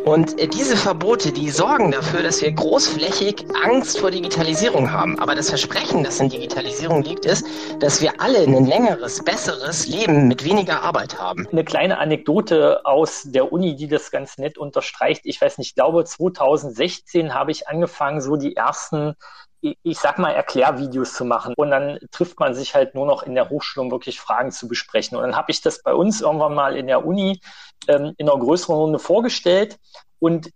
Und 0.05 0.37
äh, 0.41 0.49
diese 0.49 0.77
Verbote, 0.77 1.31
die 1.31 1.49
sorgen 1.49 1.93
dafür, 1.93 2.25
dass 2.25 2.43
wir 2.43 2.51
großflächig 2.51 3.47
Angst 3.63 4.01
vor 4.01 4.11
Digitalisierung 4.11 4.91
haben. 4.91 5.17
Aber 5.21 5.37
das 5.37 5.51
Versprechen, 5.51 6.03
das 6.03 6.19
in 6.19 6.29
Digitalisierung 6.29 7.05
liegt, 7.05 7.25
ist, 7.25 7.47
dass 7.79 8.03
wir 8.03 8.21
alle 8.21 8.39
ein 8.39 8.67
längeres, 8.67 9.23
besseres 9.23 9.87
Leben 9.87 10.27
mit 10.27 10.45
weniger 10.45 10.83
Arbeit 10.83 11.21
haben. 11.21 11.47
Eine 11.53 11.65
kleine 11.65 11.99
Anekdote 11.99 12.85
aus 12.85 13.23
der 13.27 13.53
Uni, 13.53 13.77
die 13.77 13.87
das 13.87 14.11
ganz 14.11 14.39
nett 14.39 14.59
unterstreicht. 14.59 15.21
Ich 15.23 15.41
weiß 15.41 15.59
nicht, 15.59 15.69
ich 15.69 15.75
glaube 15.77 16.05
2016 16.05 17.33
habe 17.33 17.53
ich 17.53 17.69
angefangen, 17.69 18.21
so 18.21 18.35
die 18.35 18.57
ersten 18.57 19.15
ich 19.83 19.99
sag 19.99 20.19
mal, 20.19 20.31
Erklärvideos 20.31 21.15
zu 21.15 21.25
machen. 21.25 21.55
Und 21.57 21.71
dann 21.71 21.99
trifft 22.11 22.39
man 22.39 22.55
sich 22.55 22.75
halt 22.75 22.95
nur 22.95 23.07
noch 23.07 23.23
in 23.23 23.35
der 23.35 23.51
Hochschule, 23.51 23.85
um 23.85 23.91
wirklich 23.91 24.21
Fragen 24.21 24.51
zu 24.51 24.69
besprechen. 24.69 25.17
Und 25.17 25.23
dann 25.25 25.37
habe 25.37 25.51
ich 25.51 25.61
das 25.61 25.83
bei 25.83 25.95
uns 25.95 26.21
irgendwann 26.21 26.55
mal 26.55 26.77
in 26.77 26.87
der 26.87 27.05
Uni 27.05 27.41
ähm, 27.89 28.15
in 28.17 28.29
einer 28.29 28.39
größeren 28.39 28.77
Runde 28.77 28.99
vorgestellt. 28.99 29.79
Und 30.19 30.51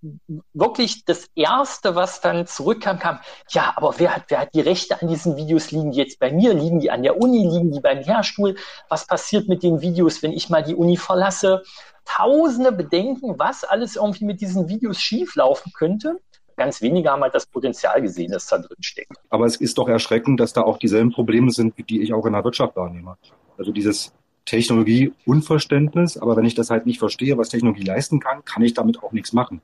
wirklich 0.54 1.04
das 1.04 1.26
Erste, 1.34 1.94
was 1.94 2.22
dann 2.22 2.46
zurückkam, 2.46 2.98
kam, 2.98 3.20
ja, 3.50 3.74
aber 3.76 3.94
wer 3.98 4.16
hat, 4.16 4.24
wer 4.28 4.40
hat 4.40 4.54
die 4.54 4.62
Rechte 4.62 5.00
an 5.00 5.08
diesen 5.08 5.36
Videos? 5.36 5.70
Liegen 5.70 5.92
die 5.92 5.98
jetzt 5.98 6.18
bei 6.18 6.32
mir? 6.32 6.54
Liegen 6.54 6.80
die 6.80 6.90
an 6.90 7.02
der 7.02 7.20
Uni? 7.20 7.46
Liegen 7.46 7.70
die 7.70 7.80
beim 7.80 7.98
Lehrstuhl? 7.98 8.56
Was 8.88 9.06
passiert 9.06 9.48
mit 9.48 9.62
den 9.62 9.82
Videos, 9.82 10.22
wenn 10.22 10.32
ich 10.32 10.48
mal 10.48 10.62
die 10.62 10.74
Uni 10.74 10.96
verlasse? 10.96 11.62
Tausende 12.06 12.72
Bedenken, 12.72 13.38
was 13.38 13.64
alles 13.64 13.96
irgendwie 13.96 14.24
mit 14.24 14.40
diesen 14.40 14.68
Videos 14.68 14.98
schieflaufen 14.98 15.72
könnte 15.72 16.18
ganz 16.60 16.82
wenige 16.82 17.08
haben 17.10 17.22
halt 17.22 17.34
das 17.34 17.46
Potenzial 17.46 18.02
gesehen, 18.02 18.32
das 18.32 18.46
da 18.46 18.58
drin 18.58 18.76
steckt. 18.80 19.12
Aber 19.30 19.46
es 19.46 19.56
ist 19.56 19.78
doch 19.78 19.88
erschreckend, 19.88 20.38
dass 20.40 20.52
da 20.52 20.60
auch 20.60 20.76
dieselben 20.76 21.10
Probleme 21.10 21.50
sind, 21.50 21.72
die 21.88 22.02
ich 22.02 22.12
auch 22.12 22.26
in 22.26 22.34
der 22.34 22.44
Wirtschaft 22.44 22.76
wahrnehme. 22.76 23.16
Also 23.56 23.72
dieses 23.72 24.12
Technologieunverständnis, 24.44 26.18
aber 26.18 26.36
wenn 26.36 26.44
ich 26.44 26.54
das 26.54 26.68
halt 26.68 26.84
nicht 26.84 26.98
verstehe, 26.98 27.38
was 27.38 27.48
Technologie 27.48 27.84
leisten 27.84 28.20
kann, 28.20 28.44
kann 28.44 28.62
ich 28.62 28.74
damit 28.74 29.02
auch 29.02 29.12
nichts 29.12 29.32
machen. 29.32 29.62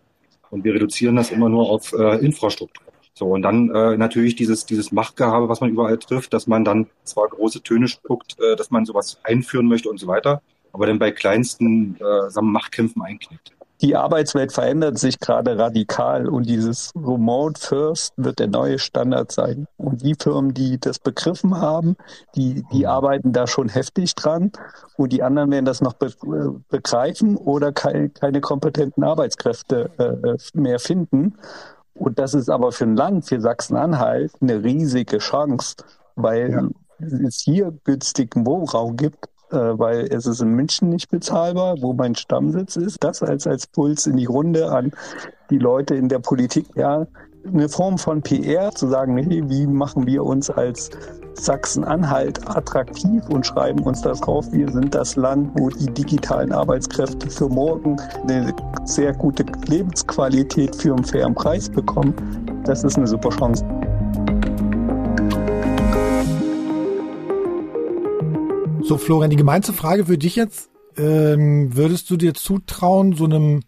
Und 0.51 0.65
wir 0.65 0.73
reduzieren 0.73 1.17
das 1.17 1.31
immer 1.31 1.51
nur 1.51 1.69
auf 1.69 1.93
äh, 1.93 2.17
Infrastruktur. 2.25 2.87
So, 3.13 3.27
und 3.27 3.43
dann 3.43 3.69
äh, 3.75 3.99
natürlich 3.99 4.35
dieses, 4.35 4.65
dieses 4.65 4.91
Machtgehabe, 4.91 5.51
was 5.51 5.61
man 5.61 5.69
überall 5.69 5.99
trifft, 5.99 6.33
dass 6.33 6.47
man 6.47 6.65
dann 6.65 6.87
zwar 7.05 7.29
große 7.29 7.63
Töne 7.63 7.89
spuckt, 7.89 8.41
äh, 8.41 8.57
dass 8.57 8.71
man 8.71 8.87
sowas 8.87 9.19
einführen 9.23 9.67
möchte 9.69 9.91
und 9.91 9.99
so 9.99 10.07
weiter, 10.07 10.41
aber 10.73 10.87
dann 10.87 10.99
bei 10.99 11.11
kleinsten 11.11 11.99
äh, 12.01 12.41
Machtkämpfen 12.41 13.03
einknickt 13.03 13.56
die 13.83 13.95
Arbeitswelt 13.95 14.53
verändert 14.53 14.99
sich 14.99 15.21
gerade 15.21 15.59
radikal 15.59 16.29
und 16.29 16.47
dieses 16.47 16.93
Remote 16.97 17.61
First 17.61 18.15
wird 18.17 18.39
der 18.39 18.49
neue 18.49 18.79
Standard 18.79 19.33
sein. 19.33 19.67
Und 19.77 20.03
die 20.03 20.15
Firmen, 20.19 20.55
die 20.55 20.79
das 20.79 20.99
begriffen 20.99 21.61
haben, 21.61 21.97
die, 22.35 22.65
die 22.73 22.81
mhm. 22.81 22.87
arbeiten 22.87 23.33
da 23.33 23.47
schon 23.47 23.69
heftig 23.69 24.15
dran 24.15 24.53
und 24.97 25.13
die 25.13 25.23
anderen 25.23 25.51
werden 25.51 25.67
das 25.67 25.83
noch 25.83 25.93
be 25.95 26.11
begreifen 26.71 27.37
oder 27.37 27.73
keine, 27.73 28.09
keine 28.09 28.41
kompetenten 28.41 29.05
Arbeitskräfte 29.05 29.91
äh, 29.99 30.59
mehr 30.59 30.79
finden. 30.79 31.35
Und 31.95 32.19
das 32.19 32.35
ist 32.35 32.49
aber 32.49 32.73
für 32.73 32.85
ein 32.85 32.97
Land, 32.97 33.27
für 33.27 33.41
Sachsen-Anhalt, 33.41 34.33
eine 34.41 34.63
riesige 34.63 35.19
Chance, 35.19 35.77
weil 36.15 36.51
ja. 36.99 37.09
es 37.27 37.41
hier 37.41 37.73
günstigen 37.85 38.47
Wohnraum 38.47 38.97
gibt 38.97 39.29
äh, 39.51 39.57
weil 39.57 40.07
es 40.13 40.27
ist 40.27 40.41
in 40.41 40.51
München 40.51 40.89
nicht 40.89 41.11
bezahlbar, 41.11 41.77
wo 41.81 41.93
mein 41.93 42.15
Stammsitz 42.15 42.77
ist. 42.77 43.03
Das 43.03 43.23
als, 43.23 43.47
als 43.47 43.67
Puls 43.67 44.07
in 44.07 44.17
die 44.17 44.27
Runde 44.27 44.71
an 44.71 44.93
die 45.51 45.59
Leute 45.59 45.95
in 45.95 46.09
der 46.09 46.19
Politik, 46.19 46.67
ja, 46.75 47.07
eine 47.47 47.69
Form 47.69 47.99
von 47.99 48.23
PR, 48.23 48.73
zu 48.73 48.89
sagen, 48.89 49.17
hey, 49.19 49.49
wie 49.49 49.67
machen 49.67 50.07
wir 50.07 50.25
uns 50.25 50.51
als 50.51 50.91
Sachsen-Anhalt 51.35 52.49
attraktiv 52.49 53.23
und 53.29 53.47
schreiben 53.47 53.81
uns 53.81 54.03
das 54.03 54.21
drauf. 54.21 54.47
Wir 54.53 54.71
sind 54.71 54.95
das 54.95 55.17
Land, 55.17 55.51
wo 55.55 55.69
die 55.69 55.87
digitalen 55.87 56.53
Arbeitskräfte 56.53 57.31
für 57.31 57.49
morgen 57.49 57.97
eine 58.23 58.55
sehr 58.85 59.13
gute 59.13 59.45
Lebensqualität 59.67 60.75
für 60.75 60.95
einen 60.95 61.05
fairen 61.05 61.35
Preis 61.35 61.69
bekommen. 61.69 62.15
Das 62.65 62.83
ist 62.85 62.97
eine 62.97 63.07
super 63.07 63.29
Chance. 63.31 63.65
So, 68.87 68.99
Florian, 68.99 69.31
die 69.31 69.37
gemeinste 69.37 69.73
Frage 69.73 70.07
für 70.07 70.17
dich 70.17 70.37
jetzt. 70.37 70.71
Ähm, 70.97 71.75
würdest 71.75 72.09
du 72.09 72.17
dir 72.17 72.35
zutrauen, 72.35 73.17
so 73.17 73.25
einem 73.25 73.65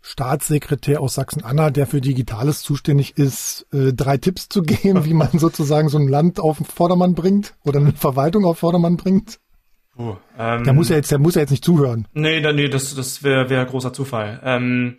Staatssekretär 0.00 1.00
aus 1.00 1.14
Sachsen-Anhalt, 1.14 1.74
der 1.74 1.88
für 1.88 2.00
Digitales 2.00 2.62
zuständig 2.62 3.18
ist, 3.18 3.66
äh, 3.72 3.92
drei 3.92 4.16
Tipps 4.16 4.48
zu 4.48 4.62
geben, 4.62 5.04
wie 5.04 5.12
man 5.12 5.30
sozusagen 5.32 5.88
so 5.88 5.98
ein 5.98 6.06
Land 6.06 6.38
auf 6.38 6.58
Vordermann 6.72 7.16
bringt 7.16 7.56
oder 7.64 7.80
eine 7.80 7.94
Verwaltung 7.94 8.44
auf 8.44 8.58
Vordermann 8.58 8.96
bringt? 8.96 9.40
Oh, 9.96 10.16
ähm, 10.38 10.62
der 10.62 10.72
muss 10.72 10.88
ja 10.88 10.94
jetzt, 10.96 11.10
der 11.10 11.18
muss 11.18 11.34
ja 11.34 11.40
jetzt 11.40 11.50
nicht 11.50 11.64
zuhören. 11.64 12.06
Nee, 12.12 12.40
nee, 12.52 12.68
das, 12.68 12.94
das 12.94 13.24
wäre 13.24 13.50
wär 13.50 13.64
großer 13.64 13.92
Zufall. 13.92 14.40
Ähm, 14.44 14.98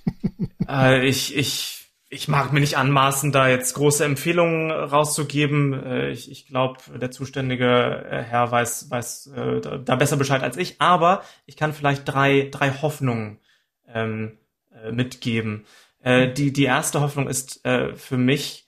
äh, 0.68 1.04
ich, 1.08 1.36
ich 1.36 1.85
ich 2.16 2.28
mag 2.28 2.52
mir 2.52 2.60
nicht 2.60 2.78
anmaßen, 2.78 3.30
da 3.30 3.48
jetzt 3.48 3.74
große 3.74 4.04
Empfehlungen 4.04 4.70
rauszugeben. 4.70 5.72
Äh, 5.72 6.10
ich, 6.10 6.30
ich 6.30 6.46
glaube, 6.46 6.78
der 6.98 7.10
zuständige 7.10 8.06
äh, 8.10 8.22
Herr 8.22 8.50
weiß, 8.50 8.90
weiß 8.90 9.26
äh, 9.28 9.60
da 9.60 9.96
besser 9.96 10.16
Bescheid 10.16 10.42
als 10.42 10.56
ich. 10.56 10.80
Aber 10.80 11.22
ich 11.44 11.56
kann 11.56 11.72
vielleicht 11.72 12.02
drei, 12.06 12.48
drei 12.50 12.70
Hoffnungen 12.70 13.38
ähm, 13.86 14.38
äh, 14.72 14.90
mitgeben. 14.90 15.66
Äh, 16.00 16.32
die, 16.32 16.52
die 16.52 16.64
erste 16.64 17.00
Hoffnung 17.00 17.28
ist 17.28 17.64
äh, 17.64 17.94
für 17.94 18.16
mich 18.16 18.66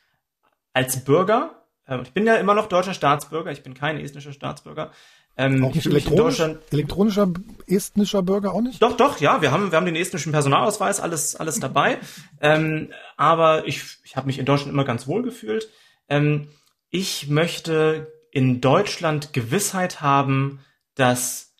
als 0.75 1.05
Bürger, 1.05 1.59
äh, 1.87 2.01
ich 2.03 2.13
bin 2.13 2.27
ja 2.27 2.37
immer 2.37 2.55
noch 2.55 2.67
deutscher 2.67 2.95
Staatsbürger, 2.95 3.51
ich 3.51 3.63
bin 3.63 3.75
kein 3.75 3.99
estnischer 3.99 4.33
Staatsbürger, 4.33 4.93
ähm, 5.39 5.65
auch 5.65 5.75
nicht 5.75 5.87
elektronisch, 5.87 6.43
elektronischer 6.73 7.33
estnischer 7.67 8.23
Bürger 8.23 8.53
auch 8.53 8.61
nicht? 8.61 8.83
Doch, 8.83 8.97
doch, 8.97 9.21
ja, 9.21 9.41
wir 9.41 9.53
haben, 9.53 9.71
wir 9.71 9.77
haben 9.77 9.87
den 9.87 9.97
estnischen 9.97 10.33
Personalausweis, 10.33 11.01
alles, 11.01 11.37
alles 11.37 11.61
dabei. 11.61 11.99
ähm, 12.41 12.93
aber 13.17 13.67
ich, 13.67 13.99
ich 14.05 14.17
habe 14.17 14.27
mich 14.27 14.39
in 14.39 14.45
Deutschland 14.45 14.73
immer 14.73 14.85
ganz 14.85 15.07
wohl 15.07 15.23
gefühlt. 15.23 15.69
Ähm, 16.09 16.49
ich 16.91 17.29
möchte 17.29 18.13
in 18.33 18.61
Deutschland 18.61 19.33
Gewissheit 19.33 20.01
haben, 20.01 20.61
dass 20.95 21.55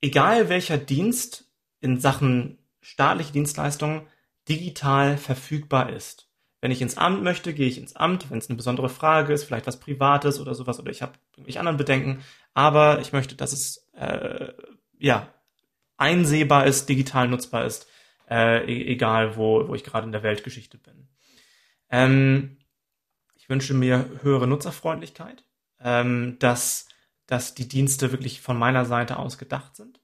egal 0.00 0.48
welcher 0.48 0.76
Dienst 0.76 1.44
in 1.80 2.00
Sachen 2.00 2.58
staatliche 2.80 3.32
Dienstleistungen 3.32 4.02
digital 4.48 5.16
verfügbar 5.16 5.90
ist. 5.90 6.28
Wenn 6.64 6.70
ich 6.70 6.80
ins 6.80 6.96
Amt 6.96 7.22
möchte, 7.22 7.52
gehe 7.52 7.68
ich 7.68 7.76
ins 7.76 7.94
Amt, 7.94 8.30
wenn 8.30 8.38
es 8.38 8.48
eine 8.48 8.56
besondere 8.56 8.88
Frage 8.88 9.34
ist, 9.34 9.44
vielleicht 9.44 9.66
was 9.66 9.78
Privates 9.78 10.40
oder 10.40 10.54
sowas, 10.54 10.80
oder 10.80 10.90
ich 10.90 11.02
habe 11.02 11.12
irgendwelche 11.32 11.58
anderen 11.58 11.76
Bedenken, 11.76 12.24
aber 12.54 13.00
ich 13.00 13.12
möchte, 13.12 13.34
dass 13.34 13.52
es 13.52 13.86
äh, 13.92 14.50
ja 14.98 15.28
einsehbar 15.98 16.64
ist, 16.64 16.88
digital 16.88 17.28
nutzbar 17.28 17.66
ist, 17.66 17.86
äh, 18.30 18.64
e-, 18.64 18.92
egal 18.92 19.36
wo, 19.36 19.68
wo 19.68 19.74
ich 19.74 19.84
gerade 19.84 20.06
in 20.06 20.12
der 20.12 20.22
Weltgeschichte 20.22 20.78
bin. 20.78 21.06
Ähm, 21.90 22.56
ich 23.34 23.50
wünsche 23.50 23.74
mir 23.74 24.08
höhere 24.22 24.46
Nutzerfreundlichkeit, 24.46 25.44
ähm, 25.80 26.38
dass, 26.38 26.88
dass 27.26 27.54
die 27.54 27.68
Dienste 27.68 28.10
wirklich 28.10 28.40
von 28.40 28.58
meiner 28.58 28.86
Seite 28.86 29.18
aus 29.18 29.36
gedacht 29.36 29.76
sind. 29.76 30.00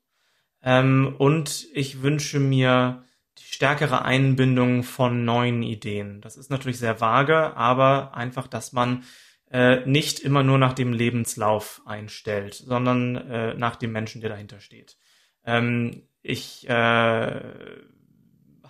Ähm, 0.60 1.14
und 1.16 1.68
ich 1.72 2.02
wünsche 2.02 2.38
mir 2.38 3.02
stärkere 3.42 4.04
Einbindung 4.04 4.82
von 4.82 5.24
neuen 5.24 5.62
Ideen. 5.62 6.20
Das 6.20 6.36
ist 6.36 6.50
natürlich 6.50 6.78
sehr 6.78 7.00
vage, 7.00 7.56
aber 7.56 8.14
einfach, 8.14 8.46
dass 8.46 8.72
man 8.72 9.04
äh, 9.50 9.84
nicht 9.86 10.20
immer 10.20 10.42
nur 10.42 10.58
nach 10.58 10.74
dem 10.74 10.92
Lebenslauf 10.92 11.82
einstellt, 11.84 12.54
sondern 12.54 13.16
äh, 13.16 13.54
nach 13.54 13.76
dem 13.76 13.92
Menschen, 13.92 14.20
der 14.20 14.30
dahinter 14.30 14.60
steht. 14.60 14.96
Ähm, 15.44 16.02
ich 16.22 16.68
äh, 16.68 17.40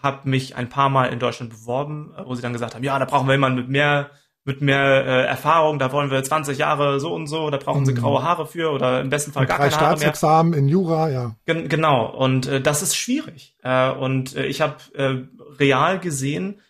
habe 0.02 0.28
mich 0.28 0.56
ein 0.56 0.68
paar 0.68 0.88
Mal 0.88 1.12
in 1.12 1.18
Deutschland 1.18 1.50
beworben, 1.50 2.14
wo 2.24 2.34
sie 2.34 2.42
dann 2.42 2.52
gesagt 2.52 2.74
haben, 2.74 2.84
ja, 2.84 2.98
da 2.98 3.04
brauchen 3.04 3.26
wir 3.26 3.34
jemanden 3.34 3.58
mit 3.58 3.68
mehr 3.68 4.10
mit 4.44 4.62
mehr 4.62 5.04
äh, 5.06 5.24
Erfahrung, 5.26 5.78
da 5.78 5.92
wollen 5.92 6.10
wir 6.10 6.22
20 6.22 6.56
Jahre 6.58 6.98
so 6.98 7.12
und 7.12 7.26
so, 7.26 7.50
da 7.50 7.58
brauchen 7.58 7.84
sie 7.84 7.92
Mhm. 7.92 7.96
graue 7.98 8.22
Haare 8.22 8.46
für 8.46 8.70
oder 8.70 9.00
im 9.00 9.10
besten 9.10 9.32
Fall 9.32 9.46
gar 9.46 9.58
Drei 9.58 9.68
keine 9.68 9.80
Haare 9.80 9.90
mehr. 9.90 9.98
Staatsexamen 9.98 10.52
in 10.54 10.68
Jura, 10.68 11.10
ja. 11.10 11.36
Gen 11.46 11.68
genau, 11.68 12.06
und 12.06 12.46
äh, 12.46 12.60
das 12.60 12.82
ist 12.82 12.96
schwierig. 12.96 13.56
Äh, 13.62 13.90
und 13.90 14.34
äh, 14.36 14.46
ich 14.46 14.60
habe 14.62 14.76
äh, 14.94 15.16
real 15.58 15.98
gesehen 16.00 16.60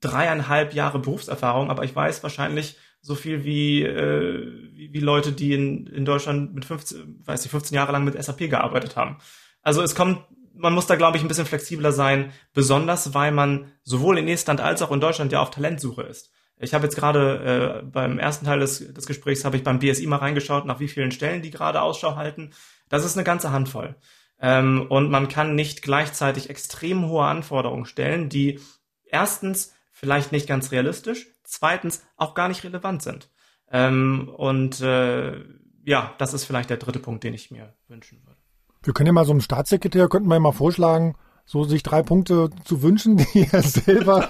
dreieinhalb 0.00 0.74
Jahre 0.74 0.98
Berufserfahrung, 0.98 1.70
aber 1.70 1.84
ich 1.84 1.96
weiß 1.96 2.22
wahrscheinlich 2.22 2.76
so 3.00 3.14
viel 3.14 3.44
wie, 3.44 3.82
äh, 3.82 4.46
wie, 4.74 4.92
wie 4.92 5.00
Leute, 5.00 5.32
die 5.32 5.54
in, 5.54 5.86
in 5.86 6.04
Deutschland 6.04 6.54
mit 6.54 6.64
15, 6.64 7.22
weiß 7.24 7.44
ich, 7.44 7.50
15 7.50 7.74
Jahre 7.74 7.92
lang 7.92 8.04
mit 8.04 8.22
SAP 8.22 8.50
gearbeitet 8.50 8.96
haben. 8.96 9.16
Also 9.62 9.80
es 9.82 9.94
kommt, 9.94 10.20
man 10.54 10.74
muss 10.74 10.86
da, 10.86 10.96
glaube 10.96 11.16
ich, 11.16 11.22
ein 11.24 11.28
bisschen 11.28 11.46
flexibler 11.46 11.92
sein, 11.92 12.32
besonders 12.52 13.14
weil 13.14 13.32
man 13.32 13.72
sowohl 13.84 14.18
in 14.18 14.28
Estland 14.28 14.60
als 14.60 14.82
auch 14.82 14.90
in 14.92 15.00
Deutschland 15.00 15.32
ja 15.32 15.40
auf 15.40 15.50
Talentsuche 15.50 16.02
ist. 16.02 16.30
Ich 16.58 16.72
habe 16.72 16.84
jetzt 16.84 16.96
gerade 16.96 17.82
äh, 17.82 17.86
beim 17.86 18.18
ersten 18.18 18.46
Teil 18.46 18.60
des, 18.60 18.92
des 18.92 19.06
Gesprächs 19.06 19.44
habe 19.44 19.56
ich 19.56 19.64
beim 19.64 19.78
BSI 19.78 20.06
mal 20.06 20.16
reingeschaut, 20.16 20.64
nach 20.64 20.80
wie 20.80 20.88
vielen 20.88 21.10
Stellen 21.10 21.42
die 21.42 21.50
gerade 21.50 21.82
Ausschau 21.82 22.16
halten. 22.16 22.52
Das 22.88 23.04
ist 23.04 23.16
eine 23.16 23.24
ganze 23.24 23.52
Handvoll. 23.52 23.96
Ähm, 24.40 24.86
und 24.88 25.10
man 25.10 25.28
kann 25.28 25.54
nicht 25.54 25.82
gleichzeitig 25.82 26.50
extrem 26.50 27.08
hohe 27.08 27.24
Anforderungen 27.24 27.86
stellen, 27.86 28.28
die 28.28 28.60
erstens 29.04 29.74
vielleicht 29.92 30.32
nicht 30.32 30.46
ganz 30.46 30.72
realistisch, 30.72 31.26
zweitens 31.44 32.04
auch 32.16 32.34
gar 32.34 32.48
nicht 32.48 32.64
relevant 32.64 33.02
sind. 33.02 33.30
Ähm, 33.70 34.30
und 34.34 34.80
äh, 34.80 35.42
ja, 35.84 36.14
das 36.18 36.34
ist 36.34 36.44
vielleicht 36.44 36.70
der 36.70 36.76
dritte 36.76 36.98
Punkt, 36.98 37.24
den 37.24 37.34
ich 37.34 37.50
mir 37.50 37.74
wünschen 37.88 38.22
würde. 38.24 38.38
Wir 38.82 38.92
können 38.92 39.08
ja 39.08 39.12
mal 39.12 39.24
so 39.24 39.32
einem 39.32 39.40
Staatssekretär, 39.40 40.08
könnten 40.08 40.28
wir 40.28 40.34
ja 40.34 40.40
mal 40.40 40.52
vorschlagen, 40.52 41.16
so 41.48 41.62
sich 41.64 41.82
drei 41.84 42.02
Punkte 42.02 42.50
zu 42.64 42.82
wünschen, 42.82 43.16
die 43.16 43.46
er 43.52 43.62
selber 43.62 44.28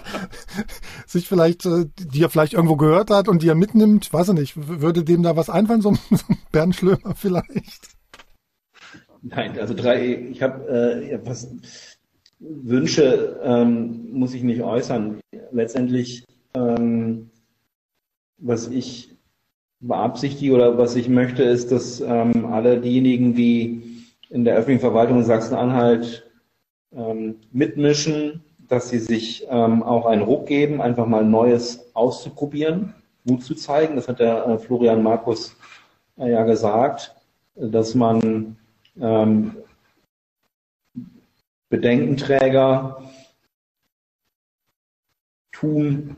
sich 1.06 1.26
vielleicht, 1.26 1.64
äh, 1.66 1.86
die 1.98 2.22
er 2.22 2.28
vielleicht 2.30 2.52
irgendwo 2.52 2.76
gehört 2.76 3.10
hat 3.10 3.28
und 3.28 3.42
die 3.42 3.48
er 3.48 3.54
mitnimmt. 3.54 4.12
Weiß 4.12 4.28
ich 4.28 4.34
nicht, 4.34 4.56
w- 4.56 4.80
würde 4.82 5.02
dem 5.02 5.22
da 5.22 5.34
was 5.36 5.48
einfallen, 5.50 5.80
so, 5.80 5.90
ein- 5.90 5.98
Bernd 6.52 6.76
Schlömer 6.76 7.14
vielleicht? 7.16 7.88
Nein, 9.22 9.58
also 9.58 9.74
drei, 9.74 10.28
ich 10.30 10.42
habe 10.42 10.68
äh, 10.68 11.18
was 11.24 11.48
Wünsche 12.38 13.40
ähm, 13.42 14.10
muss 14.12 14.34
ich 14.34 14.42
nicht 14.42 14.62
äußern. 14.62 15.18
Letztendlich, 15.52 16.24
ähm, 16.54 17.30
was 18.38 18.68
ich 18.68 19.16
beabsichtige 19.80 20.54
oder 20.54 20.76
was 20.76 20.96
ich 20.96 21.08
möchte, 21.08 21.42
ist, 21.42 21.72
dass 21.72 22.00
ähm, 22.00 22.44
alle 22.46 22.78
diejenigen, 22.80 23.34
die 23.34 24.04
in 24.28 24.44
der 24.44 24.56
öffentlichen 24.56 24.80
Verwaltung 24.80 25.18
in 25.18 25.24
Sachsen-Anhalt 25.24 26.25
ähm, 26.94 27.36
mitmischen, 27.52 28.44
dass 28.68 28.88
sie 28.88 28.98
sich 28.98 29.46
ähm, 29.48 29.82
auch 29.82 30.06
einen 30.06 30.22
Ruck 30.22 30.46
geben, 30.46 30.80
einfach 30.80 31.06
mal 31.06 31.24
Neues 31.24 31.90
auszuprobieren, 31.94 32.94
Mut 33.24 33.42
zu 33.42 33.54
zeigen. 33.54 33.96
Das 33.96 34.08
hat 34.08 34.20
der 34.20 34.46
äh, 34.46 34.58
Florian 34.58 35.02
Markus 35.02 35.56
äh, 36.18 36.30
ja 36.30 36.44
gesagt, 36.44 37.14
dass 37.54 37.94
man 37.94 38.56
ähm, 39.00 39.56
Bedenkenträger 41.68 43.02
tun 45.52 46.16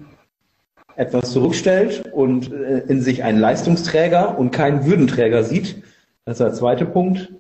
etwas 0.97 1.31
zurückstellt 1.33 2.13
und 2.13 2.53
äh, 2.53 2.81
in 2.89 3.01
sich 3.01 3.23
einen 3.23 3.39
Leistungsträger 3.39 4.37
und 4.37 4.51
keinen 4.51 4.85
Würdenträger 4.85 5.45
sieht. 5.45 5.83
Das 6.25 6.35
ist 6.35 6.41
der 6.41 6.55
zweite 6.55 6.87
Punkt. 6.87 7.33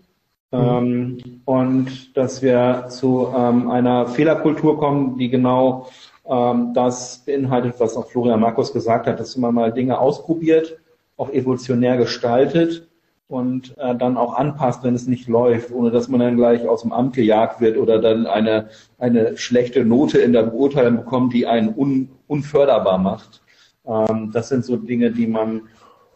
Ähm, 0.50 1.42
und 1.44 2.16
dass 2.16 2.40
wir 2.40 2.86
zu 2.88 3.28
ähm, 3.36 3.70
einer 3.70 4.06
Fehlerkultur 4.06 4.78
kommen, 4.78 5.18
die 5.18 5.28
genau 5.28 5.88
ähm, 6.26 6.72
das 6.74 7.24
beinhaltet, 7.24 7.74
was 7.78 7.96
auch 7.96 8.06
Florian 8.10 8.40
Markus 8.40 8.72
gesagt 8.72 9.06
hat, 9.06 9.20
dass 9.20 9.36
man 9.36 9.54
mal 9.54 9.72
Dinge 9.72 9.98
ausprobiert, 9.98 10.78
auch 11.16 11.30
evolutionär 11.30 11.96
gestaltet 11.98 12.88
und 13.28 13.76
äh, 13.76 13.94
dann 13.94 14.16
auch 14.16 14.34
anpasst, 14.34 14.82
wenn 14.84 14.94
es 14.94 15.06
nicht 15.06 15.28
läuft, 15.28 15.70
ohne 15.70 15.90
dass 15.90 16.08
man 16.08 16.20
dann 16.20 16.36
gleich 16.36 16.66
aus 16.66 16.80
dem 16.80 16.92
Amt 16.92 17.16
gejagt 17.16 17.60
wird 17.60 17.76
oder 17.76 17.98
dann 17.98 18.26
eine, 18.26 18.68
eine 18.98 19.36
schlechte 19.36 19.84
Note 19.84 20.18
in 20.18 20.32
der 20.32 20.44
Beurteilung 20.44 20.96
bekommt, 20.96 21.34
die 21.34 21.46
einen 21.46 21.74
un, 21.76 22.08
unförderbar 22.26 22.96
macht. 22.96 23.42
Ähm, 23.86 24.30
das 24.32 24.48
sind 24.48 24.64
so 24.64 24.76
Dinge, 24.76 25.10
die 25.10 25.26
man, 25.26 25.62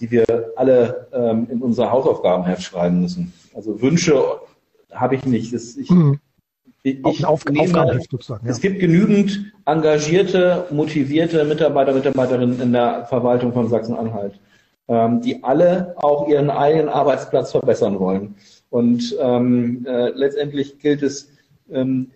die 0.01 0.11
wir 0.11 0.25
alle 0.57 1.09
ähm, 1.13 1.49
in 1.51 1.61
unser 1.61 1.91
Hausaufgabenheft 1.91 2.63
schreiben 2.63 3.03
müssen. 3.03 3.35
Also 3.55 3.81
Wünsche 3.81 4.23
habe 4.93 5.17
ich 5.17 5.25
nicht. 5.25 5.53
Das, 5.55 5.77
ich, 5.77 5.91
Mhm. 5.91 6.19
ich, 6.83 7.05
Auf, 7.05 7.25
auf, 7.25 7.45
nehme- 7.47 8.01
sozusagen. 8.11 8.45
Ja. 8.47 8.51
es 8.53 8.61
gibt 8.61 8.81
genügend 8.81 9.53
engagierte, 9.67 10.67
motivierte 10.71 11.45
Mitarbeiter, 11.45 11.93
Mitarbeiterinnen 11.95 12.61
in 12.61 12.73
der 12.73 13.05
Verwaltung 13.07 13.53
von 13.53 13.69
Sachsen-Anhalt, 13.69 14.39
ähm, 14.89 15.21
die 15.21 15.43
alle 15.45 15.95
auch 15.97 16.29
ihren 16.29 16.51
eigenen 16.51 16.89
Arbeitsplatz 16.89 17.53
verbessern 17.53 17.99
wollen. 18.01 18.35
Und 18.71 19.15
ähm, 19.21 19.85
äh, 19.87 20.09
letztendlich 20.11 20.79
gilt 20.79 21.03
es, 21.03 21.29
ähm, 21.71 22.11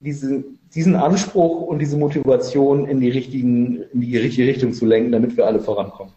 diese, 0.00 0.44
diesen 0.74 0.96
Anspruch 0.96 1.62
und 1.62 1.78
diese 1.78 1.96
Motivation 1.96 2.86
in 2.86 3.00
die, 3.00 3.10
richtigen, 3.10 3.82
in 3.92 4.00
die 4.00 4.16
richtige 4.16 4.48
Richtung 4.48 4.72
zu 4.72 4.86
lenken, 4.86 5.12
damit 5.12 5.36
wir 5.36 5.46
alle 5.46 5.60
vorankommen. 5.60 6.12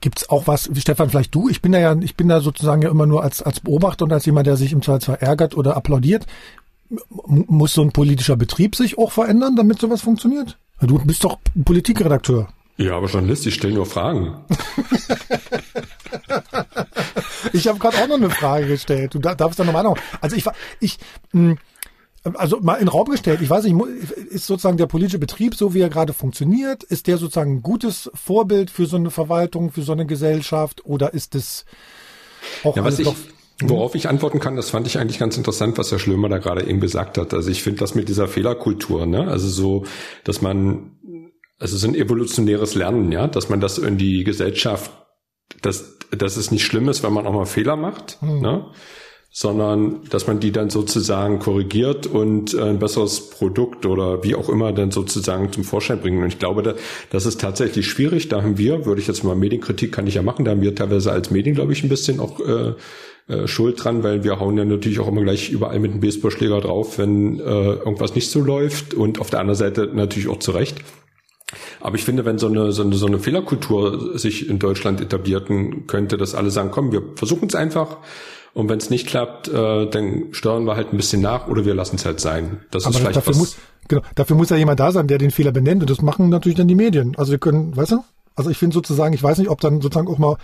Gibt's 0.00 0.30
auch 0.30 0.46
was, 0.46 0.74
wie 0.74 0.80
Stefan, 0.80 1.10
vielleicht 1.10 1.34
du? 1.34 1.48
Ich 1.50 1.60
bin 1.60 1.72
da 1.72 1.78
ja, 1.78 1.94
ich 2.00 2.16
bin 2.16 2.28
da 2.28 2.40
sozusagen 2.40 2.80
ja 2.82 2.90
immer 2.90 3.06
nur 3.06 3.22
als, 3.22 3.42
als 3.42 3.60
Beobachter 3.60 4.06
und 4.06 4.12
als 4.12 4.24
jemand, 4.24 4.46
der 4.46 4.56
sich 4.56 4.72
im 4.72 4.80
Zweifelsfall 4.82 5.18
ärgert 5.20 5.56
oder 5.56 5.76
applaudiert. 5.76 6.26
M 6.90 7.44
muss 7.48 7.74
so 7.74 7.82
ein 7.82 7.92
politischer 7.92 8.36
Betrieb 8.36 8.74
sich 8.76 8.96
auch 8.98 9.12
verändern, 9.12 9.56
damit 9.56 9.78
sowas 9.78 10.00
funktioniert? 10.00 10.56
Du 10.80 10.98
bist 11.04 11.22
doch 11.24 11.38
Politikredakteur. 11.64 12.48
Ja, 12.78 12.96
aber 12.96 13.08
Journalist, 13.08 13.46
ich 13.46 13.54
stelle 13.54 13.74
nur 13.74 13.84
Fragen. 13.86 14.36
Ich 17.52 17.66
habe 17.66 17.78
gerade 17.78 17.96
auch 17.98 18.06
noch 18.08 18.16
eine 18.16 18.30
Frage 18.30 18.66
gestellt. 18.66 19.14
Du 19.14 19.18
dar- 19.18 19.34
darfst 19.34 19.58
da 19.58 19.64
nochmal 19.64 19.82
noch. 19.82 19.96
Also 20.20 20.36
ich 20.36 20.44
war, 20.46 20.54
ich, 20.78 20.98
mh, 21.32 21.56
also 22.22 22.60
mal 22.60 22.74
in 22.74 22.80
den 22.80 22.88
Raum 22.88 23.08
gestellt. 23.08 23.40
Ich 23.42 23.50
weiß 23.50 23.64
nicht, 23.64 23.76
ist 24.30 24.46
sozusagen 24.46 24.76
der 24.76 24.86
politische 24.86 25.18
Betrieb, 25.18 25.54
so 25.54 25.74
wie 25.74 25.80
er 25.80 25.88
gerade 25.88 26.12
funktioniert, 26.12 26.82
ist 26.84 27.06
der 27.06 27.16
sozusagen 27.16 27.56
ein 27.56 27.62
gutes 27.62 28.10
Vorbild 28.14 28.70
für 28.70 28.86
so 28.86 28.96
eine 28.96 29.10
Verwaltung, 29.10 29.72
für 29.72 29.82
so 29.82 29.92
eine 29.92 30.06
Gesellschaft 30.06 30.84
oder 30.84 31.14
ist 31.14 31.34
es 31.34 31.64
auch 32.64 32.76
Ja, 32.76 32.84
was 32.84 32.98
ich, 32.98 33.06
noch 33.06 33.16
worauf 33.62 33.94
ich 33.94 34.08
antworten 34.08 34.40
kann, 34.40 34.56
das 34.56 34.70
fand 34.70 34.86
ich 34.86 34.98
eigentlich 34.98 35.18
ganz 35.18 35.36
interessant, 35.36 35.78
was 35.78 35.90
Herr 35.90 35.98
Schlömer 35.98 36.28
da 36.28 36.38
gerade 36.38 36.66
eben 36.66 36.80
gesagt 36.80 37.18
hat. 37.18 37.34
Also 37.34 37.50
ich 37.50 37.62
finde 37.62 37.80
das 37.80 37.94
mit 37.94 38.08
dieser 38.08 38.28
Fehlerkultur, 38.28 39.06
ne? 39.06 39.28
Also 39.28 39.48
so, 39.48 39.84
dass 40.24 40.40
man, 40.42 40.96
also 41.58 41.76
so 41.76 41.86
ein 41.86 41.94
evolutionäres 41.94 42.74
Lernen, 42.74 43.12
ja, 43.12 43.26
dass 43.26 43.48
man 43.48 43.60
das 43.60 43.78
in 43.78 43.98
die 43.98 44.24
Gesellschaft, 44.24 44.90
dass, 45.62 45.98
dass 46.10 46.36
es 46.36 46.50
nicht 46.50 46.64
schlimm 46.64 46.88
ist, 46.88 47.02
wenn 47.02 47.12
man 47.12 47.26
auch 47.26 47.32
mal 47.32 47.46
Fehler 47.46 47.76
macht, 47.76 48.18
Hm. 48.20 48.40
ne? 48.40 48.66
Sondern 49.32 50.00
dass 50.10 50.26
man 50.26 50.40
die 50.40 50.50
dann 50.50 50.70
sozusagen 50.70 51.38
korrigiert 51.38 52.06
und 52.06 52.52
äh, 52.54 52.62
ein 52.62 52.80
besseres 52.80 53.30
Produkt 53.30 53.86
oder 53.86 54.24
wie 54.24 54.34
auch 54.34 54.48
immer 54.48 54.72
dann 54.72 54.90
sozusagen 54.90 55.52
zum 55.52 55.62
Vorschein 55.62 56.00
bringen. 56.00 56.22
Und 56.22 56.28
ich 56.28 56.38
glaube, 56.40 56.62
da, 56.62 56.74
das 57.10 57.26
ist 57.26 57.40
tatsächlich 57.40 57.88
schwierig. 57.88 58.28
Da 58.28 58.42
haben 58.42 58.58
wir, 58.58 58.86
würde 58.86 59.00
ich 59.00 59.06
jetzt 59.06 59.22
mal 59.22 59.36
Medienkritik 59.36 59.92
kann 59.92 60.06
ich 60.08 60.14
ja 60.14 60.22
machen, 60.22 60.44
da 60.44 60.50
haben 60.50 60.62
wir 60.62 60.74
teilweise 60.74 61.12
als 61.12 61.30
Medien, 61.30 61.54
glaube 61.54 61.72
ich, 61.72 61.84
ein 61.84 61.88
bisschen 61.88 62.18
auch 62.18 62.40
äh, 62.40 62.74
äh, 63.28 63.46
Schuld 63.46 63.82
dran, 63.82 64.02
weil 64.02 64.24
wir 64.24 64.40
hauen 64.40 64.58
ja 64.58 64.64
natürlich 64.64 64.98
auch 64.98 65.06
immer 65.06 65.22
gleich 65.22 65.50
überall 65.50 65.78
mit 65.78 65.92
dem 65.92 66.00
Baseballschläger 66.00 66.60
drauf, 66.60 66.98
wenn 66.98 67.38
äh, 67.38 67.42
irgendwas 67.42 68.16
nicht 68.16 68.30
so 68.30 68.40
läuft 68.40 68.94
und 68.94 69.20
auf 69.20 69.30
der 69.30 69.40
anderen 69.40 69.58
Seite 69.58 69.90
natürlich 69.92 70.28
auch 70.28 70.40
zu 70.40 70.50
Recht. 70.50 70.78
Aber 71.80 71.96
ich 71.96 72.04
finde, 72.04 72.24
wenn 72.24 72.38
so 72.38 72.48
eine, 72.48 72.72
so 72.72 72.82
eine, 72.82 72.94
so 72.96 73.06
eine 73.06 73.20
Fehlerkultur 73.20 74.18
sich 74.18 74.48
in 74.48 74.58
Deutschland 74.58 75.00
etablierten 75.00 75.86
könnte, 75.86 76.16
dass 76.16 76.34
alle 76.34 76.50
sagen, 76.50 76.70
komm, 76.72 76.92
wir 76.92 77.02
versuchen 77.14 77.48
es 77.48 77.54
einfach. 77.54 77.98
Und 78.52 78.68
wenn 78.68 78.78
es 78.78 78.90
nicht 78.90 79.06
klappt, 79.06 79.48
äh, 79.48 79.86
dann 79.86 80.28
steuern 80.32 80.64
wir 80.64 80.76
halt 80.76 80.92
ein 80.92 80.96
bisschen 80.96 81.22
nach 81.22 81.48
oder 81.48 81.64
wir 81.64 81.74
lassen 81.74 81.96
es 81.96 82.04
halt 82.04 82.20
sein. 82.20 82.60
Das 82.70 82.84
Aber 82.84 82.94
ist 82.94 83.00
vielleicht 83.00 83.16
dafür 83.16 83.32
was. 83.32 83.38
muss, 83.38 83.56
genau, 83.88 84.02
dafür 84.14 84.36
muss 84.36 84.50
ja 84.50 84.56
jemand 84.56 84.80
da 84.80 84.90
sein, 84.90 85.06
der 85.06 85.18
den 85.18 85.30
Fehler 85.30 85.52
benennt. 85.52 85.82
Und 85.82 85.90
das 85.90 86.02
machen 86.02 86.28
natürlich 86.28 86.58
dann 86.58 86.68
die 86.68 86.74
Medien. 86.74 87.14
Also 87.16 87.32
wir 87.32 87.38
können, 87.38 87.76
weißt 87.76 87.92
du? 87.92 88.04
Also 88.34 88.50
ich 88.50 88.56
finde 88.56 88.74
sozusagen, 88.74 89.14
ich 89.14 89.22
weiß 89.22 89.38
nicht, 89.38 89.50
ob 89.50 89.60
dann 89.60 89.80
sozusagen 89.80 90.08
auch 90.08 90.18
mal 90.18 90.36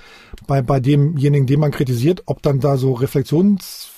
bei, 0.47 0.63
bei 0.63 0.81
demjenigen, 0.81 1.47
den 1.47 1.61
man 1.61 1.71
kritisiert, 1.71 2.23
ob 2.27 2.43
dann 2.43 2.61
da 2.61 2.77
so 2.77 2.93
Reflexions, 2.93 3.91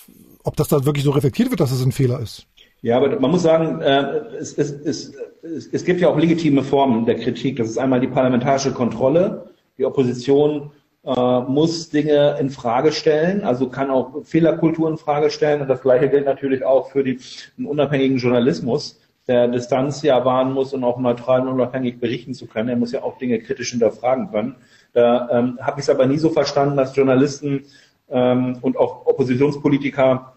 ob 0.44 0.56
das 0.56 0.68
da 0.68 0.85
wirklich 0.85 1.05
so 1.05 1.10
reflektiert 1.10 1.51
wird, 1.51 1.60
dass 1.60 1.72
es 1.72 1.85
ein 1.85 1.93
Fehler 1.93 2.20
ist. 2.20 2.47
Ja, 2.80 2.97
aber 2.97 3.18
man 3.18 3.30
muss 3.30 3.43
sagen, 3.43 3.80
äh, 3.80 4.02
es, 4.39 4.52
es, 4.52 4.70
es, 4.70 5.12
es, 5.43 5.66
es 5.66 5.85
gibt 5.85 6.01
ja 6.01 6.09
auch 6.09 6.16
legitime 6.16 6.62
Formen 6.62 7.06
der 7.06 7.16
Kritik. 7.16 7.56
Das 7.56 7.68
ist 7.68 7.78
einmal 7.78 8.01
die 8.01 8.06
parlamentarische 8.06 8.72
Kontrolle. 8.72 9.51
Die 9.78 9.85
Opposition 9.85 10.70
äh, 11.05 11.41
muss 11.41 11.91
Dinge 11.91 12.37
in 12.41 12.51
Frage 12.51 12.93
stellen, 12.93 13.45
also 13.45 13.69
kann 13.69 13.91
auch 13.91 14.25
Fehlerkultur 14.25 14.91
in 14.91 14.99
Frage 14.99 15.31
stellen. 15.31 15.61
Und 15.61 15.69
das 15.69 15.83
Gleiche 15.83 16.09
gilt 16.09 16.27
natürlich 16.27 16.65
auch 16.65 16.91
für 16.91 17.05
die, 17.05 17.20
den 17.57 17.66
unabhängigen 17.66 18.19
Journalismus, 18.19 19.01
der 19.27 19.49
Distanz 19.49 20.03
ja 20.03 20.25
wahren 20.25 20.53
muss 20.53 20.73
und 20.73 20.85
auch 20.85 20.99
neutral 20.99 21.43
und 21.43 21.49
unabhängig 21.49 22.01
berichten 22.01 22.35
zu 22.35 22.47
können. 22.47 22.69
Er 22.69 22.77
muss 22.77 22.93
ja 22.93 23.03
auch 23.03 23.19
Dinge 23.19 23.39
kritisch 23.39 23.70
hinterfragen 23.70 24.31
können. 24.31 24.57
Da 24.93 25.29
ähm, 25.31 25.59
habe 25.61 25.81
ich 25.81 25.85
es 25.85 25.91
aber 25.91 26.07
nie 26.07 26.19
so 26.19 26.31
verstanden, 26.31 26.77
dass 26.77 26.97
Journalisten 26.97 27.66
ähm, 28.09 28.59
und 28.62 28.77
auch 28.77 29.07
Oppositionspolitiker 29.07 30.35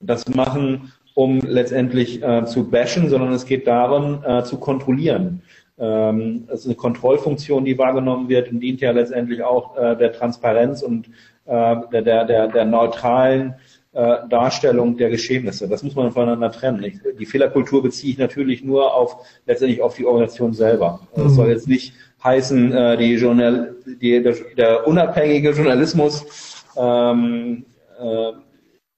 das 0.00 0.28
machen, 0.28 0.92
um 1.14 1.40
letztendlich 1.40 2.22
äh, 2.22 2.44
zu 2.46 2.70
bashen, 2.70 3.08
sondern 3.10 3.32
es 3.32 3.44
geht 3.44 3.66
darum, 3.66 4.22
äh, 4.24 4.42
zu 4.44 4.58
kontrollieren. 4.58 5.42
Ähm, 5.82 6.44
es 6.46 6.60
ist 6.60 6.66
eine 6.66 6.76
Kontrollfunktion, 6.76 7.64
die 7.64 7.76
wahrgenommen 7.76 8.28
wird 8.28 8.52
und 8.52 8.60
dient 8.60 8.80
ja 8.80 8.92
letztendlich 8.92 9.42
auch 9.42 9.76
äh, 9.76 9.96
der 9.96 10.12
Transparenz 10.12 10.80
und 10.80 11.08
äh, 11.46 11.76
der, 11.92 12.02
der, 12.02 12.24
der, 12.24 12.46
der 12.46 12.64
neutralen 12.64 13.54
äh, 13.92 14.18
Darstellung 14.30 14.96
der 14.96 15.10
Geschehnisse. 15.10 15.68
Das 15.68 15.82
muss 15.82 15.96
man 15.96 16.12
voneinander 16.12 16.52
trennen. 16.52 16.84
Ich, 16.84 17.00
die 17.18 17.26
Fehlerkultur 17.26 17.82
beziehe 17.82 18.12
ich 18.12 18.18
natürlich 18.18 18.62
nur 18.62 18.94
auf 18.94 19.26
letztendlich 19.44 19.82
auf 19.82 19.96
die 19.96 20.06
Organisation 20.06 20.52
selber. 20.52 21.00
Das 21.16 21.24
mhm. 21.24 21.30
soll 21.30 21.48
jetzt 21.48 21.66
nicht 21.66 21.94
heißen, 22.22 22.72
äh, 22.72 22.96
die 22.96 23.14
Journal, 23.14 23.74
die, 24.00 24.22
der, 24.22 24.36
der 24.56 24.86
unabhängige 24.86 25.50
Journalismus 25.50 26.64
ähm, 26.76 27.64
äh, 28.00 28.28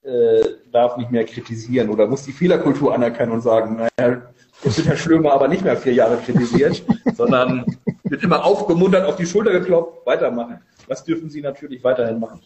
äh, 0.06 0.44
darf 0.70 0.98
nicht 0.98 1.10
mehr 1.10 1.24
kritisieren 1.24 1.88
oder 1.88 2.06
muss 2.06 2.24
die 2.24 2.32
Fehlerkultur 2.32 2.94
anerkennen 2.94 3.32
und 3.32 3.40
sagen, 3.40 3.88
naja, 3.96 4.20
jetzt 4.62 4.76
wird 4.78 4.86
Herr 4.86 4.96
Schlömer 4.96 5.32
aber 5.32 5.48
nicht 5.48 5.64
mehr 5.64 5.76
vier 5.76 5.92
Jahre 5.92 6.18
kritisiert, 6.18 6.82
sondern 7.16 7.64
wird 8.04 8.22
immer 8.22 8.44
aufgemuntert, 8.44 9.06
auf 9.06 9.16
die 9.16 9.26
Schulter 9.26 9.52
geklopft, 9.52 10.06
weitermachen. 10.06 10.60
Das 10.88 11.04
dürfen 11.04 11.30
Sie 11.30 11.40
natürlich 11.40 11.82
weiterhin 11.82 12.20
machen. 12.20 12.40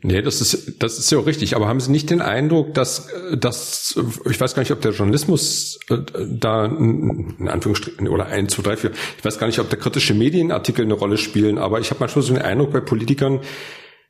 Nee, 0.00 0.22
das 0.22 0.40
ist, 0.40 0.82
das 0.82 0.98
ist 0.98 1.12
ja 1.12 1.18
auch 1.18 1.26
richtig. 1.26 1.54
Aber 1.54 1.68
haben 1.68 1.80
Sie 1.80 1.90
nicht 1.90 2.10
den 2.10 2.22
Eindruck, 2.22 2.74
dass, 2.74 3.08
dass 3.36 3.98
ich 4.28 4.40
weiß 4.40 4.54
gar 4.54 4.62
nicht, 4.62 4.72
ob 4.72 4.80
der 4.80 4.92
Journalismus 4.92 5.78
äh, 5.90 5.98
da, 6.28 6.64
in 6.64 7.48
Anführungsstrichen, 7.48 8.08
oder 8.08 8.26
ein, 8.26 8.48
zwei, 8.48 8.62
drei, 8.62 8.76
vier, 8.76 8.92
ich 9.18 9.24
weiß 9.24 9.38
gar 9.38 9.46
nicht, 9.46 9.58
ob 9.58 9.68
der 9.68 9.78
kritische 9.78 10.14
Medienartikel 10.14 10.84
eine 10.84 10.94
Rolle 10.94 11.18
spielen, 11.18 11.58
aber 11.58 11.78
ich 11.78 11.90
habe 11.90 12.00
manchmal 12.00 12.22
so 12.24 12.32
den 12.32 12.42
Eindruck 12.42 12.72
bei 12.72 12.80
Politikern, 12.80 13.40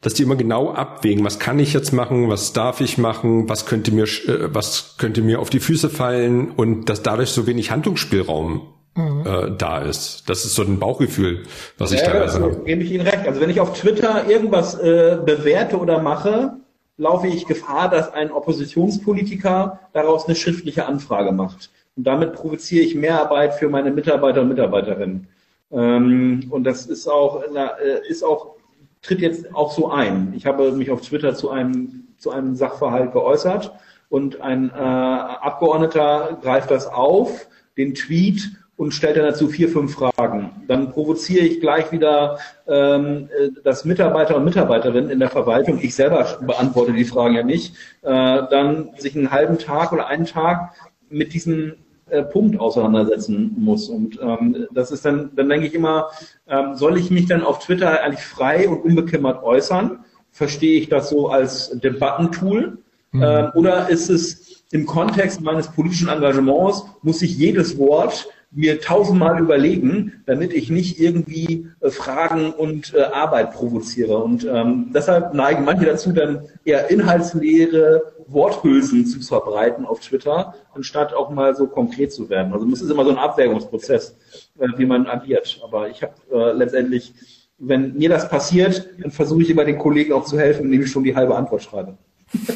dass 0.02 0.14
die 0.14 0.24
immer 0.24 0.36
genau 0.36 0.72
abwägen, 0.72 1.24
was 1.24 1.38
kann 1.38 1.58
ich 1.58 1.72
jetzt 1.72 1.92
machen, 1.92 2.28
was 2.28 2.52
darf 2.52 2.80
ich 2.80 2.98
machen, 2.98 3.48
was 3.48 3.66
könnte 3.66 3.92
mir, 3.92 4.04
äh, 4.04 4.52
was 4.52 4.96
könnte 4.98 5.22
mir 5.22 5.40
auf 5.40 5.48
die 5.48 5.60
Füße 5.60 5.88
fallen 5.88 6.50
und 6.50 6.90
dass 6.90 7.02
dadurch 7.02 7.30
so 7.30 7.46
wenig 7.46 7.70
Handlungsspielraum 7.70 8.62
mhm. 8.96 9.24
äh, 9.24 9.56
da 9.56 9.78
ist. 9.78 10.28
Das 10.28 10.44
ist 10.44 10.54
so 10.54 10.62
ein 10.62 10.78
Bauchgefühl, 10.78 11.44
was 11.78 11.92
ja, 11.92 11.98
ich 11.98 12.02
teilweise 12.02 12.42
habe. 12.42 12.56
Gebe 12.64 12.82
ich 12.82 12.90
Ihnen 12.90 13.06
recht. 13.06 13.26
Also 13.26 13.40
wenn 13.40 13.48
ich 13.48 13.60
auf 13.60 13.78
Twitter 13.78 14.28
irgendwas 14.28 14.74
äh, 14.74 15.18
bewerte 15.24 15.78
oder 15.78 16.02
mache, 16.02 16.54
laufe 16.96 17.28
ich 17.28 17.46
Gefahr, 17.46 17.88
dass 17.88 18.12
ein 18.12 18.32
Oppositionspolitiker 18.32 19.78
daraus 19.92 20.26
eine 20.26 20.34
schriftliche 20.34 20.86
Anfrage 20.86 21.32
macht. 21.32 21.70
Und 21.96 22.06
damit 22.06 22.32
provoziere 22.32 22.84
ich 22.84 22.96
Mehrarbeit 22.96 23.54
für 23.54 23.68
meine 23.68 23.92
Mitarbeiter 23.92 24.42
und 24.42 24.48
Mitarbeiterinnen. 24.48 25.28
Ähm, 25.70 26.46
und 26.50 26.64
das 26.64 26.86
ist 26.86 27.06
auch, 27.06 27.44
na, 27.52 27.68
äh, 27.78 28.00
ist 28.08 28.24
auch 28.24 28.56
tritt 29.02 29.20
jetzt 29.20 29.54
auch 29.54 29.72
so 29.72 29.90
ein. 29.90 30.32
Ich 30.36 30.46
habe 30.46 30.72
mich 30.72 30.90
auf 30.90 31.02
Twitter 31.02 31.34
zu 31.34 31.50
einem, 31.50 32.08
zu 32.18 32.30
einem 32.30 32.54
Sachverhalt 32.54 33.12
geäußert 33.12 33.72
und 34.08 34.40
ein 34.40 34.70
äh, 34.70 34.74
Abgeordneter 34.74 36.38
greift 36.40 36.70
das 36.70 36.86
auf, 36.86 37.48
den 37.76 37.94
Tweet 37.94 38.42
und 38.76 38.92
stellt 38.92 39.16
dann 39.16 39.24
dazu 39.24 39.48
vier, 39.48 39.68
fünf 39.68 39.94
Fragen. 39.94 40.50
Dann 40.66 40.90
provoziere 40.90 41.44
ich 41.44 41.60
gleich 41.60 41.92
wieder 41.92 42.38
ähm, 42.66 43.28
äh, 43.38 43.50
dass 43.62 43.84
Mitarbeiter 43.84 44.36
und 44.36 44.44
Mitarbeiterinnen 44.44 45.10
in 45.10 45.18
der 45.18 45.30
Verwaltung, 45.30 45.78
ich 45.80 45.94
selber 45.94 46.38
beantworte 46.40 46.92
die 46.92 47.04
Fragen 47.04 47.34
ja 47.34 47.42
nicht, 47.42 47.74
äh, 48.02 48.42
dann 48.50 48.90
sich 48.96 49.16
einen 49.16 49.30
halben 49.30 49.58
Tag 49.58 49.92
oder 49.92 50.06
einen 50.06 50.26
Tag 50.26 50.74
mit 51.08 51.34
diesen 51.34 51.76
äh, 52.12 52.22
Punkt 52.22 52.60
auseinandersetzen 52.60 53.54
muss. 53.56 53.88
Und 53.88 54.18
ähm, 54.20 54.66
das 54.72 54.90
ist 54.90 55.04
dann, 55.04 55.30
dann 55.34 55.48
denke 55.48 55.66
ich 55.66 55.74
immer, 55.74 56.08
ähm, 56.46 56.74
soll 56.74 56.98
ich 56.98 57.10
mich 57.10 57.26
dann 57.26 57.42
auf 57.42 57.60
Twitter 57.60 58.02
eigentlich 58.02 58.24
frei 58.24 58.68
und 58.68 58.84
unbekümmert 58.84 59.42
äußern? 59.42 60.04
Verstehe 60.30 60.78
ich 60.78 60.88
das 60.90 61.08
so 61.08 61.30
als 61.30 61.70
Debattentool? 61.80 62.78
Mhm. 63.12 63.22
Ähm, 63.22 63.50
oder 63.54 63.88
ist 63.88 64.10
es 64.10 64.64
im 64.72 64.84
Kontext 64.84 65.40
meines 65.40 65.68
politischen 65.68 66.08
Engagements, 66.08 66.84
muss 67.02 67.22
ich 67.22 67.36
jedes 67.36 67.78
Wort 67.78 68.28
mir 68.54 68.80
tausendmal 68.80 69.40
überlegen, 69.40 70.22
damit 70.26 70.52
ich 70.52 70.70
nicht 70.70 71.00
irgendwie 71.00 71.68
äh, 71.80 71.90
Fragen 71.90 72.52
und 72.52 72.94
äh, 72.94 73.02
Arbeit 73.02 73.54
provoziere. 73.54 74.18
Und 74.18 74.44
ähm, 74.44 74.90
deshalb 74.94 75.32
neigen 75.32 75.64
manche 75.64 75.86
dazu, 75.86 76.12
dann 76.12 76.42
eher 76.64 76.90
inhaltsleere 76.90 78.12
Worthülsen 78.26 79.06
zu 79.06 79.20
verbreiten 79.20 79.86
auf 79.86 80.00
Twitter, 80.00 80.54
anstatt 80.74 81.14
auch 81.14 81.30
mal 81.30 81.56
so 81.56 81.66
konkret 81.66 82.12
zu 82.12 82.28
werden. 82.28 82.52
Also 82.52 82.68
es 82.70 82.82
ist 82.82 82.90
immer 82.90 83.04
so 83.04 83.10
ein 83.10 83.18
Abwägungsprozess, 83.18 84.16
äh, 84.58 84.68
wie 84.76 84.86
man 84.86 85.06
agiert. 85.06 85.58
Aber 85.64 85.88
ich 85.88 86.02
habe 86.02 86.12
äh, 86.30 86.52
letztendlich, 86.52 87.14
wenn 87.58 87.94
mir 87.94 88.10
das 88.10 88.28
passiert, 88.28 88.90
dann 89.00 89.10
versuche 89.10 89.42
ich 89.42 89.50
immer 89.50 89.64
den 89.64 89.78
Kollegen 89.78 90.12
auch 90.12 90.24
zu 90.24 90.38
helfen, 90.38 90.66
indem 90.66 90.82
ich 90.82 90.90
schon 90.90 91.04
die 91.04 91.16
halbe 91.16 91.34
Antwort 91.36 91.62
schreibe. 91.62 91.96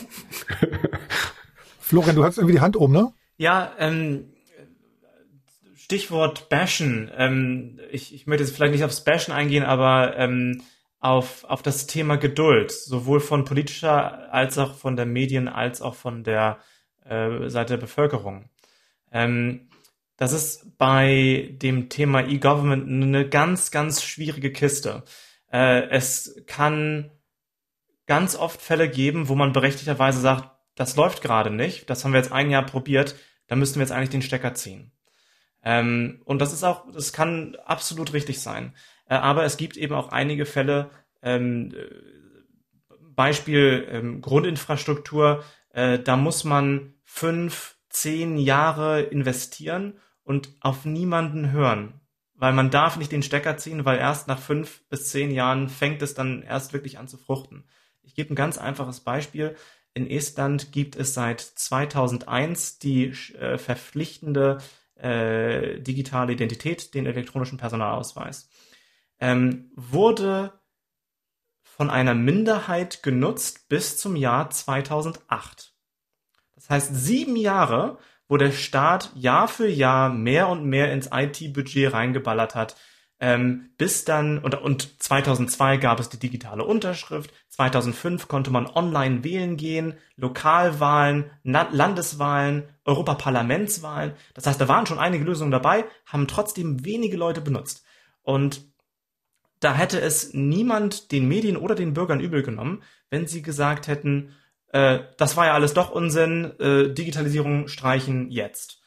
Florian, 1.78 2.16
du 2.16 2.24
hast 2.24 2.36
irgendwie 2.36 2.56
die 2.56 2.60
Hand 2.60 2.77
oben, 2.77 2.93
ne? 2.93 3.12
Ja, 3.39 3.70
ähm, 3.78 4.24
Stichwort 5.86 6.48
Bashen. 6.48 7.12
Ähm, 7.16 7.78
ich, 7.92 8.12
ich 8.12 8.26
möchte 8.26 8.42
jetzt 8.42 8.56
vielleicht 8.56 8.72
nicht 8.72 8.82
aufs 8.82 9.04
Bashen 9.04 9.32
eingehen, 9.32 9.62
aber 9.62 10.16
ähm, 10.16 10.62
auf, 10.98 11.44
auf 11.44 11.62
das 11.62 11.86
Thema 11.86 12.16
Geduld, 12.16 12.72
sowohl 12.72 13.20
von 13.20 13.44
politischer 13.44 14.32
als 14.34 14.58
auch 14.58 14.74
von 14.74 14.96
der 14.96 15.06
Medien 15.06 15.46
als 15.46 15.82
auch 15.82 15.94
von 15.94 16.24
der 16.24 16.58
äh, 17.04 17.48
Seite 17.48 17.74
der 17.74 17.80
Bevölkerung. 17.82 18.50
Ähm, 19.12 19.68
das 20.16 20.32
ist 20.32 20.76
bei 20.76 21.50
dem 21.52 21.88
Thema 21.88 22.26
E-Government 22.26 22.88
eine 22.90 23.28
ganz, 23.28 23.70
ganz 23.70 24.02
schwierige 24.02 24.50
Kiste. 24.50 25.04
Äh, 25.52 25.88
es 25.90 26.42
kann 26.48 27.12
ganz 28.08 28.34
oft 28.34 28.60
Fälle 28.60 28.90
geben, 28.90 29.28
wo 29.28 29.36
man 29.36 29.52
berechtigterweise 29.52 30.18
sagt, 30.18 30.50
das 30.74 30.96
läuft 30.96 31.22
gerade 31.22 31.50
nicht, 31.50 31.88
das 31.88 32.04
haben 32.04 32.12
wir 32.12 32.18
jetzt 32.18 32.32
ein 32.32 32.50
Jahr 32.50 32.66
probiert, 32.66 33.14
da 33.46 33.54
müssten 33.54 33.76
wir 33.76 33.82
jetzt 33.82 33.92
eigentlich 33.92 34.10
den 34.10 34.22
Stecker 34.22 34.54
ziehen. 34.54 34.90
Ähm, 35.66 36.22
und 36.24 36.40
das 36.40 36.52
ist 36.52 36.62
auch, 36.62 36.88
das 36.93 37.12
kann 37.12 37.56
absolut 37.64 38.12
richtig 38.12 38.40
sein. 38.40 38.72
Äh, 39.09 39.16
aber 39.16 39.43
es 39.43 39.56
gibt 39.56 39.76
eben 39.76 39.94
auch 39.94 40.12
einige 40.12 40.47
Fälle, 40.47 40.90
ähm, 41.22 41.74
Beispiel 43.16 43.84
ähm, 43.90 44.20
Grundinfrastruktur, 44.20 45.43
äh, 45.70 45.98
da 45.98 46.16
muss 46.16 46.44
man 46.44 46.94
fünf, 47.02 47.78
zehn 47.88 48.38
Jahre 48.38 49.02
investieren 49.02 49.98
und 50.22 50.51
auf 50.60 50.84
niemanden 50.84 51.51
hören. 51.51 52.01
Weil 52.34 52.52
man 52.52 52.70
darf 52.70 52.97
nicht 52.97 53.10
den 53.10 53.24
Stecker 53.24 53.56
ziehen, 53.56 53.84
weil 53.84 53.98
erst 53.98 54.28
nach 54.28 54.38
fünf 54.38 54.86
bis 54.88 55.09
zehn 55.09 55.32
Jahren 55.32 55.68
fängt 55.68 56.01
es 56.01 56.14
dann 56.14 56.43
erst 56.43 56.74
wirklich 56.74 56.98
an 56.98 57.09
zu 57.09 57.16
fruchten. 57.16 57.64
Ich 58.02 58.14
gebe 58.14 58.32
ein 58.32 58.36
ganz 58.36 58.56
einfaches 58.56 59.01
Beispiel. 59.01 59.56
In 59.94 60.09
Estland 60.09 60.70
gibt 60.70 60.94
es 60.94 61.12
seit 61.12 61.40
2001 61.40 62.78
die 62.78 63.06
äh, 63.34 63.59
verpflichtende 63.59 64.59
äh, 64.97 65.81
digitale 65.81 66.32
Identität, 66.32 66.94
den 66.94 67.06
elektronischen 67.06 67.59
Personalausweis, 67.59 68.48
ähm, 69.20 69.70
wurde 69.74 70.52
von 71.62 71.90
einer 71.90 72.14
Minderheit 72.14 73.02
genutzt 73.02 73.68
bis 73.68 73.98
zum 73.98 74.16
Jahr 74.16 74.51
2008. 74.51 75.74
Das 76.55 76.70
heißt, 76.70 76.94
sieben 76.94 77.36
Jahre, 77.36 77.98
wo 78.28 78.39
der 78.39 78.52
Staat 78.52 79.12
Jahr 79.14 79.47
für 79.47 79.68
Jahr 79.68 80.09
mehr 80.09 80.48
und 80.48 80.64
mehr 80.64 80.93
ins 80.93 81.10
IT-Budget 81.12 81.93
reingeballert 81.93 82.55
hat, 82.55 82.77
ähm, 83.18 83.70
bis 83.78 84.05
dann, 84.05 84.38
und, 84.38 84.55
und 84.55 85.02
2002 85.02 85.78
gab 85.78 86.01
es 86.01 86.10
die 86.10 86.18
digitale 86.18 86.64
Unterschrift, 86.64 87.32
2005 87.48 88.28
konnte 88.28 88.51
man 88.51 88.66
online 88.66 89.24
wählen 89.24 89.56
gehen, 89.56 89.94
Lokalwahlen, 90.16 91.30
Na 91.43 91.68
Landeswahlen, 91.70 92.64
Europaparlamentswahlen. 92.84 94.12
Das 94.34 94.47
heißt, 94.47 94.60
da 94.60 94.68
waren 94.68 94.86
schon 94.86 94.98
einige 94.98 95.24
Lösungen 95.24 95.51
dabei, 95.51 95.84
haben 96.05 96.26
trotzdem 96.26 96.84
wenige 96.84 97.16
Leute 97.16 97.40
benutzt. 97.40 97.84
Und 98.22 98.62
da 99.60 99.74
hätte 99.74 100.01
es 100.01 100.34
niemand 100.34 101.10
den 101.10 101.26
Medien 101.26 101.56
oder 101.56 101.74
den 101.74 101.94
Bürgern 101.94 102.20
übel 102.20 102.43
genommen, 102.43 102.82
wenn 103.09 103.26
sie 103.26 103.40
gesagt 103.40 103.88
hätten, 103.88 104.34
äh, 104.72 105.01
das 105.16 105.38
war 105.38 105.47
ja 105.47 105.55
alles 105.55 105.72
doch 105.72 105.90
Unsinn, 105.90 106.52
äh, 106.60 106.93
Digitalisierung 106.93 107.68
streichen 107.68 108.30
jetzt. 108.30 108.82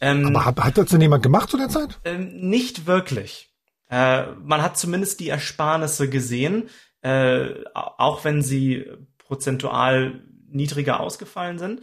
Ähm, 0.00 0.26
Aber 0.26 0.46
hat, 0.46 0.58
hat 0.58 0.78
das 0.78 0.86
denn 0.86 1.02
jemand 1.02 1.22
gemacht 1.22 1.50
zu 1.50 1.58
der 1.58 1.68
Zeit? 1.68 2.00
Ähm, 2.04 2.48
nicht 2.48 2.86
wirklich. 2.86 3.53
Äh, 3.94 4.32
man 4.42 4.60
hat 4.60 4.76
zumindest 4.76 5.20
die 5.20 5.28
Ersparnisse 5.28 6.10
gesehen, 6.10 6.68
äh, 7.02 7.62
auch 7.74 8.24
wenn 8.24 8.42
sie 8.42 8.86
prozentual 9.18 10.20
niedriger 10.48 10.98
ausgefallen 10.98 11.60
sind. 11.60 11.82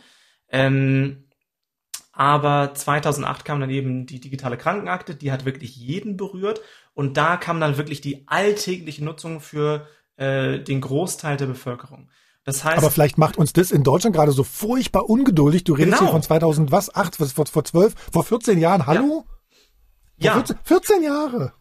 Ähm, 0.50 1.30
aber 2.12 2.74
2008 2.74 3.46
kam 3.46 3.62
dann 3.62 3.70
eben 3.70 4.08
die 4.08 4.20
digitale 4.20 4.58
Krankenakte, 4.58 5.16
die 5.16 5.32
hat 5.32 5.46
wirklich 5.46 5.78
jeden 5.78 6.18
berührt. 6.18 6.60
Und 6.94 7.16
da 7.16 7.38
kam 7.38 7.62
dann 7.62 7.78
wirklich 7.78 8.02
die 8.02 8.28
alltägliche 8.28 9.06
Nutzung 9.06 9.40
für 9.40 9.88
äh, 10.18 10.60
den 10.60 10.82
Großteil 10.82 11.38
der 11.38 11.46
Bevölkerung. 11.46 12.10
Das 12.44 12.66
heißt, 12.66 12.80
aber 12.80 12.92
vielleicht 12.92 13.18
macht 13.18 13.38
uns 13.38 13.54
das 13.54 13.72
in 13.72 13.86
Deutschland 13.86 14.14
gerade 14.14 14.34
so 14.34 14.44
furchtbar 14.44 15.10
ungeduldig. 15.10 15.64
Du 15.64 15.76
redest 15.76 16.00
genau. 16.00 16.10
hier 16.10 16.12
von 16.12 16.24
2000 16.24 16.74
was? 16.74 16.94
8, 16.94 17.16
vor, 17.16 17.46
vor 17.46 17.64
12, 17.64 17.96
vor 18.12 18.26
14 18.26 18.60
Jahren. 18.60 18.86
Hallo? 18.86 19.24
Ja. 20.18 20.26
ja. 20.26 20.34
14, 20.34 20.58
14 20.66 21.04
Jahre. 21.04 21.54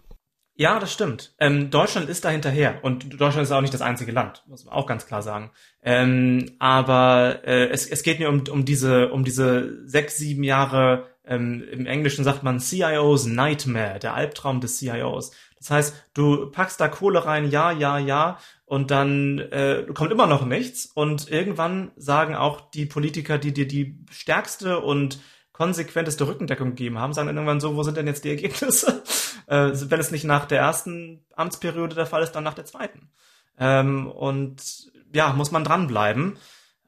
Ja, 0.60 0.78
das 0.78 0.92
stimmt. 0.92 1.32
Ähm, 1.38 1.70
Deutschland 1.70 2.10
ist 2.10 2.22
da 2.26 2.28
hinterher 2.28 2.84
und 2.84 3.18
Deutschland 3.18 3.44
ist 3.44 3.50
auch 3.50 3.62
nicht 3.62 3.72
das 3.72 3.80
einzige 3.80 4.12
Land, 4.12 4.44
muss 4.46 4.66
man 4.66 4.74
auch 4.74 4.84
ganz 4.84 5.06
klar 5.06 5.22
sagen. 5.22 5.52
Ähm, 5.82 6.50
aber 6.58 7.38
äh, 7.46 7.70
es, 7.70 7.86
es 7.86 8.02
geht 8.02 8.18
mir 8.18 8.28
um, 8.28 8.44
um 8.50 8.66
diese 8.66 9.08
um 9.08 9.24
diese 9.24 9.88
sechs, 9.88 10.18
sieben 10.18 10.44
Jahre 10.44 11.06
ähm, 11.24 11.64
im 11.72 11.86
Englischen 11.86 12.24
sagt 12.24 12.42
man 12.42 12.60
CIO's 12.60 13.24
Nightmare, 13.24 14.00
der 14.00 14.12
Albtraum 14.12 14.60
des 14.60 14.76
CIOs. 14.76 15.30
Das 15.56 15.70
heißt, 15.70 15.94
du 16.12 16.50
packst 16.50 16.78
da 16.78 16.88
Kohle 16.88 17.24
rein, 17.24 17.50
ja, 17.50 17.72
ja, 17.72 17.96
ja, 17.96 18.36
und 18.66 18.90
dann 18.90 19.38
äh, 19.38 19.86
kommt 19.94 20.12
immer 20.12 20.26
noch 20.26 20.44
nichts. 20.44 20.84
Und 20.84 21.30
irgendwann 21.30 21.90
sagen 21.96 22.34
auch 22.34 22.70
die 22.70 22.84
Politiker, 22.84 23.38
die 23.38 23.54
dir 23.54 23.66
die 23.66 23.96
stärkste 24.10 24.80
und 24.80 25.20
konsequenteste 25.52 26.26
Rückendeckung 26.26 26.70
gegeben 26.70 26.98
haben, 26.98 27.14
sagen 27.14 27.28
irgendwann 27.28 27.60
so, 27.60 27.76
wo 27.76 27.82
sind 27.82 27.96
denn 27.96 28.06
jetzt 28.06 28.24
die 28.24 28.30
Ergebnisse? 28.30 29.02
Äh, 29.50 29.72
wenn 29.90 30.00
es 30.00 30.10
nicht 30.10 30.24
nach 30.24 30.46
der 30.46 30.60
ersten 30.60 31.24
Amtsperiode 31.34 31.94
der 31.94 32.06
Fall 32.06 32.22
ist, 32.22 32.32
dann 32.32 32.44
nach 32.44 32.54
der 32.54 32.64
zweiten. 32.64 33.10
Ähm, 33.58 34.10
und 34.10 34.90
ja, 35.12 35.32
muss 35.32 35.50
man 35.50 35.64
dranbleiben. 35.64 36.38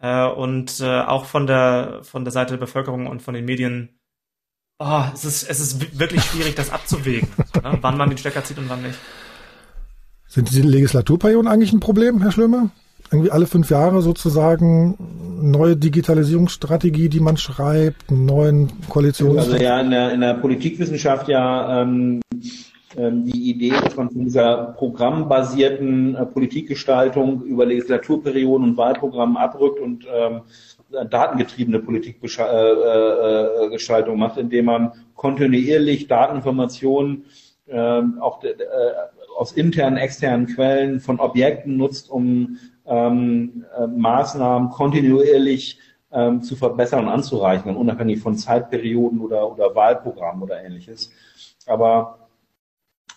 Äh, 0.01 0.27
und 0.27 0.81
äh, 0.81 1.01
auch 1.01 1.27
von 1.27 1.47
der 1.47 2.01
von 2.03 2.25
der 2.25 2.33
Seite 2.33 2.55
der 2.55 2.61
Bevölkerung 2.61 3.07
und 3.07 3.23
von 3.23 3.35
den 3.35 3.45
Medien 3.45 4.01
oh, 4.83 5.05
es 5.15 5.25
ist, 5.25 5.43
es 5.45 5.61
ist 5.61 5.99
wirklich 5.99 6.25
schwierig, 6.25 6.55
das 6.55 6.71
abzuwägen, 6.71 7.29
so, 7.55 7.61
ne? 7.61 7.79
wann 7.81 7.97
man 7.97 8.09
den 8.09 8.19
Stecker 8.19 8.45
zieht 8.45 8.59
und 8.59 8.69
wann 8.69 8.83
nicht. 8.83 8.99
Sind 10.27 10.51
die 10.51 10.63
Legislaturperioden 10.63 11.51
eigentlich 11.51 11.73
ein 11.73 11.81
Problem, 11.81 12.23
Herr 12.23 12.33
Schlömer? 12.33 12.71
Irgendwie 13.11 13.31
alle 13.31 13.47
fünf 13.47 13.71
Jahre 13.71 14.01
sozusagen 14.01 14.97
neue 15.43 15.77
Digitalisierungsstrategie, 15.77 17.09
die 17.09 17.21
man 17.21 17.37
schreibt, 17.37 18.11
einen 18.11 18.27
neuen 18.27 18.73
Koalitions... 18.89 19.39
Also 19.39 19.57
ja, 19.57 19.81
in 19.81 19.91
der, 19.91 20.13
in 20.13 20.21
der 20.21 20.35
Politikwissenschaft 20.35 21.29
ja 21.29 21.83
ähm, 21.83 22.21
ähm, 22.97 23.25
die 23.25 23.51
Idee, 23.51 23.71
dass 23.71 23.97
man 23.97 24.11
von 24.11 24.25
dieser 24.25 24.75
programmbasierten 24.77 26.15
äh, 26.15 26.27
Politikgestaltung 26.27 27.43
über 27.43 27.67
Legislaturperioden 27.67 28.71
und 28.71 28.77
Wahlprogrammen 28.77 29.37
abrückt 29.37 29.81
und 29.81 30.07
ähm, 30.13 30.43
datengetriebene 31.11 31.79
Politikgestaltung 31.79 34.19
macht, 34.19 34.37
indem 34.37 34.67
man 34.67 34.93
kontinuierlich 35.15 36.07
Dateninformationen 36.07 37.25
ähm, 37.69 38.19
auch 38.21 38.45
äh, 38.45 38.53
aus 39.39 39.53
internen, 39.53 39.97
externen 39.97 40.47
Quellen 40.47 41.01
von 41.01 41.19
Objekten 41.19 41.79
nutzt, 41.79 42.11
um 42.11 42.59
ähm, 42.87 43.65
äh, 43.77 43.87
Maßnahmen 43.87 44.71
kontinuierlich 44.71 45.79
ähm, 46.13 46.43
zu 46.43 46.57
verbessern 46.57 47.05
und 47.05 47.11
anzureichen, 47.11 47.77
unabhängig 47.77 48.21
von 48.21 48.37
Zeitperioden 48.37 49.21
oder, 49.21 49.51
oder 49.51 49.75
Wahlprogrammen 49.75 50.43
oder 50.43 50.63
ähnliches. 50.63 51.11
Aber 51.67 52.29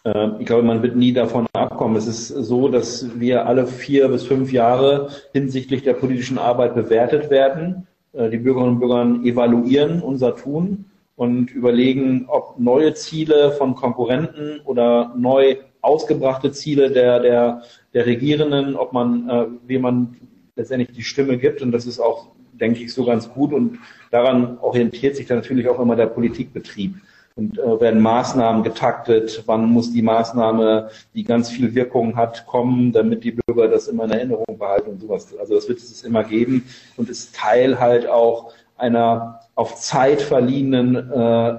äh, 0.06 0.30
ich 0.40 0.46
glaube, 0.46 0.64
man 0.64 0.82
wird 0.82 0.96
nie 0.96 1.12
davon 1.12 1.48
abkommen. 1.54 1.98
Es 1.98 2.08
ist 2.08 2.28
so, 2.28 2.70
dass 2.70 3.20
wir 3.20 3.46
alle 3.46 3.68
vier 3.68 4.08
bis 4.08 4.24
fünf 4.24 4.52
Jahre 4.52 5.10
hinsichtlich 5.34 5.84
der 5.84 5.94
politischen 5.94 6.38
Arbeit 6.38 6.76
bewertet 6.76 7.30
werden. 7.30 7.88
Äh, 8.14 8.30
die 8.30 8.38
Bürgerinnen 8.38 8.76
und 8.76 8.80
Bürger 8.80 9.04
evaluieren 9.26 10.02
unser 10.02 10.36
Tun 10.36 10.86
und 11.16 11.52
überlegen, 11.52 12.26
ob 12.28 12.60
neue 12.60 12.94
Ziele 12.94 13.52
von 13.52 13.76
Konkurrenten 13.76 14.62
oder 14.66 15.14
neu 15.18 15.58
ausgebrachte 15.86 16.52
Ziele 16.52 16.92
der, 16.92 17.20
der, 17.20 17.62
der 17.94 18.06
Regierenden, 18.06 18.76
ob 18.76 18.94
man, 18.94 19.30
äh, 19.30 19.46
wie 19.68 19.80
man 19.80 20.18
letztendlich 20.56 20.92
die 20.96 21.04
Stimme 21.04 21.38
gibt. 21.38 21.62
Und 21.62 21.72
das 21.72 21.86
ist 21.86 22.00
auch, 22.00 22.28
denke 22.54 22.84
ich, 22.84 22.94
so 22.94 23.06
ganz 23.06 23.30
gut. 23.30 23.54
Und 23.54 23.80
daran 24.12 24.58
orientiert 24.60 25.16
sich 25.16 25.28
dann 25.28 25.38
natürlich 25.38 25.70
auch 25.70 25.80
immer 25.80 25.96
der 25.96 26.08
Politikbetrieb 26.08 26.96
und 27.36 27.60
äh, 27.60 27.82
werden 27.82 28.02
Maßnahmen 28.02 28.64
getaktet, 28.64 29.44
wann 29.46 29.66
muss 29.66 29.92
die 29.92 30.02
Maßnahme, 30.02 30.90
die 31.14 31.24
ganz 31.24 31.50
viel 31.50 31.76
Wirkung 31.76 32.16
hat, 32.16 32.48
kommen, 32.48 32.94
damit 32.94 33.24
die 33.24 33.34
Bürger 33.34 33.68
das 33.68 33.88
immer 33.88 34.06
in 34.06 34.12
Erinnerung 34.12 34.58
behalten 34.58 34.92
und 34.92 35.02
sowas. 35.02 35.36
Also 35.38 35.56
das 35.56 35.68
wird 35.68 35.80
es 35.80 36.04
immer 36.04 36.24
geben 36.24 36.66
und 36.96 37.10
ist 37.10 37.36
Teil 37.36 37.80
halt 37.80 38.08
auch 38.08 38.54
einer 38.78 39.42
auf 39.56 39.76
Zeit 39.76 40.22
verliehenen 40.22 40.96
äh, 40.96 41.58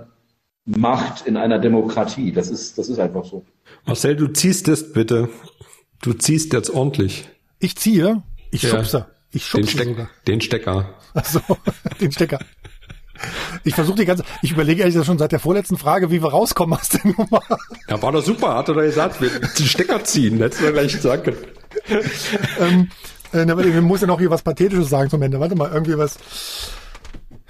Macht 0.67 1.27
in 1.27 1.37
einer 1.37 1.59
Demokratie. 1.59 2.33
Das 2.33 2.49
ist, 2.49 2.77
das 2.77 2.89
ist 2.89 2.99
einfach 2.99 3.25
so. 3.25 3.45
Marcel, 3.85 4.17
du 4.17 4.27
ziehst 4.29 4.69
es 4.69 4.93
bitte. 4.93 5.29
Du 6.03 6.13
ziehst 6.13 6.53
jetzt 6.53 6.71
ordentlich. 6.71 7.29
Ich 7.59 7.77
ziehe? 7.77 8.23
Ich 8.51 8.63
ja. 8.63 8.71
schubse. 8.71 9.07
Ich 9.31 9.47
schubse 9.47 9.67
den, 9.67 9.69
Steck, 9.69 9.89
sogar. 9.89 10.11
den 10.27 10.41
Stecker. 10.41 10.95
Also 11.15 11.41
den 12.01 12.13
Stecker. 12.13 12.39
Ich 13.65 13.75
versuche 13.75 13.97
die 13.97 14.05
ganze, 14.05 14.25
ich 14.43 14.53
überlege 14.53 14.83
ehrlich 14.83 15.05
schon 15.05 15.19
seit 15.19 15.33
der 15.33 15.41
vorletzten 15.41 15.79
Frage, 15.79 16.11
wie 16.11 16.23
wir 16.23 16.31
rauskommen 16.31 16.79
aus 16.79 16.91
der 16.91 17.07
Nummer. 17.07 17.43
Ja, 17.89 18.01
war 18.03 18.13
doch 18.13 18.23
super, 18.23 18.55
hat 18.55 18.69
er 18.69 18.75
doch 18.75 18.83
gesagt, 18.83 19.21
wir 19.21 19.31
den 19.31 19.67
Stecker 19.67 20.05
ziehen, 20.05 20.39
hättest 20.39 20.63
du 20.63 20.73
gleich 20.73 21.01
sagen 21.01 21.23
können. 21.23 21.39
ähm, 22.61 22.91
äh, 23.33 23.47
wir 23.47 23.83
muss 23.83 24.01
ja 24.01 24.07
noch 24.07 24.19
hier 24.19 24.31
was 24.31 24.43
Pathetisches 24.43 24.89
sagen 24.89 25.11
zum 25.11 25.23
Ende. 25.23 25.41
Warte 25.41 25.55
mal, 25.55 25.71
irgendwie 25.73 25.97
was. 25.97 26.19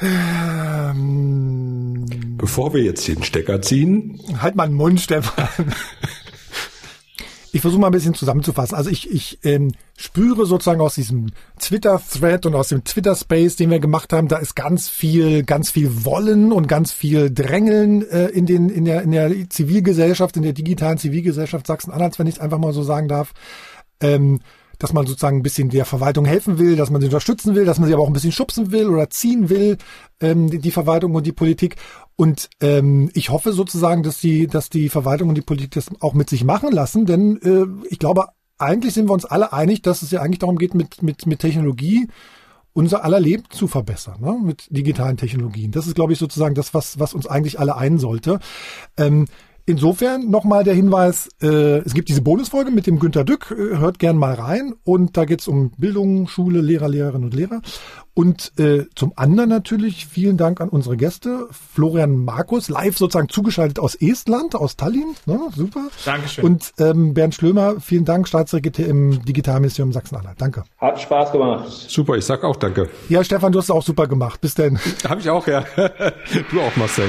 Ähm, 0.00 1.56
Bevor 2.36 2.74
wir 2.74 2.82
jetzt 2.82 3.08
den 3.08 3.22
Stecker 3.22 3.62
ziehen. 3.62 4.20
Halt 4.40 4.56
mal 4.56 4.66
den 4.66 4.76
Mund, 4.76 5.00
Stefan. 5.00 5.48
Ich 7.52 7.62
versuche 7.62 7.80
mal 7.80 7.86
ein 7.86 7.92
bisschen 7.92 8.12
zusammenzufassen. 8.12 8.76
Also 8.76 8.90
ich, 8.90 9.10
ich 9.10 9.38
ähm, 9.42 9.72
spüre 9.96 10.44
sozusagen 10.44 10.82
aus 10.82 10.94
diesem 10.94 11.28
Twitter-Thread 11.58 12.44
und 12.44 12.54
aus 12.54 12.68
dem 12.68 12.84
Twitter-Space, 12.84 13.56
den 13.56 13.70
wir 13.70 13.78
gemacht 13.78 14.12
haben, 14.12 14.28
da 14.28 14.36
ist 14.36 14.54
ganz 14.56 14.90
viel, 14.90 15.42
ganz 15.42 15.70
viel 15.70 16.04
Wollen 16.04 16.52
und 16.52 16.68
ganz 16.68 16.92
viel 16.92 17.32
Drängeln 17.32 18.06
äh, 18.10 18.26
in, 18.26 18.44
den, 18.44 18.68
in, 18.68 18.84
der, 18.84 19.00
in 19.00 19.12
der 19.12 19.48
Zivilgesellschaft, 19.48 20.36
in 20.36 20.42
der 20.42 20.52
digitalen 20.52 20.98
Zivilgesellschaft 20.98 21.66
Sachsen-Anhalts, 21.66 22.18
wenn 22.18 22.26
ich 22.26 22.34
es 22.34 22.40
einfach 22.40 22.58
mal 22.58 22.74
so 22.74 22.82
sagen 22.82 23.08
darf. 23.08 23.32
Ähm, 24.02 24.40
dass 24.78 24.92
man 24.92 25.06
sozusagen 25.06 25.38
ein 25.38 25.42
bisschen 25.42 25.70
der 25.70 25.84
Verwaltung 25.84 26.24
helfen 26.24 26.58
will, 26.58 26.76
dass 26.76 26.90
man 26.90 27.00
sie 27.00 27.06
unterstützen 27.06 27.54
will, 27.54 27.64
dass 27.64 27.78
man 27.78 27.88
sie 27.88 27.94
aber 27.94 28.02
auch 28.02 28.08
ein 28.08 28.12
bisschen 28.12 28.32
schubsen 28.32 28.72
will 28.72 28.88
oder 28.88 29.10
ziehen 29.10 29.48
will, 29.48 29.78
ähm, 30.20 30.60
die, 30.60 30.70
Verwaltung 30.70 31.14
und 31.14 31.26
die 31.26 31.32
Politik. 31.32 31.76
Und 32.16 32.48
ähm, 32.60 33.10
ich 33.14 33.30
hoffe 33.30 33.52
sozusagen, 33.52 34.02
dass 34.02 34.20
die, 34.20 34.46
dass 34.46 34.70
die 34.70 34.88
Verwaltung 34.88 35.28
und 35.28 35.34
die 35.36 35.42
Politik 35.42 35.72
das 35.72 35.90
auch 36.00 36.14
mit 36.14 36.30
sich 36.30 36.44
machen 36.44 36.72
lassen, 36.72 37.06
denn 37.06 37.40
äh, 37.42 37.66
ich 37.88 37.98
glaube, 37.98 38.26
eigentlich 38.58 38.94
sind 38.94 39.08
wir 39.08 39.12
uns 39.12 39.24
alle 39.24 39.52
einig, 39.52 39.82
dass 39.82 40.02
es 40.02 40.10
ja 40.10 40.22
eigentlich 40.22 40.38
darum 40.38 40.56
geht, 40.56 40.74
mit, 40.74 41.02
mit, 41.02 41.26
mit 41.26 41.40
Technologie 41.40 42.08
unser 42.76 43.04
aller 43.04 43.20
Leben 43.20 43.44
zu 43.48 43.68
verbessern, 43.68 44.20
ne? 44.20 44.38
mit 44.42 44.66
digitalen 44.68 45.16
Technologien. 45.16 45.72
Das 45.72 45.86
ist, 45.86 45.94
glaube 45.94 46.12
ich, 46.12 46.18
sozusagen 46.18 46.54
das, 46.54 46.74
was, 46.74 46.98
was 46.98 47.14
uns 47.14 47.26
eigentlich 47.26 47.58
alle 47.58 47.76
ein 47.76 47.98
sollte. 47.98 48.38
Ähm, 48.98 49.26
Insofern 49.68 50.30
nochmal 50.30 50.62
der 50.62 50.74
Hinweis, 50.74 51.28
äh, 51.42 51.78
es 51.78 51.92
gibt 51.92 52.08
diese 52.08 52.22
Bonusfolge 52.22 52.70
mit 52.70 52.86
dem 52.86 53.00
Günter 53.00 53.24
Dück, 53.24 53.50
äh, 53.50 53.78
hört 53.78 53.98
gern 53.98 54.16
mal 54.16 54.34
rein. 54.34 54.74
Und 54.84 55.16
da 55.16 55.24
geht's 55.24 55.48
um 55.48 55.72
Bildung, 55.76 56.28
Schule, 56.28 56.60
Lehrer, 56.60 56.88
Lehrerinnen 56.88 57.24
und 57.24 57.34
Lehrer. 57.34 57.62
Und 58.14 58.52
äh, 58.60 58.84
zum 58.94 59.12
anderen 59.16 59.50
natürlich 59.50 60.06
vielen 60.06 60.36
Dank 60.36 60.60
an 60.60 60.68
unsere 60.68 60.96
Gäste. 60.96 61.48
Florian 61.50 62.16
Markus, 62.16 62.68
live 62.68 62.96
sozusagen 62.96 63.28
zugeschaltet 63.28 63.80
aus 63.80 63.96
Estland, 63.96 64.54
aus 64.54 64.76
Tallinn. 64.76 65.16
Ne? 65.26 65.40
Super. 65.54 65.88
Dankeschön. 66.04 66.44
Und 66.44 66.72
ähm, 66.78 67.12
Bernd 67.12 67.34
Schlömer, 67.34 67.80
vielen 67.80 68.04
Dank, 68.04 68.28
Staatssekretär 68.28 68.86
im 68.86 69.24
Digitalministerium 69.24 69.92
Sachsen-Anhalt. 69.92 70.40
Danke. 70.40 70.62
Hat 70.78 71.00
Spaß 71.00 71.32
gemacht. 71.32 71.68
Super, 71.68 72.14
ich 72.14 72.24
sag 72.24 72.44
auch 72.44 72.56
danke. 72.56 72.88
Ja, 73.08 73.24
Stefan, 73.24 73.50
du 73.50 73.58
hast 73.58 73.66
es 73.66 73.70
auch 73.72 73.82
super 73.82 74.06
gemacht. 74.06 74.40
Bis 74.40 74.54
denn. 74.54 74.78
Hab 75.08 75.18
ich 75.18 75.28
auch, 75.28 75.46
ja. 75.48 75.64
du 75.76 76.60
auch, 76.60 76.76
Marcel. 76.76 77.08